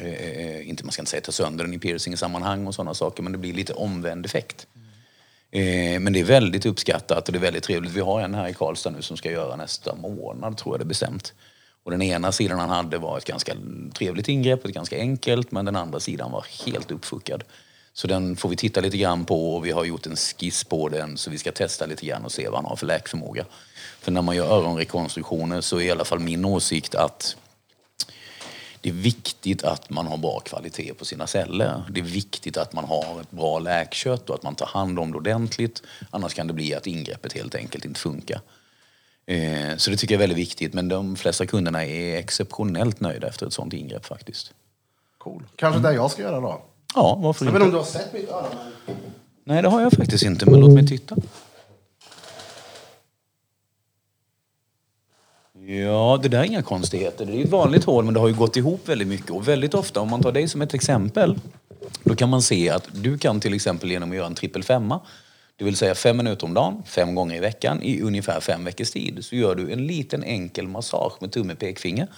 Eh, 0.00 0.68
inte, 0.68 0.84
man 0.84 0.92
ska 0.92 1.02
inte 1.02 1.10
säga 1.10 1.20
ta 1.20 1.32
sönder 1.32 1.64
den 1.64 1.74
i 1.74 1.78
piercing-sammanhang 1.78 2.66
och 2.66 2.74
sådana 2.74 2.94
saker, 2.94 3.22
men 3.22 3.32
det 3.32 3.38
blir 3.38 3.52
lite 3.52 3.72
omvänd 3.72 4.26
effekt. 4.26 4.66
Eh, 5.50 6.00
men 6.00 6.12
det 6.12 6.20
är 6.20 6.24
väldigt 6.24 6.66
uppskattat 6.66 7.28
och 7.28 7.32
det 7.32 7.38
är 7.38 7.40
väldigt 7.40 7.64
trevligt. 7.64 7.92
Vi 7.92 8.00
har 8.00 8.20
en 8.20 8.34
här 8.34 8.48
i 8.48 8.54
Karlstad 8.54 8.90
nu 8.90 9.02
som 9.02 9.16
ska 9.16 9.30
göra 9.30 9.56
nästa 9.56 9.94
månad, 9.94 10.56
tror 10.56 10.74
jag 10.74 10.80
det 10.80 10.84
är 10.84 10.86
bestämt. 10.86 11.34
Och 11.88 11.92
den 11.92 12.02
ena 12.02 12.32
sidan 12.32 12.58
han 12.58 12.68
hade 12.68 12.98
var 12.98 13.18
ett 13.18 13.24
ganska 13.24 13.54
trevligt 13.94 14.28
ingrepp, 14.28 14.64
ett 14.64 14.74
ganska 14.74 14.98
enkelt, 14.98 15.50
men 15.50 15.64
den 15.64 15.76
andra 15.76 16.00
sidan 16.00 16.30
var 16.30 16.46
helt 16.66 16.90
uppfuckad. 16.90 17.44
Så 17.92 18.06
den 18.06 18.36
får 18.36 18.48
vi 18.48 18.56
titta 18.56 18.80
lite 18.80 18.96
grann 18.96 19.24
på 19.24 19.56
och 19.56 19.66
vi 19.66 19.70
har 19.70 19.84
gjort 19.84 20.06
en 20.06 20.16
skiss 20.16 20.64
på 20.64 20.88
den 20.88 21.16
så 21.16 21.30
vi 21.30 21.38
ska 21.38 21.52
testa 21.52 21.86
lite 21.86 22.06
grann 22.06 22.24
och 22.24 22.32
se 22.32 22.48
vad 22.48 22.54
han 22.54 22.64
har 22.64 22.76
för 22.76 22.86
läkförmåga. 22.86 23.44
För 24.00 24.12
när 24.12 24.22
man 24.22 24.36
gör 24.36 24.46
öronrekonstruktioner 24.46 25.60
så 25.60 25.76
är 25.76 25.82
i 25.82 25.90
alla 25.90 26.04
fall 26.04 26.18
min 26.18 26.44
åsikt 26.44 26.94
att 26.94 27.36
det 28.80 28.88
är 28.88 28.92
viktigt 28.92 29.64
att 29.64 29.90
man 29.90 30.06
har 30.06 30.16
bra 30.16 30.40
kvalitet 30.40 30.94
på 30.94 31.04
sina 31.04 31.26
celler. 31.26 31.82
Det 31.90 32.00
är 32.00 32.04
viktigt 32.04 32.56
att 32.56 32.72
man 32.72 32.84
har 32.84 33.20
ett 33.20 33.30
bra 33.30 33.58
läkkött 33.58 34.30
och 34.30 34.34
att 34.34 34.42
man 34.42 34.54
tar 34.54 34.66
hand 34.66 34.98
om 34.98 35.12
det 35.12 35.18
ordentligt. 35.18 35.82
Annars 36.10 36.34
kan 36.34 36.46
det 36.46 36.52
bli 36.52 36.74
att 36.74 36.86
ingreppet 36.86 37.32
helt 37.32 37.54
enkelt 37.54 37.84
inte 37.84 38.00
funkar. 38.00 38.40
Eh, 39.28 39.76
Så 39.76 39.90
det 39.90 39.96
tycker 39.96 40.14
jag 40.14 40.18
är 40.18 40.22
väldigt 40.22 40.38
viktigt. 40.38 40.74
Men 40.74 40.88
de 40.88 41.16
flesta 41.16 41.46
kunderna 41.46 41.84
är 41.84 42.16
exceptionellt 42.16 43.00
nöjda 43.00 43.28
efter 43.28 43.46
ett 43.46 43.52
sånt 43.52 43.72
ingrepp 43.72 44.06
faktiskt. 44.06 44.52
Cool. 45.18 45.42
Kanske 45.56 45.80
det 45.80 45.92
jag 45.94 46.10
ska 46.10 46.22
göra 46.22 46.40
då. 46.40 46.60
Ja, 46.94 47.18
varför 47.22 47.44
Jag 47.46 47.52
vet 47.52 47.62
inte 47.62 47.76
om 47.76 47.82
inte? 47.82 47.94
du 47.94 47.98
har 47.98 48.04
sett 48.04 48.12
mitt 48.12 48.28
öra, 48.30 48.46
men... 48.86 48.96
Nej, 49.44 49.62
det 49.62 49.68
har 49.68 49.80
jag 49.82 49.92
faktiskt 49.92 50.24
inte, 50.24 50.50
men 50.50 50.60
låt 50.60 50.74
mig 50.74 50.86
titta. 50.86 51.16
Ja, 55.66 56.18
det 56.22 56.28
där 56.28 56.38
är 56.40 56.44
inga 56.44 56.62
konstigheter. 56.62 57.26
Det 57.26 57.32
är 57.40 57.44
ett 57.44 57.50
vanligt 57.50 57.84
hål, 57.84 58.04
men 58.04 58.14
det 58.14 58.20
har 58.20 58.28
ju 58.28 58.34
gått 58.34 58.56
ihop 58.56 58.88
väldigt 58.88 59.08
mycket. 59.08 59.30
Och 59.30 59.48
väldigt 59.48 59.74
ofta, 59.74 60.00
om 60.00 60.10
man 60.10 60.22
tar 60.22 60.32
dig 60.32 60.48
som 60.48 60.62
ett 60.62 60.74
exempel, 60.74 61.38
då 62.04 62.14
kan 62.16 62.28
man 62.28 62.42
se 62.42 62.70
att 62.70 62.88
du 62.92 63.18
kan 63.18 63.40
till 63.40 63.54
exempel 63.54 63.90
genom 63.90 64.10
att 64.10 64.16
göra 64.16 64.26
en 64.26 64.34
trippel 64.34 64.62
femma, 64.62 65.00
det 65.58 65.64
vill 65.64 65.76
säga 65.76 65.94
fem 65.94 66.16
minuter 66.16 66.46
om 66.46 66.54
dagen, 66.54 66.82
fem 66.86 67.14
gånger 67.14 67.36
i 67.36 67.40
veckan, 67.40 67.82
i 67.82 68.00
ungefär 68.00 68.40
fem 68.40 68.64
veckors 68.64 68.90
tid, 68.90 69.24
så 69.24 69.36
gör 69.36 69.54
du 69.54 69.72
en 69.72 69.86
liten 69.86 70.24
enkel 70.24 70.68
massage 70.68 71.12
med 71.20 71.32
tumme 71.32 71.52
och 71.52 71.58
pekfinger. 71.58 72.08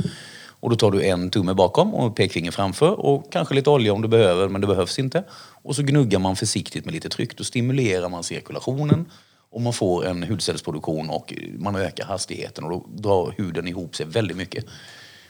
Och 0.60 0.70
då 0.70 0.76
tar 0.76 0.90
du 0.90 1.02
en 1.02 1.30
tumme 1.30 1.54
bakom 1.54 1.94
och 1.94 2.16
pekfinger 2.16 2.50
framför 2.50 3.00
och 3.00 3.32
kanske 3.32 3.54
lite 3.54 3.70
olja 3.70 3.92
om 3.92 4.02
du 4.02 4.08
behöver, 4.08 4.48
men 4.48 4.60
det 4.60 4.66
behövs 4.66 4.98
inte. 4.98 5.24
Och 5.62 5.76
så 5.76 5.82
gnuggar 5.82 6.18
man 6.18 6.36
försiktigt 6.36 6.84
med 6.84 6.94
lite 6.94 7.08
tryck. 7.08 7.36
Då 7.36 7.44
stimulerar 7.44 8.08
man 8.08 8.24
cirkulationen 8.24 9.06
och 9.50 9.60
man 9.60 9.72
får 9.72 10.06
en 10.06 10.22
hudcellsproduktion 10.22 11.10
och 11.10 11.34
man 11.58 11.76
ökar 11.76 12.04
hastigheten 12.04 12.64
och 12.64 12.70
då 12.70 12.86
drar 12.88 13.34
huden 13.36 13.68
ihop 13.68 13.96
sig 13.96 14.06
väldigt 14.06 14.36
mycket. 14.36 14.64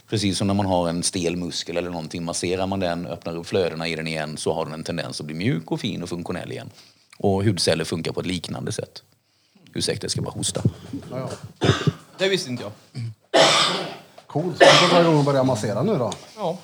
Precis 0.09 0.39
som 0.39 0.47
när 0.47 0.55
man 0.55 0.67
har 0.67 0.89
en 0.89 1.03
stel 1.03 1.37
muskel 1.37 1.77
eller 1.77 1.91
någonting, 1.91 2.25
masserar 2.25 2.67
man 2.67 2.81
den, 2.81 3.07
öppnar 3.07 3.37
upp 3.37 3.47
flödena 3.47 3.89
i 3.89 3.97
den 3.97 4.07
igen 4.07 4.37
så 4.37 4.53
har 4.53 4.65
den 4.65 4.75
en 4.75 4.85
tendens 4.85 5.21
att 5.21 5.27
bli 5.27 5.35
mjuk 5.35 5.71
och 5.71 5.81
fin 5.81 6.03
och 6.03 6.09
funktionell 6.09 6.53
igen. 6.53 6.71
Och 7.23 7.45
hudceller 7.45 7.85
funkar 7.85 8.13
på 8.13 8.21
ett 8.21 8.27
liknande 8.27 8.73
sätt. 8.73 9.03
Ursäkta, 9.75 10.05
jag 10.05 10.11
ska 10.11 10.23
bara 10.23 10.31
hosta. 10.31 10.63
Ja, 11.11 11.31
ja. 11.61 11.69
Det 12.19 12.29
visste 12.29 12.51
inte 12.51 12.63
jag. 12.63 12.73
Coolt. 14.27 14.57
Ska 14.57 14.87
vi 14.87 14.95
dra 14.95 15.01
igång 15.01 15.19
och 15.19 15.25
börja 15.25 15.43
massera 15.45 15.83
nu 15.83 15.99
då? 15.99 16.13
Ja. 16.37 16.59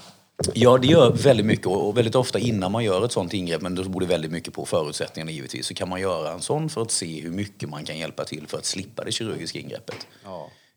Ja, 0.54 0.78
det 0.78 0.86
gör 0.86 1.12
väldigt 1.12 1.46
mycket 1.46 1.66
och 1.66 1.96
väldigt 1.98 2.14
ofta 2.14 2.38
innan 2.38 2.72
man 2.72 2.84
gör 2.84 3.04
ett 3.04 3.12
sånt 3.12 3.34
ingrepp, 3.34 3.62
men 3.62 3.74
då 3.74 3.82
beror 3.84 4.00
det 4.00 4.07
väldigt 4.07 4.30
mycket 4.32 4.54
på 4.54 4.66
förutsättningarna 4.66 5.30
givetvis, 5.30 5.66
så 5.66 5.74
kan 5.74 5.88
man 5.88 6.00
göra 6.00 6.32
en 6.32 6.40
sån 6.42 6.68
för 6.68 6.82
att 6.82 6.90
se 6.90 7.20
hur 7.20 7.30
mycket 7.30 7.68
man 7.68 7.84
kan 7.84 7.98
hjälpa 7.98 8.24
till 8.24 8.46
för 8.48 8.59
att 8.59 8.64
slippa 8.64 9.04
det 9.04 9.12
kirurgiska 9.12 9.59
ingreppet. 9.59 10.07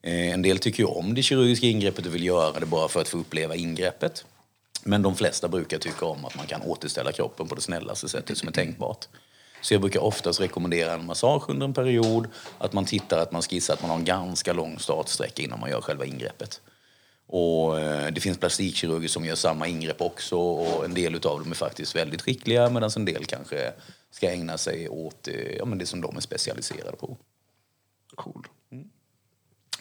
Eh, 0.01 0.29
En 0.33 0.41
del 0.41 0.59
tycker 0.59 0.79
ju 0.83 0.85
om 0.85 1.13
det 1.15 1.23
kirurgiska 1.23 1.67
ingreppet 1.67 2.05
och 2.05 2.15
vill 2.15 2.23
göra 2.23 2.59
det 2.59 2.65
bara 2.65 2.87
för 2.87 3.01
att 3.01 3.07
få 3.07 3.17
uppleva 3.17 3.55
ingreppet. 3.55 4.25
Men 4.83 5.01
de 5.01 5.15
flesta 5.15 5.47
brukar 5.47 5.77
tycka 5.77 6.05
om 6.05 6.25
att 6.25 6.35
man 6.35 6.45
kan 6.47 6.61
återställa 6.61 7.11
kroppen 7.11 7.47
på 7.47 7.55
det 7.55 7.61
snällaste 7.61 8.09
sättet 8.09 8.37
som 8.37 8.47
är 8.47 8.51
tänkbart. 8.53 9.07
Så 9.61 9.73
jag 9.73 9.81
brukar 9.81 9.99
oftast 9.99 10.41
rekommendera 10.41 10.93
en 10.93 11.05
massage 11.05 11.49
under 11.49 11.65
en 11.65 11.73
period, 11.73 12.27
att 12.57 12.73
man 12.73 12.85
tittar 12.85 13.17
att 13.17 13.31
man 13.31 13.41
skissar 13.41 13.73
att 13.73 13.81
man 13.81 13.91
har 13.91 13.97
en 13.97 14.05
ganska 14.05 14.53
lång 14.53 14.79
startsträcka 14.79 15.43
innan 15.43 15.59
man 15.59 15.69
gör 15.69 15.81
själva 15.81 16.05
ingreppet. 16.05 16.61
Och 17.27 17.79
eh, 17.79 18.11
det 18.11 18.21
finns 18.21 18.37
plastikkirurger 18.37 19.07
som 19.07 19.25
gör 19.25 19.35
samma 19.35 19.67
ingrepp 19.67 20.01
också 20.01 20.37
och 20.37 20.85
en 20.85 20.93
del 20.93 21.15
utav 21.15 21.39
dem 21.39 21.51
är 21.51 21.55
faktiskt 21.55 21.95
väldigt 21.95 22.21
skickliga 22.21 22.69
medan 22.69 22.89
en 22.95 23.05
del 23.05 23.25
kanske 23.25 23.73
ska 24.11 24.31
ägna 24.31 24.57
sig 24.57 24.89
åt 24.89 25.27
eh, 25.27 25.55
ja, 25.57 25.65
men 25.65 25.77
det 25.77 25.85
som 25.85 26.01
de 26.01 26.17
är 26.17 26.21
specialiserade 26.21 26.97
på. 26.97 27.17
Cool. 28.15 28.47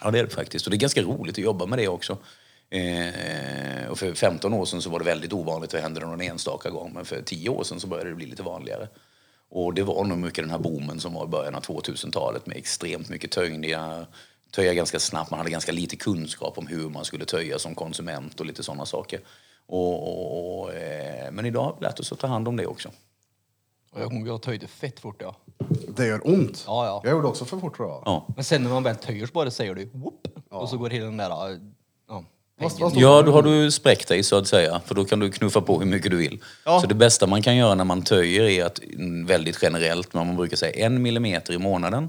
Ja, 0.01 0.11
det 0.11 0.18
är 0.18 0.24
det 0.24 0.31
faktiskt. 0.31 0.66
Och 0.66 0.70
det 0.70 0.76
är 0.76 0.79
ganska 0.79 1.03
roligt 1.03 1.35
att 1.35 1.45
jobba 1.45 1.66
med 1.66 1.79
det 1.79 1.89
också. 1.89 2.18
Eh, 2.70 3.89
och 3.91 3.99
för 3.99 4.14
15 4.14 4.55
år 4.55 4.64
sedan 4.64 4.83
så 4.83 4.91
var 4.91 4.99
det 4.99 5.05
väldigt 5.05 5.33
ovanligt, 5.33 5.70
det 5.70 5.81
hände 5.81 6.01
någon 6.01 6.20
enstaka 6.20 6.70
gång. 6.70 6.93
Men 6.95 7.05
för 7.05 7.22
10 7.22 7.49
år 7.49 7.64
sedan 7.64 7.81
så 7.81 7.87
började 7.87 8.11
det 8.11 8.16
bli 8.16 8.26
lite 8.26 8.43
vanligare. 8.43 8.89
Och 9.51 9.74
det 9.74 9.82
var 9.82 10.05
nog 10.05 10.18
mycket 10.18 10.44
den 10.44 10.51
här 10.51 10.59
boomen 10.59 11.01
som 11.01 11.14
var 11.14 11.24
i 11.24 11.28
början 11.28 11.55
av 11.55 11.62
2000-talet 11.62 12.46
med 12.46 12.57
extremt 12.57 13.09
mycket 13.09 13.30
töjningar. 13.30 14.07
Töja 14.53 14.74
ganska 14.74 14.99
snabbt, 14.99 15.30
man 15.30 15.38
hade 15.38 15.51
ganska 15.51 15.72
lite 15.72 15.96
kunskap 15.96 16.59
om 16.59 16.66
hur 16.66 16.88
man 16.88 17.05
skulle 17.05 17.24
töja 17.24 17.59
som 17.59 17.74
konsument 17.74 18.40
och 18.40 18.46
lite 18.46 18.62
sådana 18.62 18.86
saker. 18.86 19.20
Och, 19.66 20.09
och, 20.09 20.61
och, 20.61 20.72
eh, 20.72 21.32
men 21.32 21.46
idag 21.46 21.64
har 21.64 21.76
vi 21.78 21.84
lärt 21.84 22.01
oss 22.01 22.12
att 22.12 22.18
ta 22.18 22.26
hand 22.26 22.49
om 22.49 22.57
det 22.57 22.66
också. 22.66 22.88
Och 23.90 24.01
jag 24.01 24.09
kommer 24.09 24.20
ihåg 24.20 24.28
att 24.28 24.32
jag 24.32 24.42
töjde 24.42 24.66
fett 24.66 25.01
fort 25.01 25.22
ja. 25.22 25.36
Det 25.96 26.07
gör 26.07 26.28
ont. 26.28 26.64
Ja, 26.66 26.86
ja. 26.86 27.01
Jag 27.05 27.11
gjorde 27.11 27.28
också 27.28 27.44
för 27.44 27.59
fort 27.59 27.76
tror 27.76 27.88
jag. 27.88 28.03
Ja. 28.05 28.26
Men 28.34 28.44
sen 28.44 28.62
när 28.62 28.70
man 28.70 28.82
väl 28.82 28.96
töjer 28.96 29.26
så 29.26 29.32
bara 29.32 29.51
säger 29.51 29.74
du 29.74 29.84
whoop, 29.84 30.28
och 30.51 30.68
så 30.68 30.78
går 30.78 30.90
hela 30.90 31.07
den 31.07 31.16
där... 31.16 31.28
Ja, 32.09 32.24
Ja, 32.95 33.23
då 33.23 33.33
har 33.33 33.43
du 33.43 33.71
spräckt 33.71 34.09
dig 34.09 34.23
så 34.23 34.37
att 34.37 34.49
säga. 34.49 34.81
För 34.87 34.95
då 34.95 35.05
kan 35.05 35.19
du 35.19 35.31
knuffa 35.31 35.61
på 35.61 35.79
hur 35.79 35.87
mycket 35.87 36.11
du 36.11 36.17
vill. 36.17 36.39
Ja. 36.65 36.81
Så 36.81 36.87
det 36.87 36.95
bästa 36.95 37.27
man 37.27 37.43
kan 37.43 37.57
göra 37.57 37.75
när 37.75 37.85
man 37.85 38.03
töjer 38.03 38.45
är 38.45 38.65
att 38.65 38.79
mm, 38.79 39.27
väldigt 39.27 39.59
generellt, 39.63 40.15
men 40.15 40.27
man 40.27 40.37
brukar 40.37 40.57
säga 40.57 40.87
en 40.87 41.03
millimeter 41.03 41.53
i 41.53 41.59
månaden. 41.59 42.09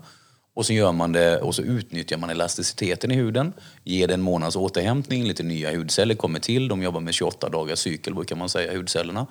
Och 0.54 0.66
så 0.66 0.74
gör 0.74 0.92
man 0.92 1.12
det 1.12 1.38
och 1.38 1.56
så 1.56 1.62
utnyttjar 1.62 2.18
man 2.18 2.30
elasticiteten 2.30 3.12
i 3.12 3.16
huden. 3.16 3.54
Ger 3.84 4.08
det 4.08 4.14
en 4.14 4.22
månads 4.22 4.56
återhämtning, 4.56 5.24
lite 5.24 5.44
nya 5.44 5.78
hudceller 5.78 6.16
kommer 6.16 6.40
till. 6.40 6.68
De 6.68 6.84
jobbar 6.84 7.00
med 7.00 7.14
28 7.14 7.50
dagars 7.50 7.80
cykel 7.80 8.16
brukar 8.16 8.36
man 8.36 8.50
säga, 8.50 8.78
hudcellerna. 8.78 9.28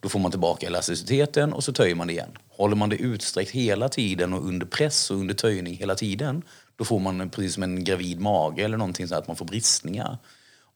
Då 0.00 0.08
får 0.08 0.18
man 0.18 0.30
tillbaka 0.30 0.66
elasticiteten 0.66 1.52
och 1.52 1.64
så 1.64 1.72
töjer 1.72 1.94
man 1.94 2.06
det 2.06 2.12
igen. 2.12 2.38
Håller 2.48 2.76
man 2.76 2.88
det 2.88 2.96
utsträckt 2.96 3.50
hela 3.50 3.88
tiden 3.88 4.32
och 4.32 4.48
under 4.48 4.66
press 4.66 5.10
och 5.10 5.16
under 5.16 5.34
töjning 5.34 5.76
hela 5.76 5.94
tiden, 5.94 6.42
då 6.76 6.84
får 6.84 6.98
man 6.98 7.30
precis 7.30 7.54
som 7.54 7.62
en 7.62 7.84
gravid 7.84 8.20
mage 8.20 8.64
eller 8.64 8.76
någonting 8.76 9.08
så 9.08 9.14
att 9.14 9.26
man 9.26 9.36
får 9.36 9.44
bristningar. 9.44 10.18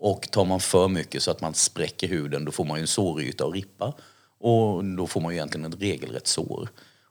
Och 0.01 0.31
tar 0.31 0.45
man 0.45 0.61
för 0.61 0.89
mycket 0.89 1.23
så 1.23 1.31
att 1.31 1.41
man 1.41 1.55
spräcker 1.55 2.09
huden, 2.09 2.45
då 2.45 2.53
får 2.53 2.65
man 2.65 2.79
ju 2.79 2.81
en 2.81 2.89
såryta 2.89 3.45
och 3.45 3.53
rippa. 3.53 3.93
Och 4.41 4.85
då 4.85 5.07
får 5.07 5.21
man 5.21 5.33
ju 5.33 5.37
egentligen 5.39 5.73
ett 5.73 5.83
regelrätt 5.83 6.27
sår. 6.27 6.69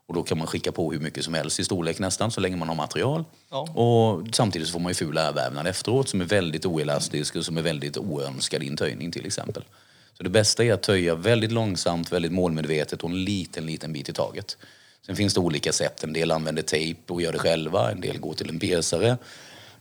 Och 0.08 0.14
då 0.14 0.24
kan 0.24 0.38
man 0.38 0.48
skicka 0.48 0.72
på 0.72 0.92
hur 0.92 1.00
mycket 1.00 1.26
som 1.26 1.34
helst 1.34 1.60
i 1.60 1.64
storlek 1.64 2.00
nästan, 2.00 2.32
så 2.32 2.42
länge 2.42 2.56
man 2.56 2.68
har 2.68 2.76
material. 2.76 3.26
Ja. 3.50 3.62
Och 3.62 4.28
samtidigt 4.36 4.70
får 4.70 4.80
man 4.80 4.90
ju 4.90 4.94
ful 4.94 5.18
ärrvävnad 5.18 5.68
efteråt 5.68 6.10
som 6.10 6.22
är 6.22 6.26
väldigt 6.26 6.66
oelastisk 6.66 7.36
och 7.36 7.46
som 7.46 7.58
är 7.58 7.62
väldigt 7.62 7.98
oönskad 7.98 8.64
i 8.64 8.68
en 8.68 8.78
töjning 8.78 9.12
till 9.12 9.26
exempel. 9.26 9.64
Så 10.18 10.24
det 10.24 10.30
bästa 10.30 10.64
är 10.64 10.74
att 10.74 10.84
töja 10.84 11.16
väldigt 11.16 11.52
långsamt, 11.52 12.12
väldigt 12.12 12.32
målmedvetet 12.32 13.04
och 13.04 13.10
en 13.10 13.24
liten, 13.24 13.66
liten 13.66 13.94
bit 13.94 14.10
i 14.10 14.14
taget. 14.14 14.58
Sen 15.06 15.16
finns 15.16 15.34
det 15.34 15.40
olika 15.40 15.72
sätt. 15.72 16.04
En 16.04 16.14
del 16.14 16.32
använder 16.32 16.62
tejp 16.62 17.14
och 17.14 17.22
gör 17.22 17.32
det 17.32 17.40
själva. 17.40 17.92
En 17.92 18.02
del 18.02 18.20
går 18.20 18.34
till 18.34 18.50
en 18.50 18.60
piercare 18.60 19.18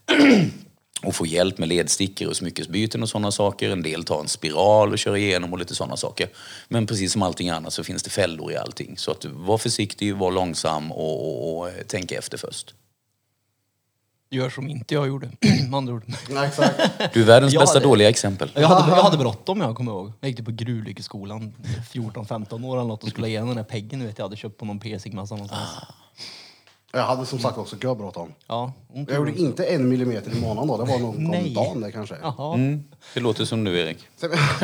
och 1.03 1.15
får 1.15 1.27
hjälp 1.27 1.59
med 1.59 1.69
ledstickor 1.69 2.29
och 2.29 2.37
smyckesbyten 2.37 3.03
och 3.03 3.09
sådana 3.09 3.31
saker. 3.31 3.71
En 3.71 3.83
del 3.83 4.05
tar 4.05 4.21
en 4.21 4.29
spiral 4.29 4.93
och 4.93 4.99
kör 4.99 5.17
igenom 5.17 5.53
och 5.53 5.59
lite 5.59 5.75
sådana 5.75 5.97
saker. 5.97 6.29
Men 6.69 6.87
precis 6.87 7.13
som 7.13 7.23
allting 7.23 7.49
annat 7.51 7.73
så 7.73 7.85
finns 7.85 8.03
det 8.03 8.11
fällor 8.11 8.53
i 8.53 8.57
allting. 8.57 8.99
Så 8.99 9.11
att 9.11 9.25
var 9.25 9.59
försiktig, 9.59 10.17
var 10.17 10.31
långsam 10.33 10.93
och, 10.93 11.29
och, 11.29 11.59
och 11.59 11.69
eh, 11.69 11.75
tänk 11.87 12.13
efter 12.13 12.39
först. 12.39 12.75
Gör 14.31 14.51
som 14.51 14.69
inte 14.69 14.95
jag 14.95 15.09
gjorde, 15.09 15.31
med 15.69 15.75
andra 15.75 15.93
ord. 15.95 16.03
Nej, 16.29 16.47
exakt. 16.49 16.75
Du 17.15 17.21
är 17.23 17.25
världens 17.27 17.53
Jag 17.53 17.61
bästa 17.63 17.79
hade- 17.79 17.87
dåliga 17.89 18.09
exempel. 18.09 18.51
Jag 18.55 18.69
hade, 18.69 18.97
jag 18.97 19.03
hade 19.03 19.17
bråttom 19.19 19.61
jag 19.61 19.77
kommer 19.77 19.93
ihåg. 19.93 20.13
Jag 20.21 20.31
gick 20.31 20.45
på 20.45 20.51
gruvlyckeskolan, 20.51 21.55
14-15 21.93 22.65
år 22.67 22.77
eller 22.77 22.89
något 22.89 23.03
och 23.03 23.09
skulle 23.09 23.25
ha 23.25 23.29
igenom 23.29 23.49
den 23.49 23.57
här 23.59 23.65
peggen 23.65 23.99
du 24.01 24.07
vet 24.07 24.19
jag 24.19 24.25
hade 24.25 24.37
köpt 24.37 24.57
på 24.59 24.65
någon 24.65 24.79
piercingmassa 24.81 25.35
någonstans. 25.35 25.69
Jag 26.93 27.03
hade 27.03 27.27
som 27.27 27.39
sagt 27.39 27.59
också 27.59 27.77
görbråttom. 27.83 28.33
Ja, 28.47 28.73
ont 28.95 29.09
Jag 29.11 29.17
gjorde 29.19 29.39
inte 29.41 29.65
en 29.65 29.89
millimeter 29.89 30.31
i 30.37 30.41
månaden 30.41 30.69
då. 30.69 30.77
Det 30.85 30.93
var 30.93 30.99
nog 30.99 31.15
om 31.17 31.25
Nej. 31.25 31.55
dagen 31.55 31.81
det 31.81 31.93
kanske. 31.93 32.17
Jaha. 32.23 32.55
Mm, 32.55 32.85
det 33.15 33.21
låter 33.21 33.45
som 33.45 33.65
du 33.65 33.79
Erik. 33.81 33.99
Sen, 34.17 34.31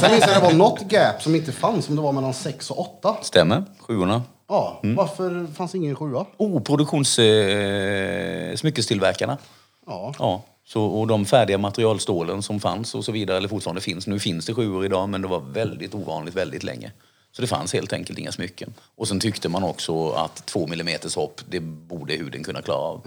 sen 0.00 0.10
minns 0.10 0.24
jag 0.26 0.36
det 0.36 0.40
var 0.42 0.52
något 0.52 0.92
gap 0.92 1.22
som 1.22 1.34
inte 1.34 1.52
fanns, 1.52 1.88
om 1.88 1.96
det 1.96 2.02
var 2.02 2.12
mellan 2.12 2.34
6 2.34 2.70
och 2.70 2.78
8. 2.80 3.16
Stämmer, 3.22 3.64
sjuorna. 3.80 4.22
Ja, 4.48 4.80
Mm. 4.82 4.96
varför 4.96 5.46
fanns 5.54 5.74
ingen 5.74 5.96
sjua? 5.96 6.26
Oh, 6.36 6.62
produktions... 6.62 7.18
Eh, 7.18 8.56
smyckestillverkarna. 8.56 9.38
Ja. 9.86 10.14
Ja, 10.18 10.42
så, 10.66 10.84
och 10.84 11.06
de 11.06 11.24
färdiga 11.24 11.58
materialstålen 11.58 12.42
som 12.42 12.60
fanns 12.60 12.94
och 12.94 13.04
så 13.04 13.12
vidare, 13.12 13.36
eller 13.36 13.48
fortfarande 13.48 13.80
finns. 13.80 14.06
Nu 14.06 14.18
finns 14.20 14.46
det 14.46 14.54
sjuor 14.54 14.84
idag, 14.84 15.08
men 15.08 15.22
det 15.22 15.28
var 15.28 15.40
väldigt 15.40 15.94
ovanligt 15.94 16.34
väldigt 16.36 16.62
länge. 16.62 16.92
Så 17.32 17.42
det 17.42 17.48
fanns 17.48 17.72
helt 17.72 17.92
enkelt 17.92 18.18
inga 18.18 18.32
smycken. 18.32 18.74
Och 18.96 19.08
sen 19.08 19.20
tyckte 19.20 19.48
man 19.48 19.62
också 19.64 20.10
att 20.10 20.46
två 20.46 20.66
millimeters 20.66 21.16
hopp, 21.16 21.40
det 21.48 21.60
borde 21.60 22.14
huden 22.14 22.44
kunna 22.44 22.62
klara 22.62 22.78
av. 22.78 23.02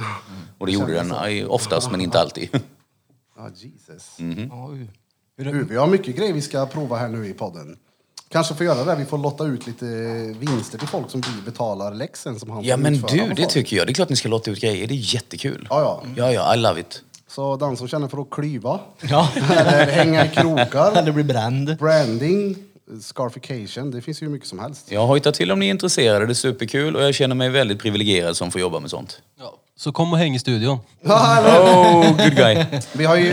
Och 0.58 0.66
det 0.66 0.72
gjorde 0.72 0.94
den 0.94 1.12
oftast, 1.48 1.92
men 1.92 2.02
inte 2.02 2.20
alltid. 2.20 2.50
Ja, 3.38 3.50
Jesus. 3.56 4.20
Mm. 4.20 4.48
Ja, 4.52 4.70
oj. 4.72 4.88
Du, 5.38 5.64
vi 5.64 5.76
har 5.76 5.88
mycket 5.88 6.16
grejer 6.16 6.34
vi 6.34 6.42
ska 6.42 6.66
prova 6.66 6.98
här 6.98 7.10
nu 7.10 7.28
i 7.28 7.34
podden. 7.34 7.78
Kanske 8.30 8.56
får 8.56 8.66
göra 8.66 8.84
det. 8.84 8.96
Vi 8.96 9.06
får 9.06 9.18
lotta 9.18 9.46
ut 9.46 9.68
lite 9.68 9.86
vinster 10.40 10.78
till 10.78 10.88
folk 10.88 11.12
som 11.12 11.22
vi 11.22 11.42
betalar 11.46 11.94
läxen 11.94 12.40
som 12.40 12.50
han 12.50 12.64
Ja, 12.64 12.78
men 12.78 12.94
du, 12.94 13.34
det 13.36 13.46
tycker 13.46 13.78
jag. 13.78 13.88
Det 13.88 13.92
är 13.92 13.94
klart 13.94 14.10
ni 14.10 14.16
ska 14.16 14.30
låta 14.30 14.52
ut 14.52 14.62
grejer. 14.62 14.88
Det 14.88 14.94
är 14.94 15.14
jättekul. 15.16 15.68
Ja, 15.70 15.82
ja. 15.82 16.04
Ja, 16.16 16.32
ja, 16.32 16.54
I 16.56 16.58
love 16.58 16.80
it. 16.80 17.02
Så 17.28 17.56
den 17.56 17.78
som 17.78 17.88
känner 17.88 18.08
för 18.08 18.22
att 18.22 18.30
klyva, 18.30 18.80
Ja. 19.02 19.30
eller 19.52 19.92
hänga 19.92 20.26
i 20.26 20.30
krokar, 20.30 20.92
Eller 20.98 21.12
bli 21.12 21.24
bränd. 21.24 21.78
branding, 21.78 22.56
scarification, 23.02 23.92
det 23.92 24.02
finns 24.02 24.22
ju 24.24 24.30
mycket 24.30 24.48
som 24.48 24.60
helst. 24.60 24.92
Jag 24.92 25.08
hojtar 25.08 25.32
till 25.32 25.52
om 25.52 25.60
ni 25.60 25.66
är 25.66 25.70
intresserade. 25.72 26.26
Det 26.26 26.32
är 26.32 26.34
superkul 26.34 26.96
och 26.96 27.04
jag 27.04 27.16
känner 27.16 27.36
mig 27.36 27.50
väldigt 27.50 27.80
privilegierad 27.80 28.38
som 28.38 28.52
får 28.52 28.62
jobba 28.62 28.80
med 28.80 28.90
sånt. 28.90 29.22
Ja. 29.40 29.60
Så 29.76 29.92
kom 29.92 30.14
och 30.14 30.20
häng 30.20 30.36
i 30.36 30.40
studion. 30.40 30.78
Oh, 31.06 32.18
good 32.18 32.36
guy. 32.36 32.66
Vi, 32.94 33.06
har 33.06 33.16
ju, 33.16 33.32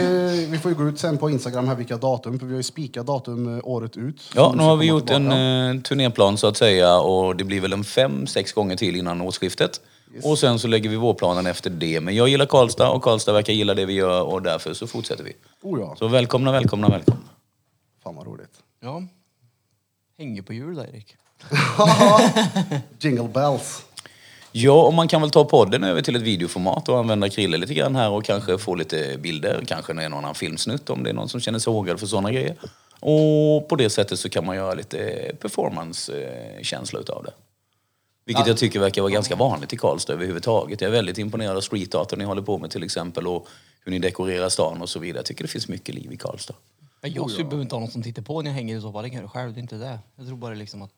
vi 0.50 0.58
får 0.58 0.70
ju 0.70 0.76
gå 0.78 0.88
ut 0.88 0.98
sen 0.98 1.18
på 1.18 1.30
Instagram 1.30 1.68
här 1.68 1.74
vilka 1.74 1.96
datum, 1.96 2.38
för 2.38 2.46
vi 2.46 2.52
har 2.52 2.56
ju 2.58 2.62
spikat 2.62 3.06
datum 3.06 3.56
eh, 3.58 3.60
året 3.64 3.96
ut. 3.96 4.20
Ja, 4.34 4.52
nu 4.56 4.62
har 4.62 4.76
vi 4.76 4.86
gjort 4.86 5.10
en 5.10 5.32
eh, 5.32 5.82
turnéplan 5.82 6.38
så 6.38 6.46
att 6.46 6.56
säga 6.56 6.98
och 6.98 7.36
det 7.36 7.44
blir 7.44 7.60
väl 7.60 7.72
en 7.72 7.84
fem, 7.84 8.26
sex 8.26 8.52
gånger 8.52 8.76
till 8.76 8.96
innan 8.96 9.20
årsskiftet. 9.20 9.80
Och 10.22 10.38
sen 10.38 10.58
så 10.58 10.68
lägger 10.68 10.90
vi 10.90 10.96
vårplanen 10.96 11.46
efter 11.46 11.70
det. 11.70 12.00
Men 12.00 12.14
jag 12.16 12.28
gillar 12.28 12.46
Karlstad 12.46 12.90
och 12.90 13.02
Karlstad 13.02 13.32
verkar 13.32 13.52
gilla 13.52 13.74
det 13.74 13.86
vi 13.86 13.92
gör 13.92 14.22
och 14.22 14.42
därför 14.42 14.74
så 14.74 14.86
fortsätter 14.86 15.24
vi. 15.24 15.32
Oh 15.62 15.80
ja, 15.80 15.94
Så 15.98 16.08
välkomna, 16.08 16.52
välkomna, 16.52 16.88
välkomna. 16.88 17.20
fan 18.04 18.16
vad 18.16 18.26
roligt. 18.26 18.52
Ja. 18.82 19.02
Hänger 20.20 20.42
på 20.42 20.52
jul 20.52 20.78
Erik. 20.78 21.16
Jingle 23.00 23.28
bells. 23.28 23.84
Ja, 24.52 24.82
och 24.82 24.94
man 24.94 25.08
kan 25.08 25.20
väl 25.20 25.30
ta 25.30 25.44
podden 25.44 25.84
över 25.84 26.02
till 26.02 26.16
ett 26.16 26.22
videoformat 26.22 26.88
och 26.88 26.98
använda 26.98 27.28
Krille 27.28 27.56
lite 27.56 27.74
grann 27.74 27.96
här 27.96 28.10
och 28.10 28.24
kanske 28.24 28.58
få 28.58 28.74
lite 28.74 29.18
bilder, 29.18 29.64
kanske 29.66 29.92
en 29.92 30.14
annan 30.14 30.34
filmsnutt 30.34 30.90
om 30.90 31.02
det 31.02 31.10
är 31.10 31.14
någon 31.14 31.28
som 31.28 31.40
känner 31.40 31.58
sig 31.58 31.72
hågad 31.72 32.00
för 32.00 32.06
sådana 32.06 32.32
grejer. 32.32 32.56
Och 33.00 33.68
på 33.68 33.76
det 33.76 33.90
sättet 33.90 34.18
så 34.18 34.28
kan 34.28 34.46
man 34.46 34.56
göra 34.56 34.74
lite 34.74 35.32
performance-känsla 35.40 37.00
utav 37.00 37.24
det. 37.24 37.32
Vilket 38.24 38.46
jag 38.46 38.56
tycker 38.56 38.80
verkar 38.80 39.02
vara 39.02 39.12
ganska 39.12 39.36
vanligt 39.36 39.72
i 39.72 39.76
Karlstad 39.76 40.12
överhuvudtaget. 40.12 40.80
Jag 40.80 40.88
är 40.88 40.92
väldigt 40.92 41.18
imponerad 41.18 41.56
av 41.56 41.60
street 41.60 41.94
art 41.94 42.16
ni 42.16 42.24
håller 42.24 42.42
på 42.42 42.58
med 42.58 42.70
till 42.70 42.82
exempel 42.82 43.26
och 43.26 43.48
hur 43.84 43.92
ni 43.92 43.98
dekorerar 43.98 44.48
stan 44.48 44.82
och 44.82 44.88
så 44.88 44.98
vidare. 44.98 45.18
Jag 45.18 45.26
tycker 45.26 45.44
det 45.44 45.50
finns 45.50 45.68
mycket 45.68 45.94
liv 45.94 46.12
i 46.12 46.16
Karlstad. 46.16 46.54
Ja, 47.02 47.08
Jag 47.08 47.30
skulle 47.30 47.44
behöver 47.48 47.62
inte 47.62 47.74
ha 47.74 47.80
någon 47.80 47.90
som 47.90 48.02
tittar 48.02 48.22
på 48.22 48.42
när 48.42 48.50
jag 48.50 48.54
hänger 48.54 48.76
i 48.78 48.80
så 48.80 48.92
fall. 48.92 49.02
Det 49.02 49.10
kan 49.10 49.20
jag 49.20 49.30
själv, 49.30 49.52
det 49.54 49.58
är 49.58 49.62
inte 49.62 49.76
det. 49.76 49.98
Jag 50.16 50.26
tror 50.26 50.36
bara 50.36 50.54
liksom 50.54 50.82
att... 50.82 50.90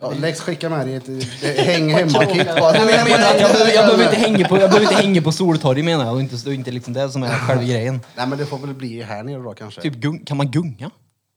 Ja, 0.00 0.12
Lex 0.20 0.40
skickar 0.40 0.68
med 0.70 0.86
dig 0.86 0.94
ett 0.94 1.08
eh, 1.58 1.64
häng 1.64 1.90
hemma-kit. 1.90 2.46
bara. 2.46 2.72
Nej, 2.72 2.84
men 2.86 2.94
jag 2.94 3.04
menar 3.04 3.34
jag 3.34 3.52
behöver, 3.52 3.72
jag 3.74 3.84
behöver 3.86 4.04
inte 4.04 4.16
hänga 4.16 4.48
på, 4.48 4.58
jag 4.58 4.70
behöver 4.70 4.92
inte 4.92 5.02
hänga 5.02 5.22
på 5.22 5.32
Soltorget 5.32 5.84
menar 5.84 6.04
jag. 6.04 6.14
Och 6.14 6.20
inte, 6.20 6.36
det 6.36 6.50
är 6.50 6.54
inte 6.54 6.70
liksom 6.70 6.92
det 6.92 7.10
som 7.10 7.22
är 7.22 7.28
själva 7.46 7.64
grejen. 7.64 8.00
Nej 8.16 8.26
men 8.26 8.38
det 8.38 8.46
får 8.46 8.58
väl 8.58 8.74
bli 8.74 9.02
här 9.02 9.22
nere 9.22 9.42
då 9.42 9.54
kanske. 9.54 9.80
Typ, 9.80 9.94
gung, 9.94 10.24
kan 10.24 10.36
man 10.36 10.50
gunga? 10.50 10.90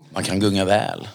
Man 0.10 0.24
kan 0.24 0.40
gunga 0.40 0.66
väl. 0.66 1.08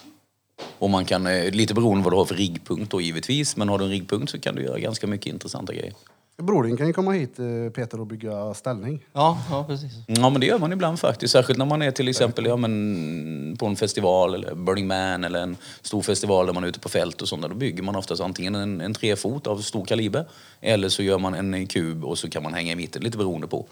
Och 0.79 0.89
man 0.89 1.05
kan, 1.05 1.27
eh, 1.27 1.51
lite 1.51 1.73
beroende 1.73 2.03
vad 2.03 2.13
du 2.13 2.17
har 2.17 2.25
för 2.25 2.35
riggpunkt 2.35 2.91
då 2.91 3.01
givetvis, 3.01 3.57
men 3.57 3.69
har 3.69 3.79
du 3.79 3.85
en 3.85 3.91
riggpunkt 3.91 4.31
så 4.31 4.39
kan 4.39 4.55
du 4.55 4.63
göra 4.63 4.79
ganska 4.79 5.07
mycket 5.07 5.33
intressanta 5.33 5.73
grejer. 5.73 5.93
Brodin 6.41 6.77
kan 6.77 6.87
ju 6.87 6.93
komma 6.93 7.11
hit 7.11 7.39
eh, 7.39 7.45
Peter 7.75 7.99
och 7.99 8.07
bygga 8.07 8.53
ställning. 8.53 9.05
Ja, 9.13 9.37
ja 9.49 9.65
precis. 9.67 9.91
Ja 10.07 10.29
men 10.29 10.41
det 10.41 10.47
gör 10.47 10.59
man 10.59 10.73
ibland 10.73 10.99
faktiskt. 10.99 11.31
Särskilt 11.31 11.59
när 11.59 11.65
man 11.65 11.81
är 11.81 11.91
till 11.91 12.07
exempel 12.07 12.45
ja, 12.45 12.55
men, 12.55 13.57
på 13.59 13.65
en 13.65 13.75
festival 13.75 14.35
eller 14.35 14.55
Burning 14.55 14.87
Man 14.87 15.23
eller 15.23 15.39
en 15.39 15.57
stor 15.81 16.01
festival 16.01 16.45
där 16.45 16.53
man 16.53 16.63
är 16.63 16.67
ute 16.67 16.79
på 16.79 16.89
fält 16.89 17.21
och 17.21 17.27
sånt. 17.27 17.41
Då 17.41 17.55
bygger 17.55 17.83
man 17.83 17.95
oftast 17.95 18.21
antingen 18.21 18.55
en, 18.55 18.81
en 18.81 18.93
trefot 18.93 19.47
av 19.47 19.57
stor 19.57 19.85
kaliber 19.85 20.25
eller 20.61 20.89
så 20.89 21.03
gör 21.03 21.17
man 21.17 21.33
en 21.33 21.67
kub 21.67 22.05
och 22.05 22.17
så 22.17 22.29
kan 22.29 22.43
man 22.43 22.53
hänga 22.53 22.71
i 22.71 22.75
mitten, 22.75 23.03
lite 23.03 23.17
beroende 23.17 23.47
på. 23.47 23.65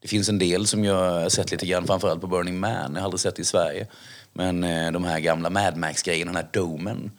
Det 0.00 0.08
finns 0.08 0.28
en 0.28 0.38
del 0.38 0.66
som 0.66 0.84
jag 0.84 1.20
har 1.22 1.28
sett 1.28 1.50
lite 1.50 1.66
grann, 1.66 1.86
framförallt 1.86 2.20
på 2.20 2.26
Burning 2.26 2.60
Man. 2.60 2.92
Jag 2.94 3.00
har 3.00 3.04
aldrig 3.04 3.20
sett 3.20 3.36
det 3.36 3.42
i 3.42 3.44
Sverige. 3.44 3.86
Men 4.36 4.64
eh, 4.64 4.92
de 4.92 5.04
här 5.04 5.20
gamla 5.20 5.50
Mad 5.50 5.76
Max-grejerna, 5.76 6.32
den 6.32 6.36
här 6.44 6.48
domen. 6.52 7.10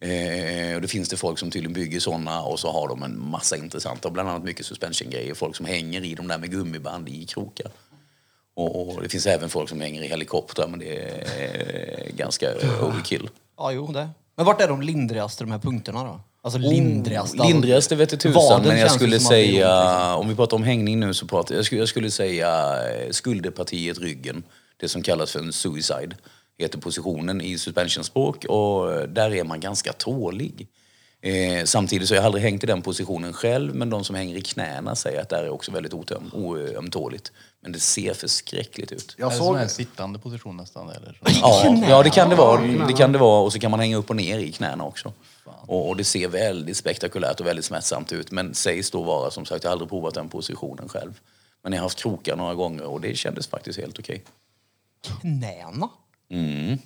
Eh, 0.00 0.74
och 0.74 0.80
det 0.82 0.88
finns 0.88 1.08
det 1.08 1.16
folk 1.16 1.38
som 1.38 1.50
tydligen 1.50 1.72
bygger 1.72 2.00
såna 2.00 2.42
och 2.42 2.60
så 2.60 2.72
har 2.72 2.88
de 2.88 3.02
en 3.02 3.30
massa 3.30 3.56
intressanta, 3.56 4.10
bland 4.10 4.28
annat 4.28 4.44
mycket 4.44 4.66
suspension-grejer. 4.66 5.34
Folk 5.34 5.56
som 5.56 5.66
hänger 5.66 6.04
i 6.04 6.14
dem 6.14 6.28
där 6.28 6.38
med 6.38 6.50
gummiband 6.50 7.08
i 7.08 7.26
krokar. 7.26 7.70
Och, 8.56 8.94
och 8.94 9.02
det 9.02 9.08
finns 9.08 9.26
även 9.26 9.48
folk 9.48 9.68
som 9.68 9.80
hänger 9.80 10.02
i 10.02 10.08
helikoptrar, 10.08 10.68
men 10.68 10.78
det 10.78 10.98
är 10.98 12.10
ganska 12.16 12.46
overkill. 12.82 13.28
Ja, 13.56 13.72
jo 13.72 13.86
det. 13.92 14.08
Men 14.36 14.46
vart 14.46 14.60
är 14.60 14.68
de 14.68 14.82
lindrigaste, 14.82 15.44
de 15.44 15.50
här 15.50 15.58
punkterna 15.58 16.04
då? 16.04 16.20
Alltså 16.42 16.58
lindrigaste? 16.58 17.36
alltså, 17.38 17.52
Lindrigaste 17.52 17.96
vete 17.96 18.16
tusan, 18.16 18.62
men 18.62 18.78
jag 18.78 18.90
skulle 18.90 19.20
säga, 19.20 20.14
om 20.14 20.28
vi 20.28 20.34
pratar 20.34 20.56
om 20.56 20.62
hängning 20.62 21.00
nu 21.00 21.14
så 21.14 21.26
pratar 21.26 21.54
jag, 21.54 21.64
skulle, 21.64 21.80
jag 21.80 21.88
skulle 21.88 22.10
säga 22.10 22.76
eh, 22.90 23.10
skulderpartiet, 23.10 23.98
ryggen. 23.98 24.42
Det 24.76 24.88
som 24.88 25.02
kallas 25.02 25.32
för 25.32 25.40
en 25.40 25.52
suicide. 25.52 26.16
Heter 26.58 26.78
positionen 26.78 27.40
i 27.40 27.58
suspensionspråk 27.58 28.44
och 28.44 28.92
eh, 28.92 29.02
där 29.02 29.34
är 29.34 29.44
man 29.44 29.60
ganska 29.60 29.92
tålig. 29.92 30.68
Eh, 31.24 31.64
samtidigt 31.64 32.08
så 32.08 32.14
har 32.14 32.16
jag 32.16 32.24
aldrig 32.24 32.44
hängt 32.44 32.64
i 32.64 32.66
den 32.66 32.82
positionen 32.82 33.32
själv, 33.32 33.74
men 33.74 33.90
de 33.90 34.04
som 34.04 34.14
hänger 34.14 34.36
i 34.36 34.42
knäna 34.42 34.96
säger 34.96 35.20
att 35.20 35.28
det 35.28 35.36
är 35.36 35.48
också 35.48 35.72
väldigt 35.72 35.94
otöm, 35.94 36.30
oömtåligt. 36.32 37.32
Men 37.60 37.72
det 37.72 37.80
ser 37.80 38.14
förskräckligt 38.14 38.92
ut. 38.92 39.14
Jag 39.18 39.26
är 39.26 39.30
det 39.30 39.36
som 39.36 39.46
såg... 39.46 39.56
en 39.56 39.68
sittande 39.68 40.18
position 40.18 40.56
nästan? 40.56 40.90
Eller? 40.90 41.20
Ja, 41.24 41.78
ja 41.88 42.02
det 42.02 42.10
kan 42.10 42.28
det 42.28 42.36
vara. 42.36 42.86
Det 42.86 42.92
kan 42.92 43.12
det 43.12 43.18
vara. 43.18 43.42
Och 43.42 43.52
så 43.52 43.58
kan 43.58 43.70
man 43.70 43.80
hänga 43.80 43.96
upp 43.96 44.10
och 44.10 44.16
ner 44.16 44.38
i 44.38 44.52
knäna 44.52 44.84
också. 44.84 45.12
Och, 45.44 45.88
och 45.88 45.96
det 45.96 46.04
ser 46.04 46.28
väldigt 46.28 46.76
spektakulärt 46.76 47.40
och 47.40 47.46
väldigt 47.46 47.64
smärtsamt 47.64 48.12
ut. 48.12 48.30
Men 48.30 48.54
sägs 48.54 48.90
då 48.90 49.02
vara, 49.02 49.30
som 49.30 49.46
sagt, 49.46 49.64
jag 49.64 49.70
har 49.70 49.72
aldrig 49.72 49.88
provat 49.90 50.14
den 50.14 50.28
positionen 50.28 50.88
själv. 50.88 51.20
Men 51.62 51.72
jag 51.72 51.80
har 51.80 51.84
haft 51.84 51.98
krokar 51.98 52.36
några 52.36 52.54
gånger 52.54 52.84
och 52.84 53.00
det 53.00 53.16
kändes 53.16 53.46
faktiskt 53.46 53.78
helt 53.78 53.98
okej. 53.98 54.24
Knäna? 55.20 55.88
Mm. 56.30 56.78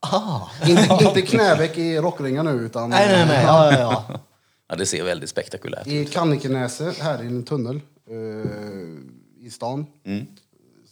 Ah. 0.00 0.40
Inte, 0.68 1.04
inte 1.04 1.22
knäveck 1.22 1.78
i 1.78 1.98
rockringar 1.98 2.42
nu, 2.42 2.50
utan 2.50 2.90
Nej, 2.90 3.08
nej, 3.08 3.26
nej. 3.26 3.44
Ja, 3.44 3.72
ja, 3.72 3.78
ja. 4.08 4.20
Ja, 4.70 4.76
det 4.76 4.86
ser 4.86 5.04
väldigt 5.04 5.30
spektakulärt 5.30 5.86
ut. 5.86 5.92
i 5.92 6.04
Kannikenäse, 6.04 6.94
här 7.00 7.22
i 7.22 7.26
en 7.26 7.44
tunnel 7.44 7.80
eh, 8.10 9.46
i 9.46 9.50
stan. 9.50 9.86
Mm. 10.04 10.26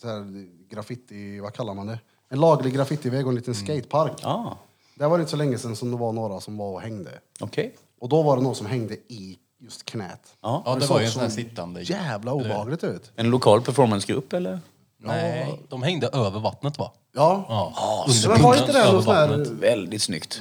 Så 0.01 0.09
här, 0.09 0.47
graffiti, 0.71 1.41
vad 1.41 1.53
kallar 1.55 1.75
man 1.75 1.87
det? 1.87 1.99
En 2.29 2.41
laglig 2.41 2.75
graffitiväg 2.75 3.27
och 3.27 3.31
en 3.33 3.37
liten 3.37 3.55
skatepark. 3.55 4.13
Ja, 4.23 4.59
Det 4.95 5.07
var 5.07 5.19
inte 5.19 5.31
så 5.31 5.37
länge 5.37 5.59
sedan 5.59 5.77
som 5.77 5.91
det 5.91 5.97
var 5.97 6.13
några 6.13 6.41
som 6.41 6.57
var 6.57 6.71
och 6.73 6.81
hängde. 6.81 7.11
okej. 7.41 7.75
Och 8.01 8.09
då 8.09 8.23
var 8.23 8.37
det 8.37 8.43
någon 8.43 8.55
som 8.55 8.67
hängde 8.67 8.95
i 8.95 9.39
just 9.59 9.85
knät. 9.85 10.37
Ja. 10.41 10.63
Ja, 10.67 10.75
det 10.75 10.87
var 10.87 10.99
ju 11.01 11.05
en 11.05 11.11
så 11.11 11.15
sån 11.19 11.23
här 11.23 11.31
sittande. 11.31 11.83
Jävla 11.83 12.33
obehagligt 12.33 12.85
ut. 12.85 13.13
En 13.17 13.31
lokal 13.31 13.63
performancegrupp 13.63 14.33
eller? 14.33 14.61
Nej. 14.99 15.61
De 15.69 15.83
hängde 15.83 16.07
över 16.09 16.41
vattnet 16.41 16.79
va? 16.79 16.93
Ja. 17.15 17.45
Ja. 17.49 18.07
Men 18.29 18.43
var 18.43 18.57
inte 18.57 18.73
det 18.73 18.79
över 18.79 18.93
någon 18.93 19.03
sån 19.03 19.15
här... 19.15 19.47
Väldigt 19.61 20.03
snyggt. 20.03 20.41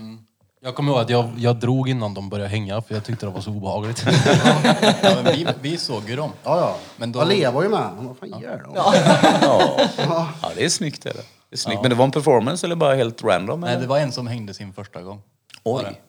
Jag 0.62 0.76
kommer 0.76 0.91
ihåg 0.91 1.01
att 1.01 1.10
jag, 1.10 1.30
jag 1.38 1.56
drog 1.56 1.89
innan 1.89 2.14
de 2.14 2.30
började 2.30 2.49
hänga 2.49 2.82
för 2.82 2.93
jag 2.95 3.03
tyckte 3.03 3.26
det 3.26 3.32
var 3.32 3.41
så 3.41 3.49
obehagligt. 3.51 4.06
Ja, 5.03 5.12
men 5.24 5.26
vi, 5.34 5.47
vi 5.62 5.78
såg 5.78 6.10
ju 6.10 6.16
dem. 6.16 6.32
Ja, 6.43 6.60
ja. 6.60 6.76
Men 6.97 7.12
då- 7.12 7.22
Alea 7.22 7.51
var 7.51 7.64
ju 7.64 7.70
med. 7.70 7.80
Han, 7.80 8.08
Vad 8.08 8.18
fan 8.18 8.39
gör 8.41 8.64
de? 8.64 8.72
Ja. 8.76 10.28
ja, 10.41 10.49
det 10.56 10.66
är 10.66 10.70
snyggt. 10.70 11.06
Är 11.06 11.14
det. 11.14 11.24
Det 11.49 11.56
är 11.56 11.58
snyggt. 11.58 11.82
Men 11.82 11.89
det 11.89 11.95
var 11.95 12.06
en 12.06 12.12
performance 12.12 12.66
eller 12.66 12.76
bara 12.76 12.95
helt 12.95 13.24
random? 13.24 13.60
Nej, 13.62 13.70
eller? 13.70 13.82
det 13.82 13.88
var 13.88 13.97
en 13.99 14.12
som 14.12 14.28
hängde 14.28 14.53
sin 14.53 14.74
första 14.74 15.01
gång. 15.01 15.22
Oj. 15.64 16.01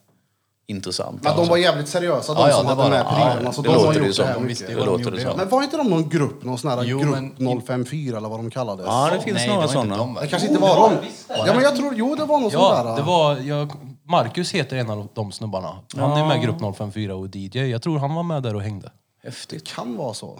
Intressant. 0.69 1.23
Men 1.23 1.37
de 1.37 1.49
var 1.49 1.57
jävligt 1.57 1.89
seriösa, 1.89 2.35
de 2.35 2.41
Ja, 2.41 2.49
ja, 2.49 2.57
som 2.57 2.62
det 2.64 2.69
hade 2.71 2.83
var 2.83 2.91
med 2.91 3.05
de. 3.07 3.14
prylarna. 3.14 3.41
Ja, 3.45 3.53
så 3.53 3.62
det 3.62 3.69
de 3.69 3.75
har 3.75 3.85
låter 3.85 4.01
det 4.01 4.07
gjort 4.07 4.17
som. 4.17 4.25
det 4.25 4.29
här 4.33 4.39
De 4.41 4.47
visste 4.47 4.67
Det 4.75 4.85
låter 4.85 5.11
det 5.11 5.21
som. 5.21 5.37
Men 5.37 5.49
var 5.49 5.62
inte 5.62 5.77
de 5.77 5.91
någon 5.91 6.09
grupp, 6.09 6.45
någon 6.45 6.59
sån 6.59 6.71
här 6.71 6.83
Jo, 6.85 6.99
grupp 6.99 7.11
men- 7.39 7.61
054 7.61 8.17
eller 8.19 8.29
vad 8.29 8.39
de 8.39 8.51
kallades? 8.51 8.87
Ja, 8.87 9.11
det 9.12 9.21
finns 9.21 9.37
Nej, 9.37 9.49
några 9.49 9.62
det 9.67 9.69
sådana. 9.73 9.97
de? 9.97 10.14
Det 10.21 10.27
kanske 10.27 10.49
inte 10.49 10.61
var 10.61 10.91
de. 10.91 10.97
Ja, 11.29 11.55
men 11.55 11.62
jag 11.62 11.77
tror, 11.77 11.95
jo 11.97 12.14
det 12.14 12.25
var 12.25 12.41
någon 12.41 12.51
sån 12.51 12.61
Ja, 12.61 12.83
där. 12.85 12.97
det 12.97 13.03
var, 13.03 13.37
jag, 13.37 13.73
Marcus 14.05 14.53
heter 14.53 14.77
en 14.77 14.91
av 14.91 15.09
de 15.14 15.33
snubbarna. 15.33 15.77
Han 15.97 16.12
är 16.12 16.27
med 16.27 16.37
i 16.37 16.41
grupp 16.41 16.61
054 16.77 17.14
och 17.17 17.37
DJ. 17.37 17.59
Jag 17.71 17.83
tror 17.83 17.99
han 17.99 18.14
var 18.14 18.23
med 18.23 18.43
där 18.43 18.55
och 18.55 18.62
hängde. 18.62 18.91
Häftigt. 19.25 19.67
kan 19.67 19.97
vara 19.97 20.14
så. 20.14 20.39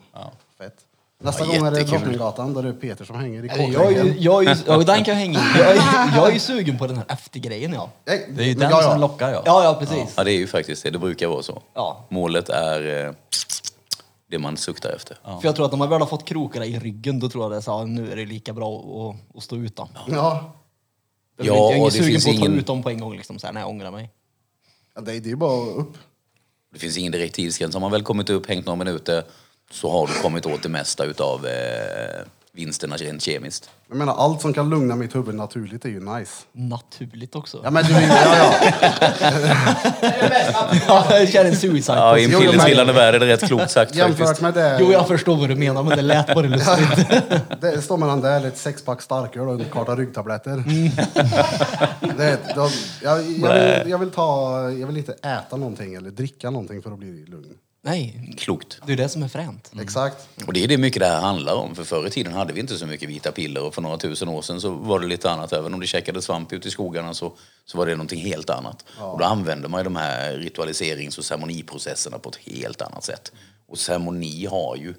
Fett. 0.59 0.75
Nästa 1.19 1.45
Ja, 1.45 1.49
gång 1.59 1.67
är 1.67 1.71
det 1.71 1.79
jättekul. 1.79 1.99
Drottninggatan 2.01 2.55
där 2.55 2.63
det 2.63 2.69
är 2.69 2.73
Peter 2.73 3.05
som 3.05 3.17
hänger 3.17 3.45
i 3.45 3.73
Jag 3.73 3.93
är 3.93 4.05
ju, 4.05 4.15
jag 4.19 4.45
är 4.47 4.55
ju, 4.55 4.61
ja, 4.67 4.77
den 4.79 5.05
kan 5.05 5.15
jag 5.15 5.15
hänga 5.15 5.39
i. 5.39 5.59
Jag 5.59 5.71
är, 5.77 6.17
jag 6.17 6.29
är 6.29 6.33
ju 6.33 6.39
sugen 6.39 6.79
på 6.79 6.87
den 6.87 6.97
här 6.97 7.05
eftergrejen 7.09 7.73
ja. 7.73 7.91
Nej, 8.05 8.27
Det 8.37 8.43
är 8.43 8.47
ju 8.47 8.53
men 8.53 8.61
den 8.61 8.71
ja, 8.71 8.83
ja. 8.83 8.91
som 8.91 9.01
lockar 9.01 9.31
ja. 9.31 9.43
Ja, 9.47 9.65
ja 9.65 9.75
precis. 9.75 10.15
Ja, 10.17 10.25
det 10.25 10.33
är 10.33 10.37
ju 10.39 10.47
faktiskt 10.47 10.83
det. 10.83 10.91
Det 10.91 10.99
brukar 10.99 11.27
vara 11.29 11.43
så. 11.43 11.63
Ja. 11.75 12.07
Målet 12.11 12.49
är 12.49 13.07
eh, 13.07 13.13
det 14.31 14.39
man 14.39 14.57
suktar 14.57 14.91
efter. 14.91 15.17
För 15.25 15.41
jag 15.43 15.57
tror 15.57 15.67
att 15.67 15.73
om 15.73 15.79
man 15.79 15.89
väl 15.91 16.01
har 16.01 16.07
fått 16.07 16.25
krokarna 16.25 16.67
i 16.67 16.79
ryggen 16.79 17.21
då 17.21 17.29
tror 17.29 17.45
jag 17.45 17.51
det 17.53 17.57
är 17.57 17.61
så 17.61 17.79
här, 17.79 17.87
nu 17.87 18.13
är 18.13 18.17
det 18.17 18.25
lika 18.27 18.53
bra 18.53 18.79
att, 18.81 19.37
att 19.37 19.43
stå 19.43 19.57
utan. 19.57 19.89
Ja. 20.09 20.53
Jag 21.39 21.47
är 21.47 21.51
Ja, 21.53 21.73
ingen 21.75 21.85
det 21.85 21.91
sugen 21.91 22.07
finns 22.07 22.25
på 22.25 22.31
att 22.31 22.37
ta 22.37 22.45
ingen- 22.47 22.59
ut 22.59 22.67
dem 22.67 22.83
på 22.83 22.91
en 22.91 23.01
gång 23.01 23.17
liksom. 23.17 23.39
Så 23.39 23.47
här, 23.47 23.55
nej, 23.55 23.61
jag 23.63 23.71
ångrar 23.71 23.91
mig. 23.91 24.11
Ja, 24.95 25.01
det, 25.01 25.11
är- 25.17 25.21
det 25.21 25.27
är 25.27 25.31
ju 25.31 25.37
bara 25.37 25.67
upp. 25.71 25.93
Det 26.73 26.79
finns 26.79 26.99
ingen 26.99 27.13
direkt 27.13 27.35
tidsgräns. 27.35 27.75
Har 27.75 27.81
man 27.81 27.91
väl 27.91 28.03
kommit 28.03 28.31
upp, 28.31 28.47
hängt 28.49 28.67
några 28.67 28.77
minuter, 28.77 29.25
så 29.71 29.91
har 29.91 30.07
du 30.07 30.13
kommit 30.23 30.47
åt 30.47 30.63
det 30.63 30.69
mesta 30.69 31.05
utav 31.05 31.47
eh, 31.47 31.53
vinsterna 32.53 32.97
rent 32.97 33.23
kemiskt. 33.23 33.71
Jag 33.89 33.99
menar, 33.99 34.15
allt 34.15 34.41
som 34.41 34.53
kan 34.53 34.71
lugna 34.71 34.97
mitt 34.97 35.15
huvud 35.15 35.35
naturligt 35.35 35.85
är 35.85 35.89
ju 35.89 36.01
nice. 36.01 36.33
Naturligt 36.53 37.35
också. 37.37 37.61
Ja, 37.65 37.71
men 37.71 37.85
du, 37.85 37.93
ja, 37.93 38.37
ja. 38.37 38.55
Ja, 40.89 41.07
jag 41.11 41.29
känner 41.29 41.51
en 41.51 41.57
suicide 41.57 41.99
Ja, 41.99 42.19
i 42.19 42.25
en 42.25 42.31
Jo, 42.31 42.39
jo, 42.39 42.45
men- 42.45 42.51
pillertrillande 42.53 42.93
värld 42.93 43.15
är 43.15 43.19
det 43.21 43.27
rätt 43.27 43.47
klokt 43.47 43.71
sagt 43.71 43.95
Jämfört 43.95 44.19
faktiskt. 44.19 44.43
med 44.43 44.55
det, 44.55 44.77
Jo, 44.81 44.93
jag 44.93 45.09
förstår 45.09 45.37
vad 45.37 45.49
du 45.49 45.55
menar, 45.55 45.83
men 45.83 45.97
det 45.97 46.03
lät 46.03 46.35
bara 46.35 46.47
lustigt. 46.47 47.07
det 47.61 47.83
står 47.83 47.97
mellan 47.97 48.21
det 48.21 48.31
eller 48.31 48.49
ett 48.49 48.59
sexpack 48.59 49.03
starköl 49.03 49.49
och 49.49 49.55
en 49.61 49.65
karta 49.65 49.97
ryggtabletter. 49.97 50.53
Mm. 50.53 50.91
det, 52.17 52.39
då, 52.55 52.71
jag, 53.03 53.23
jag, 53.23 53.25
vill, 53.83 53.91
jag, 53.91 53.99
vill 53.99 54.11
ta, 54.11 54.61
jag 54.71 54.87
vill 54.87 54.97
inte 54.97 55.13
äta 55.13 55.57
någonting 55.57 55.95
eller 55.95 56.11
dricka 56.11 56.51
någonting 56.51 56.83
för 56.83 56.93
att 56.93 56.99
bli 56.99 57.25
lugn. 57.27 57.55
Nej, 57.87 58.35
Klokt. 58.39 58.81
det 58.87 58.93
är 58.93 58.97
det 58.97 59.09
som 59.09 59.23
är 59.23 59.29
fränt. 59.29 59.73
Exakt. 59.81 60.29
Och 60.47 60.53
det 60.53 60.65
är 60.65 60.69
det 60.69 60.79
mycket 60.79 61.01
det 61.01 61.07
här 61.07 61.21
handlar 61.21 61.55
om. 61.55 61.75
För 61.75 61.85
förr 61.85 62.07
i 62.07 62.11
tiden 62.11 62.33
hade 62.33 62.53
vi 62.53 62.61
inte 62.61 62.79
så 62.79 62.87
mycket 62.87 63.09
vita 63.09 63.33
piller 63.33 63.63
och 63.63 63.75
för 63.75 63.83
några 63.83 63.99
tusen 63.99 64.29
år 64.29 64.43
sedan 64.43 64.61
så 64.61 64.71
var 64.71 65.01
det 65.01 65.07
lite 65.07 65.31
annat. 65.31 65.53
Även 65.53 65.75
om 65.75 65.81
det 65.81 65.87
käkade 65.87 66.23
svamp 66.23 66.53
ute 66.53 66.69
i 66.69 66.71
skogarna 66.71 67.15
så, 67.15 67.33
så 67.65 67.79
var 67.79 67.87
det 67.87 67.93
någonting 67.93 68.21
helt 68.21 68.51
annat. 68.51 68.85
Och 68.99 69.19
då 69.19 69.25
använder 69.25 69.69
man 69.69 69.81
ju 69.81 69.85
de 69.85 69.97
här 69.97 70.33
ritualiserings 70.33 71.19
och 71.19 71.25
ceremoniprocesserna 71.25 72.19
på 72.19 72.29
ett 72.29 72.37
helt 72.37 72.83
annat 72.83 73.05
sätt. 73.05 73.33
Och 73.69 73.79
ceremoni 73.79 74.47
har 74.47 74.77
ju, 74.77 74.95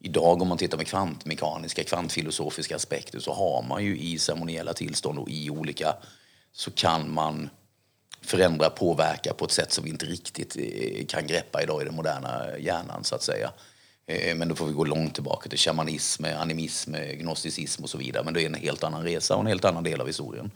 idag 0.00 0.42
om 0.42 0.48
man 0.48 0.58
tittar 0.58 0.76
med 0.76 0.86
kvantmekaniska, 0.86 1.84
kvantfilosofiska 1.84 2.76
aspekter 2.76 3.20
så 3.20 3.32
har 3.32 3.62
man 3.68 3.84
ju 3.84 3.98
i 3.98 4.18
ceremoniella 4.18 4.72
tillstånd 4.72 5.18
och 5.18 5.28
i 5.30 5.50
olika, 5.50 5.94
så 6.52 6.70
kan 6.70 7.12
man 7.12 7.50
förändra, 8.22 8.70
påverka 8.70 9.34
på 9.34 9.44
ett 9.44 9.50
sätt 9.50 9.72
som 9.72 9.84
vi 9.84 9.90
inte 9.90 10.06
riktigt 10.06 10.56
eh, 10.56 11.06
kan 11.06 11.26
greppa 11.26 11.62
idag 11.62 11.82
i 11.82 11.84
den 11.84 11.94
moderna 11.94 12.58
hjärnan 12.58 13.04
så 13.04 13.14
att 13.14 13.22
säga. 13.22 13.50
Eh, 14.06 14.36
men 14.36 14.48
då 14.48 14.54
får 14.54 14.66
vi 14.66 14.72
gå 14.72 14.84
långt 14.84 15.14
tillbaka 15.14 15.48
till 15.48 15.58
shamanism, 15.58 16.24
animism, 16.24 16.94
gnosticism 17.18 17.82
och 17.82 17.90
så 17.90 17.98
vidare. 17.98 18.24
Men 18.24 18.34
det 18.34 18.42
är 18.42 18.46
en 18.46 18.54
helt 18.54 18.84
annan 18.84 19.02
resa 19.02 19.34
och 19.34 19.40
en 19.40 19.46
helt 19.46 19.64
annan 19.64 19.84
del 19.84 20.00
av 20.00 20.06
historien. 20.06 20.50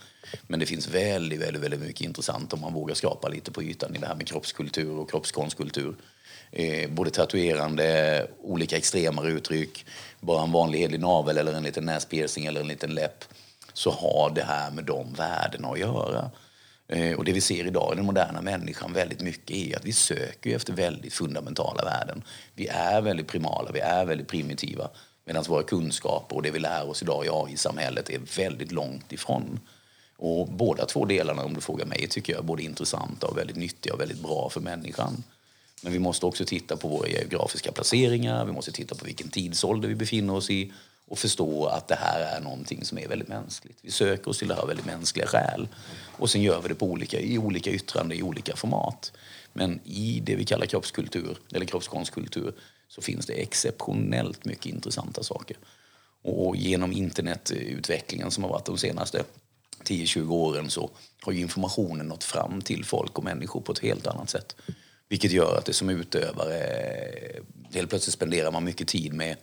Men 0.46 0.60
det 0.60 0.66
finns 0.66 0.88
väldigt, 0.88 1.40
väldigt, 1.40 1.62
väldigt 1.62 1.80
mycket 1.80 2.00
intressant 2.00 2.52
om 2.52 2.60
man 2.60 2.74
vågar 2.74 2.94
skrapa 2.94 3.28
lite 3.28 3.52
på 3.52 3.62
ytan 3.62 3.96
i 3.96 3.98
det 3.98 4.06
här 4.06 4.14
med 4.14 4.26
kroppskultur 4.26 4.98
och 4.98 5.10
kroppskonstkultur. 5.10 5.94
Eh, 6.52 6.90
både 6.90 7.10
tatuerande, 7.10 8.26
olika 8.42 8.76
extremare 8.76 9.28
uttryck, 9.28 9.86
bara 10.20 10.42
en 10.42 10.52
vanlig 10.52 10.78
helig 10.78 11.00
navel 11.00 11.38
eller 11.38 11.52
en 11.52 11.62
liten 11.62 11.84
näspiercing 11.84 12.46
eller 12.46 12.60
en 12.60 12.68
liten 12.68 12.94
läpp. 12.94 13.24
Så 13.72 13.90
har 13.90 14.30
det 14.34 14.42
här 14.42 14.70
med 14.70 14.84
de 14.84 15.12
värdena 15.12 15.68
att 15.68 15.78
göra. 15.78 16.30
Eh, 16.88 17.16
och 17.16 17.24
det 17.24 17.32
vi 17.32 17.40
ser 17.40 17.66
idag 17.66 17.92
i 17.92 17.96
den 17.96 18.06
moderna 18.06 18.42
människan 18.42 18.92
väldigt 18.92 19.20
mycket 19.20 19.56
är 19.56 19.76
att 19.76 19.84
vi 19.84 19.92
söker 19.92 20.56
efter 20.56 20.72
väldigt 20.72 21.14
fundamentala 21.14 21.84
värden. 21.84 22.22
Vi 22.54 22.66
är 22.66 23.00
väldigt 23.00 23.26
primala, 23.26 23.70
vi 23.72 23.80
är 23.80 24.04
väldigt 24.04 24.28
primitiva. 24.28 24.90
Medan 25.24 25.44
våra 25.48 25.62
kunskaper 25.62 26.36
och 26.36 26.42
det 26.42 26.50
vi 26.50 26.58
lär 26.58 26.88
oss 26.88 27.02
idag 27.02 27.26
i 27.26 27.28
AI-samhället 27.32 28.10
är 28.10 28.20
väldigt 28.36 28.72
långt 28.72 29.12
ifrån. 29.12 29.60
Och 30.16 30.48
båda 30.48 30.86
två 30.86 31.04
delarna, 31.04 31.44
om 31.44 31.54
du 31.54 31.60
frågar 31.60 31.86
mig, 31.86 32.06
tycker 32.08 32.32
jag 32.32 32.40
är 32.40 32.44
både 32.46 32.62
intressanta 32.62 33.26
och 33.26 33.38
väldigt 33.38 33.56
nyttiga 33.56 33.94
och 33.94 34.00
väldigt 34.00 34.22
bra 34.22 34.50
för 34.50 34.60
människan. 34.60 35.22
Men 35.82 35.92
vi 35.92 35.98
måste 35.98 36.26
också 36.26 36.44
titta 36.44 36.76
på 36.76 36.88
våra 36.88 37.08
geografiska 37.08 37.72
placeringar, 37.72 38.44
vi 38.44 38.52
måste 38.52 38.72
titta 38.72 38.94
på 38.94 39.04
vilken 39.04 39.28
tidsålder 39.28 39.88
vi 39.88 39.94
befinner 39.94 40.34
oss 40.34 40.50
i 40.50 40.72
och 41.08 41.18
förstå 41.18 41.66
att 41.66 41.88
det 41.88 41.94
här 41.94 42.20
är 42.20 42.40
någonting 42.40 42.84
som 42.84 42.98
är 42.98 43.08
väldigt 43.08 43.28
mänskligt. 43.28 43.78
Vi 43.82 43.90
söker 43.90 44.30
oss 44.30 44.38
till 44.38 44.48
det 44.48 44.54
här 44.54 44.66
väldigt 44.66 44.86
mänskliga 44.86 45.26
skäl. 45.26 45.68
Och 46.18 46.30
sen 46.30 46.42
gör 46.42 46.60
vi 46.62 46.68
det 46.68 46.74
på 46.74 46.86
olika, 46.86 47.20
i 47.20 47.38
olika 47.38 47.70
yttranden, 47.70 48.18
i 48.18 48.22
olika 48.22 48.56
format. 48.56 49.12
Men 49.52 49.80
i 49.84 50.20
det 50.24 50.36
vi 50.36 50.44
kallar 50.44 50.66
kroppskultur, 50.66 51.38
eller 51.52 51.66
kroppskonstkultur, 51.66 52.54
så 52.88 53.02
finns 53.02 53.26
det 53.26 53.32
exceptionellt 53.32 54.44
mycket 54.44 54.66
intressanta 54.66 55.22
saker. 55.22 55.56
Och 56.22 56.56
genom 56.56 56.92
internetutvecklingen 56.92 58.30
som 58.30 58.44
har 58.44 58.50
varit 58.50 58.66
de 58.66 58.78
senaste 58.78 59.24
10-20 59.84 60.30
åren 60.30 60.70
så 60.70 60.90
har 61.22 61.32
ju 61.32 61.40
informationen 61.40 62.06
nått 62.06 62.24
fram 62.24 62.60
till 62.60 62.84
folk 62.84 63.18
och 63.18 63.24
människor 63.24 63.60
på 63.60 63.72
ett 63.72 63.78
helt 63.78 64.06
annat 64.06 64.30
sätt. 64.30 64.56
Vilket 65.08 65.32
gör 65.32 65.58
att 65.58 65.64
det 65.64 65.72
som 65.72 65.88
utövare, 65.88 66.60
helt 67.74 67.90
plötsligt 67.90 68.14
spenderar 68.14 68.50
man 68.50 68.64
mycket 68.64 68.88
tid 68.88 69.12
med 69.12 69.36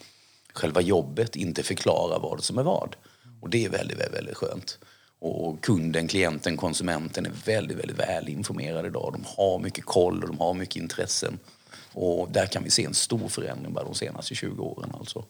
själva 0.54 0.82
jobbet, 0.82 1.36
inte 1.36 1.64
förklara 1.64 2.20
vad 2.20 2.44
som 2.44 2.58
är 2.58 2.64
vad. 2.64 2.96
Och 3.42 3.50
det 3.50 3.66
är 3.66 3.70
väldigt, 3.70 4.00
väldigt, 4.00 4.18
väldigt 4.18 4.38
skönt. 4.38 4.80
Och 5.20 5.64
kunden, 5.64 6.08
klienten, 6.08 6.58
konsumenten 6.58 7.26
är 7.26 7.32
väldigt, 7.46 7.78
väldigt 7.78 8.00
väl 8.00 8.30
informerad 8.30 8.86
idag. 8.86 9.14
De 9.14 9.24
har 9.38 9.60
mycket 9.60 9.86
koll 9.86 10.24
och 10.24 10.28
de 10.28 10.40
har 10.40 10.54
mycket 10.54 10.76
intressen. 10.76 11.40
Och 11.94 12.32
där 12.32 12.46
kan 12.46 12.64
vi 12.64 12.70
se 12.70 12.86
en 12.86 12.94
stor 12.94 13.28
förändring 13.28 13.74
bara 13.74 13.86
de 13.86 13.96
senaste 13.96 14.36
20 14.36 14.64
åren 14.64 14.92
alltså. 15.00 15.26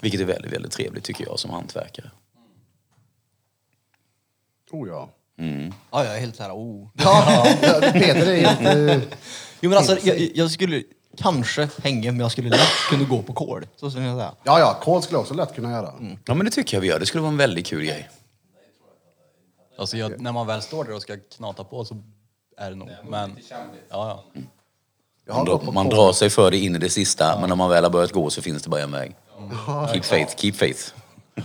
Vilket 0.00 0.20
är 0.20 0.24
väldigt, 0.24 0.52
väldigt 0.52 0.72
trevligt 0.72 1.04
tycker 1.04 1.24
jag 1.24 1.38
som 1.38 1.50
hantverkare. 1.50 2.10
Oh 4.70 4.88
ja. 4.88 5.10
Ja, 5.90 6.04
jag 6.04 6.16
är 6.16 6.20
helt 6.20 6.36
såhär, 6.36 6.52
oh. 6.52 6.88
Ja, 6.94 7.46
Peter 7.92 8.26
är 8.26 8.46
helt... 8.46 9.14
Jo 9.60 9.70
men 9.70 9.78
alltså, 9.78 9.98
jag, 10.02 10.30
jag 10.34 10.50
skulle 10.50 10.82
kanske 11.18 11.68
hänga, 11.82 12.12
men 12.12 12.20
jag 12.20 12.32
skulle 12.32 12.48
lätt 12.50 12.88
kunna 12.90 13.04
gå 13.04 13.22
på 13.22 13.32
kol. 13.32 13.66
Så 13.76 13.90
skulle 13.90 14.06
jag 14.06 14.16
säga. 14.16 14.34
Ja, 14.42 14.58
ja, 14.58 14.78
kod 14.82 15.04
skulle 15.04 15.16
jag 15.16 15.20
också 15.22 15.34
lätt 15.34 15.54
kunna 15.54 15.70
göra. 15.70 15.94
Ja 16.24 16.34
men 16.34 16.44
det 16.44 16.50
tycker 16.50 16.76
jag 16.76 16.80
vi 16.80 16.88
gör. 16.88 16.98
Det 16.98 17.06
skulle 17.06 17.22
vara 17.22 17.32
en 17.32 17.36
väldigt 17.38 17.66
kul 17.66 17.84
grej. 17.84 18.08
Alltså 19.78 19.96
jag, 19.96 20.20
när 20.20 20.32
man 20.32 20.46
väl 20.46 20.62
står 20.62 20.84
där 20.84 20.94
och 20.94 21.02
ska 21.02 21.16
knata 21.36 21.64
på 21.64 21.84
så 21.84 22.02
är 22.56 22.70
det 22.70 22.76
nog. 22.76 22.90
Men, 23.08 23.38
ja, 23.50 23.58
ja. 23.88 24.24
Jag 25.26 25.34
har 25.34 25.40
Man, 25.40 25.46
gått 25.46 25.60
drar, 25.60 25.66
på 25.66 25.72
man 25.72 25.88
drar 25.88 26.12
sig 26.12 26.30
för 26.30 26.50
det 26.50 26.58
in 26.58 26.76
i 26.76 26.78
det 26.78 26.90
sista, 26.90 27.40
men 27.40 27.48
när 27.48 27.56
man 27.56 27.70
väl 27.70 27.84
har 27.84 27.90
börjat 27.90 28.12
gå 28.12 28.30
så 28.30 28.42
finns 28.42 28.62
det 28.62 28.70
bara 28.70 28.80
en 28.80 28.92
väg. 28.92 29.16
Keep 29.92 30.02
faith, 30.02 30.36
keep 30.36 30.52
faith. 30.52 30.94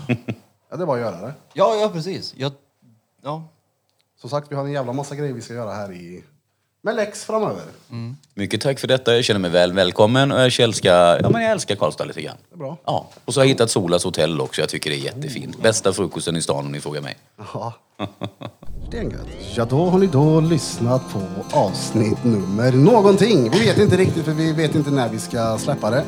Ja, 0.69 0.77
det 0.77 0.83
är 0.83 0.87
bara 0.87 0.97
att 0.97 1.13
göra 1.13 1.27
det. 1.27 1.33
Ja, 1.53 1.75
ja 1.75 1.89
precis. 1.89 2.33
Jag, 2.37 2.51
ja. 3.23 3.43
Som 4.21 4.29
sagt, 4.29 4.51
vi 4.51 4.55
har 4.55 4.65
en 4.65 4.71
jävla 4.71 4.93
massa 4.93 5.15
grejer 5.15 5.33
vi 5.33 5.41
ska 5.41 5.53
göra 5.53 5.73
här 5.73 5.91
i... 5.91 6.23
Med 6.85 6.95
Lex 6.95 7.25
framöver. 7.25 7.63
Mycket 8.33 8.61
tack 8.61 8.79
för 8.79 8.87
detta. 8.87 9.15
Jag 9.15 9.23
känner 9.23 9.39
mig 9.39 9.51
väl 9.51 9.73
välkommen 9.73 10.31
och 10.31 10.39
jag 10.39 10.59
älskar, 10.59 11.19
ja, 11.23 11.29
men 11.29 11.41
jag 11.41 11.51
älskar 11.51 11.75
Karlstad 11.75 12.05
lite 12.05 12.21
grann. 12.21 12.35
Det 12.49 12.55
är 12.55 12.57
bra. 12.57 12.77
Ja. 12.85 13.09
Och 13.25 13.33
så 13.33 13.39
har 13.39 13.45
jag 13.45 13.49
hittat 13.49 13.71
Solas 13.71 14.03
hotell 14.03 14.41
också. 14.41 14.61
Jag 14.61 14.69
tycker 14.69 14.89
det 14.89 14.95
är 14.95 14.99
jättefint. 14.99 15.61
Bästa 15.61 15.93
frukosten 15.93 16.35
i 16.35 16.41
stan 16.41 16.65
om 16.65 16.71
ni 16.71 16.79
frågar 16.81 17.01
mig. 17.01 17.17
Ja. 17.53 17.73
Stengött. 18.87 19.27
Ja, 19.55 19.65
då 19.65 19.85
har 19.85 19.99
ni 19.99 20.07
då 20.07 20.39
lyssnat 20.39 21.01
på 21.13 21.21
avsnitt 21.57 22.23
nummer 22.23 22.71
någonting. 22.71 23.49
Vi 23.49 23.59
vet 23.59 23.77
inte 23.77 23.97
riktigt, 23.97 24.25
för 24.25 24.31
vi 24.31 24.53
vet 24.53 24.75
inte 24.75 24.91
när 24.91 25.09
vi 25.09 25.19
ska 25.19 25.57
släppa 25.57 25.89
det. 25.89 26.03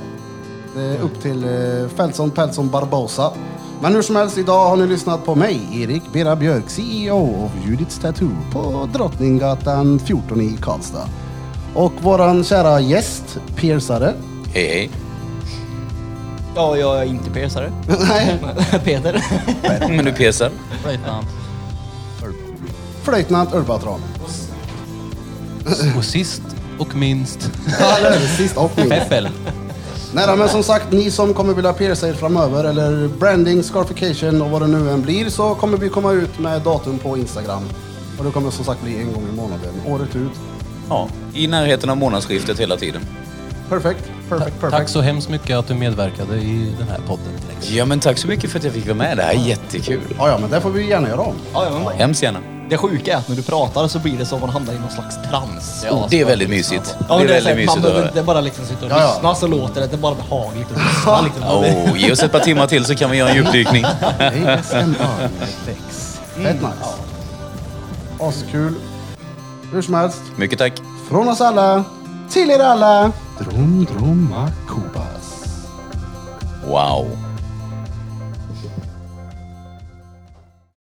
Det 0.76 0.82
är 0.82 1.02
upp 1.02 1.22
till 1.22 1.44
eh, 1.44 1.90
Feltson 1.96 2.32
Peltson 2.32 2.70
Barbosa. 2.70 3.34
Men 3.82 3.96
hur 3.96 4.02
som 4.02 4.16
helst, 4.16 4.38
idag 4.38 4.70
har 4.70 4.76
ni 4.78 4.88
lyssnat 4.88 5.26
på 5.26 5.36
mig, 5.36 5.84
Erik 5.84 6.02
Bera 6.14 6.36
Björk, 6.36 6.70
CEO 6.70 7.44
av 7.44 7.52
Judiths 7.68 8.00
Tattoo 8.00 8.32
på 8.52 8.90
Drottninggatan 8.94 10.00
14 10.00 10.42
i 10.42 10.58
Karlstad. 10.62 11.10
Och 11.74 11.94
våran 12.02 12.44
kära 12.44 12.80
gäst, 12.80 13.40
piercare. 13.56 14.14
Hej 14.54 14.68
hej. 14.68 14.90
ja, 16.56 16.78
jag 16.78 16.98
är 16.98 17.04
inte 17.04 17.30
piercare. 17.30 17.72
Nej, 18.10 18.40
Peter. 18.84 19.24
Men 19.90 20.06
du 20.06 20.12
pesar. 20.12 20.52
Löjtnant. 20.86 21.28
flöjtnant 23.04 23.54
Urbatron. 23.54 24.02
Och 25.98 26.06
sist 26.06 26.42
och 26.80 26.96
minst, 26.96 27.52
Ja. 27.80 27.98
Sist 28.38 28.58
och 28.58 28.72
minst. 28.78 29.12
Nej 30.16 30.28
då, 30.28 30.36
men 30.36 30.50
som 30.50 30.64
sagt, 30.64 30.92
ni 30.92 31.12
som 31.12 31.34
kommer 31.34 31.54
vilja 31.54 31.74
pierca 31.74 32.08
er 32.08 32.14
framöver 32.14 32.64
eller 32.64 33.08
branding, 33.08 33.64
scarification 33.64 34.42
och 34.42 34.50
vad 34.50 34.62
det 34.62 34.68
nu 34.68 34.90
än 34.92 35.02
blir 35.02 35.30
så 35.30 35.56
kommer 35.56 35.78
vi 35.78 35.90
komma 35.90 36.12
ut 36.12 36.40
med 36.40 36.62
datum 36.62 37.00
på 37.00 37.18
Instagram. 37.18 37.64
Och 38.18 38.26
det 38.26 38.32
kommer 38.32 38.52
som 38.52 38.66
sagt 38.66 38.82
bli 38.84 39.00
en 39.00 39.14
gång 39.14 39.24
i 39.34 39.36
månaden, 39.36 39.74
året 39.88 40.16
ut. 40.16 40.32
Ja, 40.90 41.10
i 41.34 41.48
närheten 41.48 41.90
av 41.90 41.98
månadsskiftet 41.98 42.60
hela 42.60 42.78
tiden. 42.78 43.02
Perfekt, 43.70 44.12
perfekt, 44.30 44.60
perfekt. 44.60 44.78
Tack 44.78 44.90
så 44.90 45.02
hemskt 45.02 45.30
mycket 45.30 45.58
att 45.58 45.68
du 45.68 45.74
medverkade 45.74 46.36
i 46.36 46.74
den 46.80 46.88
här 46.88 47.00
podden 47.08 47.26
Lex. 47.50 47.70
Ja 47.72 47.86
men 47.86 48.00
tack 48.00 48.18
så 48.18 48.28
mycket 48.28 48.50
för 48.50 48.60
att 48.60 48.66
jag 48.66 48.74
fick 48.74 48.86
vara 48.86 48.98
med. 48.98 49.18
Det 49.18 49.24
här 49.24 49.34
är 49.34 49.48
jättekul. 49.48 50.16
Ja, 50.18 50.30
ja, 50.30 50.38
men 50.38 50.50
det 50.50 50.62
får 50.62 50.70
vi 50.70 50.90
gärna 50.90 51.10
göra 51.10 51.22
om. 51.22 51.36
Ja, 51.54 51.66
ja, 51.66 51.80
men 51.90 51.98
Hemskt 51.98 52.24
gärna. 52.24 52.40
Det 52.70 52.78
sjuka 52.78 53.14
är 53.14 53.18
att 53.18 53.28
när 53.30 53.36
du 53.36 53.42
pratar 53.42 53.88
så 53.88 54.00
blir 54.00 54.18
det 54.18 54.26
som 54.26 54.36
att 54.36 54.42
man 54.42 54.50
hamnar 54.50 54.74
i 54.74 54.80
någon 54.80 54.90
slags 54.92 55.16
trans. 55.30 55.86
Och 55.92 56.08
det 56.10 56.22
är 56.22 56.26
väldigt 56.26 56.50
mysigt. 56.50 56.96
Ja, 57.00 57.06
det 57.08 57.14
är 57.14 57.18
men 57.18 57.28
väldigt 57.28 57.44
så 57.44 57.50
här, 57.50 57.56
mysigt 57.56 57.76
man 57.76 57.82
behöver 57.82 58.08
inte 58.08 58.24
bara 58.24 58.42
liksom 58.42 58.66
sitta 58.66 58.86
och 58.86 58.92
Ja, 58.92 59.02
ja. 59.02 59.14
lyssna 59.14 59.36
så 59.36 59.48
låter 59.48 59.82
det, 59.82 59.88
det 59.88 59.96
är 59.96 59.98
bara 59.98 60.16
behagligt 60.16 60.68
att 60.72 60.78
lyssna. 60.78 61.22
Liksom. 61.26 61.44
Oh, 61.44 62.00
ge 62.02 62.12
oss 62.12 62.24
ett 62.24 62.32
par 62.32 62.40
timmar 62.40 62.68
till 62.68 62.86
så 62.86 62.96
kan 62.96 63.12
vi 63.12 63.18
göra 63.18 63.30
en 63.30 63.36
djupdykning. 63.36 63.84
Fett 66.36 66.62
nice. 66.62 66.96
Askul. 68.20 68.74
Hur 69.72 69.82
som 69.82 69.94
helst, 69.94 70.22
Mycket 70.36 70.60
tack. 70.60 70.74
från 71.10 71.28
oss 71.28 71.42
alla, 71.42 71.84
till 72.30 72.52
er 72.52 72.60
alla. 72.60 73.12
Drom, 73.40 73.88
droma, 73.94 74.52
kubas. 74.68 75.46
Wow. 76.68 77.18